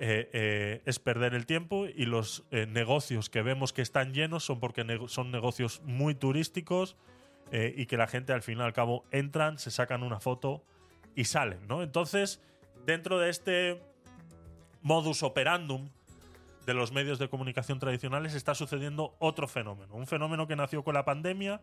eh, 0.00 0.82
es 0.84 0.98
perder 0.98 1.34
el 1.34 1.46
tiempo 1.46 1.86
y 1.86 2.04
los 2.04 2.44
negocios 2.50 3.30
que 3.30 3.42
vemos 3.42 3.72
que 3.72 3.82
están 3.82 4.14
llenos 4.14 4.44
son 4.44 4.60
porque 4.60 4.84
son 5.08 5.32
negocios 5.32 5.82
muy 5.84 6.14
turísticos 6.14 6.96
y 7.50 7.86
que 7.86 7.96
la 7.96 8.06
gente 8.06 8.32
al 8.32 8.42
fin 8.42 8.58
y 8.58 8.62
al 8.62 8.72
cabo 8.72 9.06
entran, 9.10 9.58
se 9.58 9.70
sacan 9.70 10.02
una 10.02 10.20
foto 10.20 10.62
y 11.16 11.24
salen, 11.24 11.66
¿no? 11.66 11.82
Entonces, 11.82 12.40
dentro 12.86 13.18
de 13.18 13.30
este 13.30 13.82
modus 14.82 15.22
operandum 15.22 15.90
de 16.68 16.74
los 16.74 16.92
medios 16.92 17.18
de 17.18 17.30
comunicación 17.30 17.78
tradicionales 17.78 18.34
está 18.34 18.54
sucediendo 18.54 19.16
otro 19.20 19.48
fenómeno, 19.48 19.94
un 19.94 20.06
fenómeno 20.06 20.46
que 20.46 20.54
nació 20.54 20.84
con 20.84 20.92
la 20.92 21.06
pandemia 21.06 21.62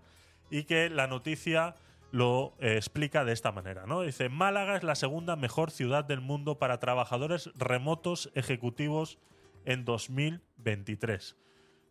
y 0.49 0.63
que 0.63 0.89
la 0.89 1.05
noticia 1.05 1.75
lo 2.09 2.55
eh, 2.59 2.75
explica 2.75 3.23
de 3.23 3.31
esta 3.31 3.51
manera, 3.51 3.85
¿no? 3.85 4.01
Dice, 4.01 4.29
Málaga 4.29 4.75
es 4.75 4.81
la 4.81 4.95
segunda 4.95 5.35
mejor 5.35 5.69
ciudad 5.69 6.05
del 6.05 6.21
mundo 6.21 6.57
para 6.57 6.79
trabajadores 6.79 7.51
remotos 7.53 8.31
ejecutivos 8.33 9.19
en 9.65 9.85
2023. 9.85 11.37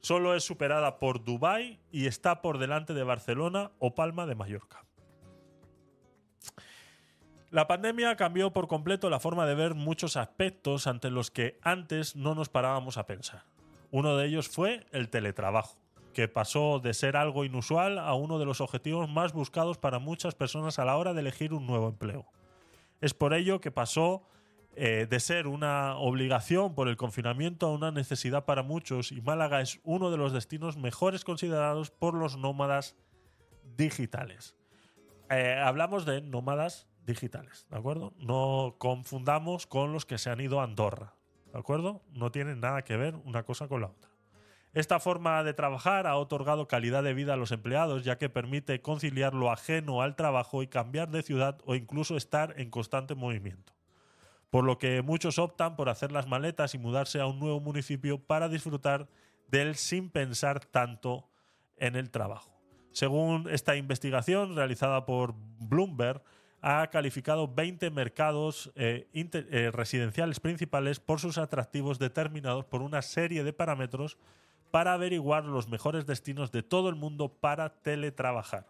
Solo 0.00 0.34
es 0.34 0.42
superada 0.42 0.98
por 0.98 1.22
Dubái 1.22 1.78
y 1.92 2.06
está 2.06 2.42
por 2.42 2.58
delante 2.58 2.94
de 2.94 3.04
Barcelona 3.04 3.70
o 3.78 3.94
Palma 3.94 4.26
de 4.26 4.34
Mallorca. 4.34 4.86
La 7.54 7.68
pandemia 7.68 8.16
cambió 8.16 8.52
por 8.52 8.66
completo 8.66 9.08
la 9.08 9.20
forma 9.20 9.46
de 9.46 9.54
ver 9.54 9.76
muchos 9.76 10.16
aspectos 10.16 10.88
ante 10.88 11.08
los 11.08 11.30
que 11.30 11.60
antes 11.62 12.16
no 12.16 12.34
nos 12.34 12.48
parábamos 12.48 12.98
a 12.98 13.06
pensar. 13.06 13.44
Uno 13.92 14.16
de 14.16 14.26
ellos 14.26 14.48
fue 14.48 14.84
el 14.90 15.08
teletrabajo 15.08 15.78
que 16.12 16.26
pasó 16.26 16.80
de 16.80 16.92
ser 16.94 17.16
algo 17.16 17.44
inusual 17.44 18.00
a 18.00 18.12
uno 18.14 18.40
de 18.40 18.44
los 18.44 18.60
objetivos 18.60 19.08
más 19.08 19.32
buscados 19.32 19.78
para 19.78 20.00
muchas 20.00 20.34
personas 20.34 20.80
a 20.80 20.84
la 20.84 20.96
hora 20.96 21.14
de 21.14 21.20
elegir 21.20 21.54
un 21.54 21.64
nuevo 21.64 21.86
empleo. 21.86 22.26
Es 23.00 23.14
por 23.14 23.32
ello 23.32 23.60
que 23.60 23.70
pasó 23.70 24.26
eh, 24.74 25.06
de 25.08 25.20
ser 25.20 25.46
una 25.46 25.96
obligación 25.96 26.74
por 26.74 26.88
el 26.88 26.96
confinamiento 26.96 27.66
a 27.66 27.72
una 27.72 27.92
necesidad 27.92 28.46
para 28.46 28.64
muchos 28.64 29.12
y 29.12 29.20
Málaga 29.20 29.60
es 29.60 29.78
uno 29.84 30.10
de 30.10 30.16
los 30.16 30.32
destinos 30.32 30.76
mejores 30.76 31.22
considerados 31.22 31.92
por 31.92 32.14
los 32.14 32.36
nómadas 32.36 32.96
digitales. 33.76 34.56
Eh, 35.30 35.56
hablamos 35.64 36.04
de 36.04 36.20
nómadas 36.20 36.88
digitales, 37.06 37.66
¿de 37.70 37.76
acuerdo? 37.78 38.12
No 38.18 38.76
confundamos 38.78 39.66
con 39.66 39.92
los 39.92 40.06
que 40.06 40.18
se 40.18 40.30
han 40.30 40.40
ido 40.40 40.60
a 40.60 40.64
Andorra, 40.64 41.14
¿de 41.52 41.58
acuerdo? 41.58 42.02
No 42.12 42.30
tienen 42.30 42.60
nada 42.60 42.82
que 42.82 42.96
ver 42.96 43.14
una 43.24 43.42
cosa 43.44 43.68
con 43.68 43.80
la 43.80 43.88
otra. 43.88 44.10
Esta 44.72 44.98
forma 44.98 45.44
de 45.44 45.54
trabajar 45.54 46.06
ha 46.08 46.16
otorgado 46.16 46.66
calidad 46.66 47.04
de 47.04 47.14
vida 47.14 47.34
a 47.34 47.36
los 47.36 47.52
empleados, 47.52 48.04
ya 48.04 48.18
que 48.18 48.28
permite 48.28 48.80
conciliar 48.82 49.32
lo 49.32 49.52
ajeno 49.52 50.02
al 50.02 50.16
trabajo 50.16 50.64
y 50.64 50.66
cambiar 50.66 51.10
de 51.10 51.22
ciudad 51.22 51.60
o 51.64 51.76
incluso 51.76 52.16
estar 52.16 52.54
en 52.58 52.70
constante 52.70 53.14
movimiento. 53.14 53.72
por 54.54 54.62
lo 54.62 54.78
que 54.78 55.02
muchos 55.02 55.40
optan 55.40 55.74
por 55.74 55.88
hacer 55.88 56.12
las 56.12 56.28
maletas 56.28 56.76
y 56.76 56.78
mudarse 56.78 57.18
a 57.18 57.26
un 57.26 57.40
nuevo 57.40 57.58
municipio 57.58 58.20
para 58.20 58.48
disfrutar 58.48 59.08
del 59.48 59.74
sin 59.74 60.10
pensar 60.10 60.64
tanto 60.64 61.28
en 61.76 61.96
el 61.96 62.12
trabajo. 62.12 62.56
Según 62.92 63.48
esta 63.50 63.74
investigación 63.74 64.54
realizada 64.54 65.06
por 65.06 65.34
Bloomberg, 65.58 66.22
ha 66.66 66.86
calificado 66.86 67.46
20 67.46 67.90
mercados 67.90 68.72
eh, 68.74 69.06
eh, 69.12 69.70
residenciales 69.70 70.40
principales 70.40 70.98
por 70.98 71.20
sus 71.20 71.36
atractivos 71.36 71.98
determinados 71.98 72.64
por 72.64 72.80
una 72.80 73.02
serie 73.02 73.44
de 73.44 73.52
parámetros 73.52 74.16
para 74.70 74.94
averiguar 74.94 75.44
los 75.44 75.68
mejores 75.68 76.06
destinos 76.06 76.52
de 76.52 76.62
todo 76.62 76.88
el 76.88 76.94
mundo 76.94 77.28
para 77.28 77.82
teletrabajar. 77.82 78.66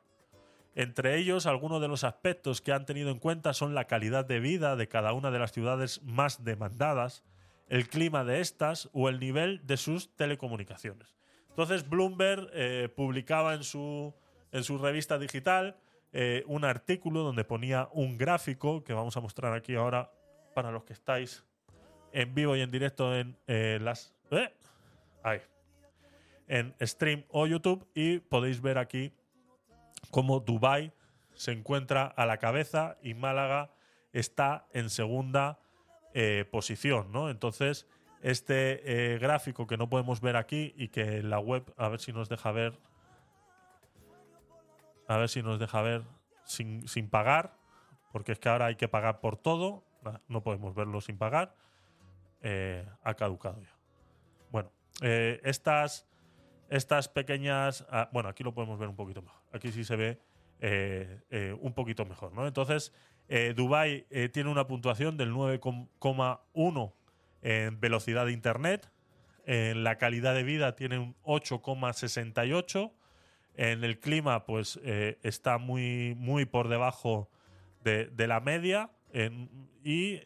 Entre 0.74 1.18
ellos, 1.18 1.46
algunos 1.46 1.80
de 1.80 1.86
los 1.86 2.02
aspectos 2.02 2.60
que 2.60 2.72
han 2.72 2.84
tenido 2.84 3.10
en 3.10 3.20
cuenta 3.20 3.54
son 3.54 3.76
la 3.76 3.84
calidad 3.84 4.24
de 4.24 4.40
vida 4.40 4.74
de 4.74 4.88
cada 4.88 5.12
una 5.12 5.30
de 5.30 5.38
las 5.38 5.52
ciudades 5.52 6.02
más 6.02 6.42
demandadas, 6.42 7.22
el 7.68 7.88
clima 7.88 8.24
de 8.24 8.40
estas 8.40 8.90
o 8.92 9.08
el 9.08 9.20
nivel 9.20 9.64
de 9.68 9.76
sus 9.76 10.16
telecomunicaciones. 10.16 11.14
Entonces, 11.50 11.88
Bloomberg 11.88 12.50
eh, 12.54 12.88
publicaba 12.94 13.54
en 13.54 13.62
su, 13.62 14.12
en 14.50 14.64
su 14.64 14.78
revista 14.78 15.16
digital 15.16 15.76
eh, 16.16 16.44
un 16.46 16.64
artículo 16.64 17.24
donde 17.24 17.42
ponía 17.42 17.88
un 17.90 18.16
gráfico 18.16 18.84
que 18.84 18.92
vamos 18.92 19.16
a 19.16 19.20
mostrar 19.20 19.52
aquí 19.52 19.74
ahora 19.74 20.12
para 20.54 20.70
los 20.70 20.84
que 20.84 20.92
estáis 20.92 21.44
en 22.12 22.32
vivo 22.36 22.54
y 22.54 22.60
en 22.60 22.70
directo 22.70 23.16
en 23.16 23.36
eh, 23.48 23.80
las 23.82 24.14
¿eh? 24.30 24.52
en 26.46 26.72
stream 26.80 27.24
o 27.30 27.48
YouTube 27.48 27.84
y 27.94 28.20
podéis 28.20 28.60
ver 28.60 28.78
aquí 28.78 29.12
cómo 30.12 30.38
Dubai 30.38 30.92
se 31.34 31.50
encuentra 31.50 32.04
a 32.04 32.26
la 32.26 32.38
cabeza 32.38 32.96
y 33.02 33.14
Málaga 33.14 33.72
está 34.12 34.68
en 34.72 34.90
segunda 34.90 35.58
posición, 36.52 37.10
¿no? 37.10 37.28
Entonces 37.28 37.88
este 38.22 39.18
gráfico 39.20 39.66
que 39.66 39.76
no 39.76 39.88
podemos 39.88 40.20
ver 40.20 40.36
aquí 40.36 40.72
y 40.76 40.90
que 40.90 41.24
la 41.24 41.40
web 41.40 41.64
a 41.76 41.88
ver 41.88 41.98
si 41.98 42.12
nos 42.12 42.28
deja 42.28 42.52
ver 42.52 42.78
a 45.06 45.16
ver 45.16 45.28
si 45.28 45.42
nos 45.42 45.58
deja 45.58 45.82
ver 45.82 46.02
sin, 46.44 47.08
pagar, 47.10 47.56
porque 48.12 48.32
es 48.32 48.38
que 48.38 48.48
ahora 48.48 48.66
hay 48.66 48.76
que 48.76 48.88
pagar 48.88 49.20
por 49.20 49.36
todo. 49.36 49.84
No 50.28 50.42
podemos 50.42 50.74
verlo 50.74 51.00
sin 51.00 51.16
pagar. 51.16 51.54
Eh, 52.42 52.86
ha 53.02 53.14
caducado 53.14 53.60
ya. 53.60 53.74
Bueno, 54.50 54.70
eh, 55.00 55.40
estas, 55.44 56.06
estas 56.68 57.08
pequeñas. 57.08 57.86
Ah, 57.90 58.10
bueno, 58.12 58.28
aquí 58.28 58.44
lo 58.44 58.52
podemos 58.52 58.78
ver 58.78 58.88
un 58.88 58.96
poquito 58.96 59.22
mejor. 59.22 59.40
Aquí 59.52 59.72
sí 59.72 59.84
se 59.84 59.96
ve 59.96 60.20
eh, 60.60 61.56
un 61.60 61.72
poquito 61.72 62.04
mejor, 62.04 62.32
¿no? 62.32 62.46
Entonces, 62.46 62.92
Dubai 63.56 64.06
tiene 64.32 64.50
una 64.50 64.66
puntuación 64.66 65.16
del 65.16 65.32
9,1 65.32 66.92
en 67.42 67.80
velocidad 67.80 68.26
de 68.26 68.32
internet. 68.32 68.90
En 69.46 69.84
la 69.84 69.96
calidad 69.96 70.34
de 70.34 70.42
vida 70.42 70.76
tiene 70.76 70.98
un 70.98 71.16
8,68 71.22 72.92
en 73.56 73.84
el 73.84 73.98
clima, 73.98 74.44
pues 74.46 74.80
eh, 74.82 75.18
está 75.22 75.58
muy, 75.58 76.14
muy 76.16 76.44
por 76.44 76.68
debajo 76.68 77.28
de, 77.82 78.10
la 78.26 78.40
media. 78.40 78.90
y, 79.84 80.20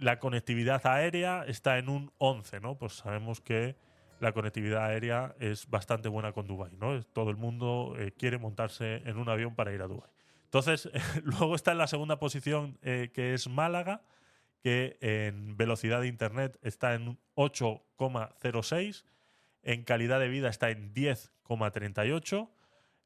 la 0.00 0.18
conectividad 0.18 0.84
aérea 0.86 1.44
está 1.46 1.78
en 1.78 1.88
un 1.88 2.12
11, 2.18 2.60
¿no? 2.60 2.76
Pues 2.78 2.94
sabemos 2.94 3.40
que 3.40 3.76
la 4.18 4.32
conectividad 4.32 4.84
aérea 4.84 5.34
es 5.40 5.68
bastante 5.68 6.08
buena 6.08 6.32
con 6.32 6.46
Dubái, 6.46 6.76
¿no? 6.76 7.00
Todo 7.04 7.30
el 7.30 7.36
mundo 7.36 7.94
eh, 7.98 8.12
quiere 8.12 8.38
montarse 8.38 9.02
en 9.04 9.18
un 9.18 9.28
avión 9.28 9.54
para 9.54 9.72
ir 9.72 9.82
a 9.82 9.86
Dubái. 9.86 10.10
Entonces, 10.44 10.90
luego 11.24 11.54
está 11.54 11.72
en 11.72 11.78
la 11.78 11.86
segunda 11.86 12.18
posición, 12.18 12.78
eh, 12.82 13.10
que 13.12 13.34
es 13.34 13.48
Málaga, 13.48 14.02
que 14.62 14.96
en 15.00 15.56
velocidad 15.56 16.00
de 16.00 16.06
Internet 16.06 16.58
está 16.62 16.94
en 16.94 17.18
8,06 17.34 19.04
en 19.62 19.84
calidad 19.84 20.20
de 20.20 20.28
vida 20.28 20.48
está 20.48 20.70
en 20.70 20.92
10,38. 20.94 22.50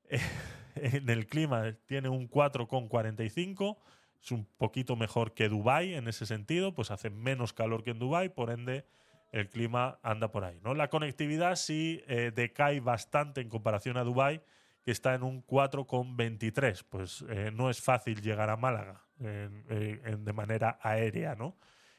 en 0.76 1.10
el 1.10 1.26
clima 1.26 1.76
tiene 1.86 2.08
un 2.08 2.28
4,45. 2.28 3.76
Es 4.22 4.32
un 4.32 4.46
poquito 4.56 4.96
mejor 4.96 5.34
que 5.34 5.48
Dubai 5.48 5.94
en 5.94 6.08
ese 6.08 6.26
sentido, 6.26 6.74
pues 6.74 6.90
hace 6.90 7.10
menos 7.10 7.52
calor 7.52 7.84
que 7.84 7.90
en 7.90 7.98
Dubai, 7.98 8.34
por 8.34 8.50
ende 8.50 8.86
el 9.32 9.48
clima 9.48 9.98
anda 10.02 10.30
por 10.30 10.44
ahí. 10.44 10.58
¿no? 10.62 10.74
La 10.74 10.88
conectividad 10.88 11.56
sí 11.56 12.02
eh, 12.06 12.32
decae 12.34 12.80
bastante 12.80 13.40
en 13.40 13.48
comparación 13.48 13.96
a 13.96 14.04
Dubai, 14.04 14.42
que 14.82 14.90
está 14.90 15.14
en 15.14 15.22
un 15.22 15.44
4,23. 15.44 16.84
Pues 16.88 17.24
eh, 17.28 17.50
no 17.52 17.70
es 17.70 17.80
fácil 17.80 18.22
llegar 18.22 18.50
a 18.50 18.56
Málaga 18.56 19.04
eh, 19.20 20.16
de 20.18 20.32
manera 20.32 20.78
aérea. 20.80 21.34
¿no? 21.34 21.56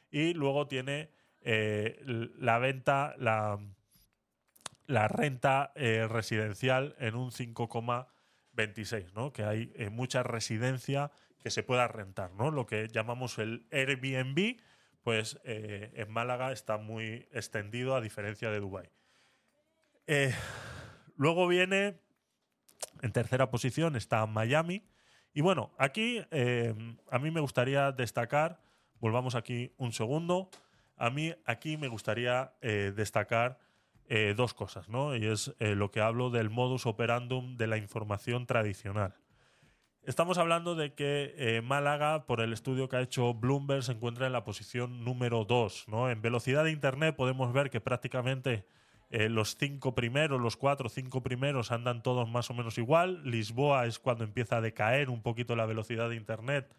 Y 0.10 0.34
luego 0.34 0.68
tiene 0.68 1.12
la 1.44 2.58
venta, 2.58 3.16
la, 3.18 3.58
la 4.88 5.10
renta 5.10 5.74
eh, 5.76 6.08
residencial 6.10 6.96
en 7.00 7.16
un 7.16 7.32
5,26, 7.32 9.12
¿no? 9.14 9.34
Que 9.34 9.44
hay 9.44 9.72
eh, 9.76 9.90
mucha 9.90 10.24
residencia 10.24 11.12
que 11.40 11.52
se 11.52 11.62
pueda 11.62 11.88
rentar, 11.88 12.32
¿no? 12.32 12.52
Lo 12.52 12.66
que 12.66 12.88
llamamos 12.88 13.38
el 13.38 13.68
Airbnb, 13.72 14.58
pues 15.04 15.40
eh, 15.44 15.92
en 15.96 16.12
Málaga 16.12 16.52
está 16.54 16.78
muy 16.78 17.28
extendido 17.34 17.96
a 17.96 18.02
diferencia 18.02 18.50
de 18.50 18.60
Dubái. 18.60 18.90
luego 21.18 21.48
viene, 21.48 22.00
en 23.02 23.12
tercera 23.12 23.52
posición 23.52 23.96
está 23.96 24.26
Miami. 24.26 24.88
Y 25.34 25.42
bueno, 25.42 25.72
aquí 25.78 26.26
a 27.12 27.20
mí 27.20 27.30
me 27.30 27.42
gustaría 27.42 27.92
destacar, 27.92 28.60
volvamos 29.00 29.36
aquí 29.36 29.72
un 29.78 29.92
segundo, 29.92 30.50
a 30.96 31.12
mí 31.12 31.36
aquí 31.46 31.78
me 31.78 31.90
gustaría 31.90 32.54
destacar 32.62 33.60
eh, 34.10 34.34
dos 34.38 34.54
cosas, 34.54 34.88
¿no? 34.88 35.18
Y 35.18 35.26
es 35.26 35.54
eh, 35.60 35.76
lo 35.76 35.92
que 35.92 36.00
hablo 36.00 36.30
del 36.30 36.50
modus 36.50 36.86
operandum 36.86 37.58
de 37.58 37.68
la 37.68 37.76
información 37.76 38.46
tradicional. 38.46 39.16
Estamos 40.02 40.38
hablando 40.38 40.76
de 40.76 40.94
que 40.94 41.36
eh, 41.38 41.62
Málaga, 41.62 42.26
por 42.26 42.40
el 42.40 42.54
estudio 42.54 42.88
que 42.88 42.96
ha 42.96 43.02
hecho 43.02 43.34
Bloomberg, 43.34 43.84
se 43.84 43.92
encuentra 43.92 44.26
en 44.26 44.32
la 44.32 44.46
posición 44.46 45.04
número 45.04 45.44
2. 45.44 45.90
¿no? 45.90 46.10
En 46.10 46.22
velocidad 46.22 46.64
de 46.64 46.72
Internet 46.72 47.18
podemos 47.18 47.52
ver 47.52 47.70
que 47.70 47.82
prácticamente 47.82 48.66
los 49.10 49.56
cinco 49.56 49.96
primeros, 49.96 50.40
los 50.42 50.58
cuatro 50.58 50.88
o 50.88 50.90
cinco 50.90 51.22
primeros 51.22 51.72
andan 51.72 52.02
todos 52.02 52.30
más 52.30 52.50
o 52.50 52.54
menos 52.54 52.78
igual. 52.78 53.22
Lisboa 53.30 53.86
es 53.88 54.00
cuando 54.00 54.24
empieza 54.24 54.58
a 54.58 54.62
decaer 54.62 55.10
un 55.10 55.22
poquito 55.22 55.56
la 55.56 55.66
velocidad 55.66 56.10
de 56.10 56.16
Internet 56.16 56.74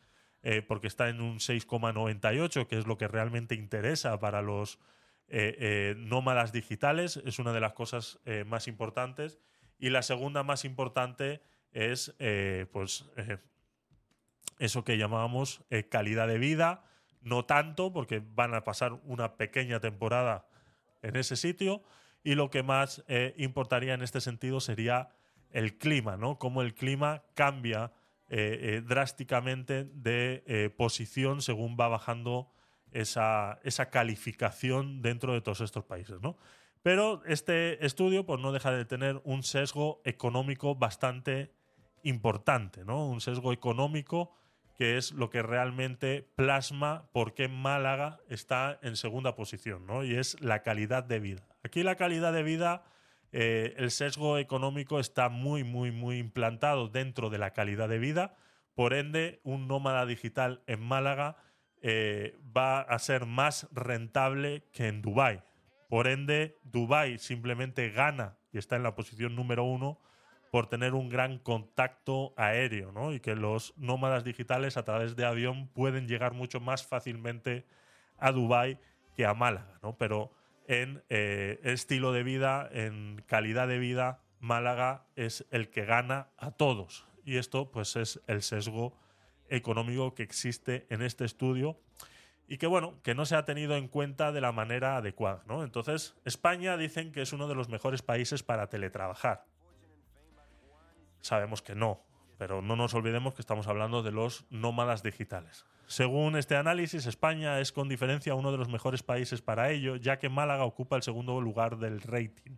porque 0.66 0.86
está 0.86 1.09
en 1.09 1.22
un 1.22 1.38
6,98, 1.38 2.66
que 2.66 2.78
es 2.78 2.86
lo 2.86 2.98
que 2.98 3.09
realmente 3.09 3.55
interesa 3.55 4.18
para 4.18 4.42
los 4.42 4.78
eh, 5.30 5.56
eh, 5.59 5.94
nómadas 5.98 6.52
digitales, 6.52 7.20
es 7.26 7.38
una 7.38 7.52
de 7.52 7.60
las 7.60 7.74
cosas 7.74 8.18
eh, 8.24 8.44
más 8.44 8.66
importantes. 8.66 9.38
Y 9.78 9.90
la 9.90 10.00
segunda 10.00 10.42
más 10.42 10.64
importante 10.64 11.42
es 11.70 12.16
pues 12.72 13.05
eso 14.59 14.84
que 14.84 14.98
llamábamos 14.98 15.62
calidad 15.90 16.26
de 16.26 16.38
vida, 16.38 16.82
no 17.20 17.44
tanto, 17.44 17.92
porque 17.92 18.20
van 18.34 18.55
a 18.55 18.64
pasar 18.64 18.94
una 19.05 19.36
pequeña 19.36 19.78
temporada 19.78 20.48
en 21.02 21.14
ese 21.14 21.36
sitio. 21.36 21.84
Y 22.24 22.34
lo 22.34 22.50
que 22.50 22.64
más 22.64 23.05
importaría 23.36 23.94
en 23.94 24.02
este 24.02 24.20
sentido 24.20 24.59
sería 24.59 25.10
el 25.52 25.78
clima, 25.78 26.16
¿no? 26.16 26.38
Cómo 26.40 26.62
el 26.62 26.74
clima 26.74 27.22
cambia 27.34 27.92
drásticamente 28.28 29.84
de 29.84 30.74
posición 30.76 31.42
según 31.42 31.76
va 31.78 31.86
bajando 31.86 32.50
esa, 32.93 33.59
esa 33.62 33.90
calificación 33.90 35.02
dentro 35.02 35.35
de 35.35 35.40
todos 35.40 35.60
estos 35.60 35.85
países, 35.85 36.20
¿no? 36.20 36.36
Pero 36.82 37.23
este 37.27 37.85
estudio 37.85 38.24
pues, 38.24 38.40
no 38.40 38.52
deja 38.52 38.70
de 38.70 38.85
tener 38.85 39.20
un 39.24 39.43
sesgo 39.43 40.01
económico 40.05 40.74
bastante 40.74 41.52
importante, 42.02 42.85
¿no? 42.85 43.06
Un 43.06 43.20
sesgo 43.20 43.52
económico 43.52 44.32
que 44.78 44.97
es 44.97 45.10
lo 45.10 45.28
que 45.28 45.43
realmente 45.43 46.31
plasma 46.36 47.10
por 47.12 47.35
qué 47.35 47.48
Málaga 47.48 48.20
está 48.28 48.78
en 48.81 48.97
segunda 48.97 49.35
posición, 49.35 49.86
¿no? 49.86 50.05
Y 50.05 50.15
es 50.15 50.40
la 50.40 50.62
calidad 50.62 51.02
de 51.02 51.19
vida. 51.19 51.48
Aquí 51.65 51.82
la 51.82 51.97
calidad 51.97 52.32
de 52.32 52.44
vida, 52.44 52.85
eh, 53.32 53.74
el 53.77 53.90
sesgo 53.90 54.39
económico 54.39 55.01
está 55.01 55.31
muy, 55.31 55.65
muy, 55.65 55.90
muy 55.90 56.19
implantado 56.19 56.89
dentro 56.89 57.28
de 57.28 57.39
la 57.39 57.52
calidad 57.52 57.89
de 57.89 57.98
vida. 57.98 58.36
Por 58.77 58.94
ende, 58.94 59.40
un 59.43 59.66
nómada 59.66 60.06
digital 60.06 60.62
en 60.69 60.81
Málaga 60.81 61.36
eh, 61.82 62.36
va 62.56 62.80
a 62.80 62.98
ser 62.98 63.26
más 63.26 63.68
rentable 63.72 64.64
que 64.72 64.88
en 64.88 65.02
Dubái. 65.02 65.42
Por 65.88 66.06
ende, 66.06 66.59
Dubái 66.62 67.18
simplemente 67.18 67.90
gana 67.90 68.36
y 68.52 68.59
está 68.59 68.76
en 68.76 68.82
la 68.82 68.94
posición 68.94 69.34
número 69.34 69.64
uno 69.64 70.00
por 70.50 70.68
tener 70.68 70.94
un 70.94 71.09
gran 71.09 71.38
contacto 71.38 72.32
aéreo, 72.36 72.92
¿no? 72.92 73.12
Y 73.12 73.20
que 73.20 73.34
los 73.34 73.74
nómadas 73.76 74.24
digitales 74.24 74.76
a 74.76 74.84
través 74.84 75.14
de 75.16 75.24
avión 75.24 75.68
pueden 75.68 76.09
llegar 76.09 76.32
mucho 76.32 76.60
más 76.60 76.86
fácilmente 76.86 77.66
a 78.18 78.32
Dubái 78.32 78.78
que 79.14 79.26
a 79.26 79.34
Málaga, 79.34 79.78
¿no? 79.82 79.96
Pero 79.96 80.32
en 80.66 81.02
eh, 81.09 81.60
estilo 81.64 82.12
de 82.12 82.22
vida, 82.22 82.68
en 82.72 83.22
calidad 83.26 83.68
de 83.68 83.78
vida, 83.78 84.22
Málaga 84.40 85.06
es 85.16 85.46
el 85.50 85.70
que 85.70 85.84
gana 85.84 86.28
a 86.36 86.50
todos. 86.50 87.06
Y 87.24 87.36
esto, 87.36 87.70
pues, 87.70 87.96
es 87.96 88.20
el 88.26 88.42
sesgo 88.42 88.96
económico 89.48 90.14
que 90.14 90.22
existe 90.22 90.86
en 90.90 91.02
este 91.02 91.24
estudio 91.24 91.78
y 92.46 92.56
que 92.56 92.66
bueno, 92.66 92.94
que 93.02 93.14
no 93.14 93.26
se 93.26 93.36
ha 93.36 93.44
tenido 93.44 93.76
en 93.76 93.88
cuenta 93.88 94.32
de 94.32 94.40
la 94.40 94.52
manera 94.52 94.96
adecuada. 94.96 95.42
¿no? 95.46 95.62
Entonces, 95.62 96.16
España 96.24 96.76
dicen 96.76 97.12
que 97.12 97.22
es 97.22 97.32
uno 97.32 97.46
de 97.46 97.54
los 97.54 97.68
mejores 97.68 98.02
países 98.02 98.42
para 98.42 98.68
teletrabajar. 98.68 99.44
Sabemos 101.20 101.60
que 101.60 101.74
no, 101.74 102.02
pero 102.38 102.62
no 102.62 102.74
nos 102.74 102.94
olvidemos 102.94 103.34
que 103.34 103.42
estamos 103.42 103.66
hablando 103.66 104.02
de 104.02 104.12
los 104.12 104.46
nómadas 104.50 105.02
digitales. 105.02 105.66
Según 105.86 106.36
este 106.36 106.56
análisis, 106.56 107.06
España 107.06 107.60
es 107.60 107.72
con 107.72 107.88
diferencia 107.88 108.34
uno 108.34 108.52
de 108.52 108.58
los 108.58 108.68
mejores 108.68 109.02
países 109.02 109.42
para 109.42 109.70
ello, 109.70 109.96
ya 109.96 110.18
que 110.18 110.28
Málaga 110.28 110.64
ocupa 110.64 110.96
el 110.96 111.02
segundo 111.02 111.40
lugar 111.40 111.78
del 111.78 112.00
rating. 112.00 112.56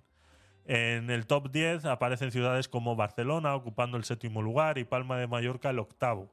En 0.66 1.10
el 1.10 1.26
top 1.26 1.50
10 1.50 1.86
aparecen 1.86 2.30
ciudades 2.30 2.68
como 2.68 2.96
Barcelona 2.96 3.54
ocupando 3.54 3.96
el 3.96 4.04
séptimo 4.04 4.42
lugar 4.42 4.78
y 4.78 4.84
Palma 4.84 5.18
de 5.18 5.26
Mallorca 5.26 5.70
el 5.70 5.78
octavo. 5.78 6.30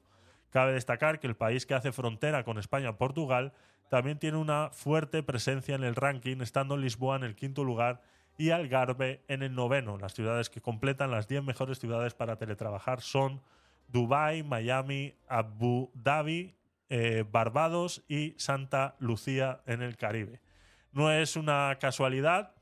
Cabe 0.49 0.73
destacar 0.73 1.19
que 1.19 1.27
el 1.27 1.35
país 1.35 1.65
que 1.65 1.73
hace 1.73 1.91
frontera 1.91 2.43
con 2.43 2.57
España, 2.57 2.97
Portugal, 2.97 3.53
también 3.89 4.19
tiene 4.19 4.37
una 4.37 4.69
fuerte 4.71 5.23
presencia 5.23 5.75
en 5.75 5.83
el 5.83 5.95
ranking, 5.95 6.41
estando 6.41 6.77
Lisboa 6.77 7.15
en 7.15 7.23
el 7.23 7.35
quinto 7.35 7.63
lugar 7.63 8.01
y 8.37 8.51
Algarve 8.51 9.23
en 9.27 9.43
el 9.43 9.55
noveno. 9.55 9.97
Las 9.97 10.13
ciudades 10.13 10.49
que 10.49 10.61
completan 10.61 11.11
las 11.11 11.27
10 11.27 11.43
mejores 11.43 11.79
ciudades 11.79 12.13
para 12.13 12.37
teletrabajar 12.37 13.01
son 13.01 13.41
Dubái, 13.87 14.43
Miami, 14.43 15.15
Abu 15.27 15.91
Dhabi, 15.93 16.55
eh, 16.89 17.25
Barbados 17.29 18.03
y 18.07 18.35
Santa 18.37 18.95
Lucía 18.99 19.61
en 19.65 19.81
el 19.81 19.97
Caribe. 19.97 20.41
No 20.91 21.11
es 21.11 21.35
una 21.35 21.77
casualidad 21.79 22.53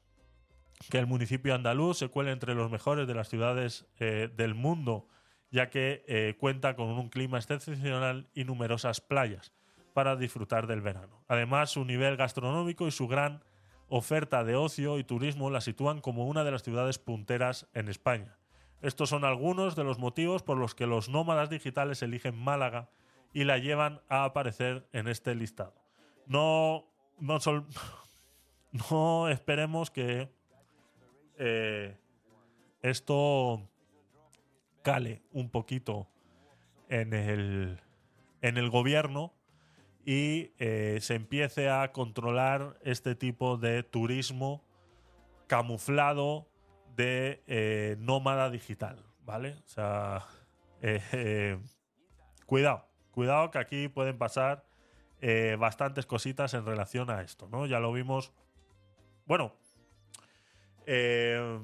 que 0.89 0.97
el 0.97 1.07
municipio 1.07 1.55
andaluz 1.55 1.97
se 1.99 2.09
cuele 2.09 2.31
entre 2.31 2.53
los 2.53 2.71
mejores 2.71 3.07
de 3.07 3.13
las 3.13 3.29
ciudades 3.29 3.85
eh, 3.99 4.29
del 4.35 4.55
mundo 4.55 5.07
ya 5.51 5.69
que 5.69 6.03
eh, 6.07 6.35
cuenta 6.39 6.75
con 6.75 6.87
un 6.87 7.09
clima 7.09 7.37
excepcional 7.37 8.27
y 8.33 8.43
numerosas 8.43 9.01
playas 9.01 9.53
para 9.93 10.15
disfrutar 10.15 10.67
del 10.67 10.81
verano. 10.81 11.23
Además, 11.27 11.71
su 11.71 11.85
nivel 11.85 12.17
gastronómico 12.17 12.87
y 12.87 12.91
su 12.91 13.07
gran 13.07 13.43
oferta 13.87 14.43
de 14.43 14.55
ocio 14.55 14.99
y 14.99 15.03
turismo 15.03 15.49
la 15.49 15.61
sitúan 15.61 16.01
como 16.01 16.27
una 16.27 16.43
de 16.43 16.51
las 16.51 16.63
ciudades 16.63 16.99
punteras 16.99 17.67
en 17.73 17.87
España. 17.87 18.37
Estos 18.81 19.09
son 19.09 19.23
algunos 19.23 19.75
de 19.75 19.83
los 19.83 19.99
motivos 19.99 20.43
por 20.43 20.57
los 20.57 20.75
que 20.75 20.85
los 20.85 21.09
nómadas 21.09 21.49
digitales 21.49 22.01
eligen 22.01 22.37
Málaga 22.37 22.89
y 23.33 23.43
la 23.43 23.57
llevan 23.57 24.01
a 24.09 24.25
aparecer 24.25 24.87
en 24.91 25.07
este 25.07 25.33
listado. 25.35 25.73
No, 26.27 26.85
no, 27.19 27.37
no 28.91 29.29
esperemos 29.29 29.91
que 29.91 30.29
eh, 31.37 31.97
esto 32.81 33.67
cale 34.85 35.23
un 35.31 35.49
poquito 35.49 36.07
en 36.89 37.13
el, 37.13 37.81
en 38.43 38.57
el 38.57 38.69
gobierno 38.69 39.33
y 40.05 40.51
eh, 40.59 40.99
se 41.01 41.15
empiece 41.15 41.71
a 41.71 41.91
controlar 41.91 42.77
este 42.83 43.15
tipo 43.15 43.57
de 43.57 43.81
turismo 43.81 44.63
camuflado 45.47 46.47
de 46.95 47.41
eh, 47.47 47.95
nómada 47.97 48.51
digital, 48.51 49.03
¿vale? 49.25 49.55
O 49.65 49.67
sea, 49.67 50.27
eh, 50.83 51.57
cuidado, 52.45 52.87
cuidado 53.09 53.49
que 53.49 53.57
aquí 53.57 53.87
pueden 53.87 54.19
pasar 54.19 54.65
bastantes 55.57 56.05
cositas 56.05 56.53
en 56.53 56.67
relación 56.67 57.09
a 57.09 57.23
esto, 57.23 57.47
¿no? 57.49 57.65
Ya 57.65 57.79
lo 57.79 57.91
vimos. 57.91 58.31
Bueno, 59.25 59.55
me 60.85 61.59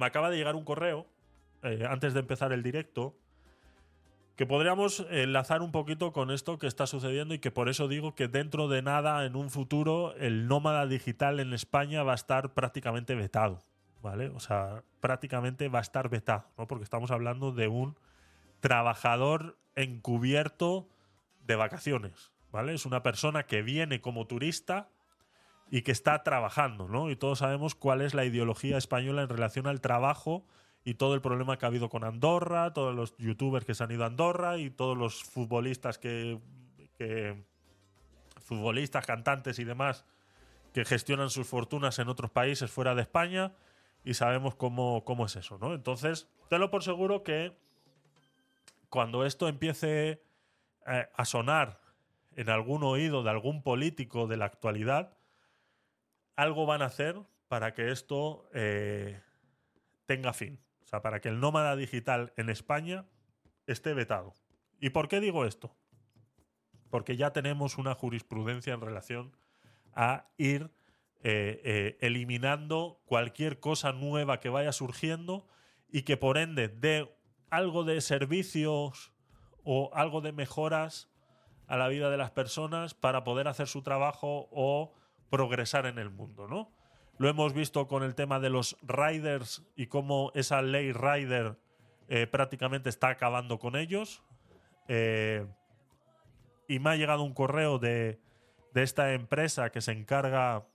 acaba 0.00 0.30
de 0.30 0.38
llegar 0.38 0.54
un 0.54 0.64
correo 0.64 1.11
eh, 1.62 1.86
antes 1.88 2.14
de 2.14 2.20
empezar 2.20 2.52
el 2.52 2.62
directo, 2.62 3.16
que 4.36 4.46
podríamos 4.46 5.06
enlazar 5.10 5.62
un 5.62 5.72
poquito 5.72 6.12
con 6.12 6.30
esto 6.30 6.58
que 6.58 6.66
está 6.66 6.86
sucediendo 6.86 7.34
y 7.34 7.38
que 7.38 7.50
por 7.50 7.68
eso 7.68 7.86
digo 7.86 8.14
que 8.14 8.28
dentro 8.28 8.66
de 8.68 8.82
nada, 8.82 9.24
en 9.26 9.36
un 9.36 9.50
futuro, 9.50 10.14
el 10.16 10.48
nómada 10.48 10.86
digital 10.86 11.38
en 11.38 11.52
España 11.52 12.02
va 12.02 12.12
a 12.12 12.16
estar 12.16 12.54
prácticamente 12.54 13.14
vetado, 13.14 13.62
¿vale? 14.02 14.28
O 14.30 14.40
sea, 14.40 14.82
prácticamente 15.00 15.68
va 15.68 15.80
a 15.80 15.82
estar 15.82 16.08
vetado, 16.08 16.46
¿no? 16.56 16.66
Porque 16.66 16.84
estamos 16.84 17.10
hablando 17.10 17.52
de 17.52 17.68
un 17.68 17.98
trabajador 18.60 19.58
encubierto 19.76 20.88
de 21.46 21.56
vacaciones, 21.56 22.32
¿vale? 22.50 22.74
Es 22.74 22.86
una 22.86 23.02
persona 23.02 23.44
que 23.44 23.62
viene 23.62 24.00
como 24.00 24.26
turista 24.26 24.88
y 25.70 25.82
que 25.82 25.92
está 25.92 26.22
trabajando, 26.22 26.88
¿no? 26.88 27.10
Y 27.10 27.16
todos 27.16 27.40
sabemos 27.40 27.74
cuál 27.74 28.00
es 28.00 28.14
la 28.14 28.24
ideología 28.24 28.78
española 28.78 29.22
en 29.22 29.28
relación 29.28 29.66
al 29.66 29.80
trabajo 29.80 30.46
y 30.84 30.94
todo 30.94 31.14
el 31.14 31.20
problema 31.20 31.58
que 31.58 31.66
ha 31.66 31.68
habido 31.68 31.88
con 31.88 32.04
Andorra, 32.04 32.72
todos 32.72 32.94
los 32.94 33.16
youtubers 33.18 33.64
que 33.64 33.74
se 33.74 33.84
han 33.84 33.92
ido 33.92 34.04
a 34.04 34.08
Andorra 34.08 34.58
y 34.58 34.70
todos 34.70 34.96
los 34.96 35.22
futbolistas 35.22 35.98
que, 35.98 36.40
futbolistas, 38.40 39.06
cantantes 39.06 39.58
y 39.58 39.64
demás 39.64 40.04
que 40.72 40.84
gestionan 40.84 41.30
sus 41.30 41.46
fortunas 41.46 41.98
en 41.98 42.08
otros 42.08 42.30
países 42.30 42.70
fuera 42.70 42.94
de 42.94 43.02
España 43.02 43.52
y 44.04 44.14
sabemos 44.14 44.54
cómo, 44.54 45.04
cómo 45.04 45.26
es 45.26 45.36
eso, 45.36 45.58
¿no? 45.58 45.74
Entonces, 45.74 46.28
tenlo 46.48 46.70
por 46.70 46.82
seguro 46.82 47.22
que 47.22 47.56
cuando 48.88 49.26
esto 49.26 49.48
empiece 49.48 50.22
eh, 50.86 51.08
a 51.14 51.24
sonar 51.24 51.80
en 52.34 52.48
algún 52.48 52.82
oído 52.84 53.22
de 53.22 53.30
algún 53.30 53.62
político 53.62 54.26
de 54.26 54.38
la 54.38 54.46
actualidad, 54.46 55.16
algo 56.36 56.64
van 56.64 56.82
a 56.82 56.86
hacer 56.86 57.20
para 57.48 57.74
que 57.74 57.92
esto 57.92 58.48
eh, 58.54 59.20
tenga 60.06 60.32
fin 60.32 60.58
para 61.00 61.20
que 61.20 61.28
el 61.28 61.40
nómada 61.40 61.76
digital 61.76 62.32
en 62.36 62.50
España 62.50 63.06
esté 63.66 63.94
vetado. 63.94 64.34
¿Y 64.80 64.90
por 64.90 65.08
qué 65.08 65.20
digo 65.20 65.46
esto? 65.46 65.74
Porque 66.90 67.16
ya 67.16 67.32
tenemos 67.32 67.78
una 67.78 67.94
jurisprudencia 67.94 68.74
en 68.74 68.80
relación 68.80 69.36
a 69.94 70.26
ir 70.36 70.70
eh, 71.22 71.60
eh, 71.64 71.98
eliminando 72.00 73.00
cualquier 73.06 73.60
cosa 73.60 73.92
nueva 73.92 74.40
que 74.40 74.48
vaya 74.48 74.72
surgiendo 74.72 75.46
y 75.88 76.02
que 76.02 76.16
por 76.16 76.36
ende 76.36 76.68
dé 76.68 77.16
algo 77.48 77.84
de 77.84 78.00
servicios 78.00 79.12
o 79.62 79.90
algo 79.94 80.20
de 80.20 80.32
mejoras 80.32 81.08
a 81.68 81.76
la 81.76 81.88
vida 81.88 82.10
de 82.10 82.16
las 82.16 82.32
personas 82.32 82.94
para 82.94 83.24
poder 83.24 83.48
hacer 83.48 83.68
su 83.68 83.82
trabajo 83.82 84.48
o 84.50 84.94
progresar 85.30 85.86
en 85.86 85.98
el 85.98 86.10
mundo, 86.10 86.48
¿no? 86.48 86.72
Lo 87.18 87.28
hemos 87.28 87.52
visto 87.52 87.86
con 87.86 88.02
el 88.02 88.14
tema 88.14 88.40
de 88.40 88.50
los 88.50 88.76
riders 88.82 89.62
y 89.76 89.86
cómo 89.86 90.32
esa 90.34 90.62
ley 90.62 90.92
rider 90.92 91.58
eh, 92.08 92.26
prácticamente 92.26 92.88
está 92.88 93.08
acabando 93.08 93.58
con 93.58 93.76
ellos. 93.76 94.22
Eh, 94.88 95.46
y 96.68 96.78
me 96.78 96.90
ha 96.90 96.96
llegado 96.96 97.22
un 97.22 97.34
correo 97.34 97.78
de, 97.78 98.18
esta 98.74 99.12
empresa 99.12 99.70
que 99.70 99.80
se 99.80 99.92
encarga, 99.92 100.66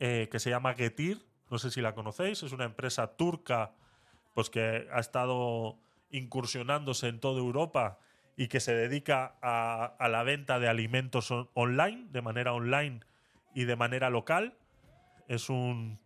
eh, 0.00 0.28
que 0.30 0.38
se 0.38 0.50
llama 0.50 0.74
Getir. 0.74 1.26
No 1.50 1.58
sé 1.58 1.70
si 1.70 1.80
la 1.82 1.94
conocéis, 1.94 2.42
es 2.42 2.52
una 2.52 2.64
empresa 2.64 3.16
turca 3.16 3.74
pues 4.34 4.50
que 4.50 4.88
ha 4.92 5.00
estado 5.00 5.78
incursionándose 6.10 7.08
en 7.08 7.20
toda 7.20 7.38
Europa 7.38 7.98
y 8.36 8.48
que 8.48 8.60
se 8.60 8.74
dedica 8.74 9.36
a 9.42 10.08
la 10.08 10.22
venta 10.22 10.58
de 10.60 10.68
alimentos 10.68 11.32
online, 11.54 12.06
de 12.10 12.22
manera 12.22 12.52
online 12.52 13.00
y 13.54 13.64
de 13.64 13.76
manera 13.76 14.10
local 14.10 14.56
es 15.28 15.48
un 15.48 15.98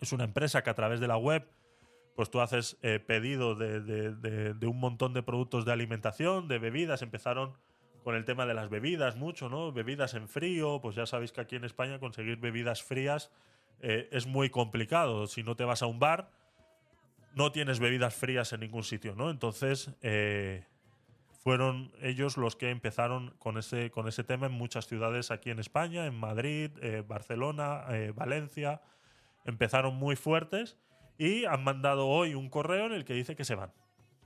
es 0.00 0.12
una 0.12 0.24
empresa 0.24 0.62
que 0.62 0.70
a 0.70 0.74
través 0.74 1.00
de 1.00 1.08
la 1.08 1.16
web 1.16 1.46
pues 2.14 2.30
tú 2.30 2.40
haces 2.40 2.76
eh, 2.82 2.98
pedido 2.98 3.54
de, 3.54 4.54
un 4.66 4.78
montón 4.78 5.14
de 5.14 5.22
productos 5.22 5.64
de 5.64 5.72
alimentación, 5.72 6.48
de 6.48 6.58
bebidas. 6.58 7.00
Empezaron 7.00 7.54
con 8.04 8.14
el 8.14 8.24
tema 8.24 8.44
de 8.44 8.52
las 8.52 8.68
bebidas 8.68 9.16
mucho, 9.16 9.48
¿no? 9.48 9.72
Bebidas 9.72 10.12
en 10.14 10.28
frío, 10.28 10.80
pues 10.82 10.96
ya 10.96 11.06
sabéis 11.06 11.32
que 11.32 11.40
aquí 11.40 11.56
en 11.56 11.64
España 11.64 11.98
conseguir 11.98 12.36
bebidas 12.36 12.82
frías 12.82 13.30
eh, 13.80 14.08
es 14.12 14.26
muy 14.26 14.50
complicado. 14.50 15.26
Si 15.26 15.42
no 15.42 15.56
te 15.56 15.64
vas 15.64 15.82
a 15.82 15.86
un 15.86 15.98
bar, 15.98 16.30
no 17.34 17.52
tienes 17.52 17.78
bebidas 17.78 18.14
frías 18.14 18.52
en 18.52 18.60
ningún 18.60 18.84
sitio, 18.84 19.14
¿no? 19.14 19.30
Entonces, 19.30 19.90
eh, 20.02 20.66
fueron 21.40 21.90
ellos 22.02 22.36
los 22.36 22.54
que 22.54 22.68
empezaron 22.68 23.34
con 23.38 23.56
ese, 23.56 23.90
con 23.90 24.06
ese 24.06 24.24
tema 24.24 24.46
en 24.46 24.52
muchas 24.52 24.86
ciudades 24.86 25.30
aquí 25.30 25.50
en 25.50 25.58
España, 25.58 26.04
en 26.04 26.14
Madrid, 26.14 26.70
eh, 26.82 27.02
Barcelona, 27.06 27.86
eh, 27.88 28.12
Valencia. 28.14 28.82
Empezaron 29.46 29.94
muy 29.96 30.16
fuertes 30.16 30.76
y 31.16 31.46
han 31.46 31.64
mandado 31.64 32.08
hoy 32.08 32.34
un 32.34 32.50
correo 32.50 32.86
en 32.86 32.92
el 32.92 33.06
que 33.06 33.14
dice 33.14 33.36
que 33.36 33.46
se 33.46 33.54
van. 33.54 33.72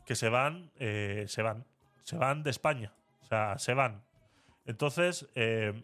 Que 0.04 0.16
se 0.16 0.28
van, 0.28 0.72
eh, 0.80 1.26
se 1.28 1.42
van. 1.42 1.64
Se 2.02 2.16
van 2.16 2.42
de 2.42 2.50
España. 2.50 2.92
O 3.22 3.26
sea, 3.26 3.58
se 3.58 3.74
van. 3.74 4.02
Entonces, 4.66 5.28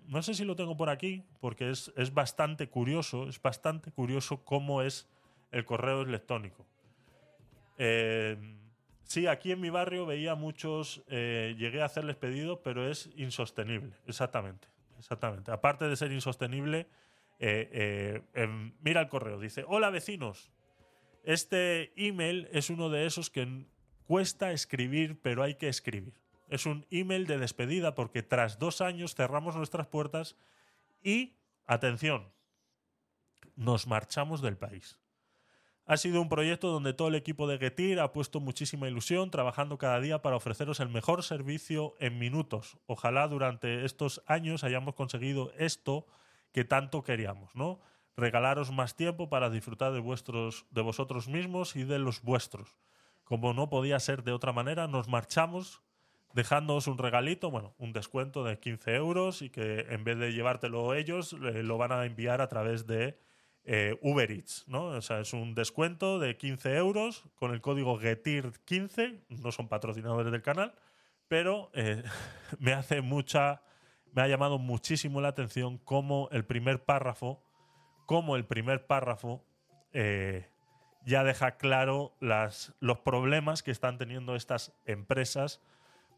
no 0.07 0.23
sé 0.23 0.33
si 0.33 0.45
lo 0.45 0.57
tengo 0.57 0.77
por 0.77 0.89
aquí, 0.89 1.23
porque 1.41 1.71
es, 1.71 1.93
es 1.97 2.15
bastante 2.15 2.71
curioso, 2.71 3.29
es 3.29 3.41
bastante 3.41 3.93
curioso 3.93 4.43
cómo 4.43 4.81
es 4.81 5.07
el 5.53 5.67
correo 5.67 6.01
electrónico. 6.01 6.67
Sí, 9.11 9.27
aquí 9.27 9.51
en 9.51 9.61
mi 9.61 9.71
barrio 9.71 10.07
veía 10.07 10.37
muchos, 10.37 11.03
eh, 11.09 11.57
llegué 11.59 11.83
a 11.83 11.87
hacerles 11.87 12.15
pedido, 12.15 12.63
pero 12.63 12.89
es 12.89 13.11
insostenible, 13.17 13.93
exactamente, 14.07 14.69
exactamente. 15.01 15.51
Aparte 15.51 15.89
de 15.89 15.97
ser 15.97 16.13
insostenible, 16.13 16.87
eh, 17.41 17.69
eh, 17.73 18.23
em, 18.35 18.73
mira 18.79 19.01
el 19.01 19.09
correo, 19.09 19.41
dice, 19.41 19.65
hola 19.67 19.91
vecinos, 19.91 20.53
este 21.25 21.93
email 21.97 22.49
es 22.53 22.71
uno 22.71 22.89
de 22.89 23.05
esos 23.05 23.31
que 23.31 23.67
cuesta 24.07 24.53
escribir, 24.53 25.21
pero 25.21 25.43
hay 25.43 25.57
que 25.57 25.67
escribir. 25.67 26.15
Es 26.49 26.65
un 26.65 26.87
email 26.93 27.27
de 27.27 27.39
despedida 27.39 27.97
porque 27.97 28.23
tras 28.23 28.61
dos 28.61 28.81
años 28.81 29.17
cerramos 29.17 29.57
nuestras 29.57 29.89
puertas 29.89 30.37
y, 31.03 31.35
atención, 31.67 32.31
nos 33.57 33.89
marchamos 33.89 34.41
del 34.41 34.57
país. 34.57 35.00
Ha 35.87 35.97
sido 35.97 36.21
un 36.21 36.29
proyecto 36.29 36.69
donde 36.69 36.93
todo 36.93 37.09
el 37.09 37.15
equipo 37.15 37.47
de 37.49 37.59
Getir 37.59 38.01
ha 38.01 38.13
puesto 38.13 38.39
muchísima 38.39 38.89
ilusión, 38.89 39.31
trabajando 39.31 39.79
cada 39.79 40.01
día 40.01 40.23
para 40.23 40.37
ofreceros 40.37 40.79
el 40.81 40.89
mejor 40.89 41.25
servicio 41.25 41.95
en 41.99 42.19
minutos. 42.19 42.79
Ojalá 42.87 43.27
durante 43.27 43.85
estos 43.85 44.23
años 44.27 44.63
hayamos 44.63 44.95
conseguido 44.95 45.53
esto 45.59 46.07
que 46.53 46.65
tanto 46.65 47.03
queríamos, 47.03 47.55
¿no? 47.55 47.81
Regalaros 48.17 48.71
más 48.71 48.95
tiempo 48.95 49.29
para 49.29 49.51
disfrutar 49.51 49.93
de, 49.93 50.01
vuestros, 50.01 50.67
de 50.71 50.83
vosotros 50.83 51.29
mismos 51.29 51.75
y 51.75 51.85
de 51.85 51.99
los 51.99 52.23
vuestros. 52.23 52.77
Como 53.25 53.53
no 53.55 53.69
podía 53.69 53.99
ser 54.01 54.23
de 54.23 54.33
otra 54.33 54.53
manera, 54.53 54.87
nos 54.87 55.09
marchamos 55.09 55.83
dejándoos 56.33 56.87
un 56.87 56.99
regalito, 56.99 57.51
bueno, 57.51 57.75
un 57.79 57.93
descuento 57.93 58.45
de 58.45 58.59
15 58.59 58.95
euros 58.95 59.43
y 59.43 59.51
que 59.51 59.87
en 59.89 60.05
vez 60.05 60.19
de 60.19 60.33
llevártelo 60.33 60.95
ellos, 60.95 61.33
lo 61.33 61.79
van 61.79 61.93
a 61.93 62.05
enviar 62.05 62.41
a 62.41 62.49
través 62.49 62.87
de 62.87 63.19
eh, 63.65 63.99
Uber 64.01 64.31
Eats, 64.31 64.65
¿no? 64.69 64.87
O 64.87 65.03
sea, 65.03 65.21
es 65.21 65.33
un 65.33 65.55
descuento 65.55 66.19
de 66.19 66.37
15 66.37 66.77
euros 66.77 67.25
con 67.35 67.53
el 67.53 67.61
código 67.61 68.01
GETIR15, 68.01 69.21
no 69.29 69.53
son 69.53 69.69
patrocinadores 69.69 70.33
del 70.33 70.43
canal, 70.43 70.75
pero 71.29 71.71
eh, 71.75 72.03
me 72.59 72.73
hace 72.73 73.03
mucha, 73.03 73.63
me 74.13 74.23
ha 74.23 74.29
llamado 74.29 74.59
muchísimo 74.59 75.21
la 75.21 75.29
atención 75.29 75.79
cómo 75.79 76.29
el 76.33 76.45
primer 76.45 76.85
párrafo, 76.85 77.43
cómo 78.07 78.37
el 78.37 78.47
primer 78.47 78.87
párrafo 78.87 79.45
eh, 79.93 80.49
ya 81.05 81.23
deja 81.23 81.57
claro 81.57 82.17
los 82.21 82.99
problemas 83.01 83.63
que 83.63 83.71
están 83.71 83.99
teniendo 83.99 84.37
estas 84.37 84.73
empresas 84.87 85.61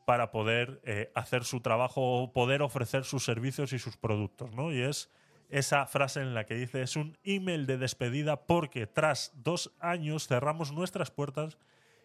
para 0.07 0.33
poder 0.33 0.83
hacer 1.15 1.45
su 1.45 1.61
trabajo 1.61 2.23
o 2.23 2.33
poder 2.33 2.63
ofrecer 2.63 3.05
sus 3.05 3.25
servicios 3.25 3.73
y 3.73 3.79
sus 3.79 3.97
productos, 3.97 4.53
¿no? 4.53 4.73
Y 4.73 4.81
es 4.81 5.13
esa 5.53 5.85
frase 5.85 6.23
en 6.23 6.33
la 6.33 6.47
que 6.47 6.55
dice 6.55 6.81
es 6.81 6.97
un 6.97 7.19
email 7.25 7.67
de 7.67 7.77
despedida 7.77 8.47
porque 8.47 8.87
tras 8.87 9.33
dos 9.35 9.71
años 9.81 10.27
cerramos 10.27 10.73
nuestras 10.73 11.11
puertas 11.11 11.59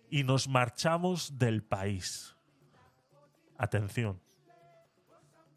y 0.09 0.25
nos 0.25 0.49
marchamos 0.49 1.39
del 1.39 1.63
país. 1.63 2.35
Atención, 3.57 4.21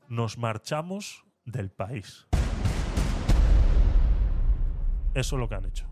nos 0.09 0.39
marchamos 0.39 1.25
del 1.45 1.71
país. 1.71 2.29
Eso 5.13 5.37
es 5.37 5.41
lo 5.41 5.49
que 5.49 5.57
han 5.57 5.65
hecho. 5.65 5.87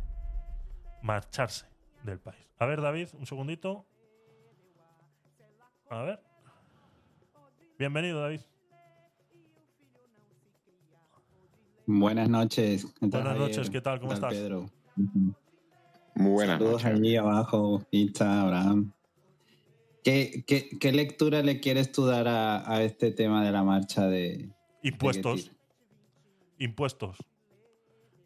Marcharse 1.02 1.66
del 2.04 2.20
país. 2.20 2.46
A 2.60 2.66
ver, 2.66 2.80
David, 2.80 3.08
un 3.14 3.26
segundito. 3.26 3.84
A 5.90 6.02
ver. 6.02 6.20
Bienvenido, 7.76 8.20
David. 8.20 8.40
Buenas 11.90 12.28
noches. 12.28 12.86
Buenas 13.00 13.38
noches, 13.38 13.70
¿qué 13.70 13.80
tal? 13.80 13.98
¿Cómo 13.98 14.12
estás? 14.12 14.34
Pedro. 14.34 14.66
Buenas 16.14 16.58
Saludos 16.58 16.84
noches. 16.84 16.98
allí 16.98 17.16
abajo, 17.16 17.82
Pizza, 17.90 18.42
Abraham. 18.42 18.92
¿Qué, 20.04 20.44
qué, 20.46 20.68
qué 20.78 20.92
lectura 20.92 21.40
le 21.40 21.60
quieres 21.60 21.90
tú 21.90 22.04
dar 22.04 22.28
a, 22.28 22.70
a, 22.70 22.82
este 22.82 23.10
tema 23.10 23.42
de 23.42 23.52
la 23.52 23.62
marcha 23.62 24.06
de 24.06 24.50
impuestos? 24.82 25.50
De 26.58 26.64
impuestos. 26.66 27.16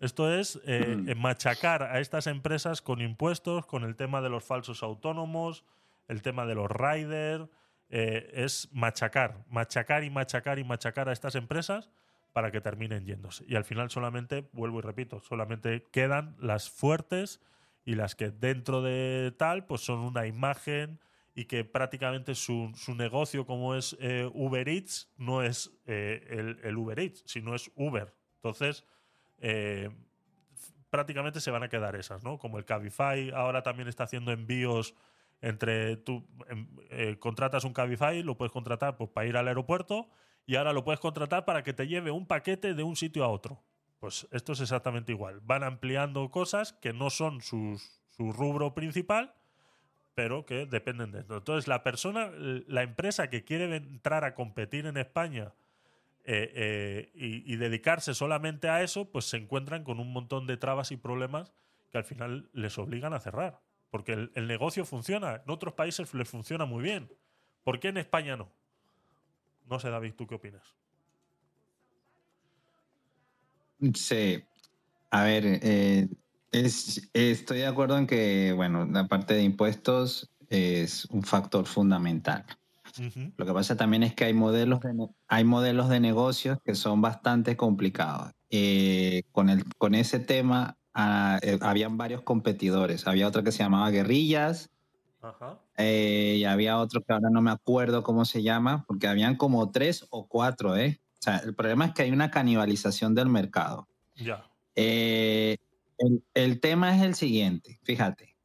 Esto 0.00 0.34
es 0.34 0.60
eh, 0.66 0.96
mm. 0.96 1.20
machacar 1.20 1.84
a 1.84 2.00
estas 2.00 2.26
empresas 2.26 2.82
con 2.82 3.00
impuestos, 3.00 3.64
con 3.66 3.84
el 3.84 3.94
tema 3.94 4.20
de 4.22 4.28
los 4.28 4.42
falsos 4.42 4.82
autónomos, 4.82 5.64
el 6.08 6.20
tema 6.20 6.46
de 6.46 6.56
los 6.56 6.68
riders. 6.68 7.48
Eh, 7.90 8.28
es 8.34 8.68
machacar, 8.72 9.44
machacar 9.48 10.02
y 10.02 10.10
machacar 10.10 10.58
y 10.58 10.64
machacar 10.64 11.08
a 11.08 11.12
estas 11.12 11.36
empresas 11.36 11.90
para 12.32 12.50
que 12.50 12.60
terminen 12.60 13.04
yéndose. 13.04 13.44
Y 13.46 13.56
al 13.56 13.64
final 13.64 13.90
solamente, 13.90 14.48
vuelvo 14.52 14.78
y 14.78 14.82
repito, 14.82 15.20
solamente 15.20 15.86
quedan 15.92 16.36
las 16.38 16.70
fuertes 16.70 17.40
y 17.84 17.94
las 17.94 18.14
que 18.14 18.30
dentro 18.30 18.82
de 18.82 19.34
tal, 19.36 19.66
pues 19.66 19.82
son 19.82 20.00
una 20.00 20.26
imagen 20.26 21.00
y 21.34 21.46
que 21.46 21.64
prácticamente 21.64 22.34
su, 22.34 22.72
su 22.74 22.94
negocio 22.94 23.46
como 23.46 23.74
es 23.74 23.96
eh, 24.00 24.30
Uber 24.32 24.68
Eats 24.68 25.10
no 25.16 25.42
es 25.42 25.72
eh, 25.86 26.26
el, 26.30 26.60
el, 26.62 26.76
Uber 26.76 26.98
Eats, 26.98 27.22
sino 27.26 27.54
es 27.54 27.70
Uber. 27.74 28.14
Entonces, 28.36 28.84
eh, 29.38 29.90
prácticamente 30.90 31.40
se 31.40 31.50
van 31.50 31.62
a 31.62 31.68
quedar 31.68 31.96
esas, 31.96 32.22
¿no? 32.22 32.38
Como 32.38 32.58
el 32.58 32.64
Cabify 32.64 33.30
ahora 33.30 33.62
también 33.62 33.88
está 33.88 34.04
haciendo 34.04 34.30
envíos 34.30 34.94
entre 35.40 35.96
tú 35.96 36.26
eh, 36.90 37.16
contratas 37.18 37.64
un 37.64 37.72
Cabify, 37.72 38.22
lo 38.22 38.36
puedes 38.36 38.52
contratar 38.52 38.96
pues, 38.96 39.10
para 39.10 39.26
ir 39.26 39.36
al 39.36 39.48
aeropuerto 39.48 40.08
y 40.46 40.56
ahora 40.56 40.72
lo 40.72 40.84
puedes 40.84 41.00
contratar 41.00 41.44
para 41.44 41.62
que 41.62 41.72
te 41.72 41.86
lleve 41.86 42.10
un 42.10 42.26
paquete 42.26 42.74
de 42.74 42.82
un 42.82 42.96
sitio 42.96 43.24
a 43.24 43.28
otro. 43.28 43.62
Pues 44.00 44.26
esto 44.32 44.52
es 44.52 44.60
exactamente 44.60 45.12
igual. 45.12 45.40
Van 45.42 45.62
ampliando 45.62 46.28
cosas 46.30 46.72
que 46.72 46.92
no 46.92 47.08
son 47.10 47.40
sus, 47.40 48.02
su 48.10 48.32
rubro 48.32 48.74
principal, 48.74 49.34
pero 50.14 50.44
que 50.44 50.66
dependen 50.66 51.12
de 51.12 51.20
esto. 51.20 51.36
Entonces, 51.36 51.68
la 51.68 51.82
persona, 51.82 52.30
la 52.34 52.82
empresa 52.82 53.30
que 53.30 53.44
quiere 53.44 53.76
entrar 53.76 54.24
a 54.24 54.34
competir 54.34 54.86
en 54.86 54.96
España 54.96 55.54
eh, 56.24 56.52
eh, 56.54 57.10
y, 57.14 57.56
dedicarse 57.56 58.14
solamente 58.14 58.68
a 58.68 58.82
eso, 58.82 59.10
pues 59.10 59.26
se 59.26 59.36
encuentran 59.36 59.84
con 59.84 60.00
un 60.00 60.12
montón 60.12 60.46
de 60.46 60.56
trabas 60.56 60.92
y 60.92 60.96
problemas 60.96 61.52
que 61.90 61.98
al 61.98 62.04
final 62.04 62.48
les 62.52 62.78
obligan 62.78 63.14
a 63.14 63.20
cerrar. 63.20 63.60
Porque 63.90 64.12
el, 64.14 64.32
el 64.34 64.48
negocio 64.48 64.84
funciona. 64.84 65.42
En 65.44 65.50
otros 65.50 65.74
países 65.74 66.12
les 66.12 66.28
funciona 66.28 66.64
muy 66.64 66.82
bien. 66.82 67.08
¿Por 67.62 67.78
qué 67.78 67.88
en 67.88 67.98
España 67.98 68.36
no? 68.36 68.50
No 69.72 69.78
sé, 69.78 69.88
David, 69.88 70.12
¿tú 70.18 70.26
qué 70.26 70.34
opinas? 70.34 70.62
Sí. 73.94 74.44
A 75.10 75.22
ver, 75.22 75.44
eh, 75.46 76.08
es, 76.50 77.08
estoy 77.14 77.60
de 77.60 77.66
acuerdo 77.66 77.96
en 77.96 78.06
que, 78.06 78.52
bueno, 78.52 78.84
la 78.84 79.08
parte 79.08 79.32
de 79.32 79.42
impuestos 79.42 80.30
es 80.50 81.06
un 81.06 81.22
factor 81.22 81.64
fundamental. 81.64 82.44
Uh 82.98 83.02
-huh. 83.04 83.32
Lo 83.34 83.46
que 83.46 83.52
pasa 83.54 83.74
también 83.74 84.02
es 84.02 84.14
que 84.14 84.26
hay 84.26 84.34
modelos 84.34 84.80
de, 84.80 85.08
hay 85.26 85.44
modelos 85.44 85.88
de 85.88 86.00
negocios 86.00 86.58
que 86.62 86.74
son 86.74 87.00
bastante 87.00 87.56
complicados. 87.56 88.30
Eh, 88.50 89.22
con, 89.32 89.48
el, 89.48 89.64
con 89.78 89.94
ese 89.94 90.20
tema 90.20 90.76
uh, 90.94 91.38
eh, 91.40 91.58
habían 91.62 91.96
varios 91.96 92.20
competidores. 92.20 93.06
Había 93.06 93.26
otro 93.26 93.42
que 93.42 93.52
se 93.52 93.62
llamaba 93.62 93.88
Guerrillas, 93.88 94.68
Ajá. 95.22 95.60
Eh, 95.76 96.36
y 96.38 96.44
había 96.44 96.78
otro 96.78 97.00
que 97.02 97.12
ahora 97.12 97.30
no 97.30 97.40
me 97.40 97.52
acuerdo 97.52 98.02
cómo 98.02 98.24
se 98.24 98.42
llama, 98.42 98.84
porque 98.88 99.06
habían 99.06 99.36
como 99.36 99.70
tres 99.70 100.04
o 100.10 100.26
cuatro, 100.26 100.76
¿eh? 100.76 101.00
O 101.20 101.22
sea, 101.22 101.38
el 101.38 101.54
problema 101.54 101.86
es 101.86 101.92
que 101.92 102.02
hay 102.02 102.10
una 102.10 102.32
canibalización 102.32 103.14
del 103.14 103.28
mercado. 103.28 103.88
Ya. 104.16 104.44
Eh, 104.74 105.58
el, 105.98 106.24
el, 106.34 106.60
tema 106.60 106.96
es 106.96 107.02
el 107.02 107.14
siguiente, 107.14 107.78
fíjate. 107.84 108.36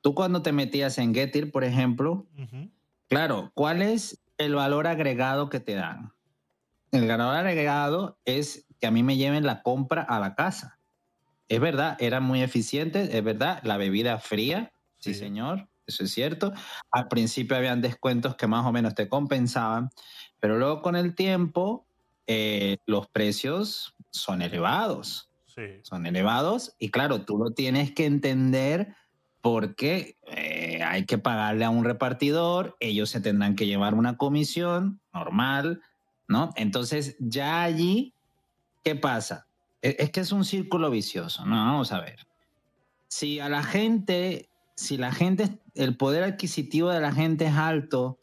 Tú 0.00 0.14
cuando 0.14 0.40
te 0.40 0.52
metías 0.52 0.98
en 0.98 1.12
Getir, 1.12 1.50
por 1.50 1.64
ejemplo, 1.64 2.28
uh 2.38 2.42
-huh. 2.42 2.70
claro, 3.08 3.50
¿cuál 3.54 3.82
es 3.82 4.22
el 4.38 4.54
valor 4.54 4.86
agregado 4.86 5.48
que 5.48 5.58
te 5.58 5.74
dan? 5.74 6.12
El 6.92 7.08
valor 7.08 7.34
agregado 7.34 8.18
es 8.24 8.66
que 8.78 8.86
a 8.86 8.92
mí 8.92 9.02
me 9.02 9.16
lleven 9.16 9.44
la 9.44 9.62
compra 9.62 10.02
a 10.02 10.20
la 10.20 10.36
casa. 10.36 10.78
Es 11.48 11.58
verdad, 11.58 11.96
eran 11.98 12.22
muy 12.22 12.42
eficientes, 12.42 13.12
es 13.12 13.24
verdad, 13.24 13.60
la 13.64 13.76
bebida 13.76 14.18
fría, 14.18 14.72
sí, 14.98 15.12
sí 15.12 15.18
señor 15.18 15.68
eso 15.86 16.04
es 16.04 16.12
cierto. 16.12 16.52
Al 16.90 17.08
principio 17.08 17.56
habían 17.56 17.80
descuentos 17.80 18.36
que 18.36 18.46
más 18.46 18.64
o 18.66 18.72
menos 18.72 18.94
te 18.94 19.08
compensaban, 19.08 19.90
pero 20.40 20.58
luego 20.58 20.82
con 20.82 20.96
el 20.96 21.14
tiempo 21.14 21.86
eh, 22.26 22.78
los 22.86 23.08
precios 23.08 23.94
son 24.10 24.42
elevados. 24.42 25.30
Sí. 25.46 25.80
Son 25.82 26.06
elevados 26.06 26.74
y 26.78 26.90
claro, 26.90 27.22
tú 27.22 27.38
lo 27.38 27.52
tienes 27.52 27.92
que 27.92 28.06
entender 28.06 28.94
porque 29.40 30.16
eh, 30.26 30.82
hay 30.82 31.04
que 31.04 31.18
pagarle 31.18 31.64
a 31.64 31.70
un 31.70 31.84
repartidor, 31.84 32.76
ellos 32.80 33.10
se 33.10 33.20
tendrán 33.20 33.54
que 33.54 33.66
llevar 33.66 33.94
una 33.94 34.16
comisión 34.16 35.00
normal, 35.12 35.82
¿no? 36.26 36.50
Entonces 36.56 37.16
ya 37.20 37.62
allí, 37.62 38.14
¿qué 38.82 38.96
pasa? 38.96 39.46
Es, 39.82 39.96
es 39.98 40.10
que 40.10 40.20
es 40.20 40.32
un 40.32 40.44
círculo 40.44 40.90
vicioso, 40.90 41.44
¿no? 41.44 41.56
Vamos 41.56 41.92
a 41.92 42.00
ver. 42.00 42.26
Si 43.06 43.38
a 43.38 43.48
la 43.48 43.62
gente 43.62 44.48
si 44.76 44.96
la 44.96 45.12
gente, 45.12 45.60
el 45.74 45.96
poder 45.96 46.24
adquisitivo 46.24 46.90
de 46.90 47.00
la 47.00 47.12
gente 47.12 47.46
es 47.46 47.54
alto, 47.54 48.18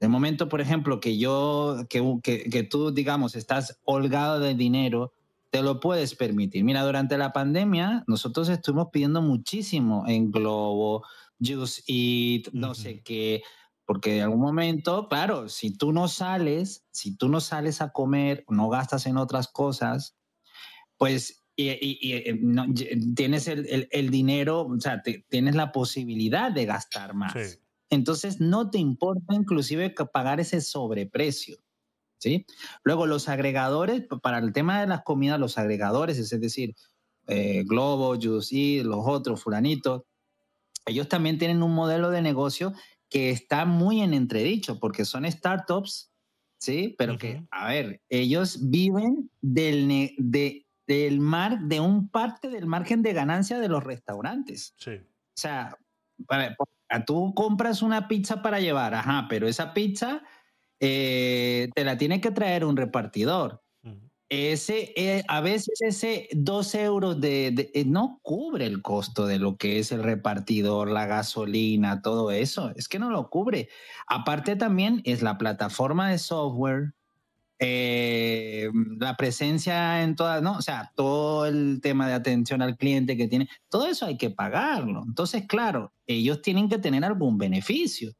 de 0.00 0.08
momento, 0.08 0.48
por 0.48 0.60
ejemplo, 0.60 0.98
que 1.00 1.16
yo, 1.16 1.86
que, 1.88 2.02
que, 2.22 2.50
que, 2.50 2.62
tú, 2.64 2.92
digamos, 2.92 3.36
estás 3.36 3.78
holgado 3.84 4.40
de 4.40 4.54
dinero, 4.54 5.12
te 5.50 5.62
lo 5.62 5.80
puedes 5.80 6.14
permitir. 6.14 6.64
Mira, 6.64 6.82
durante 6.82 7.16
la 7.16 7.32
pandemia, 7.32 8.02
nosotros 8.06 8.48
estuvimos 8.48 8.88
pidiendo 8.90 9.22
muchísimo 9.22 10.04
en 10.08 10.32
Globo, 10.32 11.04
Just 11.38 11.88
Eat, 11.88 12.52
no 12.52 12.68
uh 12.68 12.70
-huh. 12.72 12.74
sé 12.74 13.02
qué, 13.02 13.42
porque 13.84 14.16
en 14.16 14.22
algún 14.24 14.40
momento, 14.40 15.08
claro, 15.08 15.48
si 15.48 15.76
tú 15.76 15.92
no 15.92 16.08
sales, 16.08 16.84
si 16.90 17.16
tú 17.16 17.28
no 17.28 17.40
sales 17.40 17.80
a 17.80 17.90
comer, 17.90 18.44
no 18.48 18.68
gastas 18.68 19.06
en 19.06 19.16
otras 19.16 19.48
cosas, 19.48 20.16
pues 20.96 21.41
y, 21.56 21.70
y, 21.70 22.30
y 22.30 22.38
no, 22.40 22.66
tienes 23.14 23.48
el, 23.48 23.66
el, 23.66 23.88
el, 23.90 24.10
dinero, 24.10 24.62
o 24.62 24.80
sea, 24.80 25.02
te, 25.02 25.24
tienes 25.28 25.54
la 25.54 25.72
posibilidad 25.72 26.50
de 26.50 26.64
gastar 26.64 27.14
más. 27.14 27.32
Sí. 27.32 27.58
entonces 27.90 28.40
no 28.40 28.70
te 28.70 28.78
importa 28.78 29.34
inclusive 29.34 29.90
pagar 29.90 30.40
ese 30.40 30.60
sobreprecio. 30.60 31.58
¿sí? 32.18 32.46
Luego 32.84 33.06
los 33.06 33.28
agregadores, 33.28 34.04
para 34.22 34.38
el 34.38 34.52
tema 34.52 34.80
de 34.80 34.86
las 34.86 35.02
comidas, 35.02 35.40
los 35.40 35.58
agregadores, 35.58 36.18
es 36.18 36.30
decir, 36.40 36.74
eh, 37.26 37.64
Globo, 37.66 38.16
Juicy, 38.20 38.82
los 38.82 39.00
otros, 39.04 39.42
fulanitos, 39.42 40.02
ellos 40.86 41.08
también 41.08 41.38
tienen 41.38 41.62
un 41.62 41.74
modelo 41.74 42.10
de 42.10 42.22
negocio 42.22 42.72
que 43.08 43.30
está 43.30 43.64
muy 43.64 44.00
en 44.00 44.14
entredicho 44.14 44.78
porque 44.80 45.04
son 45.04 45.30
startups, 45.30 46.10
¿sí? 46.58 46.94
Pero 46.96 47.18
que, 47.18 47.44
a 47.50 47.68
ver, 47.68 48.00
ellos 48.08 48.70
viven 48.70 49.30
del, 49.40 50.14
de, 50.16 50.66
del 50.86 51.20
mar, 51.20 51.60
de 51.60 51.80
un 51.80 52.08
parte 52.08 52.48
del 52.48 52.66
margen 52.66 53.02
de 53.02 53.12
ganancia 53.12 53.58
de 53.58 53.68
los 53.68 53.84
restaurantes. 53.84 54.74
Sí. 54.76 54.92
O 54.92 55.34
sea, 55.34 55.78
tú 57.06 57.32
compras 57.34 57.82
una 57.82 58.08
pizza 58.08 58.42
para 58.42 58.60
llevar, 58.60 58.94
ajá, 58.94 59.26
pero 59.28 59.48
esa 59.48 59.72
pizza 59.72 60.22
eh, 60.80 61.70
te 61.74 61.84
la 61.84 61.96
tiene 61.96 62.20
que 62.20 62.30
traer 62.30 62.64
un 62.64 62.76
repartidor. 62.76 63.62
Ese, 64.28 64.94
eh, 64.96 65.22
a 65.28 65.42
veces 65.42 65.82
ese 65.82 66.26
12 66.32 66.84
euros 66.84 67.20
de, 67.20 67.70
eh, 67.74 67.84
no 67.84 68.18
cubre 68.22 68.64
el 68.64 68.80
costo 68.80 69.26
de 69.26 69.38
lo 69.38 69.58
que 69.58 69.78
es 69.78 69.92
el 69.92 70.02
repartidor, 70.02 70.90
la 70.90 71.04
gasolina, 71.04 72.00
todo 72.00 72.30
eso. 72.30 72.72
Es 72.74 72.88
que 72.88 72.98
no 72.98 73.10
lo 73.10 73.28
cubre. 73.28 73.68
Aparte 74.06 74.56
también 74.56 75.02
es 75.04 75.20
la 75.20 75.36
plataforma 75.36 76.10
de 76.10 76.16
software, 76.16 76.94
eh, 77.64 78.68
la 78.98 79.16
presencia 79.16 80.02
en 80.02 80.16
todas, 80.16 80.42
¿no? 80.42 80.56
O 80.56 80.62
sea, 80.62 80.90
todo 80.96 81.46
el 81.46 81.80
tema 81.80 82.08
de 82.08 82.14
atención 82.14 82.60
al 82.60 82.76
cliente 82.76 83.16
que 83.16 83.28
tiene, 83.28 83.48
todo 83.68 83.86
eso 83.86 84.04
hay 84.04 84.16
que 84.16 84.30
pagarlo. 84.30 85.04
Entonces, 85.06 85.44
claro, 85.46 85.92
ellos 86.08 86.42
tienen 86.42 86.68
que 86.68 86.78
tener 86.78 87.04
algún 87.04 87.38
beneficio. 87.38 88.14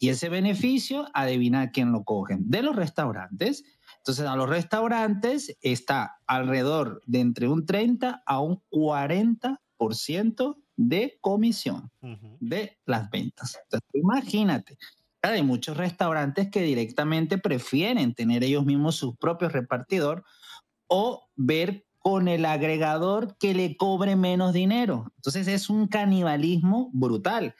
Y 0.00 0.08
ese 0.08 0.28
beneficio, 0.28 1.06
adivina 1.14 1.70
quién 1.70 1.92
lo 1.92 2.02
cogen. 2.02 2.50
De 2.50 2.60
los 2.60 2.74
restaurantes. 2.74 3.62
Entonces, 3.98 4.26
a 4.26 4.34
los 4.34 4.48
restaurantes 4.48 5.56
está 5.60 6.16
alrededor 6.26 7.00
de 7.06 7.20
entre 7.20 7.46
un 7.46 7.66
30 7.66 8.24
a 8.26 8.40
un 8.40 8.60
40% 8.68 10.56
de 10.76 11.18
comisión 11.20 11.92
de 12.40 12.78
las 12.84 13.08
ventas. 13.10 13.60
Entonces, 13.62 13.88
imagínate, 13.92 14.76
hay 15.22 15.42
muchos 15.42 15.76
restaurantes 15.76 16.50
que 16.50 16.62
directamente 16.62 17.38
prefieren 17.38 18.14
tener 18.14 18.44
ellos 18.44 18.64
mismos 18.64 18.96
su 18.96 19.16
propio 19.16 19.48
repartidor 19.48 20.24
o 20.86 21.28
ver 21.36 21.84
con 21.98 22.28
el 22.28 22.44
agregador 22.44 23.36
que 23.38 23.54
le 23.54 23.76
cobre 23.76 24.16
menos 24.16 24.52
dinero. 24.52 25.12
Entonces 25.16 25.48
es 25.48 25.68
un 25.68 25.88
canibalismo 25.88 26.90
brutal. 26.92 27.54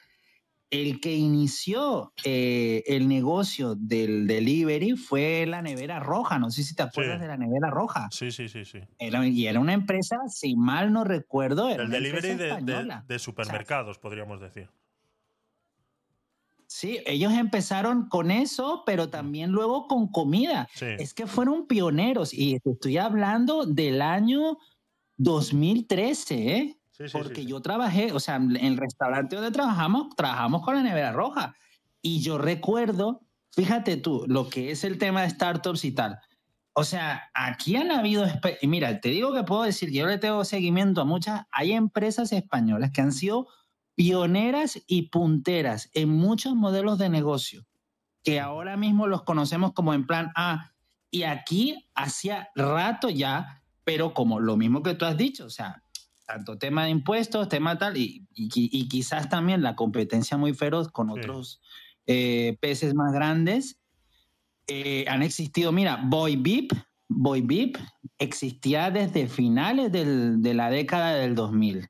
El 0.71 1.01
que 1.01 1.15
inició 1.15 2.13
eh, 2.23 2.83
el 2.85 3.07
negocio 3.07 3.75
del 3.75 4.27
delivery 4.27 4.95
fue 4.95 5.45
la 5.47 5.63
nevera 5.63 5.99
roja. 5.99 6.37
No 6.37 6.51
sé 6.51 6.63
si 6.63 6.75
te 6.75 6.83
acuerdas 6.83 7.19
de 7.19 7.27
la 7.27 7.37
nevera 7.37 7.71
roja. 7.71 8.07
Sí, 8.11 8.31
sí, 8.31 8.47
sí, 8.47 8.65
sí. 8.65 8.79
y 8.99 9.45
era 9.47 9.59
una 9.59 9.73
empresa, 9.73 10.17
si 10.27 10.55
mal 10.55 10.93
no 10.93 11.03
recuerdo, 11.03 11.69
el 11.69 11.89
delivery 11.89 12.35
de, 12.35 13.19
supermercados, 13.19 13.97
podríamos 13.97 14.39
decir. 14.39 14.69
Sí, 16.71 16.99
ellos 17.07 17.33
empezaron 17.33 18.09
con 18.09 18.29
eso, 18.29 18.83
pero 18.85 19.09
también 19.09 19.49
luego 19.49 19.87
con 19.87 20.07
comida. 20.07 20.69
Es 20.79 21.15
que 21.15 21.25
fueron 21.25 21.65
pioneros 21.65 22.31
y 22.31 22.59
estoy 22.63 22.97
hablando 22.97 23.65
del 23.65 24.03
año 24.03 24.59
2013, 25.17 26.55
¿eh? 26.55 26.79
Porque 27.11 27.47
yo 27.47 27.59
trabajé, 27.59 28.11
o 28.11 28.19
sea, 28.19 28.35
en 28.35 28.55
el 28.55 28.77
restaurante 28.77 29.35
donde 29.35 29.49
trabajamos, 29.49 30.15
trabajamos 30.15 30.61
con 30.61 30.75
la 30.75 30.83
nevera 30.83 31.11
roja. 31.11 31.55
Y 32.03 32.21
yo 32.21 32.37
recuerdo, 32.37 33.21
fíjate 33.51 33.97
tú, 33.97 34.25
lo 34.27 34.47
que 34.47 34.69
es 34.69 34.83
el 34.83 34.99
tema 34.99 35.23
de 35.23 35.31
startups 35.31 35.83
y 35.85 35.91
tal. 35.93 36.19
O 36.73 36.83
sea, 36.83 37.31
aquí 37.33 37.77
han 37.77 37.89
habido, 37.89 38.27
mira, 38.61 39.01
te 39.01 39.09
digo 39.09 39.33
que 39.33 39.41
puedo 39.41 39.63
decir, 39.63 39.89
yo 39.91 40.05
le 40.05 40.19
tengo 40.19 40.45
seguimiento 40.45 41.01
a 41.01 41.05
muchas, 41.05 41.47
hay 41.51 41.71
empresas 41.71 42.31
españolas 42.31 42.91
que 42.91 43.01
han 43.01 43.11
sido 43.11 43.47
pioneras 43.99 44.81
y 44.87 45.09
punteras 45.09 45.89
en 45.93 46.07
muchos 46.07 46.55
modelos 46.55 46.97
de 46.97 47.09
negocio, 47.09 47.67
que 48.23 48.39
ahora 48.39 48.77
mismo 48.77 49.07
los 49.07 49.23
conocemos 49.23 49.73
como 49.73 49.93
en 49.93 50.07
plan 50.07 50.31
A. 50.37 50.71
Y 51.11 51.23
aquí 51.23 51.85
hacía 51.95 52.47
rato 52.55 53.09
ya, 53.09 53.61
pero 53.83 54.13
como 54.13 54.39
lo 54.39 54.55
mismo 54.55 54.83
que 54.83 54.95
tú 54.95 55.03
has 55.03 55.17
dicho, 55.17 55.47
o 55.47 55.49
sea, 55.49 55.83
tanto 56.25 56.57
tema 56.57 56.85
de 56.85 56.91
impuestos, 56.91 57.49
tema 57.49 57.77
tal, 57.77 57.97
y, 57.97 58.25
y, 58.33 58.87
quizás 58.87 59.27
también 59.27 59.63
la 59.63 59.75
competencia 59.75 60.37
muy 60.37 60.53
feroz 60.53 60.87
con 60.87 61.09
otros 61.09 61.59
eh, 62.07 62.57
peces 62.61 62.95
más 62.95 63.11
grandes, 63.11 63.81
eh, 64.67 65.03
han 65.09 65.23
existido, 65.23 65.73
mira, 65.73 65.99
Boy 66.05 66.37
Beep, 66.37 66.69
Boy 67.09 67.41
Beep 67.41 67.77
existía 68.17 68.91
desde 68.91 69.27
finales 69.27 69.91
del, 69.91 70.41
de 70.41 70.53
la 70.53 70.69
década 70.69 71.15
del 71.15 71.35
2000 71.35 71.89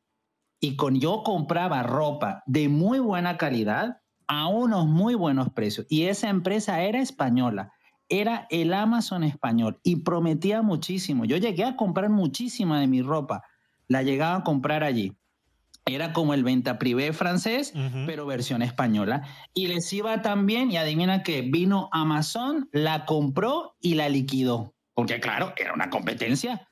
y 0.60 0.76
con 0.76 1.00
yo 1.00 1.24
compraba 1.24 1.84
ropa 1.84 2.44
de 2.46 2.70
muy 2.70 3.00
buena 3.00 3.38
calidad 3.38 4.02
a 4.28 4.48
unos 4.48 4.86
muy 4.86 5.16
buenos 5.16 5.50
precios. 5.50 5.88
Y 5.90 6.04
esa 6.04 6.30
empresa 6.30 6.82
era 6.82 7.00
española, 7.00 7.74
era 8.10 8.48
el 8.50 8.74
Amazon 8.74 9.24
español 9.24 9.80
y 9.84 9.98
prometía 9.98 10.62
muchísimo. 10.62 11.26
Yo 11.26 11.38
llegué 11.38 11.64
a 11.64 11.76
comprar 11.76 12.10
muchísima 12.10 12.80
de 12.80 12.88
mi 12.88 13.02
ropa, 13.02 13.44
la 13.88 14.04
llegaba 14.04 14.38
a 14.38 14.44
comprar 14.44 14.84
allí. 14.84 15.14
Era 15.86 16.14
como 16.14 16.36
el 16.36 16.44
venta 16.44 16.78
privé 16.78 17.14
francés, 17.14 17.74
pero 18.06 18.28
versión 18.28 18.62
española. 18.62 19.24
Y 19.56 19.68
les 19.68 19.92
iba 19.92 20.22
también, 20.22 20.70
y 20.70 20.78
adivina 20.78 21.24
que 21.24 21.42
vino 21.42 21.90
Amazon, 21.92 22.70
la 22.72 23.06
compró 23.06 23.76
y 23.82 23.96
la 23.96 24.08
liquidó. 24.10 24.76
Porque 24.94 25.20
claro, 25.20 25.54
era 25.58 25.74
una 25.74 25.90
competencia. 25.90 26.69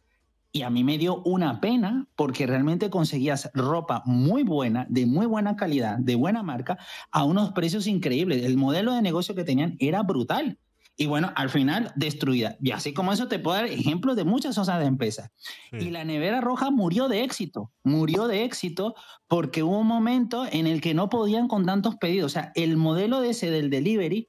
Y 0.57 0.63
a 0.63 0.71
mí 0.71 0.83
me 0.83 0.97
dio 0.97 1.21
una 1.21 1.61
pena 1.61 2.07
porque 2.15 2.47
realmente 2.47 2.89
conseguías 2.89 3.51
ropa 3.53 4.01
muy 4.07 4.41
buena, 4.41 4.87
de 4.89 5.05
muy 5.05 5.27
buena 5.27 5.55
calidad, 5.55 5.99
de 5.99 6.15
buena 6.15 6.41
marca, 6.41 6.79
a 7.11 7.25
unos 7.25 7.51
precios 7.51 7.85
increíbles. 7.85 8.43
El 8.43 8.57
modelo 8.57 8.91
de 8.91 9.03
negocio 9.03 9.35
que 9.35 9.43
tenían 9.43 9.75
era 9.77 10.01
brutal. 10.01 10.57
Y 10.95 11.05
bueno, 11.05 11.31
al 11.35 11.51
final 11.51 11.91
destruida. 11.95 12.57
Y 12.59 12.71
así 12.71 12.91
como 12.91 13.13
eso 13.13 13.27
te 13.27 13.37
puedo 13.37 13.55
dar 13.55 13.67
ejemplos 13.67 14.15
de 14.15 14.23
muchas 14.23 14.55
cosas 14.55 14.79
de 14.79 14.87
empresas. 14.87 15.29
Y 15.71 15.91
la 15.91 16.03
nevera 16.05 16.41
roja 16.41 16.71
murió 16.71 17.07
de 17.07 17.23
éxito. 17.23 17.71
Murió 17.83 18.27
de 18.27 18.43
éxito 18.43 18.95
porque 19.27 19.61
hubo 19.61 19.77
un 19.77 19.85
momento 19.85 20.47
en 20.51 20.65
el 20.65 20.81
que 20.81 20.95
no 20.95 21.07
podían 21.07 21.47
con 21.47 21.67
tantos 21.67 21.97
pedidos. 21.97 22.31
O 22.31 22.33
sea, 22.33 22.51
el 22.55 22.77
modelo 22.77 23.21
de 23.21 23.29
ese 23.29 23.51
del 23.51 23.69
delivery, 23.69 24.27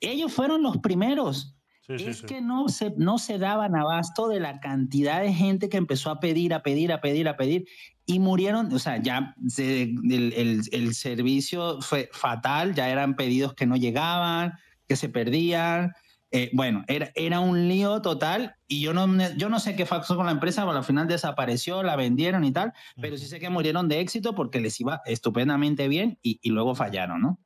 ellos 0.00 0.30
fueron 0.30 0.62
los 0.62 0.76
primeros 0.76 1.53
es 1.88 2.22
que 2.22 2.40
no 2.40 2.68
se, 2.68 2.92
no 2.96 3.18
se 3.18 3.38
daban 3.38 3.76
abasto 3.76 4.28
de 4.28 4.40
la 4.40 4.60
cantidad 4.60 5.20
de 5.20 5.32
gente 5.32 5.68
que 5.68 5.76
empezó 5.76 6.10
a 6.10 6.20
pedir, 6.20 6.54
a 6.54 6.62
pedir, 6.62 6.92
a 6.92 7.00
pedir, 7.00 7.28
a 7.28 7.36
pedir, 7.36 7.66
y 8.06 8.18
murieron, 8.18 8.72
o 8.72 8.78
sea, 8.78 9.02
ya 9.02 9.34
el, 9.58 10.64
el, 10.72 10.94
servicio 10.94 11.80
fue 11.80 12.10
fatal, 12.12 12.74
ya 12.74 12.88
eran 12.90 13.16
pedidos 13.16 13.54
que 13.54 13.66
no 13.66 13.76
llegaban, 13.76 14.54
que 14.86 14.96
se 14.96 15.08
perdían. 15.08 15.92
Eh, 16.30 16.50
bueno, 16.52 16.84
era, 16.88 17.12
era 17.14 17.38
un 17.38 17.68
lío 17.68 18.02
total 18.02 18.56
y 18.66 18.80
yo 18.80 18.92
no, 18.92 19.06
yo 19.36 19.48
no 19.48 19.60
sé 19.60 19.76
qué 19.76 19.86
pasó 19.86 20.16
con 20.16 20.26
la 20.26 20.32
empresa, 20.32 20.66
pero 20.66 20.76
al 20.76 20.84
final 20.84 21.06
desapareció, 21.06 21.82
la 21.84 21.94
vendieron 21.94 22.44
y 22.44 22.50
tal, 22.50 22.72
pero 23.00 23.16
sí 23.16 23.26
sé 23.26 23.38
que 23.38 23.50
murieron 23.50 23.88
de 23.88 24.00
éxito 24.00 24.34
porque 24.34 24.60
les 24.60 24.78
iba 24.80 25.00
estupendamente 25.06 25.86
bien 25.86 26.18
y, 26.22 26.40
y 26.42 26.50
luego 26.50 26.74
fallaron, 26.74 27.22
¿no? 27.22 27.38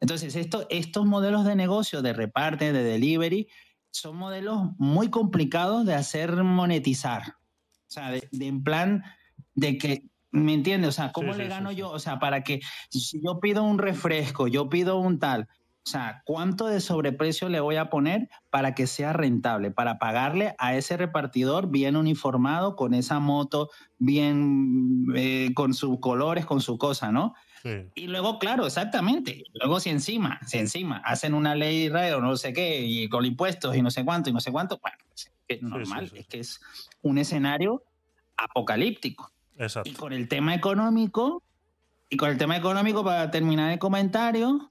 Entonces, 0.00 0.36
esto, 0.36 0.66
estos 0.70 1.06
modelos 1.06 1.44
de 1.44 1.56
negocio, 1.56 2.02
de 2.02 2.12
reparte, 2.12 2.72
de 2.72 2.84
delivery, 2.84 3.48
son 3.96 4.16
modelos 4.16 4.70
muy 4.78 5.08
complicados 5.08 5.86
de 5.86 5.94
hacer 5.94 6.42
monetizar. 6.42 7.22
O 7.22 7.88
sea, 7.88 8.10
de, 8.10 8.28
en 8.32 8.62
plan 8.62 9.04
de 9.54 9.78
que, 9.78 10.04
¿me 10.30 10.54
entiendes? 10.54 10.90
O 10.90 10.92
sea, 10.92 11.12
¿cómo 11.12 11.32
le 11.32 11.48
gano 11.48 11.72
yo? 11.72 11.90
O 11.90 11.98
sea, 11.98 12.18
para 12.18 12.42
que 12.42 12.60
si 12.90 13.20
yo 13.24 13.40
pido 13.40 13.62
un 13.62 13.78
refresco, 13.78 14.48
yo 14.48 14.68
pido 14.68 14.98
un 14.98 15.18
tal, 15.18 15.48
o 15.86 15.88
sea, 15.88 16.22
¿cuánto 16.26 16.66
de 16.66 16.80
sobreprecio 16.80 17.48
le 17.48 17.60
voy 17.60 17.76
a 17.76 17.90
poner 17.90 18.28
para 18.50 18.74
que 18.74 18.88
sea 18.88 19.12
rentable? 19.12 19.70
Para 19.70 20.00
pagarle 20.00 20.56
a 20.58 20.74
ese 20.74 20.96
repartidor 20.96 21.70
bien 21.70 21.94
uniformado, 21.94 22.74
con 22.74 22.92
esa 22.92 23.20
moto, 23.20 23.70
bien 23.96 25.06
eh, 25.14 25.52
con 25.54 25.74
sus 25.74 26.00
colores, 26.00 26.44
con 26.44 26.60
su 26.60 26.76
cosa, 26.76 27.12
¿no? 27.12 27.34
Y 27.94 28.06
luego, 28.06 28.38
claro, 28.38 28.66
exactamente. 28.66 29.44
Luego, 29.54 29.80
si 29.80 29.90
encima, 29.90 30.38
si 30.46 30.58
encima 30.58 30.98
hacen 30.98 31.34
una 31.34 31.54
ley 31.54 31.88
o 31.88 32.20
no 32.20 32.36
sé 32.36 32.52
qué, 32.52 32.80
y 32.80 33.08
con 33.08 33.24
impuestos 33.24 33.76
y 33.76 33.82
no 33.82 33.90
sé 33.90 34.04
cuánto 34.04 34.30
y 34.30 34.32
no 34.32 34.40
sé 34.40 34.52
cuánto, 34.52 34.78
bueno, 34.80 34.98
pues, 35.08 35.32
es 35.48 35.62
normal, 35.62 36.10
es 36.14 36.26
que 36.26 36.40
es 36.40 36.60
un 37.02 37.18
escenario 37.18 37.82
apocalíptico. 38.36 39.32
Exacto. 39.58 39.88
Y 39.88 39.94
con 39.94 40.12
el 40.12 40.28
tema 40.28 40.54
económico, 40.54 41.42
y 42.08 42.16
con 42.16 42.30
el 42.30 42.38
tema 42.38 42.56
económico, 42.56 43.04
para 43.04 43.30
terminar 43.30 43.72
el 43.72 43.78
comentario, 43.78 44.70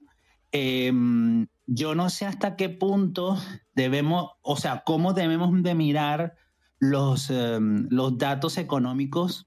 em, 0.52 1.46
yo 1.66 1.94
no 1.94 2.08
sé 2.10 2.26
hasta 2.26 2.56
qué 2.56 2.68
punto 2.68 3.36
debemos, 3.74 4.32
o 4.42 4.56
sea, 4.56 4.82
cómo 4.84 5.12
debemos 5.12 5.62
de 5.62 5.74
mirar 5.74 6.36
los, 6.78 7.30
em, 7.30 7.88
los 7.90 8.16
datos 8.18 8.58
económicos 8.58 9.46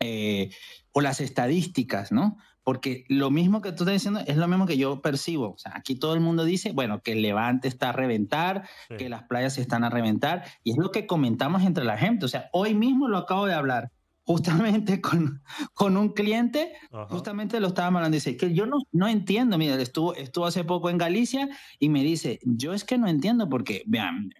eh, 0.00 0.50
o 0.92 1.00
las 1.00 1.20
estadísticas, 1.20 2.12
¿no? 2.12 2.36
Porque 2.64 3.04
lo 3.08 3.30
mismo 3.30 3.60
que 3.60 3.70
tú 3.70 3.84
estás 3.84 3.94
diciendo 3.94 4.20
es 4.26 4.36
lo 4.36 4.48
mismo 4.48 4.66
que 4.66 4.78
yo 4.78 5.00
percibo. 5.02 5.52
O 5.52 5.58
sea, 5.58 5.72
aquí 5.76 5.94
todo 5.94 6.14
el 6.14 6.20
mundo 6.20 6.44
dice, 6.44 6.72
bueno, 6.72 7.02
que 7.02 7.12
el 7.12 7.22
levante 7.22 7.68
está 7.68 7.90
a 7.90 7.92
reventar, 7.92 8.68
que 8.98 9.08
las 9.08 9.24
playas 9.24 9.58
están 9.58 9.84
a 9.84 9.90
reventar, 9.90 10.44
y 10.64 10.72
es 10.72 10.78
lo 10.78 10.90
que 10.90 11.06
comentamos 11.06 11.62
entre 11.62 11.84
la 11.84 11.98
gente. 11.98 12.24
O 12.24 12.28
sea, 12.28 12.48
hoy 12.52 12.74
mismo 12.74 13.06
lo 13.06 13.18
acabo 13.18 13.46
de 13.46 13.54
hablar 13.54 13.92
justamente 14.24 15.00
con, 15.02 15.42
con 15.74 15.96
un 15.96 16.10
cliente, 16.10 16.72
justamente 17.08 17.60
lo 17.60 17.68
estábamos 17.68 17.98
hablando, 17.98 18.14
dice 18.14 18.36
que 18.36 18.54
yo 18.54 18.66
no, 18.66 18.78
no 18.92 19.06
entiendo, 19.06 19.58
mira, 19.58 19.80
estuvo, 19.80 20.14
estuvo 20.14 20.46
hace 20.46 20.64
poco 20.64 20.90
en 20.90 20.98
Galicia 20.98 21.48
y 21.78 21.90
me 21.90 22.02
dice, 22.02 22.40
yo 22.42 22.72
es 22.72 22.84
que 22.84 22.98
no 22.98 23.06
entiendo 23.06 23.48
porque, 23.48 23.82
vean, 23.86 24.30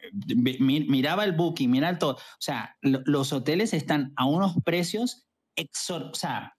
miraba 0.58 1.24
el 1.24 1.32
booking, 1.32 1.70
mira 1.70 1.90
el 1.90 1.98
todo, 1.98 2.14
o 2.14 2.40
sea, 2.40 2.76
los 2.80 3.32
hoteles 3.32 3.74
están 3.74 4.12
a 4.16 4.24
unos 4.24 4.56
precios, 4.64 5.26
exor 5.56 6.10
o 6.12 6.14
sea, 6.14 6.54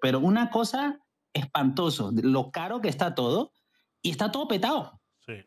pero 0.00 0.20
una 0.20 0.50
cosa 0.50 1.00
espantoso, 1.32 2.12
lo 2.14 2.50
caro 2.50 2.80
que 2.80 2.88
está 2.88 3.14
todo 3.14 3.52
y 4.02 4.10
está 4.10 4.30
todo 4.30 4.48
petado. 4.48 5.00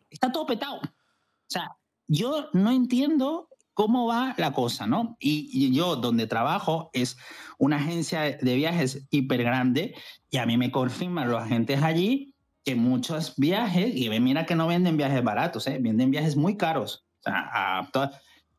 Está 0.09 0.31
todo 0.31 0.45
petado. 0.45 0.77
O 0.79 1.47
sea, 1.47 1.77
yo 2.07 2.49
no 2.53 2.71
entiendo 2.71 3.49
cómo 3.73 4.07
va 4.07 4.35
la 4.37 4.51
cosa, 4.51 4.87
¿no? 4.87 5.15
Y, 5.19 5.71
yo 5.73 5.95
donde 5.95 6.27
trabajo 6.27 6.89
es 6.91 7.17
una 7.57 7.77
agencia 7.77 8.23
de 8.23 8.55
viajes 8.55 9.07
hiper 9.09 9.41
grande 9.43 9.95
y 10.29 10.37
a 10.37 10.45
mí 10.45 10.57
me 10.57 10.69
confirman 10.69 11.29
los 11.29 11.41
agentes 11.41 11.81
allí 11.81 12.35
que 12.65 12.75
muchos 12.75 13.35
viajes, 13.37 13.95
y 13.95 14.09
mira 14.19 14.45
que 14.45 14.55
no 14.55 14.67
venden 14.67 14.97
viajes 14.97 15.23
baratos, 15.23 15.65
¿eh? 15.67 15.77
venden 15.79 16.11
viajes 16.11 16.35
muy 16.35 16.57
caros, 16.57 17.05
o 17.19 17.23
sea, 17.23 17.89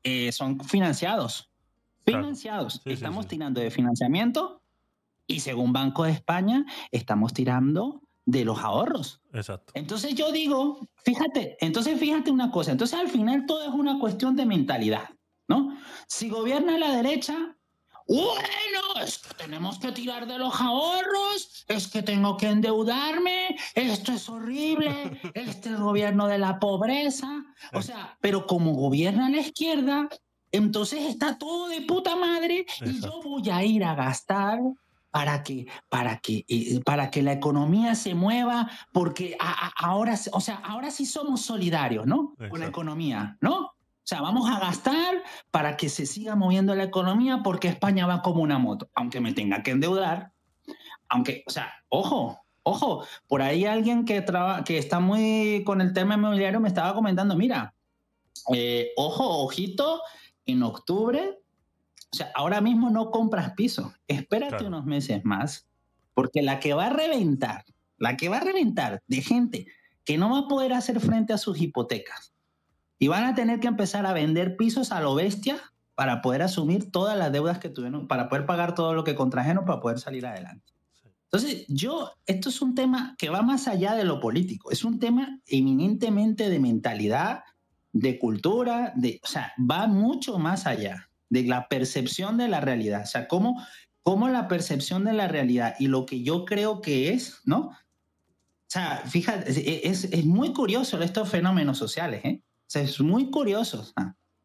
eh, 0.02 0.32
son 0.32 0.58
financiados, 0.60 1.50
financiados. 2.06 2.80
Estamos 2.86 3.28
tirando 3.28 3.60
de 3.60 3.70
financiamiento 3.70 4.59
y 5.30 5.40
según 5.40 5.72
Banco 5.72 6.04
de 6.04 6.12
España 6.12 6.64
estamos 6.90 7.32
tirando 7.32 8.02
de 8.26 8.44
los 8.44 8.58
ahorros. 8.58 9.20
Exacto. 9.32 9.72
Entonces 9.74 10.14
yo 10.14 10.32
digo, 10.32 10.80
fíjate, 11.04 11.56
entonces 11.60 11.98
fíjate 11.98 12.30
una 12.30 12.50
cosa, 12.50 12.72
entonces 12.72 12.98
al 12.98 13.08
final 13.08 13.46
todo 13.46 13.62
es 13.62 13.70
una 13.70 13.98
cuestión 13.98 14.36
de 14.36 14.46
mentalidad, 14.46 15.10
¿no? 15.48 15.76
Si 16.06 16.28
gobierna 16.28 16.78
la 16.78 16.94
derecha, 16.94 17.56
bueno, 18.06 19.04
es 19.04 19.18
que 19.18 19.34
tenemos 19.34 19.78
que 19.78 19.92
tirar 19.92 20.26
de 20.26 20.36
los 20.36 20.60
ahorros, 20.60 21.64
es 21.68 21.86
que 21.86 22.02
tengo 22.02 22.36
que 22.36 22.48
endeudarme, 22.48 23.56
esto 23.76 24.12
es 24.12 24.28
horrible, 24.28 24.90
este 25.34 25.68
es 25.68 25.74
el 25.74 25.78
gobierno 25.78 26.26
de 26.26 26.38
la 26.38 26.58
pobreza. 26.58 27.44
O 27.72 27.82
sea, 27.82 28.16
pero 28.20 28.48
como 28.48 28.72
gobierna 28.72 29.30
la 29.30 29.38
izquierda, 29.38 30.08
entonces 30.50 31.02
está 31.04 31.38
todo 31.38 31.68
de 31.68 31.82
puta 31.82 32.16
madre 32.16 32.66
y 32.84 33.00
yo 33.00 33.20
voy 33.22 33.48
a 33.48 33.64
ir 33.64 33.84
a 33.84 33.94
gastar 33.94 34.58
para 35.10 35.42
que, 35.42 35.66
para 35.88 36.18
que, 36.18 36.44
eh, 36.48 36.80
para 36.84 37.10
que 37.10 37.22
la 37.22 37.32
economía 37.32 37.94
se 37.94 38.14
mueva, 38.14 38.70
porque 38.92 39.36
ahora, 39.76 40.14
o 40.32 40.40
sea, 40.40 40.56
ahora 40.56 40.90
sí 40.90 41.06
somos 41.06 41.42
solidarios, 41.42 42.06
¿no? 42.06 42.34
Con 42.48 42.60
la 42.60 42.66
economía, 42.66 43.36
¿no? 43.40 43.56
O 43.56 44.06
sea, 44.10 44.22
vamos 44.22 44.48
a 44.50 44.58
gastar 44.58 45.22
para 45.50 45.76
que 45.76 45.88
se 45.88 46.06
siga 46.06 46.34
moviendo 46.34 46.74
la 46.74 46.84
economía 46.84 47.42
porque 47.42 47.68
España 47.68 48.06
va 48.06 48.22
como 48.22 48.42
una 48.42 48.58
moto, 48.58 48.88
aunque 48.94 49.20
me 49.20 49.32
tenga 49.32 49.62
que 49.62 49.72
endeudar, 49.72 50.32
aunque, 51.08 51.44
o 51.46 51.50
sea, 51.50 51.72
ojo, 51.88 52.40
ojo, 52.62 53.04
por 53.28 53.42
ahí 53.42 53.66
alguien 53.66 54.04
que, 54.04 54.24
que 54.64 54.78
está 54.78 55.00
muy 55.00 55.62
con 55.64 55.80
el 55.80 55.92
tema 55.92 56.14
inmobiliario 56.14 56.60
me 56.60 56.68
estaba 56.68 56.94
comentando, 56.94 57.36
mira, 57.36 57.74
eh, 58.54 58.90
ojo, 58.96 59.44
ojito, 59.44 60.02
en 60.46 60.62
octubre 60.62 61.39
o 62.12 62.16
sea, 62.16 62.30
ahora 62.34 62.60
mismo 62.60 62.90
no 62.90 63.10
compras 63.10 63.52
piso. 63.52 63.94
Espérate 64.08 64.64
unos 64.64 64.84
meses 64.84 65.24
más, 65.24 65.68
porque 66.14 66.42
la 66.42 66.58
que 66.58 66.74
va 66.74 66.86
a 66.86 66.90
reventar, 66.90 67.64
la 67.98 68.16
que 68.16 68.28
va 68.28 68.38
a 68.38 68.44
reventar 68.44 69.02
de 69.06 69.22
gente 69.22 69.66
que 70.04 70.18
no 70.18 70.30
va 70.30 70.40
a 70.40 70.48
poder 70.48 70.72
hacer 70.72 70.98
frente 70.98 71.32
a 71.32 71.38
sus 71.38 71.60
hipotecas 71.60 72.32
y 72.98 73.08
van 73.08 73.24
a 73.24 73.34
tener 73.34 73.60
que 73.60 73.68
empezar 73.68 74.06
a 74.06 74.12
vender 74.12 74.56
pisos 74.56 74.90
a 74.90 75.00
lo 75.00 75.14
bestia 75.14 75.60
para 75.94 76.20
poder 76.20 76.42
asumir 76.42 76.90
todas 76.90 77.16
las 77.16 77.30
deudas 77.30 77.58
que 77.58 77.68
tuvieron, 77.68 78.08
para 78.08 78.28
poder 78.28 78.46
pagar 78.46 78.74
todo 78.74 78.94
lo 78.94 79.04
que 79.04 79.14
contrajeron 79.14 79.64
para 79.64 79.80
poder 79.80 80.00
salir 80.00 80.26
adelante. 80.26 80.72
Entonces, 81.24 81.64
yo, 81.68 82.10
esto 82.26 82.48
es 82.48 82.60
un 82.60 82.74
tema 82.74 83.14
que 83.18 83.30
va 83.30 83.42
más 83.42 83.68
allá 83.68 83.94
de 83.94 84.02
lo 84.02 84.18
político, 84.18 84.72
es 84.72 84.84
un 84.84 84.98
tema 84.98 85.38
eminentemente 85.46 86.50
de 86.50 86.58
mentalidad, 86.58 87.44
de 87.92 88.18
cultura, 88.18 88.92
de, 88.96 89.20
o 89.22 89.26
sea, 89.28 89.52
va 89.58 89.86
mucho 89.86 90.38
más 90.38 90.66
allá 90.66 91.09
de 91.30 91.44
la 91.44 91.68
percepción 91.68 92.36
de 92.36 92.48
la 92.48 92.60
realidad. 92.60 93.02
O 93.04 93.06
sea, 93.06 93.26
cómo, 93.26 93.64
cómo 94.02 94.28
la 94.28 94.48
percepción 94.48 95.04
de 95.04 95.14
la 95.14 95.28
realidad 95.28 95.74
y 95.78 95.86
lo 95.86 96.04
que 96.04 96.22
yo 96.22 96.44
creo 96.44 96.82
que 96.82 97.12
es, 97.12 97.40
¿no? 97.44 97.68
O 97.68 98.72
sea, 98.72 99.02
fíjate, 99.06 99.88
es, 99.88 100.04
es 100.04 100.26
muy 100.26 100.52
curioso 100.52 101.00
estos 101.02 101.28
fenómenos 101.28 101.78
sociales, 101.78 102.24
¿eh? 102.24 102.42
O 102.42 102.70
sea, 102.72 102.82
es 102.82 103.00
muy 103.00 103.30
curioso. 103.30 103.92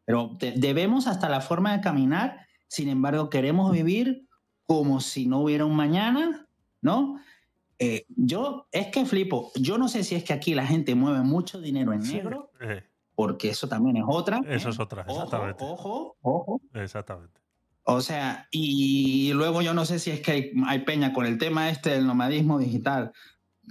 pero 0.04 0.36
debemos 0.56 1.06
hasta 1.06 1.28
la 1.28 1.40
forma 1.40 1.76
de 1.76 1.80
caminar, 1.80 2.46
sin 2.66 2.88
embargo, 2.88 3.30
queremos 3.30 3.70
vivir 3.70 4.26
como 4.64 5.00
si 5.00 5.26
no 5.26 5.40
hubiera 5.42 5.64
un 5.64 5.76
mañana, 5.76 6.48
¿no? 6.80 7.20
Eh, 7.78 8.06
yo 8.08 8.66
es 8.72 8.88
que 8.88 9.04
flipo. 9.04 9.52
Yo 9.54 9.78
no 9.78 9.86
sé 9.86 10.02
si 10.02 10.14
es 10.14 10.24
que 10.24 10.32
aquí 10.32 10.54
la 10.54 10.66
gente 10.66 10.94
mueve 10.94 11.20
mucho 11.20 11.60
dinero 11.60 11.92
en 11.92 12.00
negro. 12.00 12.50
Eh 12.60 12.82
porque 13.16 13.48
eso 13.48 13.66
también 13.66 13.96
es 13.96 14.04
otra. 14.06 14.42
Eso 14.46 14.68
es 14.68 14.78
otra, 14.78 15.02
exactamente. 15.02 15.64
Ojo, 15.64 16.16
ojo, 16.20 16.60
Exactamente. 16.74 17.40
O 17.82 18.00
sea, 18.00 18.46
y 18.50 19.32
luego 19.32 19.62
yo 19.62 19.72
no 19.72 19.84
sé 19.86 19.98
si 19.98 20.10
es 20.10 20.20
que 20.20 20.52
hay, 20.66 20.78
peña 20.80 21.12
con 21.12 21.24
el 21.24 21.38
tema 21.38 21.70
este 21.70 21.90
del 21.90 22.06
nomadismo 22.06 22.58
digital, 22.58 23.12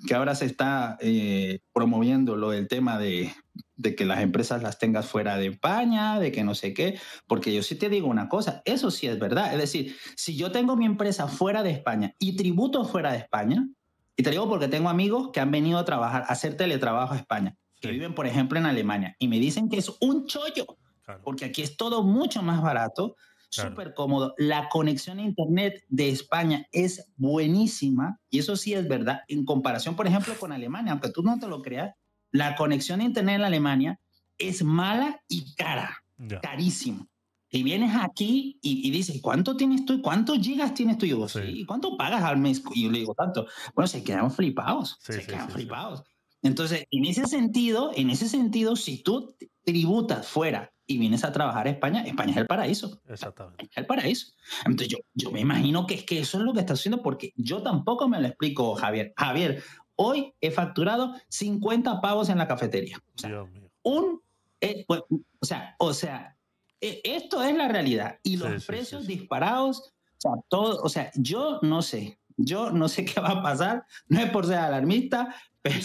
que 0.08 0.16
ahora 0.16 0.36
se 0.36 0.46
está 0.46 0.98
eh, 1.00 1.60
promoviendo 1.74 2.36
lo 2.38 2.50
del 2.52 2.68
tema 2.68 2.98
de, 2.98 3.34
de, 3.76 3.94
que 3.94 4.06
las 4.06 4.22
empresas 4.22 4.64
las 4.64 4.80
tengas 4.80 5.06
fuera 5.06 5.38
de 5.38 5.48
España, 5.48 6.18
de 6.20 6.32
que 6.32 6.44
no 6.44 6.56
sé 6.56 6.74
qué, 6.74 6.98
porque 7.28 7.54
yo 7.54 7.62
sí 7.62 7.76
te 7.76 7.90
digo 7.90 8.08
una 8.08 8.30
cosa, 8.30 8.62
eso 8.66 8.90
sí 8.90 9.06
es 9.06 9.20
verdad. 9.20 9.54
Es 9.54 9.60
decir, 9.60 9.96
si 10.16 10.36
yo 10.38 10.52
tengo 10.52 10.78
mi 10.78 10.86
empresa 10.86 11.28
fuera 11.28 11.62
de 11.62 11.72
España 11.72 12.16
y 12.18 12.38
tributo 12.38 12.86
fuera 12.86 13.12
de 13.12 13.20
España, 13.20 13.68
y 14.16 14.24
te 14.24 14.32
digo 14.32 14.48
porque 14.48 14.70
tengo 14.70 14.88
amigos 14.88 15.30
que 15.34 15.42
han 15.42 15.52
venido 15.52 15.78
a 15.78 15.86
trabajar, 15.86 16.24
a 16.24 16.28
hacer 16.28 16.56
teletrabajo 16.56 17.14
a 17.14 17.18
España 17.18 17.58
que 17.86 17.92
viven, 17.92 18.16
por 18.16 18.28
ejemplo, 18.28 18.58
en 18.60 18.66
Alemania, 18.66 19.16
y 19.20 19.28
me 19.28 19.40
dicen 19.40 19.70
que 19.70 19.78
es 19.78 19.92
un 20.00 20.26
chollo, 20.28 20.78
porque 21.24 21.46
aquí 21.46 21.62
es 21.62 21.78
todo 21.78 22.04
mucho 22.04 22.42
más 22.42 22.62
barato, 22.62 23.16
súper 23.50 23.94
cómodo. 23.94 24.34
La 24.38 24.70
conexión 24.70 25.20
a 25.20 25.24
Internet 25.24 25.86
de 25.88 26.10
España 26.10 26.68
es 26.72 27.12
buenísima, 27.16 28.20
y 28.30 28.40
eso 28.40 28.56
sí 28.56 28.74
es 28.74 28.88
verdad, 28.88 29.22
en 29.28 29.46
comparación, 29.46 29.96
por 29.96 30.08
ejemplo, 30.08 30.34
con 30.40 30.52
Alemania, 30.52 30.92
aunque 30.92 31.10
tú 31.10 31.24
no 31.24 31.40
te 31.40 31.48
lo 31.48 31.62
creas, 31.62 31.96
la 32.32 32.56
conexión 32.56 33.00
a 33.02 33.06
Internet 33.06 33.36
en 33.36 33.44
Alemania 33.44 34.00
es 34.38 34.64
mala 34.64 35.22
y 35.28 35.54
cara, 35.56 36.04
carísimo. 36.42 37.08
Y 37.56 37.64
vienes 37.64 37.96
aquí 37.96 38.60
y, 38.62 38.92
dices, 38.92 39.22
¿cuánto 39.22 39.56
tienes 39.56 39.86
tú? 39.86 40.02
¿Cuántos 40.02 40.40
gigas 40.40 40.74
tienes 40.74 40.98
tú? 40.98 41.06
Y 41.06 41.10
yo, 41.10 41.30
sí. 41.30 41.64
¿cuánto 41.66 41.96
pagas 41.96 42.22
al 42.22 42.38
mes? 42.38 42.62
Y 42.74 42.84
yo 42.84 42.92
le 42.92 43.00
digo, 43.00 43.14
tanto. 43.14 43.48
Bueno, 43.74 43.88
se 43.88 44.04
quedan 44.04 44.30
flipados, 44.30 44.98
se 45.00 45.26
quedan 45.26 45.50
flipados. 45.50 46.04
Entonces, 46.46 46.86
en 46.92 47.06
ese 47.06 47.26
sentido, 47.26 47.92
en 47.96 48.12
ese 48.12 48.30
sentido, 48.30 48.76
si 48.76 49.02
tú 49.02 49.36
tributas 49.64 50.28
fuera 50.28 50.72
y 50.86 51.00
vienes 51.00 51.24
a 51.24 51.32
trabajar 51.32 51.66
a 51.66 51.72
España, 51.72 52.04
España 52.04 52.34
es 52.34 52.38
el 52.38 52.46
paraíso. 52.46 53.02
Exactamente. 53.08 53.66
Es 53.66 53.78
el 53.78 53.88
paraíso. 53.88 54.28
Entonces, 54.60 54.90
yo, 54.90 55.00
yo 55.16 55.32
me 55.32 55.40
imagino 55.40 55.88
que 55.88 55.96
es 55.96 56.04
que 56.04 56.20
eso 56.20 56.38
es 56.38 56.44
lo 56.44 56.54
que 56.54 56.60
está 56.60 56.74
haciendo, 56.74 57.02
porque 57.02 57.34
yo 57.36 57.64
tampoco 57.64 58.08
me 58.08 58.22
lo 58.22 58.28
explico, 58.28 58.76
Javier. 58.76 59.12
Javier, 59.18 59.64
hoy 59.96 60.36
he 60.40 60.52
facturado 60.52 61.16
50 61.30 62.00
pavos 62.00 62.30
en 62.30 62.38
la 62.38 62.48
cafetería. 62.48 63.00
O 63.16 63.18
sea, 63.18 63.32
Dios 63.32 63.50
mío. 63.50 63.72
Un, 63.82 64.22
eh, 64.62 64.86
pues, 64.88 65.02
o 65.40 65.46
sea, 65.46 65.76
o 65.80 65.94
sea, 65.96 66.38
eh, 66.80 67.02
esto 67.04 67.42
es 67.44 67.58
la 67.58 67.68
realidad. 67.68 68.20
Y 68.22 68.38
los 68.38 68.66
precios 68.66 69.08
disparados, 69.08 69.80
o 69.80 70.22
sea, 70.22 70.32
todo, 70.48 70.80
o 70.84 70.90
sea, 70.90 71.10
yo 71.16 71.58
no 71.64 71.82
sé, 71.82 72.20
yo 72.38 72.70
no 72.70 72.88
sé 72.88 73.04
qué 73.06 73.20
va 73.20 73.30
a 73.30 73.42
pasar, 73.42 73.88
no 74.08 74.20
es 74.20 74.30
por 74.30 74.46
ser 74.46 74.60
alarmista, 74.60 75.36
pero 75.64 75.80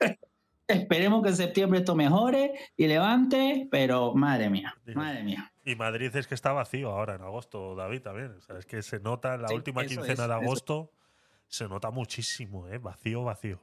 Esperemos 0.66 1.22
que 1.22 1.28
en 1.28 1.36
septiembre 1.36 1.80
esto 1.80 1.94
mejore 1.94 2.54
y 2.76 2.86
levante, 2.86 3.68
pero 3.70 4.14
madre 4.14 4.48
mía, 4.48 4.74
madre 4.94 5.22
mía. 5.22 5.52
Y 5.64 5.76
Madrid 5.76 6.14
es 6.16 6.26
que 6.26 6.34
está 6.34 6.52
vacío 6.52 6.90
ahora 6.90 7.16
en 7.16 7.22
agosto, 7.22 7.74
David, 7.74 8.00
también. 8.00 8.34
es 8.58 8.64
que 8.66 8.82
se 8.82 9.00
nota 9.00 9.34
en 9.34 9.42
la 9.42 9.52
última 9.52 9.84
quincena 9.84 10.26
de 10.26 10.34
agosto, 10.34 10.90
se 11.48 11.68
nota 11.68 11.90
muchísimo, 11.90 12.66
¿eh? 12.68 12.78
vacío, 12.78 13.24
vacío. 13.24 13.60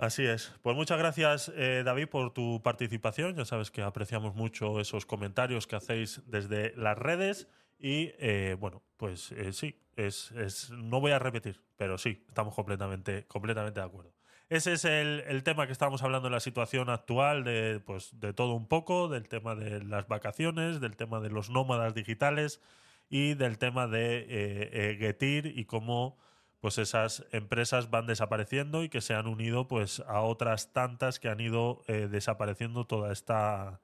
Así 0.00 0.24
es. 0.24 0.54
Pues 0.62 0.74
muchas 0.74 0.96
gracias, 0.98 1.52
eh, 1.54 1.82
David, 1.84 2.08
por 2.08 2.32
tu 2.32 2.62
participación. 2.62 3.36
Ya 3.36 3.44
sabes 3.44 3.70
que 3.70 3.82
apreciamos 3.82 4.34
mucho 4.34 4.80
esos 4.80 5.04
comentarios 5.04 5.66
que 5.66 5.76
hacéis 5.76 6.22
desde 6.26 6.74
las 6.74 6.96
redes. 6.96 7.48
Y 7.78 8.12
eh, 8.18 8.56
bueno, 8.58 8.82
pues 8.96 9.30
eh, 9.32 9.52
sí, 9.52 9.78
es, 9.96 10.30
es, 10.32 10.70
no 10.70 11.00
voy 11.00 11.12
a 11.12 11.18
repetir, 11.18 11.60
pero 11.76 11.98
sí, 11.98 12.24
estamos 12.28 12.54
completamente, 12.54 13.26
completamente 13.26 13.80
de 13.80 13.86
acuerdo. 13.86 14.14
Ese 14.50 14.72
es 14.72 14.84
el, 14.84 15.44
tema 15.44 15.66
que 15.66 15.72
estábamos 15.72 16.02
hablando 16.02 16.26
en 16.26 16.32
la 16.32 16.40
situación 16.40 16.90
actual, 16.90 17.44
de, 17.44 17.80
pues, 17.86 18.18
de 18.18 18.32
todo 18.32 18.54
un 18.54 18.66
poco, 18.66 19.08
del 19.08 19.28
tema 19.28 19.54
de 19.54 19.84
las 19.84 20.08
vacaciones, 20.08 20.80
del 20.80 20.96
tema 20.96 21.20
de 21.20 21.30
los 21.30 21.50
nómadas 21.50 21.94
digitales 21.94 22.60
y 23.08 23.34
del 23.34 23.58
tema 23.58 23.86
de 23.86 24.18
eh, 24.18 24.70
eh, 24.72 24.96
Getir 24.98 25.46
y 25.46 25.66
cómo 25.66 26.18
pues 26.58 26.78
esas 26.78 27.24
empresas 27.30 27.90
van 27.90 28.08
desapareciendo 28.08 28.82
y 28.82 28.88
que 28.88 29.00
se 29.00 29.14
han 29.14 29.28
unido 29.28 29.68
pues 29.68 30.00
a 30.00 30.20
otras 30.20 30.72
tantas 30.72 31.20
que 31.20 31.28
han 31.28 31.38
ido 31.40 31.84
eh, 31.86 32.08
desapareciendo 32.10 32.86
toda 32.86 33.12
esta 33.12 33.80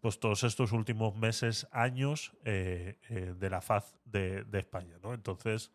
pues 0.00 0.20
todos 0.20 0.44
estos 0.44 0.72
últimos 0.72 1.16
meses, 1.16 1.66
años 1.72 2.34
eh, 2.44 2.98
de 3.08 3.50
la 3.50 3.62
faz 3.62 3.96
de, 4.04 4.44
España, 4.52 4.98
¿no? 5.02 5.14
Entonces, 5.14 5.72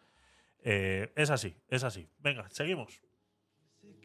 es 0.61 1.31
así, 1.31 1.57
es 1.67 1.83
así. 1.83 2.07
Venga, 2.19 2.47
seguimos. 2.51 3.01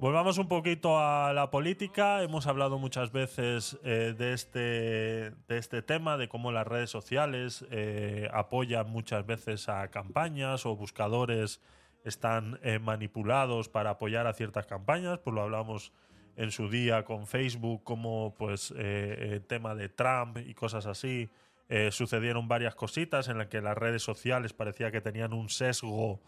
Volvamos 0.00 0.38
un 0.38 0.48
poquito 0.48 0.98
a 0.98 1.34
la 1.34 1.50
política. 1.50 2.22
Hemos 2.22 2.46
hablado 2.46 2.78
muchas 2.78 3.12
veces 3.12 3.78
eh, 3.84 4.14
de, 4.16 4.32
este, 4.32 4.58
de 4.60 5.58
este 5.58 5.82
tema, 5.82 6.16
de 6.16 6.26
cómo 6.26 6.52
las 6.52 6.66
redes 6.66 6.88
sociales 6.88 7.66
eh, 7.70 8.26
apoyan 8.32 8.88
muchas 8.88 9.26
veces 9.26 9.68
a 9.68 9.88
campañas 9.88 10.64
o 10.64 10.74
buscadores 10.74 11.60
están 12.02 12.58
eh, 12.62 12.78
manipulados 12.78 13.68
para 13.68 13.90
apoyar 13.90 14.26
a 14.26 14.32
ciertas 14.32 14.64
campañas. 14.64 15.18
Pues 15.18 15.34
lo 15.34 15.42
hablamos 15.42 15.92
en 16.36 16.50
su 16.50 16.70
día 16.70 17.04
con 17.04 17.26
Facebook, 17.26 17.84
como 17.84 18.34
pues 18.38 18.70
el 18.70 19.44
tema 19.44 19.74
de 19.74 19.90
Trump 19.90 20.38
y 20.38 20.54
cosas 20.54 20.86
así. 20.86 21.28
sucedieron 21.90 22.48
varias 22.48 22.74
cositas 22.74 23.28
en 23.28 23.36
las 23.36 23.48
que 23.48 23.60
las 23.60 23.76
redes 23.76 24.02
sociales 24.02 24.54
parecía 24.54 24.90
que 24.90 25.02
tenían 25.02 25.34
un 25.34 25.50
sesgo 25.50 26.22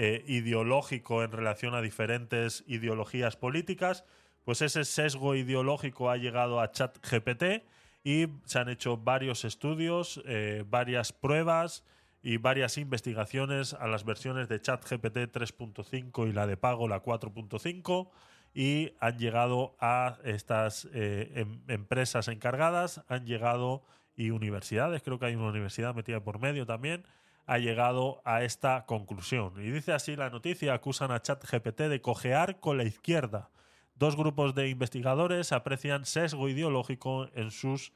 eh, 0.00 0.22
ideológico 0.28 1.24
en 1.24 1.32
relación 1.32 1.74
a 1.74 1.82
diferentes 1.82 2.62
ideologías 2.68 3.34
políticas, 3.34 4.04
pues 4.44 4.62
ese 4.62 4.84
sesgo 4.84 5.34
ideológico 5.34 6.08
ha 6.08 6.16
llegado 6.16 6.60
a 6.60 6.70
ChatGPT 6.70 7.64
y 8.04 8.28
se 8.44 8.60
han 8.60 8.68
hecho 8.68 8.96
varios 8.96 9.44
estudios, 9.44 10.22
eh, 10.24 10.62
varias 10.68 11.12
pruebas 11.12 11.82
y 12.22 12.36
varias 12.36 12.78
investigaciones 12.78 13.74
a 13.74 13.88
las 13.88 14.04
versiones 14.04 14.48
de 14.48 14.60
ChatGPT 14.60 15.32
3.5 15.32 16.28
y 16.28 16.32
la 16.32 16.46
de 16.46 16.56
pago, 16.56 16.86
la 16.86 17.02
4.5, 17.02 18.08
y 18.54 18.92
han 19.00 19.18
llegado 19.18 19.74
a 19.80 20.18
estas 20.22 20.88
eh, 20.92 21.32
em, 21.34 21.60
empresas 21.66 22.28
encargadas, 22.28 23.02
han 23.08 23.26
llegado 23.26 23.82
y 24.14 24.30
universidades, 24.30 25.02
creo 25.02 25.18
que 25.18 25.26
hay 25.26 25.34
una 25.34 25.48
universidad 25.48 25.92
metida 25.92 26.20
por 26.20 26.38
medio 26.38 26.66
también, 26.66 27.04
ha 27.48 27.58
llegado 27.58 28.20
a 28.26 28.42
esta 28.44 28.84
conclusión. 28.84 29.54
Y 29.56 29.70
dice 29.70 29.94
así 29.94 30.14
la 30.16 30.28
noticia, 30.28 30.74
acusan 30.74 31.10
a 31.10 31.22
ChatGPT 31.22 31.80
de 31.80 32.02
cojear 32.02 32.60
con 32.60 32.76
la 32.76 32.84
izquierda. 32.84 33.48
Dos 33.94 34.16
grupos 34.16 34.54
de 34.54 34.68
investigadores 34.68 35.50
aprecian 35.52 36.04
sesgo 36.04 36.50
ideológico 36.50 37.30
en 37.34 37.50
sus 37.50 37.94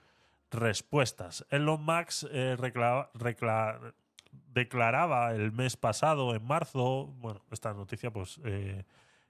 respuestas. 0.51 1.47
Elon 1.51 1.85
Musk 1.85 2.25
eh, 2.33 2.57
declaraba 4.55 5.33
el 5.33 5.53
mes 5.53 5.77
pasado, 5.77 6.35
en 6.35 6.45
marzo, 6.45 7.09
bueno, 7.19 7.43
esta 7.51 7.75
noticia 7.75 8.11
pues 8.11 8.41
eh, 8.45 8.85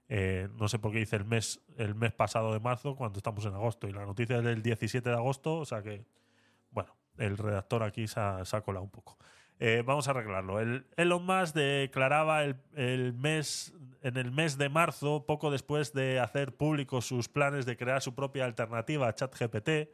eh, 0.07 0.47
no 0.53 0.69
sé 0.69 0.79
por 0.79 0.93
qué 0.93 0.99
dice 0.99 1.17
el 1.17 1.25
mes, 1.25 1.59
el 1.75 1.95
mes 1.95 2.13
pasado 2.13 2.53
de 2.53 2.61
marzo 2.61 2.95
cuando 2.95 3.17
estamos 3.17 3.45
en 3.45 3.55
agosto 3.55 3.89
y 3.89 3.91
la 3.91 4.05
noticia 4.05 4.37
es 4.37 4.43
del 4.45 4.63
17 4.63 5.09
de 5.09 5.15
agosto, 5.15 5.57
o 5.57 5.65
sea 5.65 5.83
que, 5.83 6.05
bueno, 6.71 6.95
el 7.17 7.37
redactor 7.37 7.83
aquí 7.83 8.07
se 8.07 8.21
se 8.45 8.55
ha 8.55 8.61
colado 8.61 8.85
un 8.85 8.91
poco. 8.91 9.17
Eh, 9.65 9.81
vamos 9.81 10.09
a 10.09 10.11
arreglarlo. 10.11 10.59
El 10.59 10.85
Elon 10.97 11.25
Musk 11.25 11.55
declaraba 11.55 12.43
el, 12.43 13.13
mes, 13.13 13.73
en 14.01 14.17
el 14.17 14.29
mes 14.29 14.57
de 14.57 14.67
marzo, 14.67 15.25
poco 15.25 15.51
después 15.51 15.93
de 15.93 16.19
hacer 16.19 16.53
públicos 16.53 17.05
sus 17.05 17.29
planes 17.29 17.65
de 17.65 17.77
crear 17.77 18.01
su 18.01 18.13
propia 18.13 18.43
alternativa 18.43 19.07
a 19.07 19.15
ChatGPT, 19.15 19.89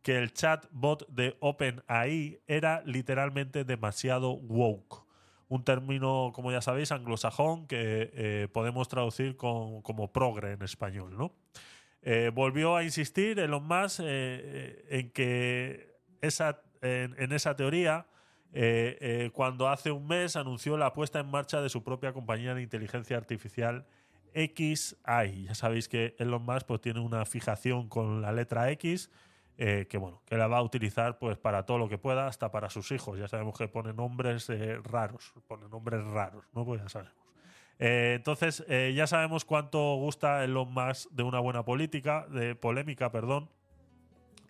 que 0.00 0.16
el 0.16 0.32
chatbot 0.32 1.06
de 1.10 1.36
OpenAI 1.40 2.40
era 2.46 2.82
literalmente 2.86 3.64
demasiado 3.64 4.32
woke. 4.32 5.04
Un 5.48 5.64
término, 5.64 6.32
como 6.34 6.50
ya 6.50 6.62
sabéis, 6.62 6.90
anglosajón 6.90 7.66
que 7.66 8.10
eh, 8.14 8.48
podemos 8.50 8.88
traducir 8.88 9.36
como 9.36 10.12
progre 10.14 10.52
en 10.52 10.62
español. 10.62 11.18
¿no? 11.18 11.34
Eh, 12.00 12.30
volvió 12.32 12.74
a 12.74 12.84
insistir 12.84 13.38
Elon 13.38 13.68
Musk 13.68 14.00
en 14.00 15.10
que 15.10 15.98
esa, 16.22 16.62
en 16.80 17.32
esa 17.32 17.54
teoría 17.54 18.06
eh, 18.52 18.98
eh, 19.00 19.30
cuando 19.32 19.68
hace 19.68 19.92
un 19.92 20.06
mes 20.06 20.34
anunció 20.36 20.76
la 20.76 20.92
puesta 20.92 21.20
en 21.20 21.30
marcha 21.30 21.60
de 21.60 21.68
su 21.68 21.84
propia 21.84 22.12
compañía 22.12 22.54
de 22.54 22.62
inteligencia 22.62 23.16
artificial 23.16 23.86
XI. 24.34 24.96
Ya 25.44 25.54
sabéis 25.54 25.88
que 25.88 26.14
Elon 26.18 26.42
Musk 26.42 26.66
pues, 26.66 26.80
tiene 26.80 27.00
una 27.00 27.24
fijación 27.24 27.88
con 27.88 28.22
la 28.22 28.32
letra 28.32 28.70
X, 28.72 29.10
eh, 29.56 29.86
que 29.88 29.98
bueno, 29.98 30.22
que 30.26 30.36
la 30.36 30.48
va 30.48 30.58
a 30.58 30.62
utilizar 30.62 31.18
pues 31.18 31.38
para 31.38 31.64
todo 31.64 31.78
lo 31.78 31.88
que 31.88 31.98
pueda, 31.98 32.26
hasta 32.26 32.50
para 32.50 32.70
sus 32.70 32.90
hijos. 32.90 33.18
Ya 33.18 33.28
sabemos 33.28 33.56
que 33.56 33.68
pone 33.68 33.92
nombres 33.92 34.48
raros, 34.82 35.32
pone 35.46 35.68
nombres 35.68 36.02
raros, 36.04 36.44
¿no? 36.52 36.64
Pues 36.64 36.82
ya 36.82 36.88
sabemos. 36.88 37.14
entonces, 37.78 38.64
ya 38.68 39.06
sabemos 39.06 39.44
cuánto 39.44 39.78
gusta 39.96 40.44
Elon 40.44 40.72
Musk 40.72 41.10
de 41.10 41.22
una 41.22 41.38
buena 41.40 41.64
política, 41.64 42.26
de 42.28 42.54
polémica, 42.54 43.10
perdón, 43.10 43.48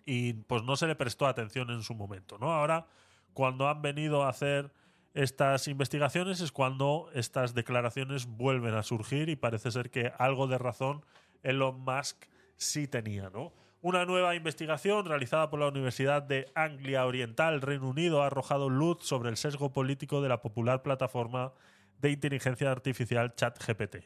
y 0.05 0.33
pues 0.33 0.63
no 0.63 0.75
se 0.75 0.87
le 0.87 0.95
prestó 0.95 1.27
atención 1.27 1.69
en 1.69 1.83
su 1.83 1.93
momento, 1.93 2.37
¿no? 2.39 2.51
Ahora 2.51 2.87
cuando 3.33 3.67
han 3.67 3.81
venido 3.81 4.23
a 4.23 4.29
hacer 4.29 4.71
estas 5.13 5.67
investigaciones 5.67 6.39
es 6.39 6.51
cuando 6.51 7.09
estas 7.13 7.53
declaraciones 7.53 8.27
vuelven 8.27 8.73
a 8.75 8.83
surgir 8.83 9.29
y 9.29 9.35
parece 9.35 9.71
ser 9.71 9.89
que 9.89 10.13
algo 10.17 10.47
de 10.47 10.57
razón 10.57 11.05
Elon 11.43 11.81
Musk 11.81 12.25
sí 12.55 12.87
tenía, 12.87 13.29
¿no? 13.29 13.51
Una 13.81 14.05
nueva 14.05 14.35
investigación 14.35 15.05
realizada 15.05 15.49
por 15.49 15.59
la 15.59 15.67
Universidad 15.67 16.21
de 16.21 16.51
Anglia 16.53 17.05
Oriental, 17.05 17.61
Reino 17.61 17.89
Unido, 17.89 18.21
ha 18.21 18.27
arrojado 18.27 18.69
luz 18.69 18.99
sobre 19.01 19.29
el 19.29 19.37
sesgo 19.37 19.73
político 19.73 20.21
de 20.21 20.29
la 20.29 20.41
popular 20.41 20.83
plataforma 20.83 21.51
de 21.99 22.11
inteligencia 22.11 22.71
artificial 22.71 23.33
ChatGPT. 23.33 23.97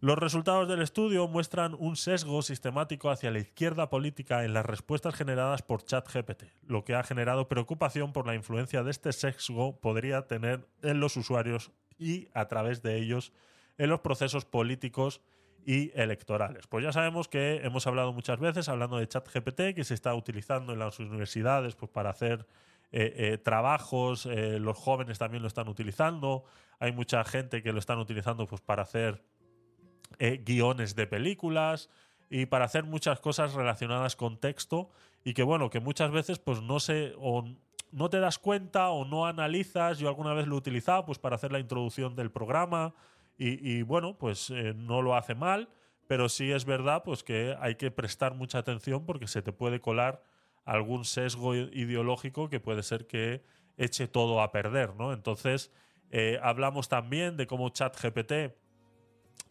Los 0.00 0.16
resultados 0.16 0.68
del 0.68 0.80
estudio 0.80 1.26
muestran 1.26 1.74
un 1.76 1.96
sesgo 1.96 2.40
sistemático 2.42 3.10
hacia 3.10 3.32
la 3.32 3.40
izquierda 3.40 3.90
política 3.90 4.44
en 4.44 4.54
las 4.54 4.64
respuestas 4.64 5.16
generadas 5.16 5.62
por 5.62 5.82
ChatGPT, 5.82 6.44
lo 6.68 6.84
que 6.84 6.94
ha 6.94 7.02
generado 7.02 7.48
preocupación 7.48 8.12
por 8.12 8.24
la 8.24 8.36
influencia 8.36 8.84
de 8.84 8.92
este 8.92 9.12
sesgo 9.12 9.80
podría 9.80 10.28
tener 10.28 10.68
en 10.82 11.00
los 11.00 11.16
usuarios 11.16 11.72
y 11.98 12.28
a 12.32 12.46
través 12.46 12.80
de 12.80 12.96
ellos 12.96 13.32
en 13.76 13.90
los 13.90 13.98
procesos 13.98 14.44
políticos 14.44 15.20
y 15.66 15.90
electorales. 15.98 16.68
Pues 16.68 16.84
ya 16.84 16.92
sabemos 16.92 17.26
que 17.26 17.56
hemos 17.64 17.88
hablado 17.88 18.12
muchas 18.12 18.38
veces, 18.38 18.68
hablando 18.68 18.98
de 18.98 19.08
ChatGPT, 19.08 19.74
que 19.74 19.82
se 19.82 19.94
está 19.94 20.14
utilizando 20.14 20.72
en 20.72 20.78
las 20.78 21.00
universidades 21.00 21.74
pues, 21.74 21.90
para 21.90 22.10
hacer 22.10 22.46
eh, 22.92 23.14
eh, 23.16 23.38
trabajos, 23.38 24.26
eh, 24.26 24.60
los 24.60 24.78
jóvenes 24.78 25.18
también 25.18 25.42
lo 25.42 25.48
están 25.48 25.66
utilizando, 25.66 26.44
hay 26.78 26.92
mucha 26.92 27.24
gente 27.24 27.64
que 27.64 27.72
lo 27.72 27.80
están 27.80 27.98
utilizando 27.98 28.46
pues, 28.46 28.60
para 28.60 28.82
hacer 28.82 29.24
eh, 30.18 30.42
guiones 30.44 30.94
de 30.94 31.06
películas 31.06 31.90
y 32.30 32.46
para 32.46 32.64
hacer 32.64 32.84
muchas 32.84 33.20
cosas 33.20 33.54
relacionadas 33.54 34.16
con 34.16 34.38
texto 34.38 34.90
y 35.24 35.34
que 35.34 35.42
bueno, 35.42 35.70
que 35.70 35.80
muchas 35.80 36.10
veces 36.10 36.38
pues 36.38 36.62
no 36.62 36.80
se 36.80 37.14
o 37.18 37.44
no 37.90 38.10
te 38.10 38.20
das 38.20 38.38
cuenta 38.38 38.90
o 38.90 39.04
no 39.04 39.26
analizas. 39.26 39.98
Yo 39.98 40.08
alguna 40.08 40.34
vez 40.34 40.46
lo 40.46 40.56
he 40.56 40.58
utilizado 40.58 41.04
pues 41.06 41.18
para 41.18 41.36
hacer 41.36 41.52
la 41.52 41.58
introducción 41.58 42.14
del 42.16 42.30
programa 42.30 42.94
y, 43.40 43.82
bueno, 43.82 44.18
pues 44.18 44.50
eh, 44.50 44.74
no 44.76 45.00
lo 45.00 45.14
hace 45.14 45.36
mal, 45.36 45.68
pero 46.08 46.28
sí 46.28 46.50
es 46.50 46.64
verdad 46.64 47.04
pues 47.04 47.22
que 47.22 47.54
hay 47.60 47.76
que 47.76 47.92
prestar 47.92 48.34
mucha 48.34 48.58
atención 48.58 49.06
porque 49.06 49.28
se 49.28 49.42
te 49.42 49.52
puede 49.52 49.80
colar 49.80 50.24
algún 50.64 51.04
sesgo 51.04 51.54
ideológico 51.54 52.48
que 52.48 52.58
puede 52.58 52.82
ser 52.82 53.06
que 53.06 53.44
eche 53.76 54.08
todo 54.08 54.42
a 54.42 54.50
perder, 54.50 54.96
¿no? 54.96 55.12
Entonces, 55.12 55.70
eh, 56.10 56.40
hablamos 56.42 56.88
también 56.88 57.36
de 57.36 57.46
cómo 57.46 57.68
ChatGPT 57.68 58.56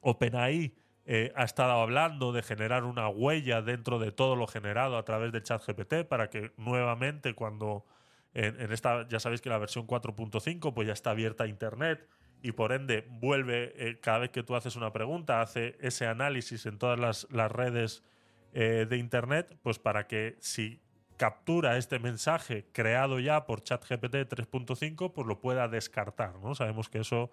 OpenAI 0.01 0.73
eh, 1.05 1.31
ha 1.35 1.43
estado 1.43 1.71
hablando 1.71 2.33
de 2.33 2.43
generar 2.43 2.83
una 2.83 3.07
huella 3.07 3.61
dentro 3.61 3.99
de 3.99 4.11
todo 4.11 4.35
lo 4.35 4.47
generado 4.47 4.97
a 4.97 5.05
través 5.05 5.31
de 5.31 5.41
ChatGPT 5.41 6.03
para 6.07 6.29
que 6.29 6.51
nuevamente 6.57 7.33
cuando 7.33 7.85
en, 8.33 8.71
esta, 8.71 9.07
ya 9.07 9.19
sabéis 9.19 9.41
que 9.41 9.49
la 9.49 9.57
versión 9.57 9.87
4.5 9.87 10.73
pues 10.73 10.85
ya 10.85 10.93
está 10.93 11.11
abierta 11.11 11.45
a 11.45 11.47
Internet 11.47 12.07
y 12.41 12.51
por 12.51 12.71
ende 12.71 13.07
vuelve, 13.09 13.73
eh, 13.77 13.99
cada 13.99 14.19
vez 14.19 14.29
que 14.29 14.43
tú 14.43 14.55
haces 14.55 14.75
una 14.75 14.93
pregunta, 14.93 15.41
hace 15.41 15.75
ese 15.81 16.05
análisis 16.05 16.65
en 16.65 16.77
todas 16.77 16.99
las, 17.29 17.51
redes 17.51 18.03
eh, 18.53 18.85
de 18.87 18.97
Internet, 18.97 19.57
pues 19.63 19.79
para 19.79 20.07
que 20.07 20.35
si 20.39 20.81
captura 21.17 21.77
este 21.77 21.97
mensaje 21.97 22.67
creado 22.73 23.19
ya 23.19 23.45
por 23.45 23.63
ChatGPT 23.63 24.15
3.5, 24.29 25.13
pues 25.13 25.25
lo 25.25 25.41
pueda 25.41 25.67
descartar, 25.67 26.35
¿no? 26.35 26.53
Sabemos 26.53 26.89
que 26.89 26.99
eso 26.99 27.31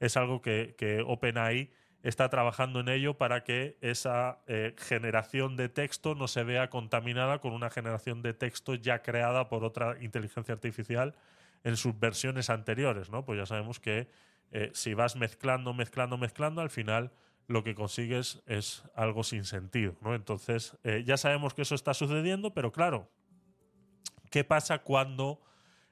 es 0.00 0.16
algo 0.16 0.40
que, 0.40 0.74
que 0.78 1.02
OpenAI 1.06 1.70
está 2.08 2.28
trabajando 2.28 2.78
en 2.78 2.88
ello 2.88 3.14
para 3.14 3.42
que 3.42 3.76
esa 3.80 4.38
eh, 4.46 4.76
generación 4.78 5.56
de 5.56 5.68
texto 5.68 6.14
no 6.14 6.28
se 6.28 6.44
vea 6.44 6.70
contaminada 6.70 7.40
con 7.40 7.52
una 7.52 7.68
generación 7.68 8.22
de 8.22 8.32
texto 8.32 8.76
ya 8.76 9.02
creada 9.02 9.48
por 9.48 9.64
otra 9.64 9.96
inteligencia 10.00 10.54
artificial 10.54 11.16
en 11.64 11.76
sus 11.76 11.98
versiones 11.98 12.48
anteriores, 12.48 13.10
¿no? 13.10 13.24
Pues 13.24 13.40
ya 13.40 13.46
sabemos 13.46 13.80
que 13.80 14.08
eh, 14.52 14.70
si 14.72 14.94
vas 14.94 15.16
mezclando, 15.16 15.74
mezclando, 15.74 16.16
mezclando, 16.16 16.60
al 16.60 16.70
final 16.70 17.10
lo 17.48 17.64
que 17.64 17.74
consigues 17.74 18.40
es 18.46 18.84
algo 18.94 19.24
sin 19.24 19.44
sentido, 19.44 19.96
¿no? 20.00 20.14
Entonces, 20.14 20.78
eh, 20.84 21.02
ya 21.04 21.16
sabemos 21.16 21.54
que 21.54 21.62
eso 21.62 21.74
está 21.74 21.92
sucediendo, 21.92 22.54
pero 22.54 22.70
claro, 22.70 23.10
¿qué 24.30 24.44
pasa 24.44 24.78
cuando 24.78 25.40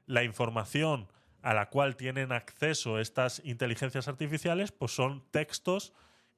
la 0.06 0.22
información 0.22 1.08
a 1.44 1.52
la 1.52 1.68
cual 1.68 1.96
tienen 1.96 2.32
acceso 2.32 2.98
estas 2.98 3.42
inteligencias 3.44 4.08
artificiales, 4.08 4.72
pues 4.72 4.92
son 4.92 5.22
textos 5.30 5.92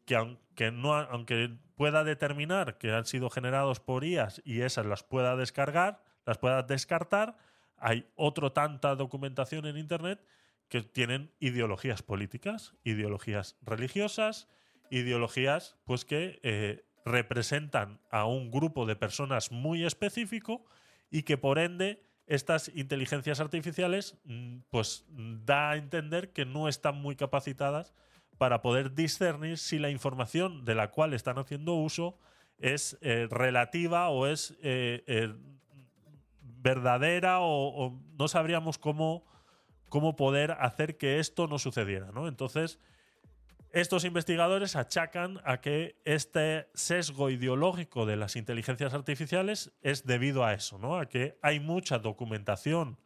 que 0.04 0.16
aunque, 0.16 0.72
no, 0.72 0.94
aunque 0.94 1.56
pueda 1.76 2.02
determinar 2.02 2.76
que 2.76 2.90
han 2.90 3.06
sido 3.06 3.30
generados 3.30 3.78
por 3.78 4.02
IAS 4.02 4.42
y 4.44 4.62
esas 4.62 4.84
las 4.84 5.04
pueda 5.04 5.36
descargar, 5.36 6.02
las 6.24 6.38
pueda 6.38 6.64
descartar, 6.64 7.36
hay 7.76 8.08
otro 8.16 8.50
tanta 8.50 8.96
documentación 8.96 9.66
en 9.66 9.76
Internet 9.76 10.26
que 10.68 10.82
tienen 10.82 11.30
ideologías 11.38 12.02
políticas, 12.02 12.74
ideologías 12.82 13.56
religiosas, 13.62 14.48
ideologías 14.90 15.76
pues 15.84 16.04
que 16.04 16.40
eh, 16.42 16.84
representan 17.04 18.00
a 18.10 18.24
un 18.24 18.50
grupo 18.50 18.86
de 18.86 18.96
personas 18.96 19.52
muy 19.52 19.84
específico 19.84 20.64
y 21.12 21.22
que 21.22 21.38
por 21.38 21.60
ende 21.60 22.02
estas 22.26 22.70
inteligencias 22.74 23.40
artificiales 23.40 24.16
mm, 24.24 24.58
pues 24.70 25.04
da 25.08 25.70
a 25.70 25.76
entender 25.76 26.32
que 26.32 26.44
no 26.44 26.68
están 26.68 26.96
muy 26.96 27.16
capacitadas 27.16 27.94
para 28.38 28.62
poder 28.62 28.94
discernir 28.94 29.58
si 29.58 29.78
la 29.78 29.90
información 29.90 30.64
de 30.64 30.74
la 30.74 30.90
cual 30.90 31.14
están 31.14 31.38
haciendo 31.38 31.74
uso 31.74 32.18
es 32.58 32.98
eh, 33.00 33.28
relativa 33.30 34.08
o 34.08 34.26
es 34.26 34.56
eh, 34.62 35.04
eh, 35.06 35.34
verdadera 36.40 37.38
o, 37.40 37.98
no 38.18 38.28
sabríamos 38.28 38.78
cómo, 38.78 39.24
cómo 39.88 40.16
poder 40.16 40.52
hacer 40.52 40.96
que 40.96 41.18
esto 41.18 41.46
no 41.46 41.58
sucediera. 41.58 42.10
¿no? 42.12 42.28
Entonces, 42.28 42.78
estos 43.80 44.06
investigadores 44.06 44.74
achacan 44.74 45.38
a 45.44 45.60
que 45.60 46.00
este 46.06 46.66
sesgo 46.72 47.28
ideológico 47.28 48.06
de 48.06 48.16
las 48.16 48.34
inteligencias 48.34 48.94
artificiales 48.94 49.70
es 49.82 50.06
debido 50.06 50.46
a 50.46 50.54
eso, 50.54 50.78
¿no? 50.78 50.96
A 50.96 51.10
que 51.10 51.38
hay 51.42 51.60
mucha 51.60 51.98
documentación 51.98 52.96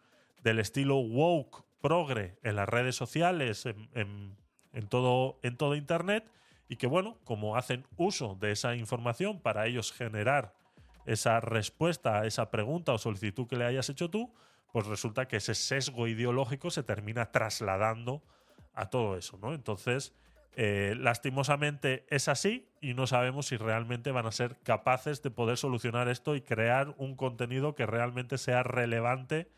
del 0.44 0.60
estilo 0.60 0.98
woke, 0.98 1.64
progre 1.80 2.38
en 2.44 2.54
las 2.54 2.68
redes 2.68 2.94
sociales, 2.94 3.66
en, 3.66 4.36
todo, 4.88 5.40
en 5.42 5.56
todo 5.56 5.74
Internet, 5.74 6.30
y 6.68 6.76
que, 6.76 6.86
bueno, 6.86 7.18
como 7.24 7.56
hacen 7.56 7.84
uso 7.96 8.36
de 8.40 8.52
esa 8.52 8.76
información 8.76 9.40
para 9.40 9.66
ellos 9.66 9.90
generar 9.90 10.54
esa 11.04 11.40
respuesta 11.40 12.20
a 12.20 12.26
esa 12.26 12.48
pregunta 12.52 12.92
o 12.92 12.98
solicitud 12.98 13.48
que 13.48 13.56
le 13.56 13.64
hayas 13.64 13.88
hecho 13.88 14.08
tú, 14.08 14.32
pues 14.72 14.86
resulta 14.86 15.26
que 15.26 15.38
ese 15.38 15.56
sesgo 15.56 16.06
ideológico 16.06 16.70
se 16.70 16.84
termina 16.84 17.32
trasladando 17.32 18.22
a 18.72 18.88
todo 18.88 19.16
eso, 19.16 19.36
¿no? 19.42 19.52
Entonces, 19.52 20.14
eh, 20.56 20.94
lastimosamente 20.98 22.06
es 22.08 22.28
así 22.28 22.68
y 22.80 22.94
no 22.94 23.06
sabemos 23.06 23.46
si 23.46 23.56
realmente 23.56 24.10
van 24.10 24.26
a 24.26 24.32
ser 24.32 24.56
capaces 24.62 25.22
de 25.22 25.30
poder 25.30 25.56
solucionar 25.56 26.08
esto 26.08 26.34
y 26.34 26.40
crear 26.40 26.94
un 26.98 27.14
contenido 27.14 27.74
que 27.74 27.86
realmente 27.86 28.36
sea 28.36 28.62
relevante 28.62 29.48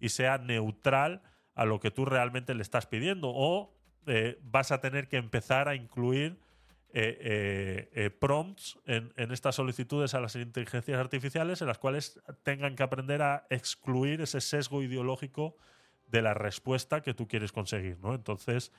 y 0.00 0.08
sea 0.08 0.38
neutral 0.38 1.22
a 1.54 1.64
lo 1.64 1.78
que 1.78 1.90
tú 1.90 2.04
realmente 2.04 2.54
le 2.54 2.62
estás 2.62 2.86
pidiendo. 2.86 3.30
O 3.32 3.74
eh, 4.06 4.38
vas 4.42 4.72
a 4.72 4.80
tener 4.80 5.08
que 5.08 5.18
empezar 5.18 5.68
a 5.68 5.74
incluir 5.74 6.38
eh, 6.92 8.10
prompts 8.18 8.76
en, 8.86 9.12
en, 9.16 9.30
estas 9.30 9.54
solicitudes 9.54 10.14
a 10.14 10.20
las 10.20 10.34
inteligencias 10.34 10.98
artificiales 10.98 11.60
en 11.60 11.68
las 11.68 11.78
cuales 11.78 12.20
tengan 12.42 12.74
que 12.74 12.82
aprender 12.82 13.22
a 13.22 13.46
excluir 13.50 14.20
ese 14.20 14.40
sesgo 14.40 14.82
ideológico 14.82 15.56
de 16.10 16.22
la 16.22 16.34
respuesta 16.34 17.02
que 17.02 17.14
tú 17.14 17.28
quieres 17.28 17.52
conseguir. 17.52 17.98
¿no? 18.00 18.14
Entonces, 18.14 18.72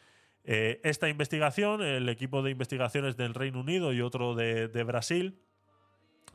eh, 0.44 0.80
esta 0.84 1.08
investigación, 1.10 1.82
el 1.82 2.10
equipo 2.10 2.42
de 2.42 2.52
investigaciones 2.52 3.18
del 3.18 3.34
Reino 3.34 3.60
Unido 3.60 3.94
y 3.94 4.02
otro 4.02 4.36
de, 4.36 4.84
Brasil, 4.84 5.40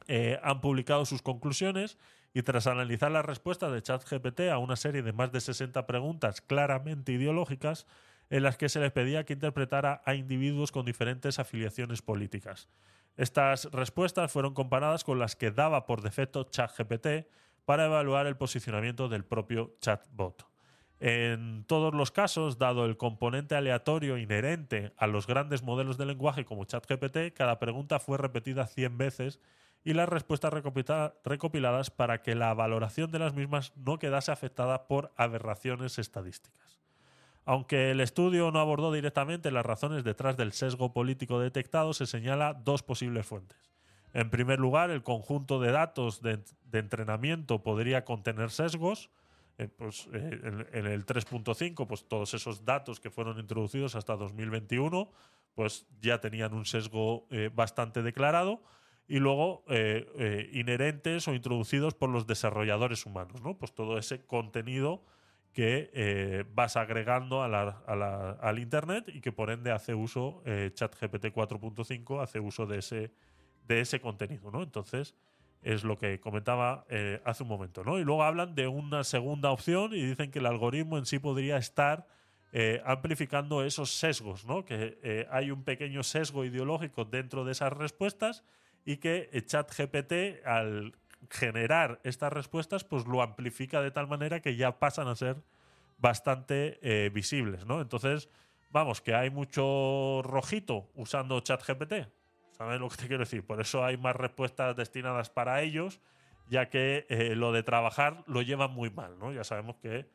eh, 0.07 0.39
han 0.43 0.61
publicado 0.61 1.05
sus 1.05 1.23
conclusiones 1.23 1.99
y 2.33 2.43
tras 2.43 2.67
analizar 2.67 3.11
las 3.11 3.25
respuestas 3.25 3.73
de 3.73 3.83
ChatGPT 3.83 4.41
a 4.53 4.59
una 4.59 4.77
serie 4.77 5.03
de 5.03 5.13
más 5.13 5.33
de 5.33 5.41
60 5.41 5.87
preguntas 5.87 6.41
claramente 6.41 7.13
ideológicas, 7.13 7.87
en 8.29 8.43
las 8.43 8.57
que 8.57 8.69
se 8.69 8.81
les 8.81 8.93
pedía 8.93 9.25
que 9.25 9.33
interpretara 9.33 10.03
a 10.05 10.15
individuos 10.15 10.73
con 10.73 10.85
diferentes 10.85 11.39
afiliaciones 11.39 12.03
políticas. 12.03 12.69
Estas 13.17 13.71
respuestas 13.73 14.31
fueron 14.31 14.53
comparadas 14.53 15.05
con 15.05 15.19
las 15.19 15.37
que 15.37 15.51
daba 15.51 15.87
por 15.87 16.03
defecto 16.03 16.45
ChatGPT 16.45 17.29
para 17.65 17.87
evaluar 17.87 18.27
el 18.27 18.37
posicionamiento 18.37 19.09
del 19.09 19.25
propio 19.25 19.77
chatbot. 19.81 20.56
En 20.99 21.65
todos 21.65 21.93
los 21.93 22.11
casos, 22.11 22.59
dado 22.59 22.87
el 22.87 22.97
componente 22.97 23.55
aleatorio 23.55 24.17
inherente 24.17 24.93
a 24.97 25.07
los 25.07 25.27
grandes 25.27 25.63
modelos 25.63 25.99
de 25.99 26.07
lenguaje 26.07 26.47
como 26.47 26.65
ChatGPT, 26.65 27.35
cada 27.35 27.59
pregunta 27.59 27.99
fue 27.99 28.17
repetida 28.17 28.67
100 28.67 28.97
veces 28.97 29.41
y 29.85 29.93
las 29.93 30.09
respuestas 30.09 30.53
recopiladas 31.25 31.91
para 31.91 32.23
que 32.23 32.35
la 32.35 32.55
valoración 32.55 33.11
de 33.13 33.19
las 33.19 33.35
mismas 33.35 33.73
no 33.77 33.99
quedase 33.99 34.33
afectada 34.33 34.89
por 34.89 35.13
aberraciones 35.17 35.99
estadísticas. 35.99 36.81
Aunque 37.45 37.93
el 37.93 38.01
estudio 38.01 38.51
no 38.51 38.59
abordó 38.59 38.91
directamente 38.91 39.53
las 39.53 39.65
razones 39.65 40.03
detrás 40.03 40.37
del 40.37 40.53
sesgo 40.53 40.93
político 40.93 41.39
detectado, 41.39 41.93
se 41.93 42.07
señala 42.07 42.55
dos 42.55 42.83
posibles 42.83 43.27
fuentes. 43.27 43.59
En 44.15 44.31
primer 44.31 44.59
lugar, 44.59 44.91
el 44.91 45.03
conjunto 45.03 45.61
de 45.61 45.71
datos 45.71 46.23
de 46.23 46.41
entrenamiento 46.73 47.63
podría 47.63 48.05
contener 48.05 48.51
sesgos, 48.51 49.11
eh, 49.59 49.69
pues, 49.69 50.07
eh, 50.13 50.41
en, 50.73 50.87
el 50.87 51.07
3.5, 51.07 51.87
pues 51.87 52.07
todos 52.07 52.35
esos 52.35 52.65
datos 52.65 53.01
que 53.01 53.11
fueron 53.11 53.39
introducidos 53.39 53.95
hasta 53.95 54.15
2021, 54.15 55.11
pues 55.55 55.87
ya 56.01 56.21
tenían 56.21 56.53
un 56.53 56.67
sesgo 56.67 57.27
eh, 57.31 57.51
bastante 57.53 58.03
declarado 58.03 58.63
y 59.09 59.19
luego 59.19 59.65
inherentes 60.53 61.29
o 61.29 61.35
introducidos 61.35 61.95
por 61.95 62.11
los 62.11 62.27
desarrolladores 62.27 63.07
humanos, 63.07 63.41
¿no? 63.41 63.57
Pues 63.57 63.73
todo 63.73 63.99
ese 63.99 64.27
contenido 64.27 65.05
que 65.53 66.45
vas 66.53 66.77
agregando 66.77 67.45
al 67.45 68.59
Internet 68.59 69.05
y 69.07 69.21
que 69.21 69.31
por 69.31 69.51
ende 69.51 69.71
hace 69.71 69.95
uso, 69.95 70.43
ChatGPT 70.45 71.27
4.5 71.27 72.21
hace 72.21 72.41
uso 72.41 72.67
de 72.67 72.79
ese, 72.79 73.13
de 73.69 73.81
ese 73.81 74.01
contenido, 74.01 74.51
¿no? 74.51 74.65
Entonces, 74.65 75.15
es 75.63 75.85
lo 75.85 75.99
que 75.99 76.21
comentaba 76.21 76.85
eh, 76.89 77.21
hace 77.25 77.43
un 77.43 77.49
momento. 77.49 77.85
¿no? 77.85 77.99
Y 77.99 78.05
luego 78.05 78.23
hablan 78.23 78.55
de 78.55 78.69
una 78.69 79.05
segunda 79.05 79.51
opción 79.51 79.93
y 79.93 80.03
dicen 80.03 80.31
que 80.31 80.39
el 80.39 80.47
algoritmo 80.47 80.99
en 80.99 81.07
sí 81.07 81.19
podría 81.19 81.57
estar 81.57 82.07
eh, 82.53 82.81
amplificando 82.85 83.65
esos 83.65 83.91
sesgos, 83.91 84.45
¿no? 84.45 84.65
que 84.65 84.99
eh, 85.03 85.27
hay 85.31 85.51
un 85.51 85.65
pequeño 85.65 86.03
sesgo 86.03 86.45
ideológico 86.45 87.05
dentro 87.05 87.45
de 87.45 87.53
esas 87.53 87.73
respuestas 87.73 88.45
y 88.85 88.99
que 88.99 89.29
ChatGPT 89.45 90.47
al 90.47 90.95
generar 91.31 92.01
estas 92.05 92.33
respuestas 92.33 92.85
pues 92.85 93.07
lo 93.07 93.21
amplifica 93.21 93.81
de 93.81 93.91
tal 93.91 94.07
manera 94.07 94.41
que 94.41 94.55
ya 94.55 94.79
pasan 94.79 95.09
a 95.09 95.17
ser 95.17 95.43
bastante 95.99 97.11
visibles. 97.13 97.67
¿no? 97.67 97.81
Entonces, 97.81 98.29
vamos, 98.71 99.01
que 99.01 99.15
hay 99.15 99.31
mucho 99.31 100.21
rojito 100.23 100.89
usando 100.95 101.41
ChatGPT 101.41 102.07
¿Sabes 102.57 102.81
lo 102.81 102.89
que 102.89 102.97
te 102.97 103.07
quiero 103.07 103.25
decir? 103.25 103.47
Por 103.47 103.61
eso 103.61 103.85
hay 103.85 103.99
más 103.99 104.17
respuestas 104.17 104.75
destinadas 104.77 105.29
para 105.29 105.61
ellos, 105.61 106.01
ya 106.49 106.71
que 106.71 107.07
eh, 107.11 107.35
lo 107.35 107.53
de 107.53 107.63
trabajar 107.63 108.25
lo 108.27 108.41
llevan 108.41 108.73
muy 108.73 108.91
mal, 108.91 109.19
¿no? 109.19 109.33
Ya 109.33 109.45
sabemos 109.45 109.77
que 109.77 110.09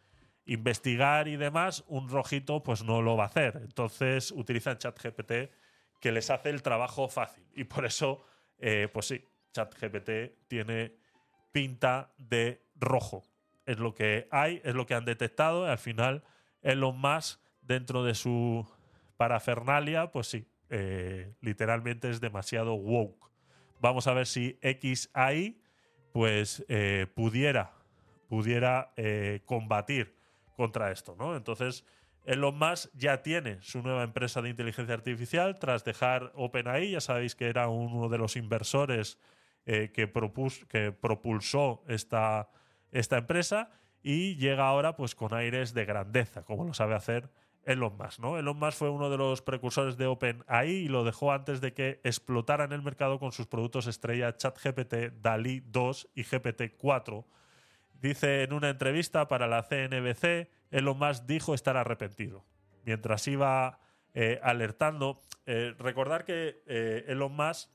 investigar 0.45 1.27
y 1.27 1.37
demás, 1.37 1.83
un 1.87 2.09
rojito 2.09 2.63
pues 2.63 2.83
no 2.83 3.01
lo 3.01 3.15
va 3.15 3.25
a 3.25 3.27
hacer. 3.27 3.61
Entonces 3.63 4.31
utilizan 4.31 4.77
ChatGPT 4.77 5.31
que 5.99 6.11
les 6.11 6.31
hace 6.31 6.49
el 6.49 6.63
trabajo 6.63 7.07
fácil. 7.07 7.45
Y 7.53 7.65
por 7.65 7.85
eso, 7.85 8.25
eh, 8.57 8.89
pues 8.91 9.05
sí, 9.05 9.23
ChatGPT 9.53 10.47
tiene 10.47 10.95
pinta 11.51 12.11
de 12.17 12.65
rojo. 12.75 13.23
Es 13.65 13.77
lo 13.77 13.93
que 13.93 14.27
hay, 14.31 14.61
es 14.63 14.73
lo 14.73 14.87
que 14.87 14.95
han 14.95 15.05
detectado. 15.05 15.67
Y 15.67 15.69
al 15.69 15.77
final, 15.77 16.23
lo 16.63 16.91
más 16.91 17.39
dentro 17.61 18.03
de 18.03 18.15
su 18.15 18.67
parafernalia, 19.17 20.11
pues 20.11 20.27
sí, 20.27 20.50
eh, 20.73 21.33
literalmente 21.41 22.09
es 22.09 22.21
demasiado 22.21 22.75
woke. 22.75 23.29
Vamos 23.81 24.07
a 24.07 24.13
ver 24.13 24.25
si 24.25 24.57
XAI 24.61 25.61
pues 26.13 26.65
eh, 26.69 27.07
pudiera, 27.13 27.73
pudiera 28.29 28.93
eh, 28.95 29.41
combatir 29.45 30.15
contra 30.55 30.91
esto, 30.91 31.15
¿no? 31.19 31.35
Entonces, 31.35 31.85
Elon 32.23 32.57
Musk 32.57 32.89
ya 32.93 33.21
tiene 33.21 33.61
su 33.61 33.81
nueva 33.81 34.03
empresa 34.03 34.41
de 34.41 34.49
inteligencia 34.49 34.93
artificial 34.93 35.59
tras 35.59 35.83
dejar 35.83 36.31
OpenAI, 36.35 36.91
ya 36.91 37.01
sabéis 37.01 37.35
que 37.35 37.47
era 37.47 37.67
uno 37.67 38.07
de 38.07 38.17
los 38.17 38.37
inversores 38.37 39.17
que, 39.65 39.91
que 39.91 40.91
propulsó 40.91 41.83
esta, 41.87 42.49
esta 42.91 43.17
empresa 43.17 43.71
y 44.03 44.35
llega 44.37 44.67
ahora 44.67 44.95
pues 44.95 45.15
con 45.15 45.33
aires 45.33 45.73
de 45.73 45.85
grandeza, 45.85 46.43
como 46.43 46.65
lo 46.65 46.73
sabe 46.73 46.95
hacer 46.95 47.29
Elon 47.63 47.95
Musk, 47.97 48.19
¿no? 48.19 48.37
Elon 48.37 48.57
Musk 48.57 48.77
fue 48.77 48.89
uno 48.89 49.09
de 49.09 49.17
los 49.17 49.41
precursores 49.41 49.97
de 49.97 50.07
OpenAI 50.07 50.69
y 50.69 50.87
lo 50.87 51.03
dejó 51.03 51.31
antes 51.31 51.61
de 51.61 51.73
que 51.73 51.99
explotara 52.03 52.63
en 52.63 52.71
el 52.71 52.81
mercado 52.81 53.19
con 53.19 53.31
sus 53.31 53.47
productos 53.47 53.87
estrella 53.87 54.35
ChatGPT, 54.35 55.21
DALI 55.21 55.61
2 55.67 56.09
y 56.15 56.23
GPT 56.23 56.75
4. 56.77 57.25
Dice 58.01 58.43
en 58.43 58.53
una 58.53 58.69
entrevista 58.69 59.27
para 59.27 59.47
la 59.47 59.63
CNBC, 59.63 60.49
Elon 60.71 60.97
Musk 60.97 61.25
dijo 61.25 61.53
estar 61.53 61.77
arrepentido. 61.77 62.43
Mientras 62.83 63.27
iba 63.27 63.79
eh, 64.13 64.39
alertando, 64.41 65.21
eh, 65.45 65.75
recordar 65.77 66.25
que 66.25 66.63
eh, 66.65 67.05
Elon 67.07 67.35
Musk 67.35 67.69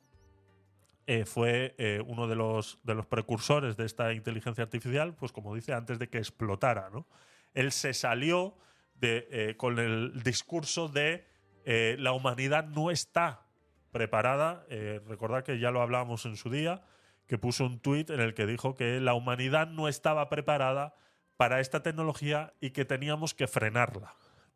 fue 1.26 1.76
uno 2.04 2.26
de 2.26 2.34
los, 2.34 2.80
de 2.82 2.96
los 2.96 3.06
precursores 3.06 3.76
de 3.76 3.86
esta 3.86 4.12
inteligencia 4.12 4.64
artificial, 4.64 5.14
pues 5.14 5.30
como 5.30 5.54
dice, 5.54 5.72
antes 5.72 6.00
de 6.00 6.08
que 6.08 6.18
explotara, 6.18 6.90
¿no? 6.90 7.06
Él 7.54 7.70
se 7.70 7.94
salió 7.94 8.56
eh, 9.02 9.54
con 9.56 9.78
el 9.78 10.22
discurso 10.22 10.88
de 10.88 11.26
eh, 11.64 11.96
la 11.98 12.12
humanidad 12.12 12.66
no 12.66 12.90
está 12.90 13.46
preparada. 13.92 14.64
Eh, 14.68 15.00
recordad 15.06 15.44
que 15.44 15.58
ya 15.58 15.70
lo 15.70 15.82
hablábamos 15.82 16.24
en 16.26 16.36
su 16.36 16.50
día, 16.50 16.82
que 17.26 17.38
puso 17.38 17.64
un 17.64 17.80
tuit 17.80 18.10
en 18.10 18.20
el 18.20 18.34
que 18.34 18.46
dijo 18.46 18.74
que 18.74 19.00
la 19.00 19.14
humanidad 19.14 19.68
no 19.68 19.88
estaba 19.88 20.28
preparada 20.28 20.94
para 21.36 21.60
esta 21.60 21.82
tecnología 21.82 22.54
y 22.60 22.70
que 22.70 22.84
teníamos 22.84 23.34
que 23.34 23.46
frenarla. 23.46 24.14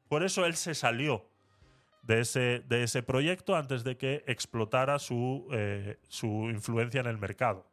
Por 0.08 0.22
eso 0.22 0.46
él 0.46 0.54
se 0.54 0.74
salió 0.74 1.26
de 2.02 2.20
ese, 2.20 2.62
de 2.68 2.82
ese 2.82 3.02
proyecto 3.02 3.56
antes 3.56 3.84
de 3.84 3.96
que 3.96 4.24
explotara 4.26 4.98
su, 4.98 5.46
su 6.08 6.48
influencia 6.50 7.00
en 7.00 7.06
el 7.06 7.18
mercado. 7.18 7.70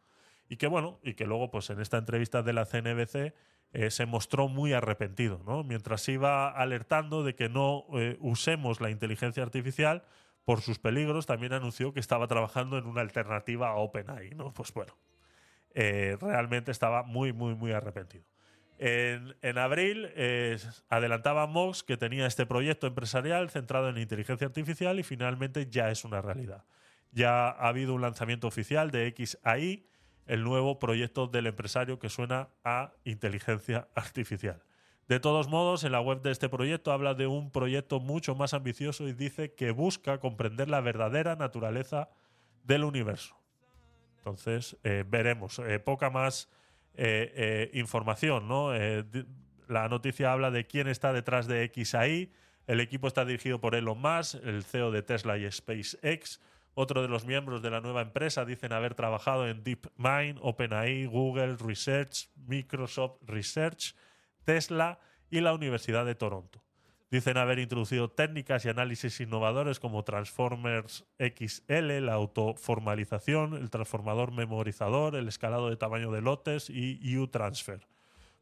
Y 0.49 0.57
que 0.57 0.68
bueno, 0.68 0.99
y 1.03 1.14
que 1.14 1.26
luego 1.26 1.49
pues 1.49 1.69
en 1.69 1.80
esta 1.80 1.98
entrevista 1.98 2.44
de 2.44 2.53
la 2.53 2.65
CNBC 2.65 3.34
eh, 3.73 3.91
se 3.91 4.06
mostró 4.06 4.48
muy 4.48 4.73
arrepentido. 4.73 5.39
Mientras 5.65 6.07
iba 6.07 6.49
alertando 6.49 7.23
de 7.23 7.35
que 7.35 7.49
no 7.49 7.85
eh, 7.94 8.18
usemos 8.22 8.80
la 8.80 8.89
inteligencia 8.89 9.44
artificial 9.44 10.03
por 10.45 10.61
sus 10.61 10.80
peligros, 10.80 11.26
también 11.26 11.53
anunció 11.53 11.94
que 11.94 11.99
estaba 11.99 12.27
trabajando 12.27 12.77
en 12.77 12.85
una 12.85 13.02
alternativa 13.02 13.69
a 13.69 13.76
OpenAI, 13.76 14.31
¿no? 14.31 14.53
Pues 14.53 14.73
bueno, 14.73 14.95
eh, 15.73 16.18
realmente 16.22 16.72
estaba 16.72 17.03
muy, 17.03 17.34
muy, 17.34 17.56
muy 17.56 17.73
arrepentido. 17.73 18.23
En, 18.80 19.35
en 19.41 19.57
abril 19.57 20.07
adelantaba 20.88 21.48
Mox 21.48 21.81
que 21.81 21.98
tenía 21.98 22.27
este 22.27 22.45
proyecto 22.45 22.85
empresarial 22.85 23.49
centrado 23.49 23.89
en 23.89 23.98
inteligencia 23.98 24.45
artificial 24.45 24.99
y 24.99 25.03
finalmente 25.03 25.68
ya 25.68 25.89
es 25.89 26.06
una 26.06 26.22
realidad. 26.22 26.64
Ya 27.11 27.49
ha 27.49 27.68
habido 27.68 27.95
un 27.95 28.02
lanzamiento 28.02 28.48
oficial 28.48 28.91
de 28.91 29.14
XAI, 29.18 29.88
el 30.27 30.43
nuevo 30.43 30.79
proyecto 30.79 31.27
del 31.27 31.47
empresario 31.47 31.99
que 31.99 32.09
suena 32.09 32.49
a 32.63 32.93
inteligencia 33.03 33.87
artificial. 33.95 34.61
De 35.07 35.21
todos 35.21 35.47
modos, 35.47 35.85
en 35.85 35.93
la 35.93 36.01
web 36.01 36.21
de 36.21 36.31
este 36.31 36.49
proyecto 36.49 36.91
habla 36.91 37.13
de 37.13 37.27
un 37.27 37.49
proyecto 37.49 38.01
mucho 38.01 38.35
más 38.35 38.53
ambicioso 38.53 39.07
y 39.07 39.13
dice 39.13 39.53
que 39.53 39.71
busca 39.71 40.19
comprender 40.19 40.69
la 40.69 40.81
verdadera 40.81 41.37
naturaleza 41.37 42.09
del 42.65 42.83
universo. 42.83 43.37
Entonces, 44.17 44.77
eh, 44.83 45.05
veremos. 45.07 45.59
Eh, 45.59 45.79
poca 45.79 46.09
más 46.09 46.49
eh, 46.95 47.71
información, 47.73 48.49
¿no? 48.49 48.71
la 49.67 49.87
noticia 49.87 50.31
habla 50.31 50.51
de 50.51 50.65
quién 50.65 50.87
está 50.87 51.13
detrás 51.13 51.47
de 51.47 51.71
XAI. 51.73 52.31
El 52.67 52.81
equipo 52.81 53.07
está 53.07 53.23
dirigido 53.23 53.61
por 53.61 53.75
Elon 53.75 54.01
Musk, 54.01 54.43
el 54.43 54.63
CEO 54.63 54.91
de 54.91 55.03
Tesla 55.03 55.37
y 55.37 55.49
SpaceX. 55.49 56.41
Otro 56.79 57.01
de 57.01 57.07
los 57.07 57.25
miembros 57.25 57.63
de 57.63 57.71
la 57.71 57.81
nueva 57.81 58.03
empresa 58.03 58.45
dicen 58.45 58.71
haber 58.71 58.93
trabajado 58.93 59.47
en 59.47 59.63
DeepMind, 59.63 60.37
OpenAI, 60.43 61.07
Google 61.07 61.55
Research, 61.55 62.29
Microsoft 62.35 63.17
Research, 63.25 63.95
Tesla 64.43 64.99
y 65.31 65.41
la 65.41 65.55
Universidad 65.55 66.05
de 66.05 66.13
Toronto. 66.13 66.63
Dicen 67.09 67.37
haber 67.37 67.57
introducido 67.57 68.11
técnicas 68.11 68.63
y 68.63 68.69
análisis 68.69 69.19
innovadores 69.19 69.79
como 69.79 70.03
Transformers 70.03 71.03
XL, 71.17 71.99
la 72.05 72.13
autoformalización, 72.13 73.55
el 73.55 73.71
transformador 73.71 74.31
memorizador, 74.31 75.15
el 75.15 75.27
escalado 75.27 75.71
de 75.71 75.77
tamaño 75.77 76.11
de 76.11 76.21
lotes 76.21 76.69
y 76.69 77.17
U-Transfer. 77.17 77.87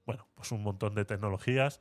Bueno, 0.06 0.28
pues 0.36 0.52
un 0.52 0.62
montón 0.62 0.94
de 0.94 1.06
tecnologías 1.06 1.80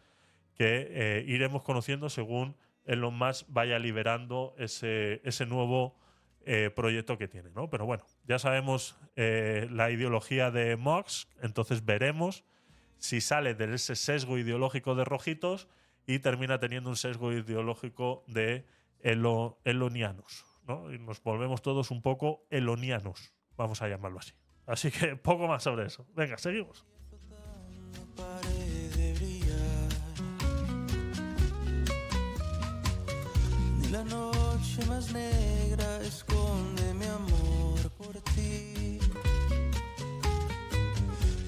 que 0.55 0.87
eh, 0.89 1.25
iremos 1.27 1.63
conociendo 1.63 2.09
según 2.09 2.55
Elon 2.85 3.19
Musk 3.19 3.45
vaya 3.49 3.81
liberando 3.81 4.55
ese, 4.57 5.21
ese 5.25 5.47
nuevo 5.47 5.97
eh, 6.47 6.71
proyecto 6.75 7.19
que 7.19 7.29
tiene, 7.29 7.51
¿no? 7.51 7.71
Pero 7.71 7.87
bueno, 7.87 8.05
ya 8.25 8.39
sabemos 8.39 8.97
eh, 9.17 9.69
la 9.71 9.91
ideología 9.91 10.51
de 10.51 10.77
Mox, 10.77 11.29
entonces 11.41 11.85
veremos 11.85 12.45
si 12.99 13.21
sale 13.21 13.55
de 13.55 13.75
ese 13.75 13.97
sesgo 13.97 14.39
ideológico 14.39 14.95
de 14.95 15.05
rojitos 15.05 15.69
y 16.07 16.19
termina 16.19 16.59
teniendo 16.59 16.91
un 16.91 16.97
sesgo 16.97 17.33
ideológico 17.33 18.25
de 18.27 18.67
elonianos, 19.03 20.45
¿no? 20.67 20.93
Y 20.93 20.99
nos 20.99 21.23
volvemos 21.23 21.63
todos 21.63 21.91
un 21.91 22.03
poco 22.03 22.47
elonianos, 22.51 23.35
vamos 23.57 23.83
a 23.83 23.89
llamarlo 23.89 24.19
así. 24.19 24.33
Así 24.67 24.91
que 24.91 25.17
poco 25.23 25.47
más 25.47 25.63
sobre 25.63 25.87
eso. 25.87 26.07
Venga, 26.15 26.39
seguimos. 26.39 26.87
la 33.95 34.03
noche 34.03 34.85
más 34.89 35.13
negra 35.13 35.74
esconde 36.07 36.95
mi 36.95 37.07
amor 37.07 37.91
por 37.99 38.15
ti. 38.35 38.99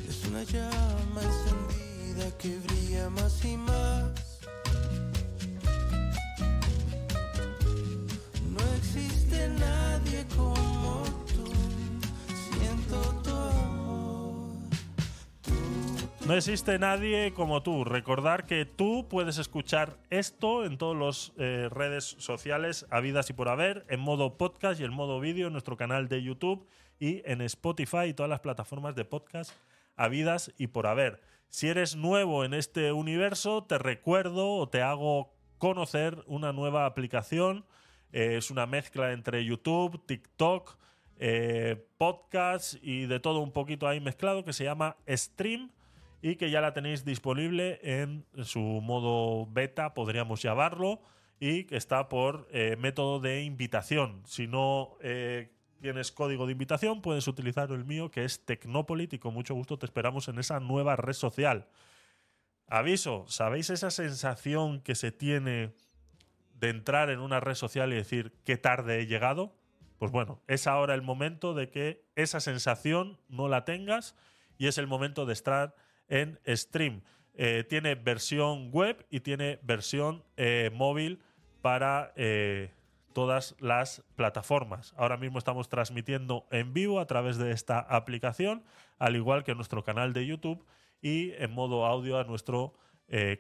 Es 0.09 0.25
una 0.29 0.43
llama 0.45 1.21
encendida 1.23 2.37
que 2.39 2.59
brilla 2.59 3.11
más 3.11 3.45
y 3.45 3.57
más. 3.57 3.96
No 16.27 16.35
existe 16.35 16.77
nadie 16.81 17.33
como 17.35 17.63
tú. 17.63 17.85
Recordar 17.85 18.47
que 18.47 18.65
tú 18.65 19.07
puedes 19.09 19.39
escuchar 19.39 19.97
esto 20.11 20.65
en 20.65 20.77
todas 20.77 20.99
las 20.99 21.33
eh, 21.39 21.69
redes 21.71 22.17
sociales 22.19 22.85
habidas 22.91 23.31
y 23.31 23.33
por 23.33 23.49
haber, 23.49 23.87
en 23.89 24.01
modo 24.01 24.37
podcast 24.37 24.81
y 24.81 24.85
en 24.85 24.93
modo 24.93 25.21
vídeo 25.21 25.47
en 25.47 25.53
nuestro 25.53 25.77
canal 25.77 26.09
de 26.09 26.25
YouTube 26.25 26.67
y 26.99 27.23
en 27.27 27.43
Spotify 27.43 28.07
y 28.09 28.13
todas 28.13 28.29
las 28.29 28.41
plataformas 28.41 28.97
de 28.97 29.05
podcast 29.05 29.53
habidas 29.95 30.53
y 30.59 30.67
por 30.67 30.89
haber. 30.89 31.23
Si 31.49 31.69
eres 31.69 31.95
nuevo 31.95 32.45
en 32.45 32.55
este 32.55 32.91
universo, 32.91 33.63
te 33.63 33.79
recuerdo 33.79 34.55
o 34.55 34.69
te 34.69 34.83
hago 34.83 35.33
conocer 35.59 36.25
una 36.27 36.53
nueva 36.53 36.87
aplicación. 36.87 37.65
Eh, 38.13 38.35
es 38.39 38.51
una 38.51 38.67
mezcla 38.67 39.13
entre 39.13 39.45
YouTube, 39.45 40.05
TikTok, 40.05 40.77
eh, 41.21 41.87
podcast 41.99 42.75
y 42.83 43.07
de 43.07 43.21
todo 43.21 43.39
un 43.39 43.53
poquito 43.53 43.87
ahí 43.87 44.01
mezclado 44.01 44.45
que 44.45 44.53
se 44.53 44.65
llama 44.65 44.97
Stream 45.09 45.71
y 46.23 46.37
que 46.37 46.51
ya 46.51 46.61
la 46.61 46.73
tenéis 46.73 47.05
disponible 47.05 47.79
en 47.83 48.25
su 48.43 48.61
modo 48.61 49.47
beta, 49.47 49.95
podríamos 49.95 50.43
llamarlo, 50.43 51.01
y 51.39 51.65
que 51.65 51.77
está 51.77 52.09
por 52.09 52.49
eh, 52.51 52.77
método 52.79 53.21
de 53.21 53.43
invitación. 53.43 54.23
Si 54.25 54.47
no 54.47 54.97
eh, 55.03 55.53
tienes 55.81 56.13
código 56.13 56.47
de 56.47 56.53
invitación, 56.53 57.03
puedes 57.03 57.29
utilizar 57.29 57.71
el 57.71 57.85
mío, 57.85 58.11
que 58.11 58.25
es 58.25 58.45
Tecnopolit, 58.45 59.13
y 59.13 59.19
con 59.19 59.35
mucho 59.35 59.55
gusto 59.55 59.79
te 59.79 59.87
esperamos 59.87 60.29
en 60.29 60.39
esa 60.39 60.61
nueva 60.61 60.97
red 60.97 61.13
social. 61.13 61.69
Aviso, 62.69 63.27
¿sabéis 63.29 63.71
esa 63.71 63.91
sensación 63.91 64.81
que 64.81 64.95
se 64.95 65.13
tiene 65.13 65.75
de 66.55 66.71
entrar 66.71 67.11
en 67.11 67.21
una 67.21 67.39
red 67.39 67.55
social 67.55 67.93
y 67.93 67.97
decir 67.97 68.33
qué 68.45 68.57
tarde 68.57 69.01
he 69.01 69.07
llegado? 69.07 69.55
Pues 69.99 70.11
bueno, 70.11 70.43
es 70.47 70.67
ahora 70.67 70.95
el 70.95 71.03
momento 71.03 71.55
de 71.55 71.71
que 71.71 72.05
esa 72.17 72.41
sensación 72.41 73.19
no 73.29 73.49
la 73.49 73.65
tengas 73.65 74.17
y 74.59 74.67
es 74.67 74.79
el 74.79 74.87
momento 74.87 75.27
de 75.27 75.33
estar 75.33 75.77
en 76.09 76.39
stream. 76.47 77.03
Eh, 77.39 77.65
tiene 77.69 77.95
versión 77.95 78.71
web 78.71 79.07
y 79.11 79.21
tiene 79.21 79.59
versión 79.63 80.25
eh, 80.39 80.71
móvil 80.73 81.21
para 81.61 82.13
eh, 82.17 82.71
todas 83.13 83.55
las 83.61 84.03
plataformas. 84.17 84.95
Ahora 84.97 85.19
mismo 85.19 85.39
estamos 85.39 85.69
transmitiendo 85.69 86.47
en 86.51 86.73
vivo 86.73 86.99
a 86.99 87.07
través 87.07 87.37
de 87.37 87.51
esta 87.51 87.79
aplicación, 87.79 88.65
al 88.99 89.17
igual 89.17 89.45
que 89.45 89.55
nuestro 89.55 89.85
canal 89.85 90.15
de 90.15 90.27
YouTube 90.27 90.65
y 91.03 91.33
en 91.33 91.53
modo 91.53 91.85
audio 91.85 92.19
a 92.19 92.25
nuestro 92.25 92.75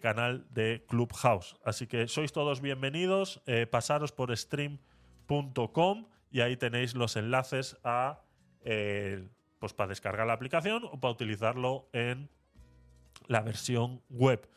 canal 0.00 0.46
de 0.50 0.84
Clubhouse. 0.86 1.56
Así 1.64 1.88
que 1.88 2.06
sois 2.06 2.30
todos 2.30 2.60
bienvenidos, 2.60 3.42
pasaros 3.72 4.12
por 4.12 4.36
stream.com 4.36 6.06
y 6.30 6.40
ahí 6.40 6.56
tenéis 6.56 6.94
los 6.94 7.16
enlaces 7.16 7.76
a 7.82 8.20
pues 9.58 9.74
para 9.74 9.88
descargar 9.88 10.24
la 10.28 10.34
aplicación 10.34 10.84
o 10.84 11.00
para 11.00 11.12
utilizarlo 11.12 11.88
en 11.92 12.30
la 13.28 13.42
versión 13.42 14.02
web. 14.08 14.48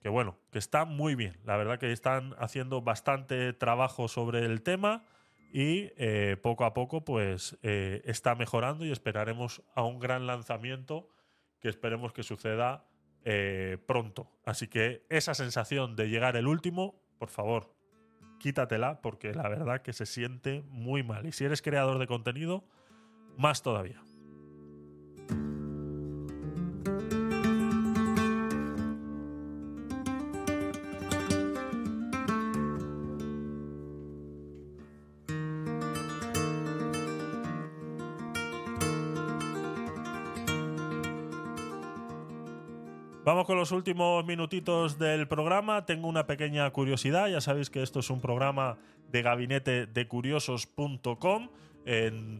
Que 0.00 0.08
bueno, 0.08 0.38
que 0.52 0.58
está 0.58 0.84
muy 0.84 1.14
bien. 1.14 1.36
La 1.44 1.56
verdad 1.56 1.78
que 1.78 1.90
están 1.92 2.34
haciendo 2.38 2.82
bastante 2.82 3.52
trabajo 3.52 4.08
sobre 4.08 4.44
el 4.44 4.62
tema 4.62 5.04
y 5.52 5.90
eh, 5.96 6.36
poco 6.42 6.64
a 6.64 6.74
poco 6.74 7.04
pues 7.04 7.56
eh, 7.62 8.02
está 8.04 8.34
mejorando 8.34 8.84
y 8.84 8.92
esperaremos 8.92 9.62
a 9.74 9.82
un 9.82 9.98
gran 9.98 10.26
lanzamiento 10.26 11.08
que 11.60 11.68
esperemos 11.68 12.12
que 12.12 12.22
suceda 12.22 12.84
eh, 13.24 13.78
pronto. 13.86 14.30
Así 14.44 14.68
que 14.68 15.04
esa 15.08 15.34
sensación 15.34 15.96
de 15.96 16.08
llegar 16.08 16.36
el 16.36 16.46
último 16.46 17.00
por 17.18 17.28
favor, 17.28 17.74
quítatela 18.38 19.00
porque 19.00 19.34
la 19.34 19.48
verdad 19.48 19.82
que 19.82 19.92
se 19.92 20.06
siente 20.06 20.62
muy 20.68 21.02
mal. 21.02 21.26
Y 21.26 21.32
si 21.32 21.44
eres 21.44 21.62
creador 21.62 21.98
de 21.98 22.06
contenido, 22.06 22.64
más 23.36 23.62
todavía. 23.62 24.02
Con 43.46 43.58
los 43.58 43.70
últimos 43.70 44.24
minutitos 44.24 44.98
del 44.98 45.28
programa. 45.28 45.86
Tengo 45.86 46.08
una 46.08 46.26
pequeña 46.26 46.68
curiosidad. 46.72 47.28
Ya 47.28 47.40
sabéis 47.40 47.70
que 47.70 47.80
esto 47.80 48.00
es 48.00 48.10
un 48.10 48.20
programa 48.20 48.76
de 49.08 49.22
gabinete 49.22 49.86
de 49.86 50.08
curiosos.com. 50.08 51.50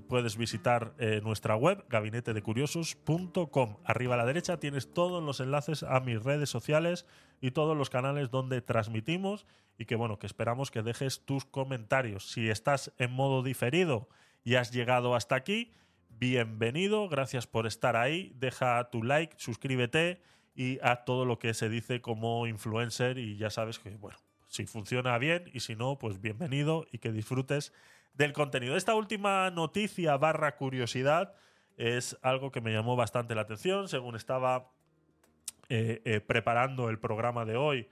puedes 0.08 0.36
visitar 0.36 0.94
eh, 0.98 1.20
nuestra 1.22 1.54
web, 1.54 1.84
gabinetedecuriosos.com. 1.88 3.76
Arriba 3.84 4.14
a 4.14 4.16
la 4.16 4.26
derecha 4.26 4.58
tienes 4.58 4.92
todos 4.92 5.22
los 5.22 5.38
enlaces 5.38 5.84
a 5.84 6.00
mis 6.00 6.20
redes 6.20 6.50
sociales 6.50 7.06
y 7.40 7.52
todos 7.52 7.76
los 7.76 7.88
canales 7.88 8.32
donde 8.32 8.60
transmitimos. 8.60 9.46
Y 9.78 9.84
que 9.84 9.94
bueno, 9.94 10.18
que 10.18 10.26
esperamos 10.26 10.72
que 10.72 10.82
dejes 10.82 11.24
tus 11.24 11.44
comentarios. 11.44 12.32
Si 12.32 12.48
estás 12.48 12.92
en 12.98 13.12
modo 13.12 13.44
diferido 13.44 14.08
y 14.42 14.56
has 14.56 14.72
llegado 14.72 15.14
hasta 15.14 15.36
aquí, 15.36 15.72
bienvenido. 16.08 17.08
Gracias 17.08 17.46
por 17.46 17.68
estar 17.68 17.94
ahí. 17.94 18.32
Deja 18.34 18.90
tu 18.90 19.04
like, 19.04 19.36
suscríbete 19.38 20.20
y 20.56 20.78
a 20.82 21.04
todo 21.04 21.26
lo 21.26 21.38
que 21.38 21.52
se 21.52 21.68
dice 21.68 22.00
como 22.00 22.46
influencer 22.46 23.18
y 23.18 23.36
ya 23.36 23.50
sabes 23.50 23.78
que, 23.78 23.90
bueno, 23.90 24.16
si 24.48 24.64
funciona 24.64 25.16
bien 25.18 25.44
y 25.52 25.60
si 25.60 25.76
no, 25.76 25.98
pues 25.98 26.20
bienvenido 26.20 26.86
y 26.90 26.98
que 26.98 27.12
disfrutes 27.12 27.74
del 28.14 28.32
contenido. 28.32 28.74
Esta 28.74 28.94
última 28.94 29.50
noticia 29.50 30.16
barra 30.16 30.56
curiosidad 30.56 31.34
es 31.76 32.16
algo 32.22 32.50
que 32.50 32.62
me 32.62 32.72
llamó 32.72 32.96
bastante 32.96 33.34
la 33.34 33.42
atención 33.42 33.88
según 33.88 34.16
estaba 34.16 34.70
eh, 35.68 36.00
eh, 36.06 36.20
preparando 36.20 36.88
el 36.88 36.98
programa 36.98 37.44
de 37.44 37.56
hoy, 37.56 37.88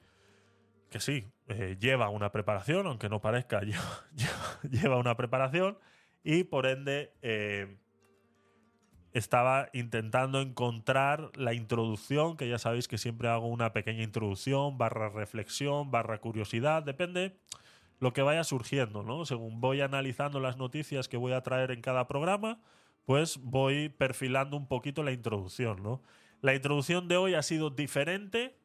que 0.89 1.01
sí, 1.01 1.27
eh, 1.49 1.77
lleva 1.79 2.09
una 2.09 2.33
preparación, 2.33 2.87
aunque 2.87 3.11
no 3.11 3.21
parezca, 3.21 3.61
lleva, 4.71 4.97
una 4.97 5.17
preparación 5.17 5.77
y 6.23 6.45
por 6.45 6.65
ende 6.65 7.13
estaba 9.15 9.69
intentando 9.73 10.41
encontrar 10.41 11.31
la 11.37 11.55
introducción, 11.55 12.37
que 12.37 12.49
ya 12.49 12.59
sabéis 12.59 12.89
que 12.89 12.99
siempre 12.99 13.29
hago 13.29 13.47
una 13.47 13.73
pequeña 13.73 14.03
introducción, 14.03 14.77
barra 14.77 15.09
reflexión, 15.09 15.93
barra 15.93 16.19
curiosidad, 16.19 16.83
depende 16.83 17.37
lo 18.01 18.13
que 18.13 18.23
vaya 18.23 18.43
surgiendo, 18.43 19.05
¿no? 19.05 19.25
Según 19.25 19.61
voy 19.61 19.81
analizando 19.81 20.41
las 20.41 20.57
noticias 20.57 21.09
que 21.09 21.17
voy 21.17 21.33
a 21.33 21.43
traer 21.43 21.71
en 21.71 21.81
cada 21.81 22.09
programa, 22.09 22.61
pues 23.07 23.39
voy 23.41 23.89
perfilando 23.89 24.57
un 24.57 24.67
poquito 24.67 25.05
la 25.05 25.13
introducción, 25.13 25.81
¿no? 25.81 26.03
La 26.41 26.55
introducción 26.55 27.07
de 27.07 27.17
hoy 27.17 27.35
ha 27.35 27.43
sido 27.43 27.71
diferente 27.71 28.59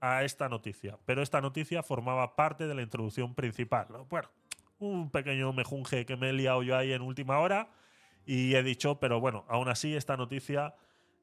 a 0.00 0.24
esta 0.24 0.48
noticia, 0.48 0.98
pero 1.04 1.20
esta 1.20 1.42
noticia 1.42 1.82
formaba 1.82 2.36
parte 2.36 2.66
de 2.66 2.74
la 2.74 2.82
introducción 2.82 3.34
principal, 3.34 3.88
¿no? 3.90 4.06
Bueno, 4.06 4.30
un 4.78 5.10
pequeño 5.10 5.52
mejunje 5.52 6.06
que 6.06 6.16
me 6.16 6.30
he 6.30 6.32
liado 6.32 6.62
yo 6.62 6.74
ahí 6.74 6.92
en 6.92 7.02
última 7.02 7.38
hora, 7.38 7.68
y 8.26 8.54
he 8.54 8.62
dicho, 8.62 8.98
pero 9.00 9.20
bueno, 9.20 9.44
aún 9.48 9.68
así 9.68 9.94
esta 9.94 10.16
noticia 10.16 10.74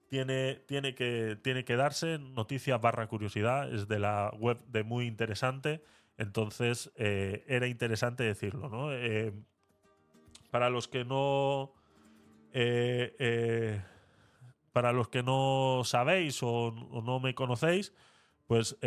tiene, 0.08 0.56
tiene, 0.68 0.94
que, 0.94 1.38
tiene 1.42 1.64
que 1.64 1.76
darse, 1.76 2.20
noticia 2.20 2.78
barra 2.78 3.08
curiosidad, 3.08 3.74
es 3.74 3.88
de 3.88 4.00
la 4.00 4.32
web 4.38 4.60
de 4.68 4.84
muy 4.84 5.08
interesante, 5.08 5.82
entonces 6.18 6.92
eh, 6.98 7.46
era 7.48 7.68
interesante 7.68 8.24
decirlo, 8.24 8.70
¿no? 8.70 8.94
Eh, 8.94 9.34
para 10.52 10.70
los 10.70 10.88
que 10.88 11.06
no... 11.06 11.74
Eh, 12.54 13.82
para 14.74 14.92
los 14.92 15.08
que 15.10 15.24
no 15.24 15.84
sabéis 15.86 16.42
o, 16.44 16.72
no 17.04 17.20
me 17.20 17.34
conocéis, 17.34 17.94
pues 18.48 18.78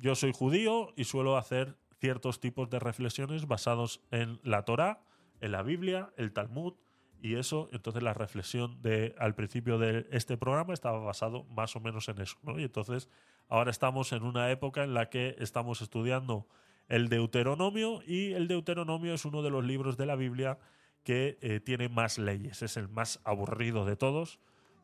yo 0.00 0.14
soy 0.14 0.32
judío 0.32 0.92
y 0.96 1.04
suelo 1.04 1.36
hacer 1.36 1.76
ciertos 2.00 2.40
tipos 2.40 2.70
de 2.70 2.78
reflexiones 2.78 3.46
basados 3.46 4.00
en 4.10 4.40
la 4.42 4.64
Torah, 4.64 5.02
en 5.40 5.52
la 5.52 5.62
Biblia, 5.62 6.10
el 6.16 6.32
Talmud, 6.32 6.74
y 7.20 7.36
eso, 7.36 7.68
entonces 7.72 8.02
la 8.02 8.14
reflexión 8.14 8.80
de 8.82 9.14
al 9.18 9.34
principio 9.34 9.78
de 9.78 10.06
este 10.10 10.36
programa 10.36 10.74
estaba 10.74 10.98
basado 10.98 11.44
más 11.44 11.74
o 11.76 11.80
menos 11.80 12.08
en 12.08 12.20
eso. 12.20 12.36
¿no? 12.42 12.58
Y 12.58 12.64
entonces 12.64 13.08
ahora 13.48 13.70
estamos 13.70 14.12
en 14.12 14.22
una 14.22 14.50
época 14.50 14.84
en 14.84 14.94
la 14.94 15.08
que 15.08 15.36
estamos 15.38 15.82
estudiando 15.82 16.46
el 16.88 17.08
Deuteronomio 17.08 18.00
y 18.06 18.32
el 18.32 18.48
Deuteronomio 18.48 19.14
es 19.14 19.24
uno 19.24 19.42
de 19.42 19.50
los 19.50 19.64
libros 19.64 19.96
de 19.96 20.06
la 20.06 20.16
Biblia 20.16 20.58
que 21.02 21.38
eh, 21.40 21.60
tiene 21.60 21.88
más 21.88 22.18
leyes. 22.18 22.62
Es 22.62 22.76
el 22.76 22.88
más 22.88 23.20
aburrido 23.24 23.84
de 23.84 23.96
todos 23.96 24.38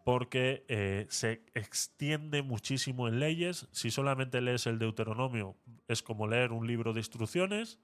porque 0.04 0.64
eh, 0.68 1.06
se 1.10 1.44
extiende 1.54 2.42
muchísimo 2.42 3.08
en 3.08 3.20
leyes. 3.20 3.68
Si 3.72 3.90
solamente 3.90 4.40
lees 4.40 4.66
el 4.66 4.78
Deuteronomio 4.78 5.56
es 5.88 6.02
como 6.02 6.26
leer 6.26 6.52
un 6.52 6.66
libro 6.66 6.92
de 6.92 7.00
instrucciones 7.00 7.78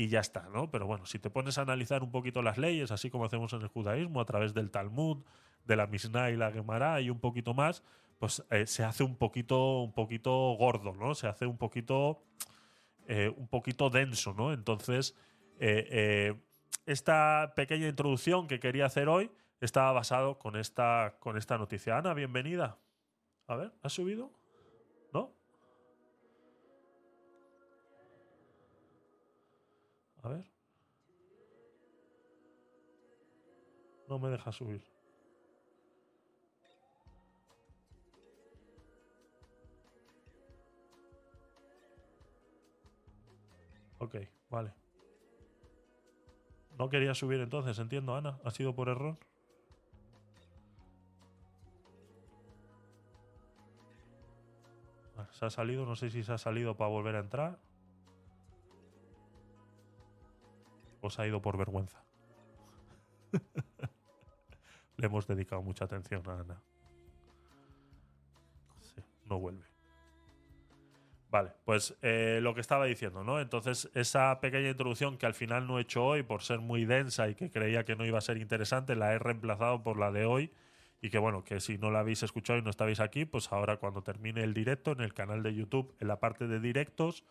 y 0.00 0.08
ya 0.08 0.20
está, 0.20 0.48
¿no? 0.48 0.70
Pero 0.70 0.86
bueno, 0.86 1.04
si 1.04 1.18
te 1.18 1.28
pones 1.28 1.58
a 1.58 1.60
analizar 1.60 2.02
un 2.02 2.10
poquito 2.10 2.40
las 2.40 2.56
leyes, 2.56 2.90
así 2.90 3.10
como 3.10 3.26
hacemos 3.26 3.52
en 3.52 3.60
el 3.60 3.68
judaísmo, 3.68 4.22
a 4.22 4.24
través 4.24 4.54
del 4.54 4.70
Talmud, 4.70 5.18
de 5.66 5.76
la 5.76 5.86
Mishnah 5.86 6.30
y 6.30 6.36
la 6.36 6.50
Gemara 6.50 7.02
y 7.02 7.10
un 7.10 7.20
poquito 7.20 7.52
más, 7.52 7.82
pues 8.18 8.42
eh, 8.48 8.66
se 8.66 8.82
hace 8.82 9.04
un 9.04 9.16
poquito, 9.16 9.82
un 9.82 9.92
poquito 9.92 10.32
gordo, 10.58 10.94
¿no? 10.94 11.14
Se 11.14 11.26
hace 11.26 11.44
un 11.44 11.58
poquito, 11.58 12.22
eh, 13.08 13.30
un 13.36 13.46
poquito 13.48 13.90
denso, 13.90 14.32
¿no? 14.32 14.54
Entonces, 14.54 15.14
eh, 15.58 16.34
esta 16.86 17.52
pequeña 17.54 17.86
introducción 17.86 18.48
que 18.48 18.58
quería 18.58 18.86
hacer 18.86 19.06
hoy 19.10 19.30
estaba 19.60 19.92
basado 19.92 20.38
con 20.38 20.56
esta, 20.56 21.16
con 21.20 21.36
esta 21.36 21.58
noticia. 21.58 21.98
Ana, 21.98 22.14
bienvenida. 22.14 22.78
A 23.46 23.56
ver, 23.56 23.74
¿has 23.82 23.92
subido? 23.92 24.39
A 30.22 30.28
ver. 30.28 30.44
No 34.08 34.18
me 34.18 34.28
deja 34.28 34.52
subir. 34.52 34.82
Ok, 43.98 44.16
vale. 44.48 44.72
No 46.78 46.88
quería 46.88 47.14
subir 47.14 47.40
entonces, 47.40 47.78
entiendo, 47.78 48.16
Ana. 48.16 48.38
¿Ha 48.44 48.50
sido 48.50 48.74
por 48.74 48.88
error? 48.88 49.18
Se 55.32 55.44
ha 55.44 55.50
salido, 55.50 55.86
no 55.86 55.96
sé 55.96 56.10
si 56.10 56.22
se 56.22 56.32
ha 56.32 56.38
salido 56.38 56.76
para 56.76 56.90
volver 56.90 57.16
a 57.16 57.20
entrar. 57.20 57.58
Os 61.00 61.18
ha 61.18 61.26
ido 61.26 61.40
por 61.40 61.56
vergüenza. 61.56 62.02
Le 64.96 65.06
hemos 65.06 65.26
dedicado 65.26 65.62
mucha 65.62 65.84
atención 65.84 66.22
a 66.28 66.40
Ana. 66.40 66.62
no 69.24 69.38
vuelve. 69.38 69.64
Vale, 71.30 71.52
pues 71.64 71.96
eh, 72.02 72.40
lo 72.42 72.54
que 72.54 72.60
estaba 72.60 72.86
diciendo, 72.86 73.22
¿no? 73.22 73.40
Entonces, 73.40 73.88
esa 73.94 74.40
pequeña 74.40 74.70
introducción 74.70 75.16
que 75.16 75.26
al 75.26 75.34
final 75.34 75.68
no 75.68 75.78
he 75.78 75.82
hecho 75.82 76.04
hoy 76.04 76.24
por 76.24 76.42
ser 76.42 76.58
muy 76.58 76.84
densa 76.84 77.28
y 77.28 77.36
que 77.36 77.50
creía 77.50 77.84
que 77.84 77.94
no 77.94 78.04
iba 78.04 78.18
a 78.18 78.20
ser 78.20 78.36
interesante, 78.36 78.96
la 78.96 79.12
he 79.12 79.18
reemplazado 79.18 79.84
por 79.84 79.96
la 79.96 80.10
de 80.10 80.24
hoy. 80.24 80.50
Y 81.00 81.08
que 81.08 81.18
bueno, 81.18 81.44
que 81.44 81.60
si 81.60 81.78
no 81.78 81.90
la 81.90 82.00
habéis 82.00 82.24
escuchado 82.24 82.58
y 82.58 82.62
no 82.62 82.70
estabais 82.70 82.98
aquí, 82.98 83.24
pues 83.24 83.52
ahora 83.52 83.76
cuando 83.76 84.02
termine 84.02 84.42
el 84.42 84.52
directo 84.52 84.90
en 84.90 85.00
el 85.00 85.14
canal 85.14 85.42
de 85.44 85.54
YouTube, 85.54 85.94
en 86.00 86.08
la 86.08 86.18
parte 86.18 86.48
de 86.48 86.58
directos, 86.58 87.24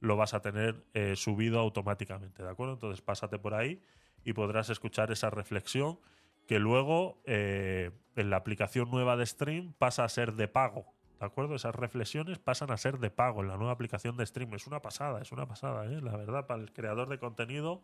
lo 0.00 0.16
vas 0.16 0.34
a 0.34 0.40
tener 0.40 0.84
eh, 0.94 1.14
subido 1.16 1.58
automáticamente, 1.58 2.42
¿de 2.42 2.50
acuerdo? 2.50 2.74
Entonces 2.74 3.00
pásate 3.00 3.38
por 3.38 3.54
ahí 3.54 3.80
y 4.24 4.32
podrás 4.32 4.70
escuchar 4.70 5.10
esa 5.10 5.30
reflexión 5.30 5.98
que 6.46 6.58
luego 6.58 7.20
eh, 7.24 7.90
en 8.14 8.30
la 8.30 8.36
aplicación 8.36 8.90
nueva 8.90 9.16
de 9.16 9.26
Stream 9.26 9.72
pasa 9.78 10.04
a 10.04 10.08
ser 10.08 10.34
de 10.34 10.48
pago, 10.48 10.86
¿de 11.18 11.26
acuerdo? 11.26 11.54
Esas 11.54 11.74
reflexiones 11.74 12.38
pasan 12.38 12.70
a 12.70 12.76
ser 12.76 12.98
de 12.98 13.10
pago 13.10 13.42
en 13.42 13.48
la 13.48 13.56
nueva 13.56 13.72
aplicación 13.72 14.16
de 14.16 14.26
Stream. 14.26 14.54
Es 14.54 14.66
una 14.66 14.80
pasada, 14.80 15.20
es 15.20 15.32
una 15.32 15.46
pasada, 15.46 15.86
¿eh? 15.86 16.00
La 16.00 16.16
verdad, 16.16 16.46
para 16.46 16.62
el 16.62 16.72
creador 16.72 17.08
de 17.08 17.18
contenido 17.18 17.82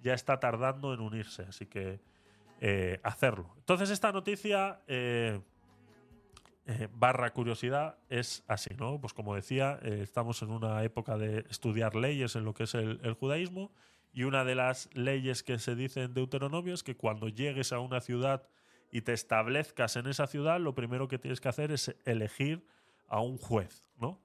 ya 0.00 0.12
está 0.12 0.40
tardando 0.40 0.92
en 0.92 1.00
unirse, 1.00 1.44
así 1.44 1.66
que 1.66 2.00
eh, 2.60 3.00
hacerlo. 3.02 3.54
Entonces 3.58 3.90
esta 3.90 4.12
noticia... 4.12 4.80
Eh, 6.66 6.88
barra 6.94 7.30
curiosidad 7.30 7.98
es 8.08 8.42
así, 8.48 8.74
¿no? 8.78 8.98
Pues 8.98 9.12
como 9.12 9.34
decía, 9.34 9.78
eh, 9.82 10.00
estamos 10.02 10.40
en 10.40 10.50
una 10.50 10.82
época 10.82 11.18
de 11.18 11.44
estudiar 11.50 11.94
leyes 11.94 12.36
en 12.36 12.44
lo 12.44 12.54
que 12.54 12.62
es 12.62 12.74
el, 12.74 13.12
judaísmo 13.20 13.70
y 14.14 14.22
una 14.22 14.44
de 14.44 14.54
las 14.54 14.88
leyes 14.94 15.42
que 15.42 15.58
se 15.58 15.74
dice 15.74 16.04
en 16.04 16.14
Deuteronomio 16.14 16.72
es 16.72 16.82
que 16.82 16.96
cuando 16.96 17.28
llegues 17.28 17.72
a 17.74 17.80
una 17.80 18.00
ciudad 18.00 18.48
y 18.90 19.02
te 19.02 19.12
establezcas 19.12 19.96
en 19.96 20.06
esa 20.06 20.26
ciudad, 20.26 20.58
lo 20.58 20.74
primero 20.74 21.06
que 21.06 21.18
tienes 21.18 21.42
que 21.42 21.48
hacer 21.48 21.70
es 21.70 21.94
elegir 22.06 22.66
a 23.08 23.20
un 23.20 23.36
juez, 23.36 23.90
¿no? 23.98 24.18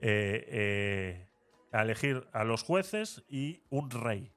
Eh, 0.00 1.26
a 1.72 1.82
elegir 1.82 2.26
a 2.32 2.44
los 2.44 2.62
jueces 2.62 3.24
y 3.28 3.60
un 3.68 3.90
rey. 3.90 4.32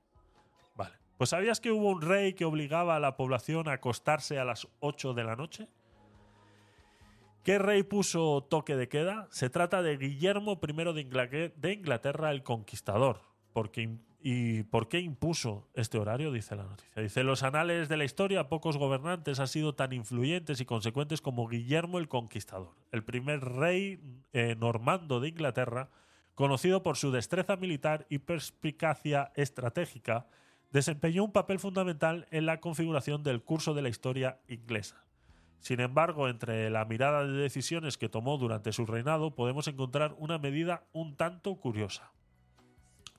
Vale. 0.76 0.96
Pues 1.18 1.30
¿sabías 1.30 1.62
que 1.62 1.72
hubo 1.72 1.92
un 1.92 2.02
rey 2.02 2.34
que 2.34 2.44
obligaba 2.44 2.98
a 2.98 3.00
la 3.00 3.16
población 3.16 3.70
a 3.70 3.74
acostarse 3.74 4.38
a 4.38 4.44
las 4.44 4.68
8 4.82 5.14
de 5.14 5.24
la 5.24 5.38
noche? 5.38 5.70
¿Qué 7.44 7.58
rey 7.58 7.82
puso 7.82 8.46
toque 8.50 8.76
de 8.76 8.88
queda? 8.88 9.28
Se 9.32 9.50
trata 9.50 9.82
de 9.82 9.98
Guillermo 9.98 10.60
I 10.62 11.52
de 11.56 11.74
Inglaterra 11.74 12.30
el 12.30 12.44
Conquistador. 12.44 13.22
¿Y 14.22 14.62
por 14.64 14.88
qué 14.88 15.00
impuso 15.00 15.68
este 15.74 15.98
horario? 15.98 16.32
Dice 16.32 16.56
la 16.56 16.66
noticia. 16.66 17.02
Dice, 17.02 17.24
los 17.24 17.42
anales 17.42 17.90
de 17.90 17.98
la 17.98 18.04
historia, 18.04 18.48
pocos 18.48 18.78
gobernantes 18.78 19.40
han 19.40 19.48
sido 19.48 19.74
tan 19.74 19.92
influyentes 19.92 20.62
y 20.62 20.66
consecuentes 20.66 21.20
como 21.22 21.48
Guillermo 21.48 21.98
el 21.98 22.08
Conquistador, 22.08 22.76
el 22.92 23.04
primer 23.04 23.42
rey 23.44 24.00
eh, 24.34 24.56
normando 24.60 25.20
de 25.20 25.30
Inglaterra, 25.30 25.90
conocido 26.36 26.84
por 26.84 26.96
su 26.96 27.12
destreza 27.12 27.56
militar 27.56 28.06
y 28.08 28.20
perspicacia 28.20 29.32
estratégica, 29.36 30.28
desempeñó 30.70 31.24
un 31.24 31.32
papel 31.32 31.58
fundamental 31.58 32.28
en 32.30 32.46
la 32.46 32.60
configuración 32.60 33.24
del 33.24 33.42
curso 33.42 33.74
de 33.74 33.82
la 33.82 33.90
historia 33.90 34.40
inglesa. 34.48 35.04
Sin 35.62 35.80
embargo, 35.80 36.28
entre 36.28 36.72
la 36.72 36.86
mirada 36.86 37.26
de 37.26 37.34
decisiones 37.34 37.98
que 37.98 38.10
tomó 38.10 38.40
durante 38.40 38.74
su 38.74 38.88
reinado 38.88 39.36
podemos 39.36 39.68
encontrar 39.68 40.16
una 40.18 40.40
medida 40.40 40.88
un 40.92 41.16
tanto 41.16 41.56
curiosa. 41.56 42.12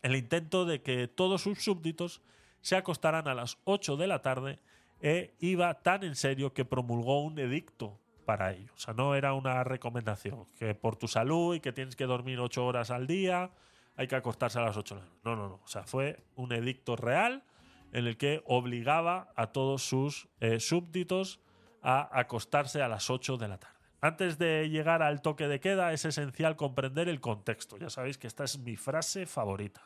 El 0.02 0.16
intento 0.16 0.66
de 0.66 0.82
que 0.82 1.06
todos 1.06 1.42
sus 1.42 1.62
súbditos 1.62 2.20
se 2.60 2.74
acostaran 2.74 3.28
a 3.28 3.34
las 3.34 3.58
8 3.64 3.96
de 3.96 4.06
la 4.08 4.22
tarde 4.22 4.58
e 5.00 5.34
iba 5.38 5.72
tan 5.82 6.02
en 6.02 6.16
serio 6.16 6.52
que 6.52 6.64
promulgó 6.64 7.22
un 7.22 7.38
edicto 7.38 8.00
para 8.24 8.52
ello. 8.52 8.72
O 8.74 8.78
sea, 8.78 8.92
no 8.92 9.14
era 9.14 9.34
una 9.34 9.62
recomendación, 9.62 10.44
que 10.58 10.74
por 10.74 10.96
tu 10.96 11.06
salud 11.06 11.54
y 11.54 11.60
que 11.60 11.72
tienes 11.72 11.94
que 11.94 12.06
dormir 12.06 12.40
8 12.40 12.66
horas 12.66 12.90
al 12.90 13.06
día, 13.06 13.52
hay 13.96 14.08
que 14.08 14.16
acostarse 14.16 14.58
a 14.58 14.62
las 14.62 14.76
8 14.76 14.96
horas. 14.96 15.08
No, 15.24 15.36
no, 15.36 15.48
no. 15.48 15.60
O 15.62 15.68
sea, 15.68 15.84
fue 15.84 16.24
un 16.34 16.52
edicto 16.52 16.96
real 16.96 17.44
en 17.92 18.08
el 18.08 18.16
que 18.16 18.42
obligaba 18.46 19.32
a 19.36 19.48
todos 19.48 19.82
sus 19.82 20.28
eh, 20.40 20.58
súbditos 20.58 21.40
a 21.82 22.08
acostarse 22.18 22.80
a 22.80 22.88
las 22.88 23.10
8 23.10 23.36
de 23.36 23.48
la 23.48 23.58
tarde. 23.58 23.76
Antes 24.00 24.38
de 24.38 24.68
llegar 24.68 25.02
al 25.02 25.22
toque 25.22 25.46
de 25.46 25.60
queda 25.60 25.92
es 25.92 26.04
esencial 26.04 26.56
comprender 26.56 27.08
el 27.08 27.20
contexto. 27.20 27.78
Ya 27.78 27.90
sabéis 27.90 28.18
que 28.18 28.26
esta 28.26 28.44
es 28.44 28.58
mi 28.58 28.76
frase 28.76 29.26
favorita, 29.26 29.82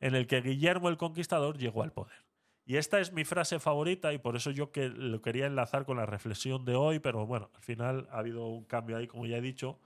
en 0.00 0.14
el 0.14 0.26
que 0.26 0.42
Guillermo 0.42 0.88
el 0.88 0.98
Conquistador 0.98 1.56
llegó 1.56 1.82
al 1.82 1.92
poder. 1.92 2.26
Y 2.66 2.76
esta 2.76 3.00
es 3.00 3.14
mi 3.14 3.24
frase 3.24 3.58
favorita 3.58 4.12
y 4.12 4.18
por 4.18 4.36
eso 4.36 4.50
yo 4.50 4.70
que 4.70 4.90
lo 4.90 5.22
quería 5.22 5.46
enlazar 5.46 5.86
con 5.86 5.96
la 5.96 6.04
reflexión 6.04 6.66
de 6.66 6.74
hoy, 6.74 6.98
pero 6.98 7.24
bueno, 7.24 7.50
al 7.54 7.62
final 7.62 8.06
ha 8.10 8.18
habido 8.18 8.46
un 8.48 8.64
cambio 8.64 8.98
ahí, 8.98 9.06
como 9.06 9.24
ya 9.24 9.38
he 9.38 9.40
dicho, 9.40 9.78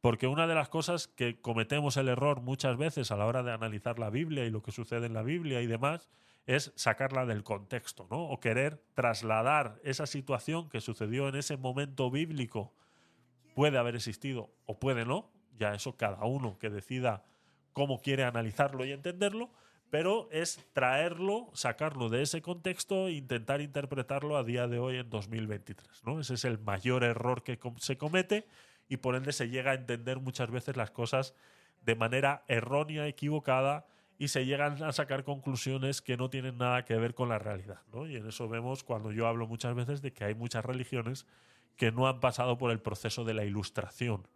porque 0.00 0.26
una 0.26 0.48
de 0.48 0.56
las 0.56 0.68
cosas 0.68 1.06
que 1.06 1.40
cometemos 1.40 1.96
el 1.96 2.08
error 2.08 2.40
muchas 2.40 2.76
veces 2.76 3.12
a 3.12 3.16
la 3.16 3.26
hora 3.26 3.44
de 3.44 3.52
analizar 3.52 4.00
la 4.00 4.10
Biblia 4.10 4.44
y 4.44 4.50
lo 4.50 4.62
que 4.62 4.72
sucede 4.72 5.06
en 5.06 5.14
la 5.14 5.22
Biblia 5.22 5.62
y 5.62 5.68
demás 5.68 6.10
es 6.46 6.72
sacarla 6.76 7.26
del 7.26 7.42
contexto, 7.42 8.06
¿no? 8.10 8.28
O 8.28 8.40
querer 8.40 8.82
trasladar 8.94 9.80
esa 9.82 10.06
situación 10.06 10.68
que 10.68 10.80
sucedió 10.80 11.28
en 11.28 11.36
ese 11.36 11.56
momento 11.56 12.10
bíblico, 12.10 12.74
puede 13.54 13.78
haber 13.78 13.94
existido 13.94 14.50
o 14.66 14.78
puede 14.78 15.04
no, 15.04 15.30
ya 15.58 15.74
eso 15.74 15.96
cada 15.96 16.24
uno 16.24 16.58
que 16.58 16.70
decida 16.70 17.24
cómo 17.72 18.00
quiere 18.00 18.24
analizarlo 18.24 18.84
y 18.84 18.92
entenderlo, 18.92 19.50
pero 19.90 20.28
es 20.32 20.58
traerlo, 20.72 21.50
sacarlo 21.54 22.08
de 22.08 22.22
ese 22.22 22.42
contexto 22.42 23.06
e 23.06 23.12
intentar 23.12 23.60
interpretarlo 23.60 24.36
a 24.36 24.42
día 24.42 24.66
de 24.66 24.78
hoy 24.78 24.96
en 24.96 25.08
2023, 25.08 26.02
¿no? 26.04 26.20
Ese 26.20 26.34
es 26.34 26.44
el 26.44 26.58
mayor 26.58 27.04
error 27.04 27.42
que 27.42 27.58
se 27.78 27.96
comete 27.96 28.46
y 28.88 28.98
por 28.98 29.14
ende 29.14 29.32
se 29.32 29.48
llega 29.48 29.70
a 29.70 29.74
entender 29.74 30.18
muchas 30.18 30.50
veces 30.50 30.76
las 30.76 30.90
cosas 30.90 31.34
de 31.82 31.94
manera 31.94 32.44
errónea, 32.48 33.06
equivocada 33.06 33.86
y 34.18 34.28
se 34.28 34.46
llegan 34.46 34.82
a 34.82 34.92
sacar 34.92 35.24
conclusiones 35.24 36.00
que 36.00 36.16
no 36.16 36.30
tienen 36.30 36.58
nada 36.58 36.84
que 36.84 36.96
ver 36.96 37.14
con 37.14 37.28
la 37.28 37.38
realidad. 37.38 37.80
¿no? 37.92 38.06
Y 38.06 38.16
en 38.16 38.26
eso 38.26 38.48
vemos 38.48 38.84
cuando 38.84 39.12
yo 39.12 39.26
hablo 39.26 39.46
muchas 39.46 39.74
veces 39.74 40.02
de 40.02 40.12
que 40.12 40.24
hay 40.24 40.34
muchas 40.34 40.64
religiones 40.64 41.26
que 41.76 41.90
no 41.90 42.06
han 42.06 42.20
pasado 42.20 42.56
por 42.56 42.70
el 42.70 42.80
proceso 42.80 43.24
de 43.24 43.34
la 43.34 43.44
ilustración. 43.44 44.28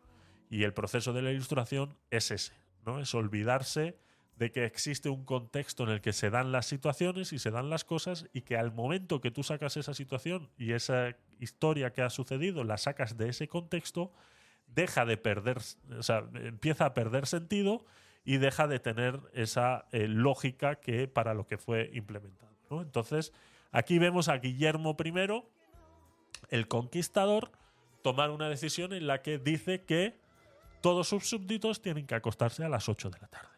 Y 0.51 0.65
el 0.65 0.73
proceso 0.73 1.13
de 1.13 1.23
la 1.23 1.31
ilustración 1.31 1.97
es 2.11 2.31
ese, 2.31 2.55
¿no? 2.85 2.99
Es 2.99 3.15
olvidarse 3.15 3.97
de 4.37 4.51
que 4.51 4.65
existe 4.65 5.09
un 5.09 5.25
contexto 5.25 5.83
en 5.83 5.91
el 5.91 6.01
que 6.01 6.13
se 6.13 6.31
dan 6.31 6.53
las 6.53 6.67
situaciones 6.67 7.33
y 7.33 7.39
se 7.39 7.51
dan 7.51 7.71
las 7.71 7.85
cosas 7.85 8.27
y 8.33 8.43
que 8.43 8.57
al 8.57 8.73
momento 8.73 9.21
que 9.21 9.31
tú 9.31 9.43
sacas 9.43 9.77
esa 9.77 9.95
situación 9.95 10.49
y 10.57 10.73
esa 10.73 11.17
historia 11.41 11.93
que 11.93 12.03
ha 12.03 12.11
sucedido 12.11 12.65
la 12.65 12.79
sacas 12.79 13.17
de 13.17 13.29
ese 13.29 13.49
contexto, 13.49 14.13
deja 14.69 15.05
de 15.05 15.17
perder, 15.17 15.59
o 15.99 16.03
sea, 16.03 16.25
empieza 16.35 16.87
a 16.87 16.95
perder 16.95 17.27
sentido 17.27 17.85
y 18.29 18.37
deja 18.37 18.67
de 18.67 18.79
tener 18.79 19.19
esa 19.33 19.87
eh, 19.91 20.07
lógica 20.07 20.75
que 20.75 21.09
para 21.09 21.33
lo 21.33 21.47
que 21.47 21.57
fue 21.57 21.91
implementado. 21.95 22.53
Entonces, 22.83 23.33
aquí 23.73 23.99
vemos 23.99 24.29
a 24.29 24.37
Guillermo 24.37 24.95
I, 25.03 25.43
el 26.51 26.69
conquistador, 26.69 27.51
tomar 28.03 28.29
una 28.29 28.51
decisión 28.51 28.93
en 28.93 29.07
la 29.07 29.23
que 29.23 29.39
dice 29.39 29.85
que 29.85 30.21
todos 30.83 31.09
sus 31.09 31.27
súbditos 31.27 31.81
tienen 31.81 32.07
que 32.07 32.17
acostarse 32.17 32.63
a 32.63 32.69
las 32.69 32.91
8 32.91 33.09
de 33.09 33.19
la 33.19 33.29
tarde. 33.29 33.49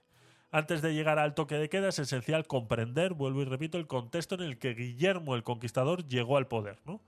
Antes 0.53 0.83
de 0.83 0.95
llegar 0.95 1.19
al 1.19 1.35
toque 1.35 1.57
de 1.57 1.69
queda 1.69 1.89
es 1.89 1.99
esencial 1.99 2.47
comprender, 2.47 3.15
vuelvo 3.15 3.43
y 3.43 3.47
repito, 3.47 3.77
el 3.77 3.89
contexto 3.89 4.37
en 4.37 4.43
el 4.43 4.57
que 4.57 4.75
Guillermo 4.75 5.35
el 5.35 5.43
Conquistador 5.43 6.07
llegó 6.07 6.37
al 6.37 6.47
poder. 6.47 6.79
¿no? 6.85 7.01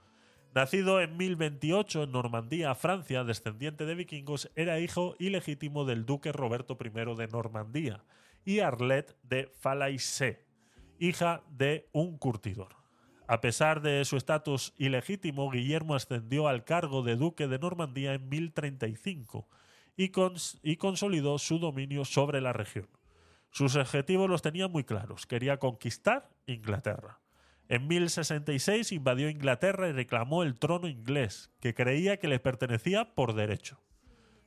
Nacido 0.55 1.01
en 1.01 1.17
1028 1.17 2.03
en 2.03 2.13
Normandía, 2.13 2.75
Francia, 2.75 3.25
descendiente 3.25 3.87
de 3.87 3.95
vikingos, 3.95 4.51
era 4.55 4.81
hijo 4.81 5.17
ilegítimo 5.19 5.87
del 5.87 6.05
duque 6.05 6.31
Roberto 6.31 6.77
I 6.79 6.91
de 6.91 7.29
Normandía 7.29 8.05
y 8.45 8.61
Arlette 8.61 9.17
de 9.23 9.47
Falaise, 9.47 10.45
hija 10.99 11.43
de 11.49 11.89
un 11.93 12.19
curtidor. 12.19 12.77
A 13.27 13.41
pesar 13.41 13.81
de 13.81 14.05
su 14.05 14.19
estatus 14.19 14.75
ilegítimo, 14.77 15.51
Guillermo 15.51 15.95
ascendió 15.95 16.49
al 16.49 16.65
cargo 16.65 17.03
de 17.03 17.17
duque 17.17 17.49
de 17.49 17.59
Normandía 17.59 18.13
en 18.13 18.29
1035 18.29 19.49
y, 19.97 20.13
y 20.63 20.77
consolidó 20.77 21.39
su 21.39 21.61
dominio 21.61 22.05
sobre 22.05 22.43
la 22.43 22.53
región. 22.53 22.89
Sus 23.51 23.75
objetivos 23.77 24.29
los 24.29 24.43
tenía 24.43 24.69
muy 24.69 24.85
claros. 24.85 25.25
Quería 25.25 25.57
conquistar 25.57 26.29
Inglaterra. 26.45 27.22
En 27.69 27.89
1066 27.89 28.93
invadió 28.93 29.29
Inglaterra 29.31 29.89
y 29.89 29.93
reclamó 29.93 30.43
el 30.43 30.59
trono 30.59 30.89
inglés, 30.89 31.51
que 31.61 31.75
creía 31.75 32.19
que 32.19 32.29
le 32.29 32.39
pertenecía 32.39 33.15
por 33.15 33.35
derecho. 33.35 33.81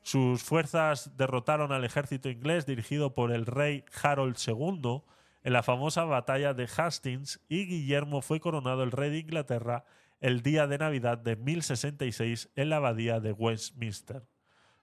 Sus 0.01 0.43
fuerzas 0.43 1.17
derrotaron 1.17 1.71
al 1.71 1.83
ejército 1.83 2.29
inglés 2.29 2.67
dirigido 2.67 3.15
por 3.15 3.31
el 3.31 3.47
rey 3.47 3.83
Harold 4.03 4.37
II 4.45 5.01
en 5.43 5.53
la 5.53 5.63
famosa 5.63 6.03
batalla 6.03 6.53
de 6.53 6.67
Hastings 6.67 7.39
y 7.49 7.65
Guillermo 7.65 8.21
fue 8.21 8.39
coronado 8.39 8.83
el 8.83 8.91
rey 8.91 9.09
de 9.09 9.19
Inglaterra 9.19 9.85
el 10.21 10.41
día 10.41 10.67
de 10.67 10.77
Navidad 10.77 11.17
de 11.17 11.35
1066 11.35 12.49
en 12.55 12.69
la 12.69 12.77
abadía 12.77 13.19
de 13.19 13.31
Westminster, 13.31 14.27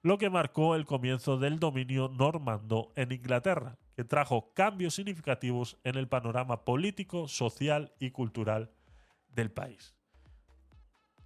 lo 0.03 0.19
que 0.19 0.31
marcó 0.31 0.75
el 0.75 0.87
comienzo 0.87 1.37
del 1.37 1.59
dominio 1.59 2.09
normando 2.09 2.93
en 2.97 3.13
Inglaterra 3.13 3.79
que 3.95 4.05
trajo 4.05 4.53
cambios 4.55 4.95
significativos 4.95 5.79
en 5.85 5.97
el 5.97 6.09
panorama 6.09 6.65
político, 6.65 7.29
social 7.29 7.93
y 7.99 8.11
cultural 8.11 8.71
del 9.29 9.51
país. 9.51 9.95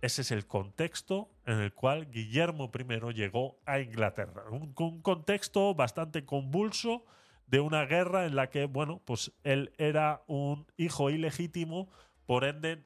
Ese 0.00 0.22
es 0.22 0.30
el 0.30 0.46
contexto 0.46 1.30
en 1.46 1.60
el 1.60 1.72
cual 1.72 2.10
Guillermo 2.10 2.70
I 2.72 3.12
llegó 3.12 3.58
a 3.64 3.80
Inglaterra. 3.80 4.44
Un, 4.50 4.72
contexto 5.02 5.74
bastante 5.74 6.24
convulso 6.24 7.04
de 7.46 7.60
una 7.60 7.84
guerra 7.86 8.26
en 8.26 8.36
la 8.36 8.50
que, 8.50 8.66
bueno, 8.66 9.00
pues 9.04 9.32
él 9.42 9.72
era 9.78 10.22
un 10.26 10.66
hijo 10.76 11.10
ilegítimo, 11.10 11.88
por 12.26 12.44
ende 12.44 12.84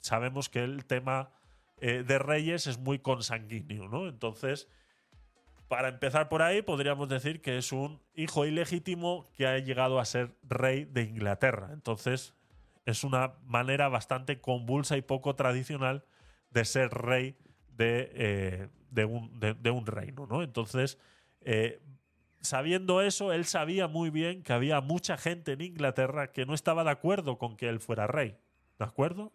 sabemos 0.00 0.48
que 0.48 0.62
el 0.62 0.84
tema 0.84 1.30
eh, 1.80 2.04
de 2.06 2.18
reyes 2.18 2.66
es 2.66 2.78
muy 2.78 3.00
consanguíneo, 3.00 3.88
¿no? 3.88 4.08
Entonces, 4.08 4.68
para 5.68 5.88
empezar 5.88 6.28
por 6.28 6.42
ahí, 6.42 6.62
podríamos 6.62 7.08
decir 7.08 7.40
que 7.40 7.58
es 7.58 7.72
un 7.72 8.00
hijo 8.14 8.44
ilegítimo 8.44 9.26
que 9.34 9.46
ha 9.46 9.58
llegado 9.58 9.98
a 9.98 10.04
ser 10.04 10.34
rey 10.42 10.84
de 10.84 11.02
Inglaterra. 11.02 11.70
Entonces, 11.72 12.34
es 12.84 13.04
una 13.04 13.34
manera 13.44 13.88
bastante 13.88 14.40
convulsa 14.40 14.96
y 14.96 15.02
poco 15.02 15.34
tradicional 15.34 16.04
de 16.50 16.64
ser 16.64 16.90
rey 16.90 17.36
de, 17.76 18.10
eh, 18.94 19.04
un, 19.04 19.86
reino. 19.86 20.26
¿no? 20.26 20.42
Entonces, 20.42 20.98
eh, 21.40 21.80
sabiendo 22.40 23.00
eso, 23.00 23.32
él 23.32 23.46
sabía 23.46 23.88
muy 23.88 24.10
bien 24.10 24.42
que 24.42 24.52
había 24.52 24.80
mucha 24.80 25.16
gente 25.16 25.52
en 25.52 25.62
Inglaterra 25.62 26.30
que 26.30 26.46
no 26.46 26.54
estaba 26.54 26.84
de 26.84 26.90
acuerdo 26.90 27.38
con 27.38 27.56
que 27.56 27.68
él 27.68 27.80
fuera 27.80 28.06
rey. 28.06 28.36
¿De 28.78 28.84
acuerdo? 28.84 29.32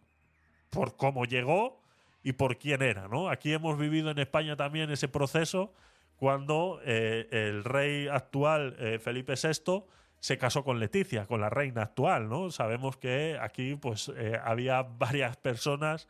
Por 0.69 0.95
cómo 0.95 1.25
llegó 1.25 1.81
y 2.21 2.33
por 2.33 2.57
quién 2.57 2.83
era. 2.83 3.07
¿no? 3.07 3.29
Aquí 3.29 3.51
hemos 3.51 3.77
vivido 3.77 4.11
en 4.11 4.19
España 4.19 4.55
también 4.55 4.91
ese 4.91 5.07
proceso 5.07 5.73
cuando 6.19 6.81
eh, 6.83 7.27
el 7.31 7.63
rey 7.63 8.07
actual, 8.09 8.75
eh, 8.79 8.99
Felipe 8.99 9.33
VI, 9.41 9.83
se 10.19 10.37
casó 10.37 10.65
con 10.65 10.79
Leticia, 10.79 11.25
con 11.25 11.39
la 11.39 11.49
reina 11.49 11.83
actual, 11.83 12.27
¿no? 12.27 12.51
Sabemos 12.51 12.97
que 12.97 13.37
aquí 13.41 13.75
pues 13.75 14.11
eh, 14.17 14.37
había 14.43 14.83
varias 14.83 15.37
personas 15.37 16.07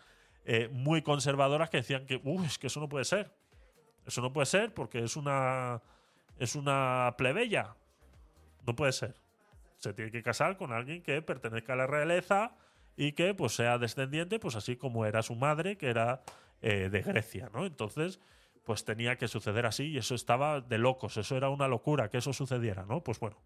muy 0.71 1.03
conservadoras 1.03 1.69
que 1.69 1.77
decían 1.77 2.07
que, 2.07 2.19
uy, 2.23 2.43
es 2.43 2.57
que 2.57 2.67
eso 2.67 2.79
no 2.79 2.89
puede 2.89 3.05
ser. 3.05 3.31
Eso 4.07 4.21
no 4.23 4.33
puede 4.33 4.47
ser 4.47 4.73
porque 4.73 5.03
es 5.03 5.15
una, 5.15 5.79
es 6.39 6.55
una 6.55 7.13
plebeya. 7.19 7.75
No 8.65 8.75
puede 8.75 8.91
ser. 8.93 9.13
Se 9.77 9.93
tiene 9.93 10.09
que 10.09 10.23
casar 10.23 10.57
con 10.57 10.73
alguien 10.73 11.03
que 11.03 11.21
pertenezca 11.21 11.73
a 11.73 11.75
la 11.75 11.85
realeza 11.85 12.55
y 12.97 13.11
que 13.11 13.35
pues 13.35 13.53
sea 13.53 13.77
descendiente, 13.77 14.39
pues 14.39 14.55
así 14.55 14.75
como 14.75 15.05
era 15.05 15.21
su 15.21 15.35
madre, 15.35 15.77
que 15.77 15.87
era 15.87 16.23
eh, 16.61 16.89
de 16.89 17.01
Grecia, 17.01 17.49
¿no? 17.53 17.65
Entonces, 17.65 18.19
pues 18.69 18.85
tenía 18.85 19.15
que 19.15 19.27
suceder 19.27 19.65
así 19.65 19.85
y 19.85 19.97
eso 19.97 20.13
estaba 20.13 20.61
de 20.61 20.77
locos, 20.77 21.17
eso 21.17 21.35
era 21.35 21.49
una 21.49 21.67
locura 21.67 22.11
que 22.11 22.19
eso 22.19 22.33
sucediera, 22.33 22.85
¿no? 22.85 23.03
Pues 23.03 23.19
bueno, 23.19 23.41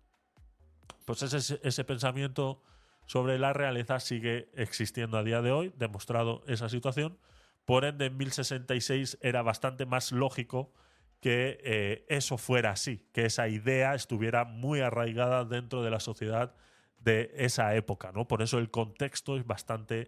pues 1.06 1.22
ese, 1.22 1.62
ese 1.64 1.84
pensamiento 1.86 2.62
sobre 3.06 3.40
la 3.40 3.54
realeza 3.54 4.02
sigue 4.02 4.50
existiendo 4.54 5.18
a 5.18 5.24
día 5.24 5.42
de 5.42 5.54
hoy, 5.54 5.74
demostrado 5.78 6.44
esa 6.46 6.68
situación. 6.68 7.18
Por 7.64 7.86
ende, 7.86 8.08
en 8.08 8.18
1066 8.18 9.20
era 9.22 9.42
bastante 9.44 9.86
más 9.86 10.12
lógico 10.12 10.74
que 11.22 11.58
eh, 11.64 12.06
eso 12.10 12.38
fuera 12.38 12.72
así, 12.72 13.08
que 13.14 13.24
esa 13.24 13.48
idea 13.48 13.96
estuviera 13.96 14.44
muy 14.44 14.82
arraigada 14.82 15.46
dentro 15.46 15.84
de 15.84 15.90
la 15.90 16.02
sociedad 16.02 16.54
de 17.00 17.32
esa 17.38 17.74
época. 17.76 18.12
¿no? 18.12 18.28
Por 18.28 18.42
eso 18.42 18.60
el 18.60 18.70
contexto 18.70 19.38
es 19.38 19.48
bastante 19.48 20.02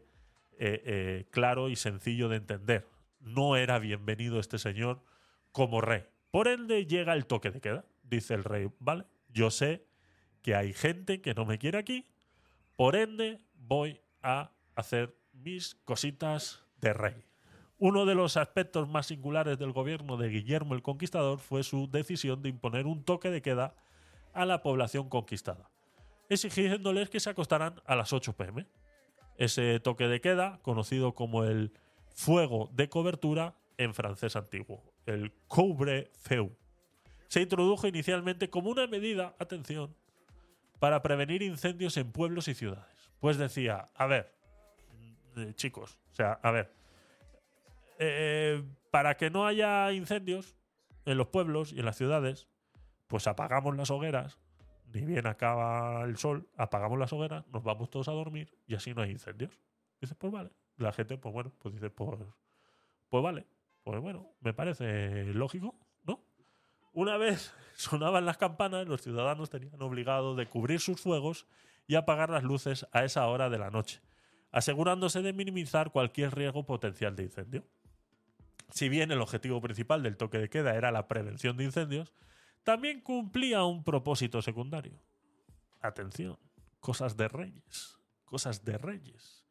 eh, 0.60 0.84
eh, 0.84 1.26
claro 1.32 1.70
y 1.70 1.78
sencillo 1.78 2.28
de 2.28 2.36
entender. 2.36 2.95
No 3.26 3.56
era 3.56 3.80
bienvenido 3.80 4.40
este 4.40 4.60
señor 4.60 5.02
como 5.52 5.82
rey. 5.82 6.04
Por 6.30 6.48
ende 6.48 6.86
llega 6.86 7.14
el 7.14 7.26
toque 7.26 7.50
de 7.50 7.60
queda, 7.60 7.84
dice 8.04 8.36
el 8.36 8.44
rey, 8.44 8.70
¿vale? 8.78 9.06
Yo 9.30 9.50
sé 9.50 9.88
que 10.44 10.54
hay 10.54 10.74
gente 10.74 11.22
que 11.22 11.34
no 11.34 11.44
me 11.44 11.58
quiere 11.58 11.80
aquí, 11.80 12.08
por 12.76 12.96
ende, 12.96 13.42
voy 13.56 14.00
a 14.22 14.52
hacer 14.76 15.18
mis 15.34 15.74
cositas 15.74 16.64
de 16.82 16.94
rey. 16.94 17.26
Uno 17.80 18.06
de 18.06 18.14
los 18.14 18.38
aspectos 18.38 18.88
más 18.88 19.08
singulares 19.08 19.58
del 19.58 19.72
gobierno 19.72 20.18
de 20.18 20.30
Guillermo 20.30 20.76
el 20.76 20.84
Conquistador 20.84 21.40
fue 21.40 21.64
su 21.64 21.90
decisión 21.90 22.44
de 22.44 22.50
imponer 22.50 22.86
un 22.86 23.04
toque 23.04 23.32
de 23.32 23.42
queda 23.42 23.76
a 24.34 24.46
la 24.46 24.62
población 24.62 25.10
conquistada, 25.10 25.72
exigiéndoles 26.30 27.10
que 27.10 27.20
se 27.20 27.32
acostaran 27.32 27.82
a 27.88 27.96
las 27.96 28.14
8 28.14 28.34
pm. 28.34 28.68
Ese 29.38 29.80
toque 29.80 30.08
de 30.08 30.22
queda, 30.22 30.60
conocido 30.62 31.16
como 31.16 31.44
el 31.44 31.74
fuego 32.16 32.72
de 32.74 32.90
cobertura 32.90 33.56
en 33.78 33.94
francés 33.94 34.36
antiguo, 34.36 34.94
el 35.06 35.34
couvre-feu, 35.48 36.56
se 37.28 37.42
introdujo 37.42 37.88
inicialmente 37.88 38.50
como 38.50 38.70
una 38.70 38.88
medida, 38.88 39.36
atención, 39.38 39.94
para 40.80 41.02
prevenir 41.02 41.42
incendios 41.42 41.98
en 41.98 42.12
pueblos 42.12 42.48
y 42.48 42.54
ciudades. 42.54 43.12
Pues 43.20 43.38
decía, 43.38 43.90
a 43.96 44.08
ver, 44.08 44.34
mm, 45.36 45.52
chicos, 45.52 46.00
o 46.12 46.16
sea, 46.16 46.40
a 46.42 46.52
ver, 46.52 46.72
eh, 48.00 48.64
para 48.92 49.18
que 49.18 49.30
no 49.30 49.46
haya 49.46 49.92
incendios 49.92 50.56
en 51.06 51.18
los 51.18 51.28
pueblos 51.28 51.74
y 51.74 51.80
en 51.80 51.86
las 51.86 51.98
ciudades, 51.98 52.48
pues 53.08 53.28
apagamos 53.28 53.76
las 53.76 53.92
hogueras, 53.92 54.40
ni 54.94 55.02
bien 55.02 55.28
acaba 55.28 56.04
el 56.04 56.18
sol, 56.18 56.48
apagamos 56.56 56.98
las 56.98 57.12
hogueras, 57.12 57.46
nos 57.48 57.64
vamos 57.64 57.90
todos 57.90 58.08
a 58.08 58.14
dormir 58.14 58.58
y 58.68 58.76
así 58.76 58.94
no 58.94 59.02
hay 59.02 59.12
incendios. 59.12 59.60
Dices, 60.00 60.16
pues 60.18 60.32
vale. 60.32 60.52
La 60.78 60.92
gente, 60.92 61.18
pues 61.18 61.34
bueno, 61.34 61.52
pues 61.60 61.74
dice, 61.74 61.90
pues, 61.90 62.20
pues 63.10 63.24
vale. 63.24 63.46
Pues 63.84 64.02
bueno, 64.02 64.34
me 64.42 64.54
parece 64.54 65.26
lógico, 65.26 65.76
¿no? 66.04 66.26
Una 66.92 67.18
vez 67.18 67.54
sonaban 67.76 68.26
las 68.26 68.38
campanas, 68.38 68.88
los 68.88 69.02
ciudadanos 69.02 69.50
tenían 69.50 69.82
obligado 69.82 70.36
de 70.36 70.48
cubrir 70.48 70.80
sus 70.80 71.00
fuegos 71.00 71.46
y 71.88 71.96
apagar 71.96 72.32
las 72.32 72.44
luces 72.44 72.88
a 72.92 73.04
esa 73.04 73.28
hora 73.28 73.50
de 73.50 73.60
la 73.60 73.70
noche, 73.70 74.02
asegurándose 74.52 75.22
de 75.22 75.34
minimizar 75.34 75.92
cualquier 75.92 76.34
riesgo 76.34 76.66
potencial 76.66 77.16
de 77.16 77.24
incendio. 77.24 77.68
Si 78.72 78.90
bien 78.90 79.12
el 79.12 79.22
objetivo 79.22 79.62
principal 79.62 80.02
del 80.02 80.18
toque 80.18 80.40
de 80.40 80.50
queda 80.50 80.76
era 80.76 80.92
la 80.92 81.08
prevención 81.08 81.56
de 81.56 81.66
incendios, 81.66 82.12
también 82.64 83.02
cumplía 83.02 83.64
un 83.64 83.84
propósito 83.84 84.42
secundario. 84.42 85.00
Atención, 85.80 86.40
cosas 86.80 87.16
de 87.16 87.28
reyes, 87.28 88.00
cosas 88.26 88.66
de 88.66 88.80
reyes. 88.80 89.45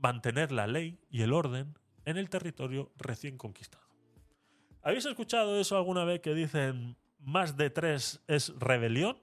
Mantener 0.00 0.50
la 0.50 0.66
ley 0.66 0.98
y 1.10 1.22
el 1.22 1.32
orden 1.32 1.78
en 2.04 2.16
el 2.16 2.28
territorio 2.28 2.90
recién 2.96 3.38
conquistado. 3.38 3.84
¿Habéis 4.82 5.04
escuchado 5.04 5.60
eso 5.60 5.76
alguna 5.76 6.04
vez 6.04 6.20
que 6.20 6.34
dicen 6.34 6.96
más 7.20 7.56
de 7.56 7.70
tres 7.70 8.22
es 8.26 8.52
rebelión? 8.58 9.18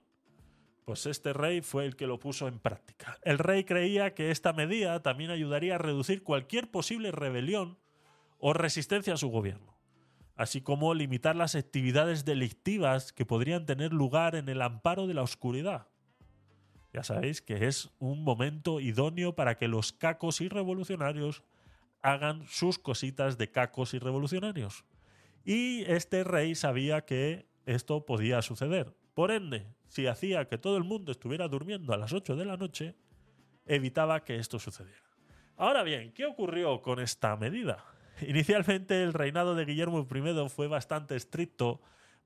Pues 0.86 1.06
este 1.06 1.34
rey 1.34 1.62
fue 1.62 1.86
el 1.86 1.96
que 1.96 2.08
lo 2.08 2.20
puso 2.20 2.48
en 2.48 2.60
práctica. 2.60 3.18
El 3.24 3.40
rey 3.40 3.64
creía 3.64 4.14
que 4.14 4.32
esta 4.32 4.54
medida 4.54 5.02
también 5.02 5.32
ayudaría 5.32 5.76
a 5.76 5.80
reducir 5.80 6.24
cualquier 6.24 6.72
posible 6.72 7.12
rebelión 7.12 7.78
o 8.40 8.54
resistencia 8.54 9.16
a 9.16 9.18
su 9.18 9.30
gobierno, 9.30 9.78
así 10.36 10.62
como 10.62 10.94
limitar 10.94 11.36
las 11.36 11.56
actividades 11.56 12.24
delictivas 12.24 13.12
que 13.12 13.26
podrían 13.26 13.66
tener 13.66 13.92
lugar 13.92 14.36
en 14.36 14.48
el 14.48 14.62
amparo 14.62 15.08
de 15.08 15.16
la 15.16 15.24
oscuridad. 15.24 15.88
Ya 16.98 17.04
sabéis 17.04 17.44
que 17.44 17.68
es 17.68 17.92
un 18.00 18.24
momento 18.24 18.80
idóneo 18.80 19.36
para 19.36 19.56
que 19.56 19.68
los 19.68 19.94
cacos 19.94 20.42
y 20.42 20.50
revolucionarios 20.50 21.44
hagan 22.02 22.48
sus 22.48 22.80
cositas 22.80 23.38
de 23.38 23.52
cacos 23.52 23.94
y 23.94 24.00
revolucionarios. 24.00 24.84
Y 25.46 25.84
este 25.84 26.24
rey 26.24 26.56
sabía 26.56 27.06
que 27.06 27.46
esto 27.68 28.04
podía 28.08 28.42
suceder. 28.42 28.96
Por 29.14 29.30
ende, 29.30 29.68
si 29.90 30.08
hacía 30.08 30.48
que 30.48 30.58
todo 30.58 30.76
el 30.76 30.86
mundo 30.86 31.12
estuviera 31.12 31.48
durmiendo 31.48 31.94
a 31.94 31.98
las 31.98 32.14
8 32.14 32.36
de 32.36 32.46
la 32.46 32.58
noche, 32.58 32.96
evitaba 33.68 34.24
que 34.24 34.38
esto 34.38 34.58
sucediera. 34.58 35.06
Ahora 35.56 35.84
bien, 35.84 36.14
¿qué 36.14 36.26
ocurrió 36.26 36.82
con 36.82 37.00
esta 37.00 37.36
medida? 37.36 37.86
Inicialmente 38.28 39.04
el 39.04 39.14
reinado 39.14 39.54
de 39.54 39.66
Guillermo 39.66 40.00
I 40.00 40.50
fue 40.50 40.68
bastante 40.68 41.16
estricto 41.16 41.80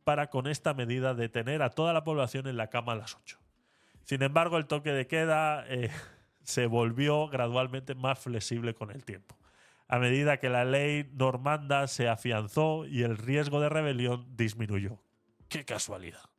para 0.05 0.29
con 0.29 0.47
esta 0.47 0.73
medida 0.73 1.13
de 1.13 1.27
tener 1.27 1.61
a 1.61 1.71
toda 1.71 1.91
la 1.91 2.05
población 2.05 2.47
en 2.47 2.55
la 2.55 2.69
cama 2.69 2.93
a 2.93 2.95
las 2.95 3.17
8. 3.17 3.40
Sin 4.03 4.23
embargo, 4.23 4.57
el 4.57 4.67
toque 4.67 4.91
de 4.91 5.07
queda 5.07 5.65
eh, 5.67 5.91
se 6.43 6.65
volvió 6.65 7.27
gradualmente 7.27 7.95
más 7.95 8.19
flexible 8.19 8.73
con 8.73 8.91
el 8.91 9.05
tiempo 9.05 9.37
a 9.91 9.99
medida 9.99 10.37
que 10.37 10.47
la 10.47 10.63
ley 10.63 11.11
normanda 11.15 11.85
se 11.87 12.07
afianzó 12.07 12.85
y 12.85 13.03
el 13.03 13.17
riesgo 13.17 13.59
de 13.59 13.67
rebelión 13.67 14.25
disminuyó. 14.37 15.03
¡Qué 15.49 15.65
casualidad! 15.65 16.29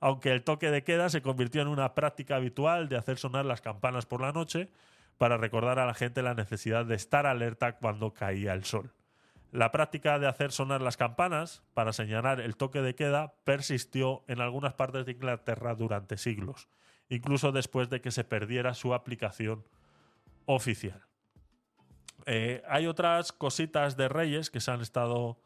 Aunque 0.00 0.32
el 0.32 0.42
toque 0.42 0.70
de 0.70 0.82
queda 0.82 1.10
se 1.10 1.20
convirtió 1.20 1.60
en 1.60 1.68
una 1.68 1.94
práctica 1.94 2.36
habitual 2.36 2.88
de 2.88 2.96
hacer 2.96 3.18
sonar 3.18 3.44
las 3.44 3.60
campanas 3.60 4.06
por 4.06 4.22
la 4.22 4.32
noche 4.32 4.70
para 5.18 5.36
recordar 5.36 5.78
a 5.78 5.84
la 5.84 5.92
gente 5.92 6.22
la 6.22 6.32
necesidad 6.32 6.86
de 6.86 6.94
estar 6.94 7.26
alerta 7.26 7.76
cuando 7.76 8.14
caía 8.14 8.54
el 8.54 8.64
sol. 8.64 8.94
La 9.52 9.72
práctica 9.72 10.18
de 10.18 10.28
hacer 10.28 10.50
sonar 10.50 10.80
las 10.80 10.96
campanas 10.96 11.62
para 11.74 11.92
señalar 11.92 12.40
el 12.40 12.56
toque 12.56 12.80
de 12.80 12.94
queda 12.94 13.34
persistió 13.44 14.24
en 14.26 14.40
algunas 14.40 14.72
partes 14.72 15.04
de 15.04 15.12
Inglaterra 15.12 15.74
durante 15.74 16.16
siglos, 16.16 16.66
incluso 17.08 17.52
después 17.52 17.88
de 17.90 18.00
que 18.00 18.10
se 18.10 18.24
perdiera 18.24 18.74
su 18.74 18.94
aplicación 18.94 19.64
oficial. 20.46 21.02
Eh, 22.26 22.62
hay 22.68 22.86
otras 22.86 23.32
cositas 23.32 23.96
de 23.96 24.08
reyes 24.08 24.50
que 24.50 24.60
se 24.60 24.70
han 24.70 24.80
estado 24.80 25.38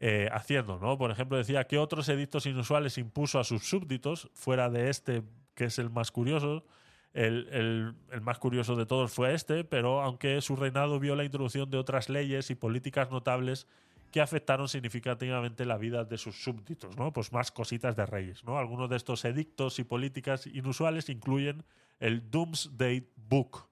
eh, 0.00 0.28
haciendo, 0.32 0.78
¿no? 0.78 0.98
Por 0.98 1.10
ejemplo, 1.10 1.36
decía 1.36 1.64
que 1.64 1.78
otros 1.78 2.08
edictos 2.08 2.46
inusuales 2.46 2.98
impuso 2.98 3.38
a 3.38 3.44
sus 3.44 3.68
súbditos, 3.68 4.30
fuera 4.34 4.70
de 4.70 4.90
este, 4.90 5.22
que 5.54 5.66
es 5.66 5.78
el 5.78 5.90
más 5.90 6.10
curioso. 6.10 6.64
El, 7.12 7.94
más 8.22 8.38
curioso 8.38 8.74
de 8.74 8.86
todos 8.86 9.12
fue 9.12 9.34
este, 9.34 9.64
pero 9.64 10.00
aunque 10.00 10.40
su 10.40 10.56
reinado 10.56 10.98
vio 10.98 11.14
la 11.14 11.24
introducción 11.24 11.68
de 11.68 11.76
otras 11.76 12.08
leyes 12.08 12.50
y 12.50 12.54
políticas 12.54 13.10
notables 13.10 13.66
que 14.12 14.20
afectaron 14.20 14.68
significativamente 14.68 15.64
la 15.64 15.78
vida 15.78 16.04
de 16.04 16.18
sus 16.18 16.44
súbditos, 16.44 16.96
¿no? 16.98 17.12
Pues 17.14 17.32
más 17.32 17.50
cositas 17.50 17.96
de 17.96 18.04
reyes, 18.04 18.44
¿no? 18.44 18.58
Algunos 18.58 18.90
de 18.90 18.96
estos 18.96 19.24
edictos 19.24 19.78
y 19.78 19.84
políticas 19.84 20.46
inusuales 20.46 21.08
incluyen 21.08 21.64
el 21.98 22.30
Doomsday 22.30 23.08
Book, 23.16 23.66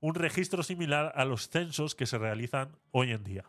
un 0.00 0.14
registro 0.14 0.62
similar 0.62 1.12
a 1.16 1.24
los 1.24 1.48
censos 1.48 1.94
que 1.94 2.04
se 2.04 2.18
realizan 2.18 2.76
hoy 2.92 3.12
en 3.12 3.24
día. 3.24 3.44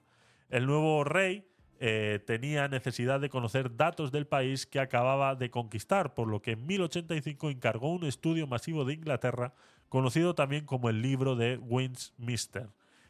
El 0.50 0.66
nuevo 0.66 1.04
rey 1.04 1.46
eh, 1.80 2.24
tenía 2.26 2.70
necesidad 2.70 3.20
de 3.20 3.30
conocer 3.30 3.76
datos 3.76 4.14
del 4.14 4.26
país 4.26 4.66
que 4.66 4.80
acababa 4.80 5.36
de 5.36 5.52
conquistar, 5.52 6.14
por 6.14 6.30
lo 6.30 6.42
que 6.42 6.52
en 6.52 6.66
1085 6.66 7.50
encargó 7.50 7.92
un 7.92 8.06
estudio 8.06 8.48
masivo 8.48 8.86
de 8.86 8.94
Inglaterra, 8.94 9.54
conocido 9.90 10.34
también 10.34 10.66
como 10.66 10.90
el 10.90 11.02
libro 11.02 11.36
de 11.36 11.58
Westminster. 11.58 12.70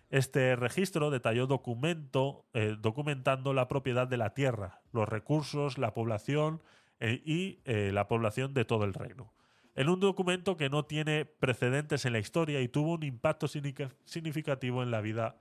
Este 0.09 0.55
registro 0.55 1.09
detalló 1.09 1.47
documento, 1.47 2.45
eh, 2.53 2.75
documentando 2.79 3.53
la 3.53 3.67
propiedad 3.67 4.07
de 4.07 4.17
la 4.17 4.33
tierra, 4.33 4.81
los 4.91 5.07
recursos, 5.07 5.77
la 5.77 5.93
población 5.93 6.61
eh, 6.99 7.21
y 7.25 7.59
la 7.65 8.07
población 8.07 8.53
de 8.53 8.65
todo 8.65 8.85
el 8.85 8.93
reino 8.93 9.33
en 9.77 9.89
un 9.89 9.99
documento 9.99 10.57
que 10.57 10.71
no 10.71 10.85
tiene 10.85 11.25
precedentes 11.25 12.05
en 12.05 12.13
la 12.13 12.19
historia 12.19 12.61
y 12.61 12.67
tuvo 12.67 12.93
un 12.93 13.03
impacto 13.03 13.47
significativo 13.47 14.81
en 14.81 14.89
la 14.89 15.01
vida 15.01 15.37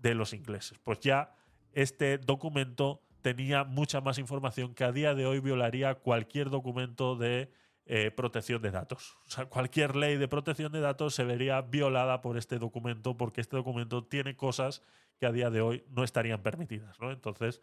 de 0.00 0.14
los 0.14 0.32
ingleses. 0.32 0.78
Pues 0.82 1.00
ya 1.00 1.34
este 1.74 2.16
documento 2.16 3.02
tenía 3.20 3.64
mucha 3.64 4.00
más 4.00 4.18
información 4.18 4.74
que 4.74 4.84
a 4.84 4.92
día 4.92 5.14
de 5.14 5.26
hoy 5.26 5.40
violaría 5.40 5.96
cualquier 5.96 6.48
documento 6.48 7.14
de 7.16 7.52
eh, 7.86 8.10
protección 8.10 8.62
de 8.62 8.70
datos. 8.70 9.16
O 9.26 9.30
sea, 9.30 9.46
cualquier 9.46 9.94
ley 9.94 10.16
de 10.16 10.26
protección 10.26 10.72
de 10.72 10.80
datos 10.80 11.14
se 11.14 11.24
vería 11.24 11.60
violada 11.60 12.22
por 12.22 12.38
este 12.38 12.58
documento 12.58 13.16
porque 13.16 13.42
este 13.42 13.56
documento 13.56 14.04
tiene 14.04 14.36
cosas 14.36 14.82
que 15.20 15.26
a 15.26 15.32
día 15.32 15.50
de 15.50 15.60
hoy 15.60 15.84
no 15.90 16.02
estarían 16.02 16.42
permitidas. 16.42 16.96
Entonces, 17.00 17.60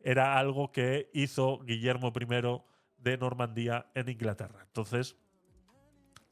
era 0.00 0.38
algo 0.38 0.72
que 0.72 1.10
hizo 1.12 1.60
Guillermo 1.60 2.12
I 2.18 2.62
de 2.98 3.18
Normandía 3.18 3.86
en 3.94 4.08
Inglaterra. 4.08 4.60
Entonces, 4.62 5.16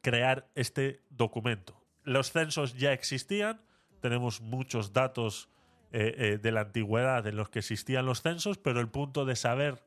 crear 0.00 0.50
este 0.54 1.02
documento. 1.10 1.80
Los 2.02 2.32
censos 2.32 2.74
ya 2.74 2.92
existían, 2.92 3.60
tenemos 4.00 4.40
muchos 4.40 4.92
datos 4.92 5.48
eh, 5.92 6.14
eh, 6.18 6.38
de 6.38 6.52
la 6.52 6.62
antigüedad 6.62 7.26
en 7.26 7.36
los 7.36 7.50
que 7.50 7.60
existían 7.60 8.04
los 8.04 8.22
censos, 8.22 8.58
pero 8.58 8.80
el 8.80 8.88
punto 8.88 9.24
de 9.24 9.36
saber 9.36 9.82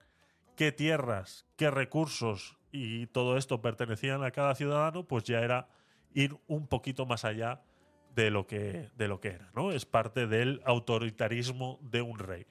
qué 0.56 0.72
tierras, 0.72 1.46
qué 1.58 1.70
recursos 1.70 2.58
y 2.72 3.08
todo 3.08 3.38
esto 3.38 3.62
pertenecían 3.62 4.24
a 4.24 4.32
cada 4.32 4.56
ciudadano, 4.56 5.04
pues 5.04 5.24
ya 5.24 5.40
era 5.40 5.68
ir 6.14 6.38
un 6.48 6.68
poquito 6.68 7.06
más 7.06 7.26
allá 7.26 7.62
de 8.16 8.30
lo 8.32 8.48
que, 8.48 8.90
de 8.96 9.08
lo 9.08 9.20
que 9.20 9.30
era. 9.30 9.52
¿no? 9.56 9.72
Es 9.72 9.86
parte 9.86 10.28
del 10.28 10.62
autoritarismo 10.66 11.80
de 11.82 12.02
un 12.02 12.20
rey. 12.20 12.46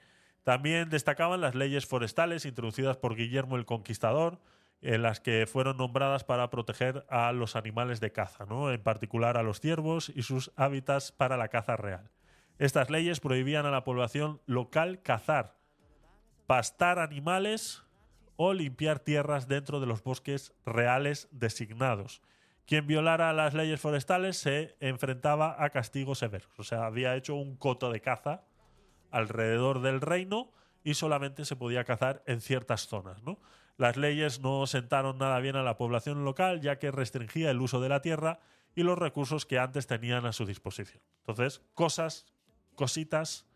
También 0.45 0.89
destacaban 0.89 1.41
las 1.41 1.55
leyes 1.55 1.87
forestales 1.87 2.47
introducidas 2.47 2.97
por 2.97 3.15
Guillermo 3.15 3.57
el 3.57 3.67
Conquistador, 3.67 4.41
en 4.83 5.03
las 5.03 5.21
que 5.21 5.47
fueron 5.47 5.77
nombradas 5.77 6.25
para 6.25 6.49
proteger 6.49 7.05
a 7.11 7.33
los 7.33 7.55
animales 7.55 8.01
de 8.01 8.13
caza, 8.13 8.47
¿no? 8.47 8.73
en 8.73 8.83
particular 8.83 9.37
a 9.37 9.43
los 9.43 9.61
ciervos 9.61 10.11
y 10.15 10.23
sus 10.23 10.53
hábitats 10.57 11.13
para 11.13 11.37
la 11.37 11.49
caza 11.49 11.77
real. 11.77 12.11
Estas 12.59 12.89
leyes 12.89 13.21
prohibían 13.21 13.67
a 13.67 13.71
la 13.71 13.85
población 13.85 14.41
local 14.47 15.03
cazar, 15.03 15.57
pastar 16.47 16.99
animales 16.99 17.83
o 18.43 18.55
limpiar 18.55 19.01
tierras 19.01 19.49
dentro 19.49 19.81
de 19.81 19.87
los 19.87 20.03
bosques 20.03 20.55
reales 20.65 21.29
designados. 21.31 22.23
Quien 22.65 22.87
violara 22.87 23.35
las 23.35 23.53
leyes 23.53 23.79
forestales 23.79 24.39
se 24.39 24.79
enfrentaba 24.81 25.63
a 25.63 25.69
castigos 25.69 26.21
severos. 26.21 26.51
O 26.59 26.65
sea, 26.65 26.87
había 26.87 27.15
hecho 27.17 27.35
un 27.35 27.55
coto 27.57 27.93
de 27.93 28.01
caza 28.01 28.45
alrededor 29.11 29.83
del 29.83 30.01
reino 30.01 30.53
y 30.83 30.95
solamente 30.95 31.45
se 31.45 31.55
podía 31.55 31.85
cazar 31.85 32.23
en 32.27 32.41
ciertas 32.41 32.87
zonas. 32.87 33.21
Las 33.77 33.99
leyes 33.99 34.41
no 34.41 34.67
sentaron 34.67 35.19
nada 35.19 35.39
bien 35.41 35.57
a 35.57 35.63
la 35.63 35.77
población 35.77 36.25
local, 36.25 36.63
ya 36.63 36.79
que 36.79 36.91
restringía 36.91 37.51
el 37.51 37.61
uso 37.61 37.79
de 37.83 37.91
la 37.91 38.01
tierra 38.01 38.41
y 38.75 38.85
los 38.85 38.99
recursos 38.99 39.45
que 39.45 39.59
antes 39.59 39.87
tenían 39.87 40.25
a 40.25 40.33
su 40.33 40.47
disposición. 40.47 41.03
Entonces, 41.27 41.61
cosas, 41.75 42.25
cositas 42.75 43.47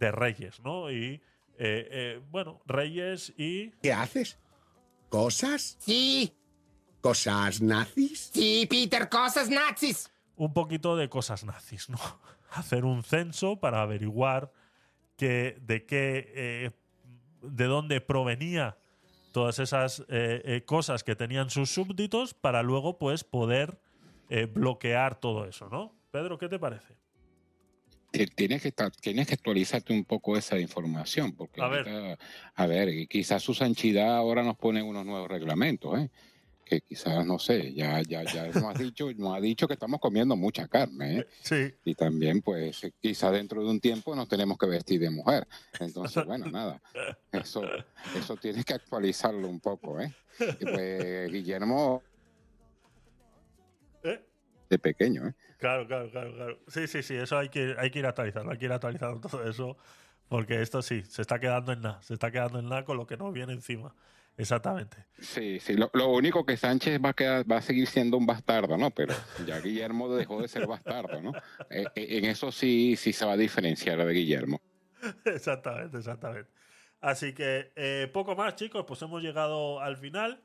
de 0.00 0.10
reyes, 0.10 0.58
¿no? 0.64 0.90
Y, 0.90 1.22
eh, 1.58 1.88
eh, 1.90 2.20
bueno, 2.30 2.60
reyes 2.66 3.32
y... 3.36 3.70
¿Qué 3.82 3.92
haces? 3.92 4.38
¿Cosas? 5.08 5.76
Sí. 5.80 6.32
¿Cosas 7.00 7.60
nazis? 7.60 8.30
Sí, 8.32 8.66
Peter, 8.68 9.08
cosas 9.08 9.48
nazis. 9.48 10.10
Un 10.36 10.52
poquito 10.52 10.96
de 10.96 11.08
cosas 11.08 11.44
nazis, 11.44 11.88
¿no? 11.88 11.98
Hacer 12.50 12.84
un 12.84 13.02
censo 13.02 13.60
para 13.60 13.82
averiguar 13.82 14.52
de 15.18 15.84
qué, 15.86 16.32
eh, 16.34 16.70
de 17.42 17.64
dónde 17.64 18.00
provenía 18.00 18.76
todas 19.32 19.58
esas 19.58 20.00
eh, 20.08 20.42
eh, 20.44 20.64
cosas 20.64 21.04
que 21.04 21.16
tenían 21.16 21.50
sus 21.50 21.70
súbditos 21.70 22.34
para 22.34 22.62
luego 22.62 22.98
pues 22.98 23.24
poder 23.24 23.80
bloquear 24.54 25.20
todo 25.20 25.44
eso, 25.44 25.68
¿no? 25.68 25.94
Pedro, 26.10 26.36
¿qué 26.36 26.48
te 26.48 26.58
parece? 26.58 26.96
Tienes 28.34 28.62
que, 28.62 28.72
tienes 29.00 29.26
que 29.26 29.34
actualizarte 29.34 29.92
un 29.92 30.04
poco 30.04 30.36
esa 30.36 30.58
información, 30.58 31.32
porque 31.32 31.60
a 31.60 31.68
ver, 31.68 32.18
a 32.54 32.66
ver 32.66 33.08
quizás 33.08 33.42
su 33.42 33.52
sanchidad 33.54 34.16
ahora 34.16 34.42
nos 34.42 34.56
pone 34.56 34.82
unos 34.82 35.04
nuevos 35.04 35.28
reglamentos, 35.28 35.98
¿eh? 35.98 36.10
que 36.66 36.80
quizás, 36.80 37.24
no 37.24 37.38
sé, 37.38 37.72
ya, 37.72 38.02
ya, 38.02 38.24
ya 38.24 38.48
nos, 38.48 38.64
ha 38.64 38.74
dicho, 38.74 39.08
nos 39.16 39.36
ha 39.36 39.40
dicho 39.40 39.68
que 39.68 39.74
estamos 39.74 40.00
comiendo 40.00 40.34
mucha 40.34 40.66
carne. 40.66 41.20
¿eh? 41.20 41.26
Sí. 41.40 41.72
Y 41.84 41.94
también, 41.94 42.42
pues, 42.42 42.82
quizás 43.00 43.32
dentro 43.32 43.62
de 43.62 43.70
un 43.70 43.80
tiempo 43.80 44.16
nos 44.16 44.28
tenemos 44.28 44.58
que 44.58 44.66
vestir 44.66 45.00
de 45.00 45.10
mujer. 45.10 45.46
Entonces, 45.78 46.24
bueno, 46.26 46.46
nada, 46.46 46.82
eso, 47.30 47.62
eso 48.16 48.36
tienes 48.36 48.64
que 48.64 48.74
actualizarlo 48.74 49.48
un 49.48 49.60
poco. 49.60 50.00
¿eh? 50.00 50.12
Y 50.60 50.64
pues, 50.64 51.30
Guillermo, 51.30 52.02
¿Eh? 54.02 54.20
de 54.68 54.78
pequeño. 54.80 55.28
¿eh? 55.28 55.34
Claro, 55.58 55.86
claro, 55.86 56.10
claro, 56.10 56.34
claro. 56.34 56.58
Sí, 56.68 56.86
sí, 56.86 57.02
sí, 57.02 57.14
eso 57.14 57.38
hay 57.38 57.48
que, 57.48 57.74
hay 57.78 57.90
que 57.90 57.98
ir 58.00 58.06
actualizando, 58.06 58.52
hay 58.52 58.58
que 58.58 58.66
ir 58.66 58.72
actualizando 58.72 59.20
todo 59.28 59.48
eso, 59.48 59.76
porque 60.28 60.60
esto 60.60 60.82
sí, 60.82 61.02
se 61.02 61.22
está 61.22 61.38
quedando 61.38 61.72
en 61.72 61.82
nada, 61.82 62.02
se 62.02 62.14
está 62.14 62.30
quedando 62.30 62.58
en 62.58 62.68
nada 62.68 62.84
con 62.84 62.96
lo 62.96 63.06
que 63.06 63.16
nos 63.16 63.32
viene 63.32 63.52
encima. 63.52 63.94
Exactamente. 64.38 64.98
Sí, 65.18 65.58
sí. 65.60 65.74
Lo, 65.76 66.08
único 66.10 66.44
que 66.44 66.58
Sánchez 66.58 67.00
va 67.02 67.10
a, 67.10 67.12
quedar, 67.14 67.50
va 67.50 67.56
a 67.56 67.62
seguir 67.62 67.86
siendo 67.86 68.18
un 68.18 68.26
bastardo, 68.26 68.76
¿no? 68.76 68.90
Pero 68.90 69.14
ya 69.46 69.60
Guillermo 69.60 70.14
dejó 70.14 70.42
de 70.42 70.48
ser 70.48 70.66
bastardo, 70.66 71.22
¿no? 71.22 71.32
Eh, 71.70 71.86
eh, 71.94 72.18
en 72.18 72.26
eso 72.26 72.52
sí, 72.52 72.96
sí 72.96 73.14
se 73.14 73.24
va 73.24 73.32
a 73.32 73.36
diferenciar 73.38 74.04
de 74.04 74.12
Guillermo. 74.12 74.60
Exactamente, 75.24 75.98
exactamente. 75.98 76.50
Así 77.00 77.32
que 77.32 77.72
eh, 77.76 78.10
poco 78.12 78.34
más, 78.34 78.56
chicos. 78.56 78.84
Pues 78.86 79.00
hemos 79.02 79.22
llegado 79.22 79.80
al 79.80 79.96
final. 79.96 80.42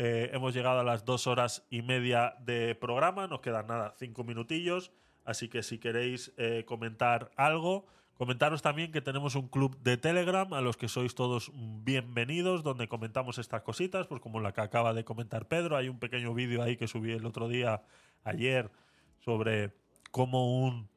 Hemos 0.00 0.54
llegado 0.54 0.80
a 0.80 0.84
las 0.84 1.04
dos 1.04 1.26
horas 1.26 1.66
y 1.70 1.82
media 1.82 2.36
de 2.40 2.74
programa. 2.74 3.26
Nos 3.26 3.40
quedan 3.40 3.66
nada, 3.66 3.94
cinco 3.98 4.22
minutillos. 4.24 4.92
Así 5.24 5.48
que 5.48 5.62
si 5.62 5.78
queréis 5.78 6.32
comentar 6.66 7.30
algo, 7.36 7.86
Comentaros 8.18 8.62
también 8.62 8.90
que 8.90 9.00
tenemos 9.00 9.36
un 9.36 9.46
club 9.46 9.78
de 9.80 9.96
Telegram 9.96 10.52
a 10.52 10.60
los 10.60 10.76
que 10.76 10.88
sois 10.88 11.14
todos 11.14 11.52
bienvenidos, 11.54 12.64
donde 12.64 12.88
comentamos 12.88 13.38
estas 13.38 13.62
cositas, 13.62 14.08
pues 14.08 14.20
como 14.20 14.40
la 14.40 14.52
que 14.52 14.60
acaba 14.60 14.92
de 14.92 15.04
comentar 15.04 15.46
Pedro. 15.46 15.76
Hay 15.76 15.88
un 15.88 16.00
pequeño 16.00 16.34
vídeo 16.34 16.60
ahí 16.60 16.76
que 16.76 16.88
subí 16.88 17.12
el 17.12 17.24
otro 17.24 17.46
día, 17.46 17.82
ayer, 18.24 18.72
sobre 19.20 19.70
cómo 20.10 20.64
un 20.64 20.88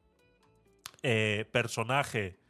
eh, 1.04 1.48
personaje 1.52 2.40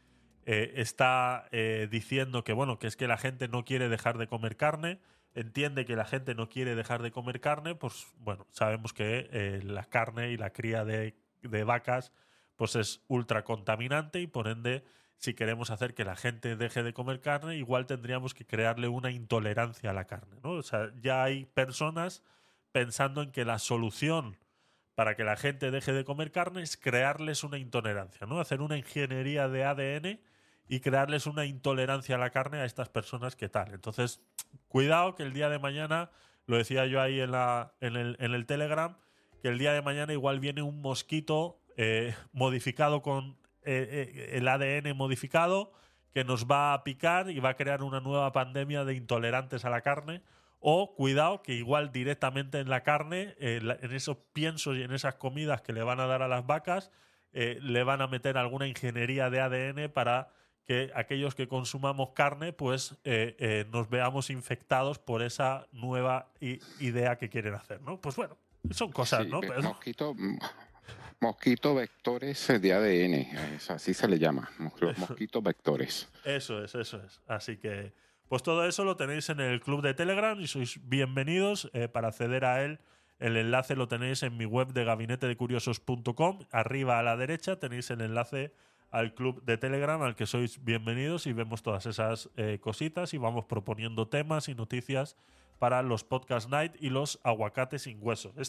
eh, 0.47 0.73
está 0.77 1.49
eh, 1.51 1.87
diciendo 1.91 2.43
que, 2.43 2.55
bueno, 2.55 2.79
que 2.79 2.87
es 2.87 2.97
que 2.97 3.07
la 3.07 3.19
gente 3.19 3.49
no 3.49 3.67
quiere 3.67 3.91
dejar 3.91 4.17
de 4.17 4.27
comer 4.27 4.57
carne, 4.57 5.01
entiende 5.35 5.85
que 5.85 5.97
la 5.97 6.05
gente 6.05 6.35
no 6.35 6.49
quiere 6.49 6.75
dejar 6.75 7.03
de 7.03 7.11
comer 7.11 7.41
carne, 7.41 7.75
pues 7.75 8.07
bueno, 8.19 8.47
sabemos 8.51 8.93
que 8.93 9.61
la 9.65 9.85
carne 9.85 10.31
y 10.31 10.37
la 10.37 10.51
cría 10.51 10.85
de, 10.85 11.15
de 11.43 11.65
vacas 11.65 12.13
pues 12.57 12.77
es 12.77 13.03
ultra 13.09 13.45
contaminante 13.45 14.21
y 14.21 14.27
por 14.27 14.47
ende, 14.47 14.85
si 15.17 15.35
queremos 15.35 15.71
hacer 15.71 15.95
que 15.95 16.05
la 16.05 16.17
gente 16.17 16.57
deje 16.57 16.83
de 16.83 16.93
comer 16.93 17.21
carne, 17.21 17.57
igual 17.57 17.87
tendríamos 17.87 18.35
que 18.35 18.47
crearle 18.47 18.89
una 18.89 19.11
intolerancia 19.11 19.91
a 19.91 19.95
la 19.95 20.05
carne. 20.07 20.37
¿no? 20.43 20.51
O 20.51 20.63
sea, 20.63 20.93
ya 21.01 21.25
hay 21.25 21.47
personas 21.47 22.23
pensando 22.71 23.23
en 23.23 23.33
que 23.33 23.45
la 23.45 23.59
solución 23.59 24.37
para 24.95 25.17
que 25.17 25.25
la 25.25 25.37
gente 25.37 25.71
deje 25.71 25.93
de 25.93 26.05
comer 26.05 26.33
carne 26.33 26.63
es 26.63 26.77
crearles 26.77 27.45
una 27.45 27.59
intolerancia, 27.59 28.27
¿no? 28.27 28.41
Hacer 28.41 28.61
una 28.61 28.77
ingeniería 28.77 29.49
de 29.49 29.65
ADN 29.65 30.21
y 30.69 30.81
crearles 30.81 31.27
una 31.27 31.45
intolerancia 31.45 32.17
a 32.17 32.19
la 32.19 32.31
carne 32.31 32.59
a 32.59 32.65
estas 32.65 32.89
personas 32.89 33.37
que 33.37 33.49
tal. 33.49 33.75
Entonces, 33.75 34.23
cuidado 34.69 35.15
que 35.15 35.23
el 35.23 35.33
día 35.33 35.49
de 35.49 35.59
mañana, 35.59 36.11
lo 36.47 36.57
decía 36.57 36.87
yo 36.87 37.01
ahí 37.01 37.21
en, 37.21 37.33
la, 37.33 37.75
en, 37.81 37.97
el, 37.97 38.17
en 38.21 38.33
el 38.33 38.47
Telegram, 38.47 38.97
que 39.43 39.49
el 39.49 39.59
día 39.59 39.73
de 39.73 39.83
mañana 39.83 40.13
igual 40.13 40.41
viene 40.41 40.63
un 40.63 40.81
mosquito 40.81 41.61
eh, 41.77 42.15
modificado 42.33 43.03
con 43.03 43.37
eh, 43.65 44.13
eh, 44.15 44.31
el 44.35 44.47
ADN 44.47 44.97
modificado 44.97 45.73
que 46.13 46.25
nos 46.25 46.47
va 46.47 46.75
a 46.75 46.85
picar 46.85 47.31
y 47.31 47.41
va 47.41 47.51
a 47.51 47.57
crear 47.57 47.83
una 47.83 48.01
nueva 48.01 48.33
pandemia 48.33 48.85
de 48.85 48.95
intolerantes 48.95 49.65
a 49.65 49.71
la 49.71 49.81
carne. 49.81 50.23
O 50.61 50.95
cuidado 50.95 51.43
que 51.43 51.55
igual 51.55 51.91
directamente 51.91 52.61
en 52.61 52.69
la 52.69 52.85
carne, 52.85 53.35
en 53.41 53.93
esos 53.93 54.19
piensos 54.33 54.77
y 54.77 54.83
en 54.83 54.93
esas 54.93 55.17
comidas 55.17 55.61
que 55.63 55.73
le 55.73 55.83
van 55.83 55.99
a 55.99 56.07
dar 56.07 56.23
a 56.23 56.29
las 56.29 56.47
vacas, 56.47 56.93
le 57.33 57.83
van 57.83 58.01
a 58.01 58.07
meter 58.07 58.39
alguna 58.39 58.69
ingeniería 58.69 59.29
de 59.29 59.41
ADN 59.41 59.91
para 59.91 60.31
que 60.65 60.91
aquellos 60.95 61.35
que 61.35 61.49
consumamos 61.49 62.11
carne, 62.11 62.53
pues 62.53 62.97
nos 63.71 63.91
veamos 63.91 64.31
infectados 64.31 64.99
por 64.99 65.23
esa 65.23 65.67
nueva 65.73 66.33
idea 66.79 67.17
que 67.17 67.29
quieren 67.29 67.55
hacer, 67.55 67.81
¿no? 67.83 68.01
Pues 68.01 68.17
bueno, 68.17 68.37
son 68.71 68.93
cosas, 68.93 69.27
¿no? 69.27 69.41
Mosquito, 69.63 70.15
Mosquito 71.23 71.73
vectores 71.77 72.49
de 72.61 72.73
ADN, 72.73 73.39
así 73.69 73.95
se 73.95 74.09
le 74.09 74.19
llama, 74.19 74.51
los 74.81 74.99
mosquitos 74.99 75.41
vectores. 75.41 76.09
Eso 76.25 76.65
es, 76.65 76.75
eso 76.75 77.01
es. 77.01 77.21
Así 77.29 77.59
que, 77.59 77.93
pues 78.27 78.43
todo 78.43 78.67
eso 78.67 78.85
lo 78.85 78.97
tenéis 78.97 79.29
en 79.29 79.39
el 79.39 79.61
club 79.61 79.83
de 79.83 79.95
Telegram 79.95 80.41
y 80.41 80.49
sois 80.49 80.81
bienvenidos 80.83 81.71
eh, 81.75 81.87
para 81.87 82.09
acceder 82.09 82.45
a 82.45 82.65
él. 82.65 82.81
El 83.21 83.37
enlace 83.37 83.77
lo 83.77 83.87
tenéis 83.87 84.25
en 84.25 84.37
mi 84.37 84.47
web 84.47 84.73
de 84.73 84.83
gabinetedecuriosos.com. 84.83 86.41
Arriba 86.51 86.99
a 86.99 87.05
la 87.05 87.17
derecha 87.17 87.55
tenéis 87.61 87.89
el 87.91 88.01
enlace 88.01 88.53
al 88.93 89.15
club 89.15 89.43
de 89.45 89.57
Telegram 89.57 90.01
al 90.03 90.15
que 90.15 90.27
sois 90.27 90.63
bienvenidos 90.63 91.27
y 91.27 91.33
vemos 91.33 91.63
todas 91.63 91.87
esas 91.87 92.31
eh, 92.37 92.59
cositas 92.61 93.15
y 93.15 93.19
vamos 93.19 93.47
proponiendo 93.47 94.07
temas 94.07 94.49
y 94.49 94.55
noticias 94.55 95.17
para 95.59 95.83
los 95.83 96.05
podcast 96.05 96.51
night 96.51 96.75
y 96.79 96.91
los 96.91 97.19
aguacates 97.25 97.83
sin 97.83 97.99
huesos. 98.01 98.35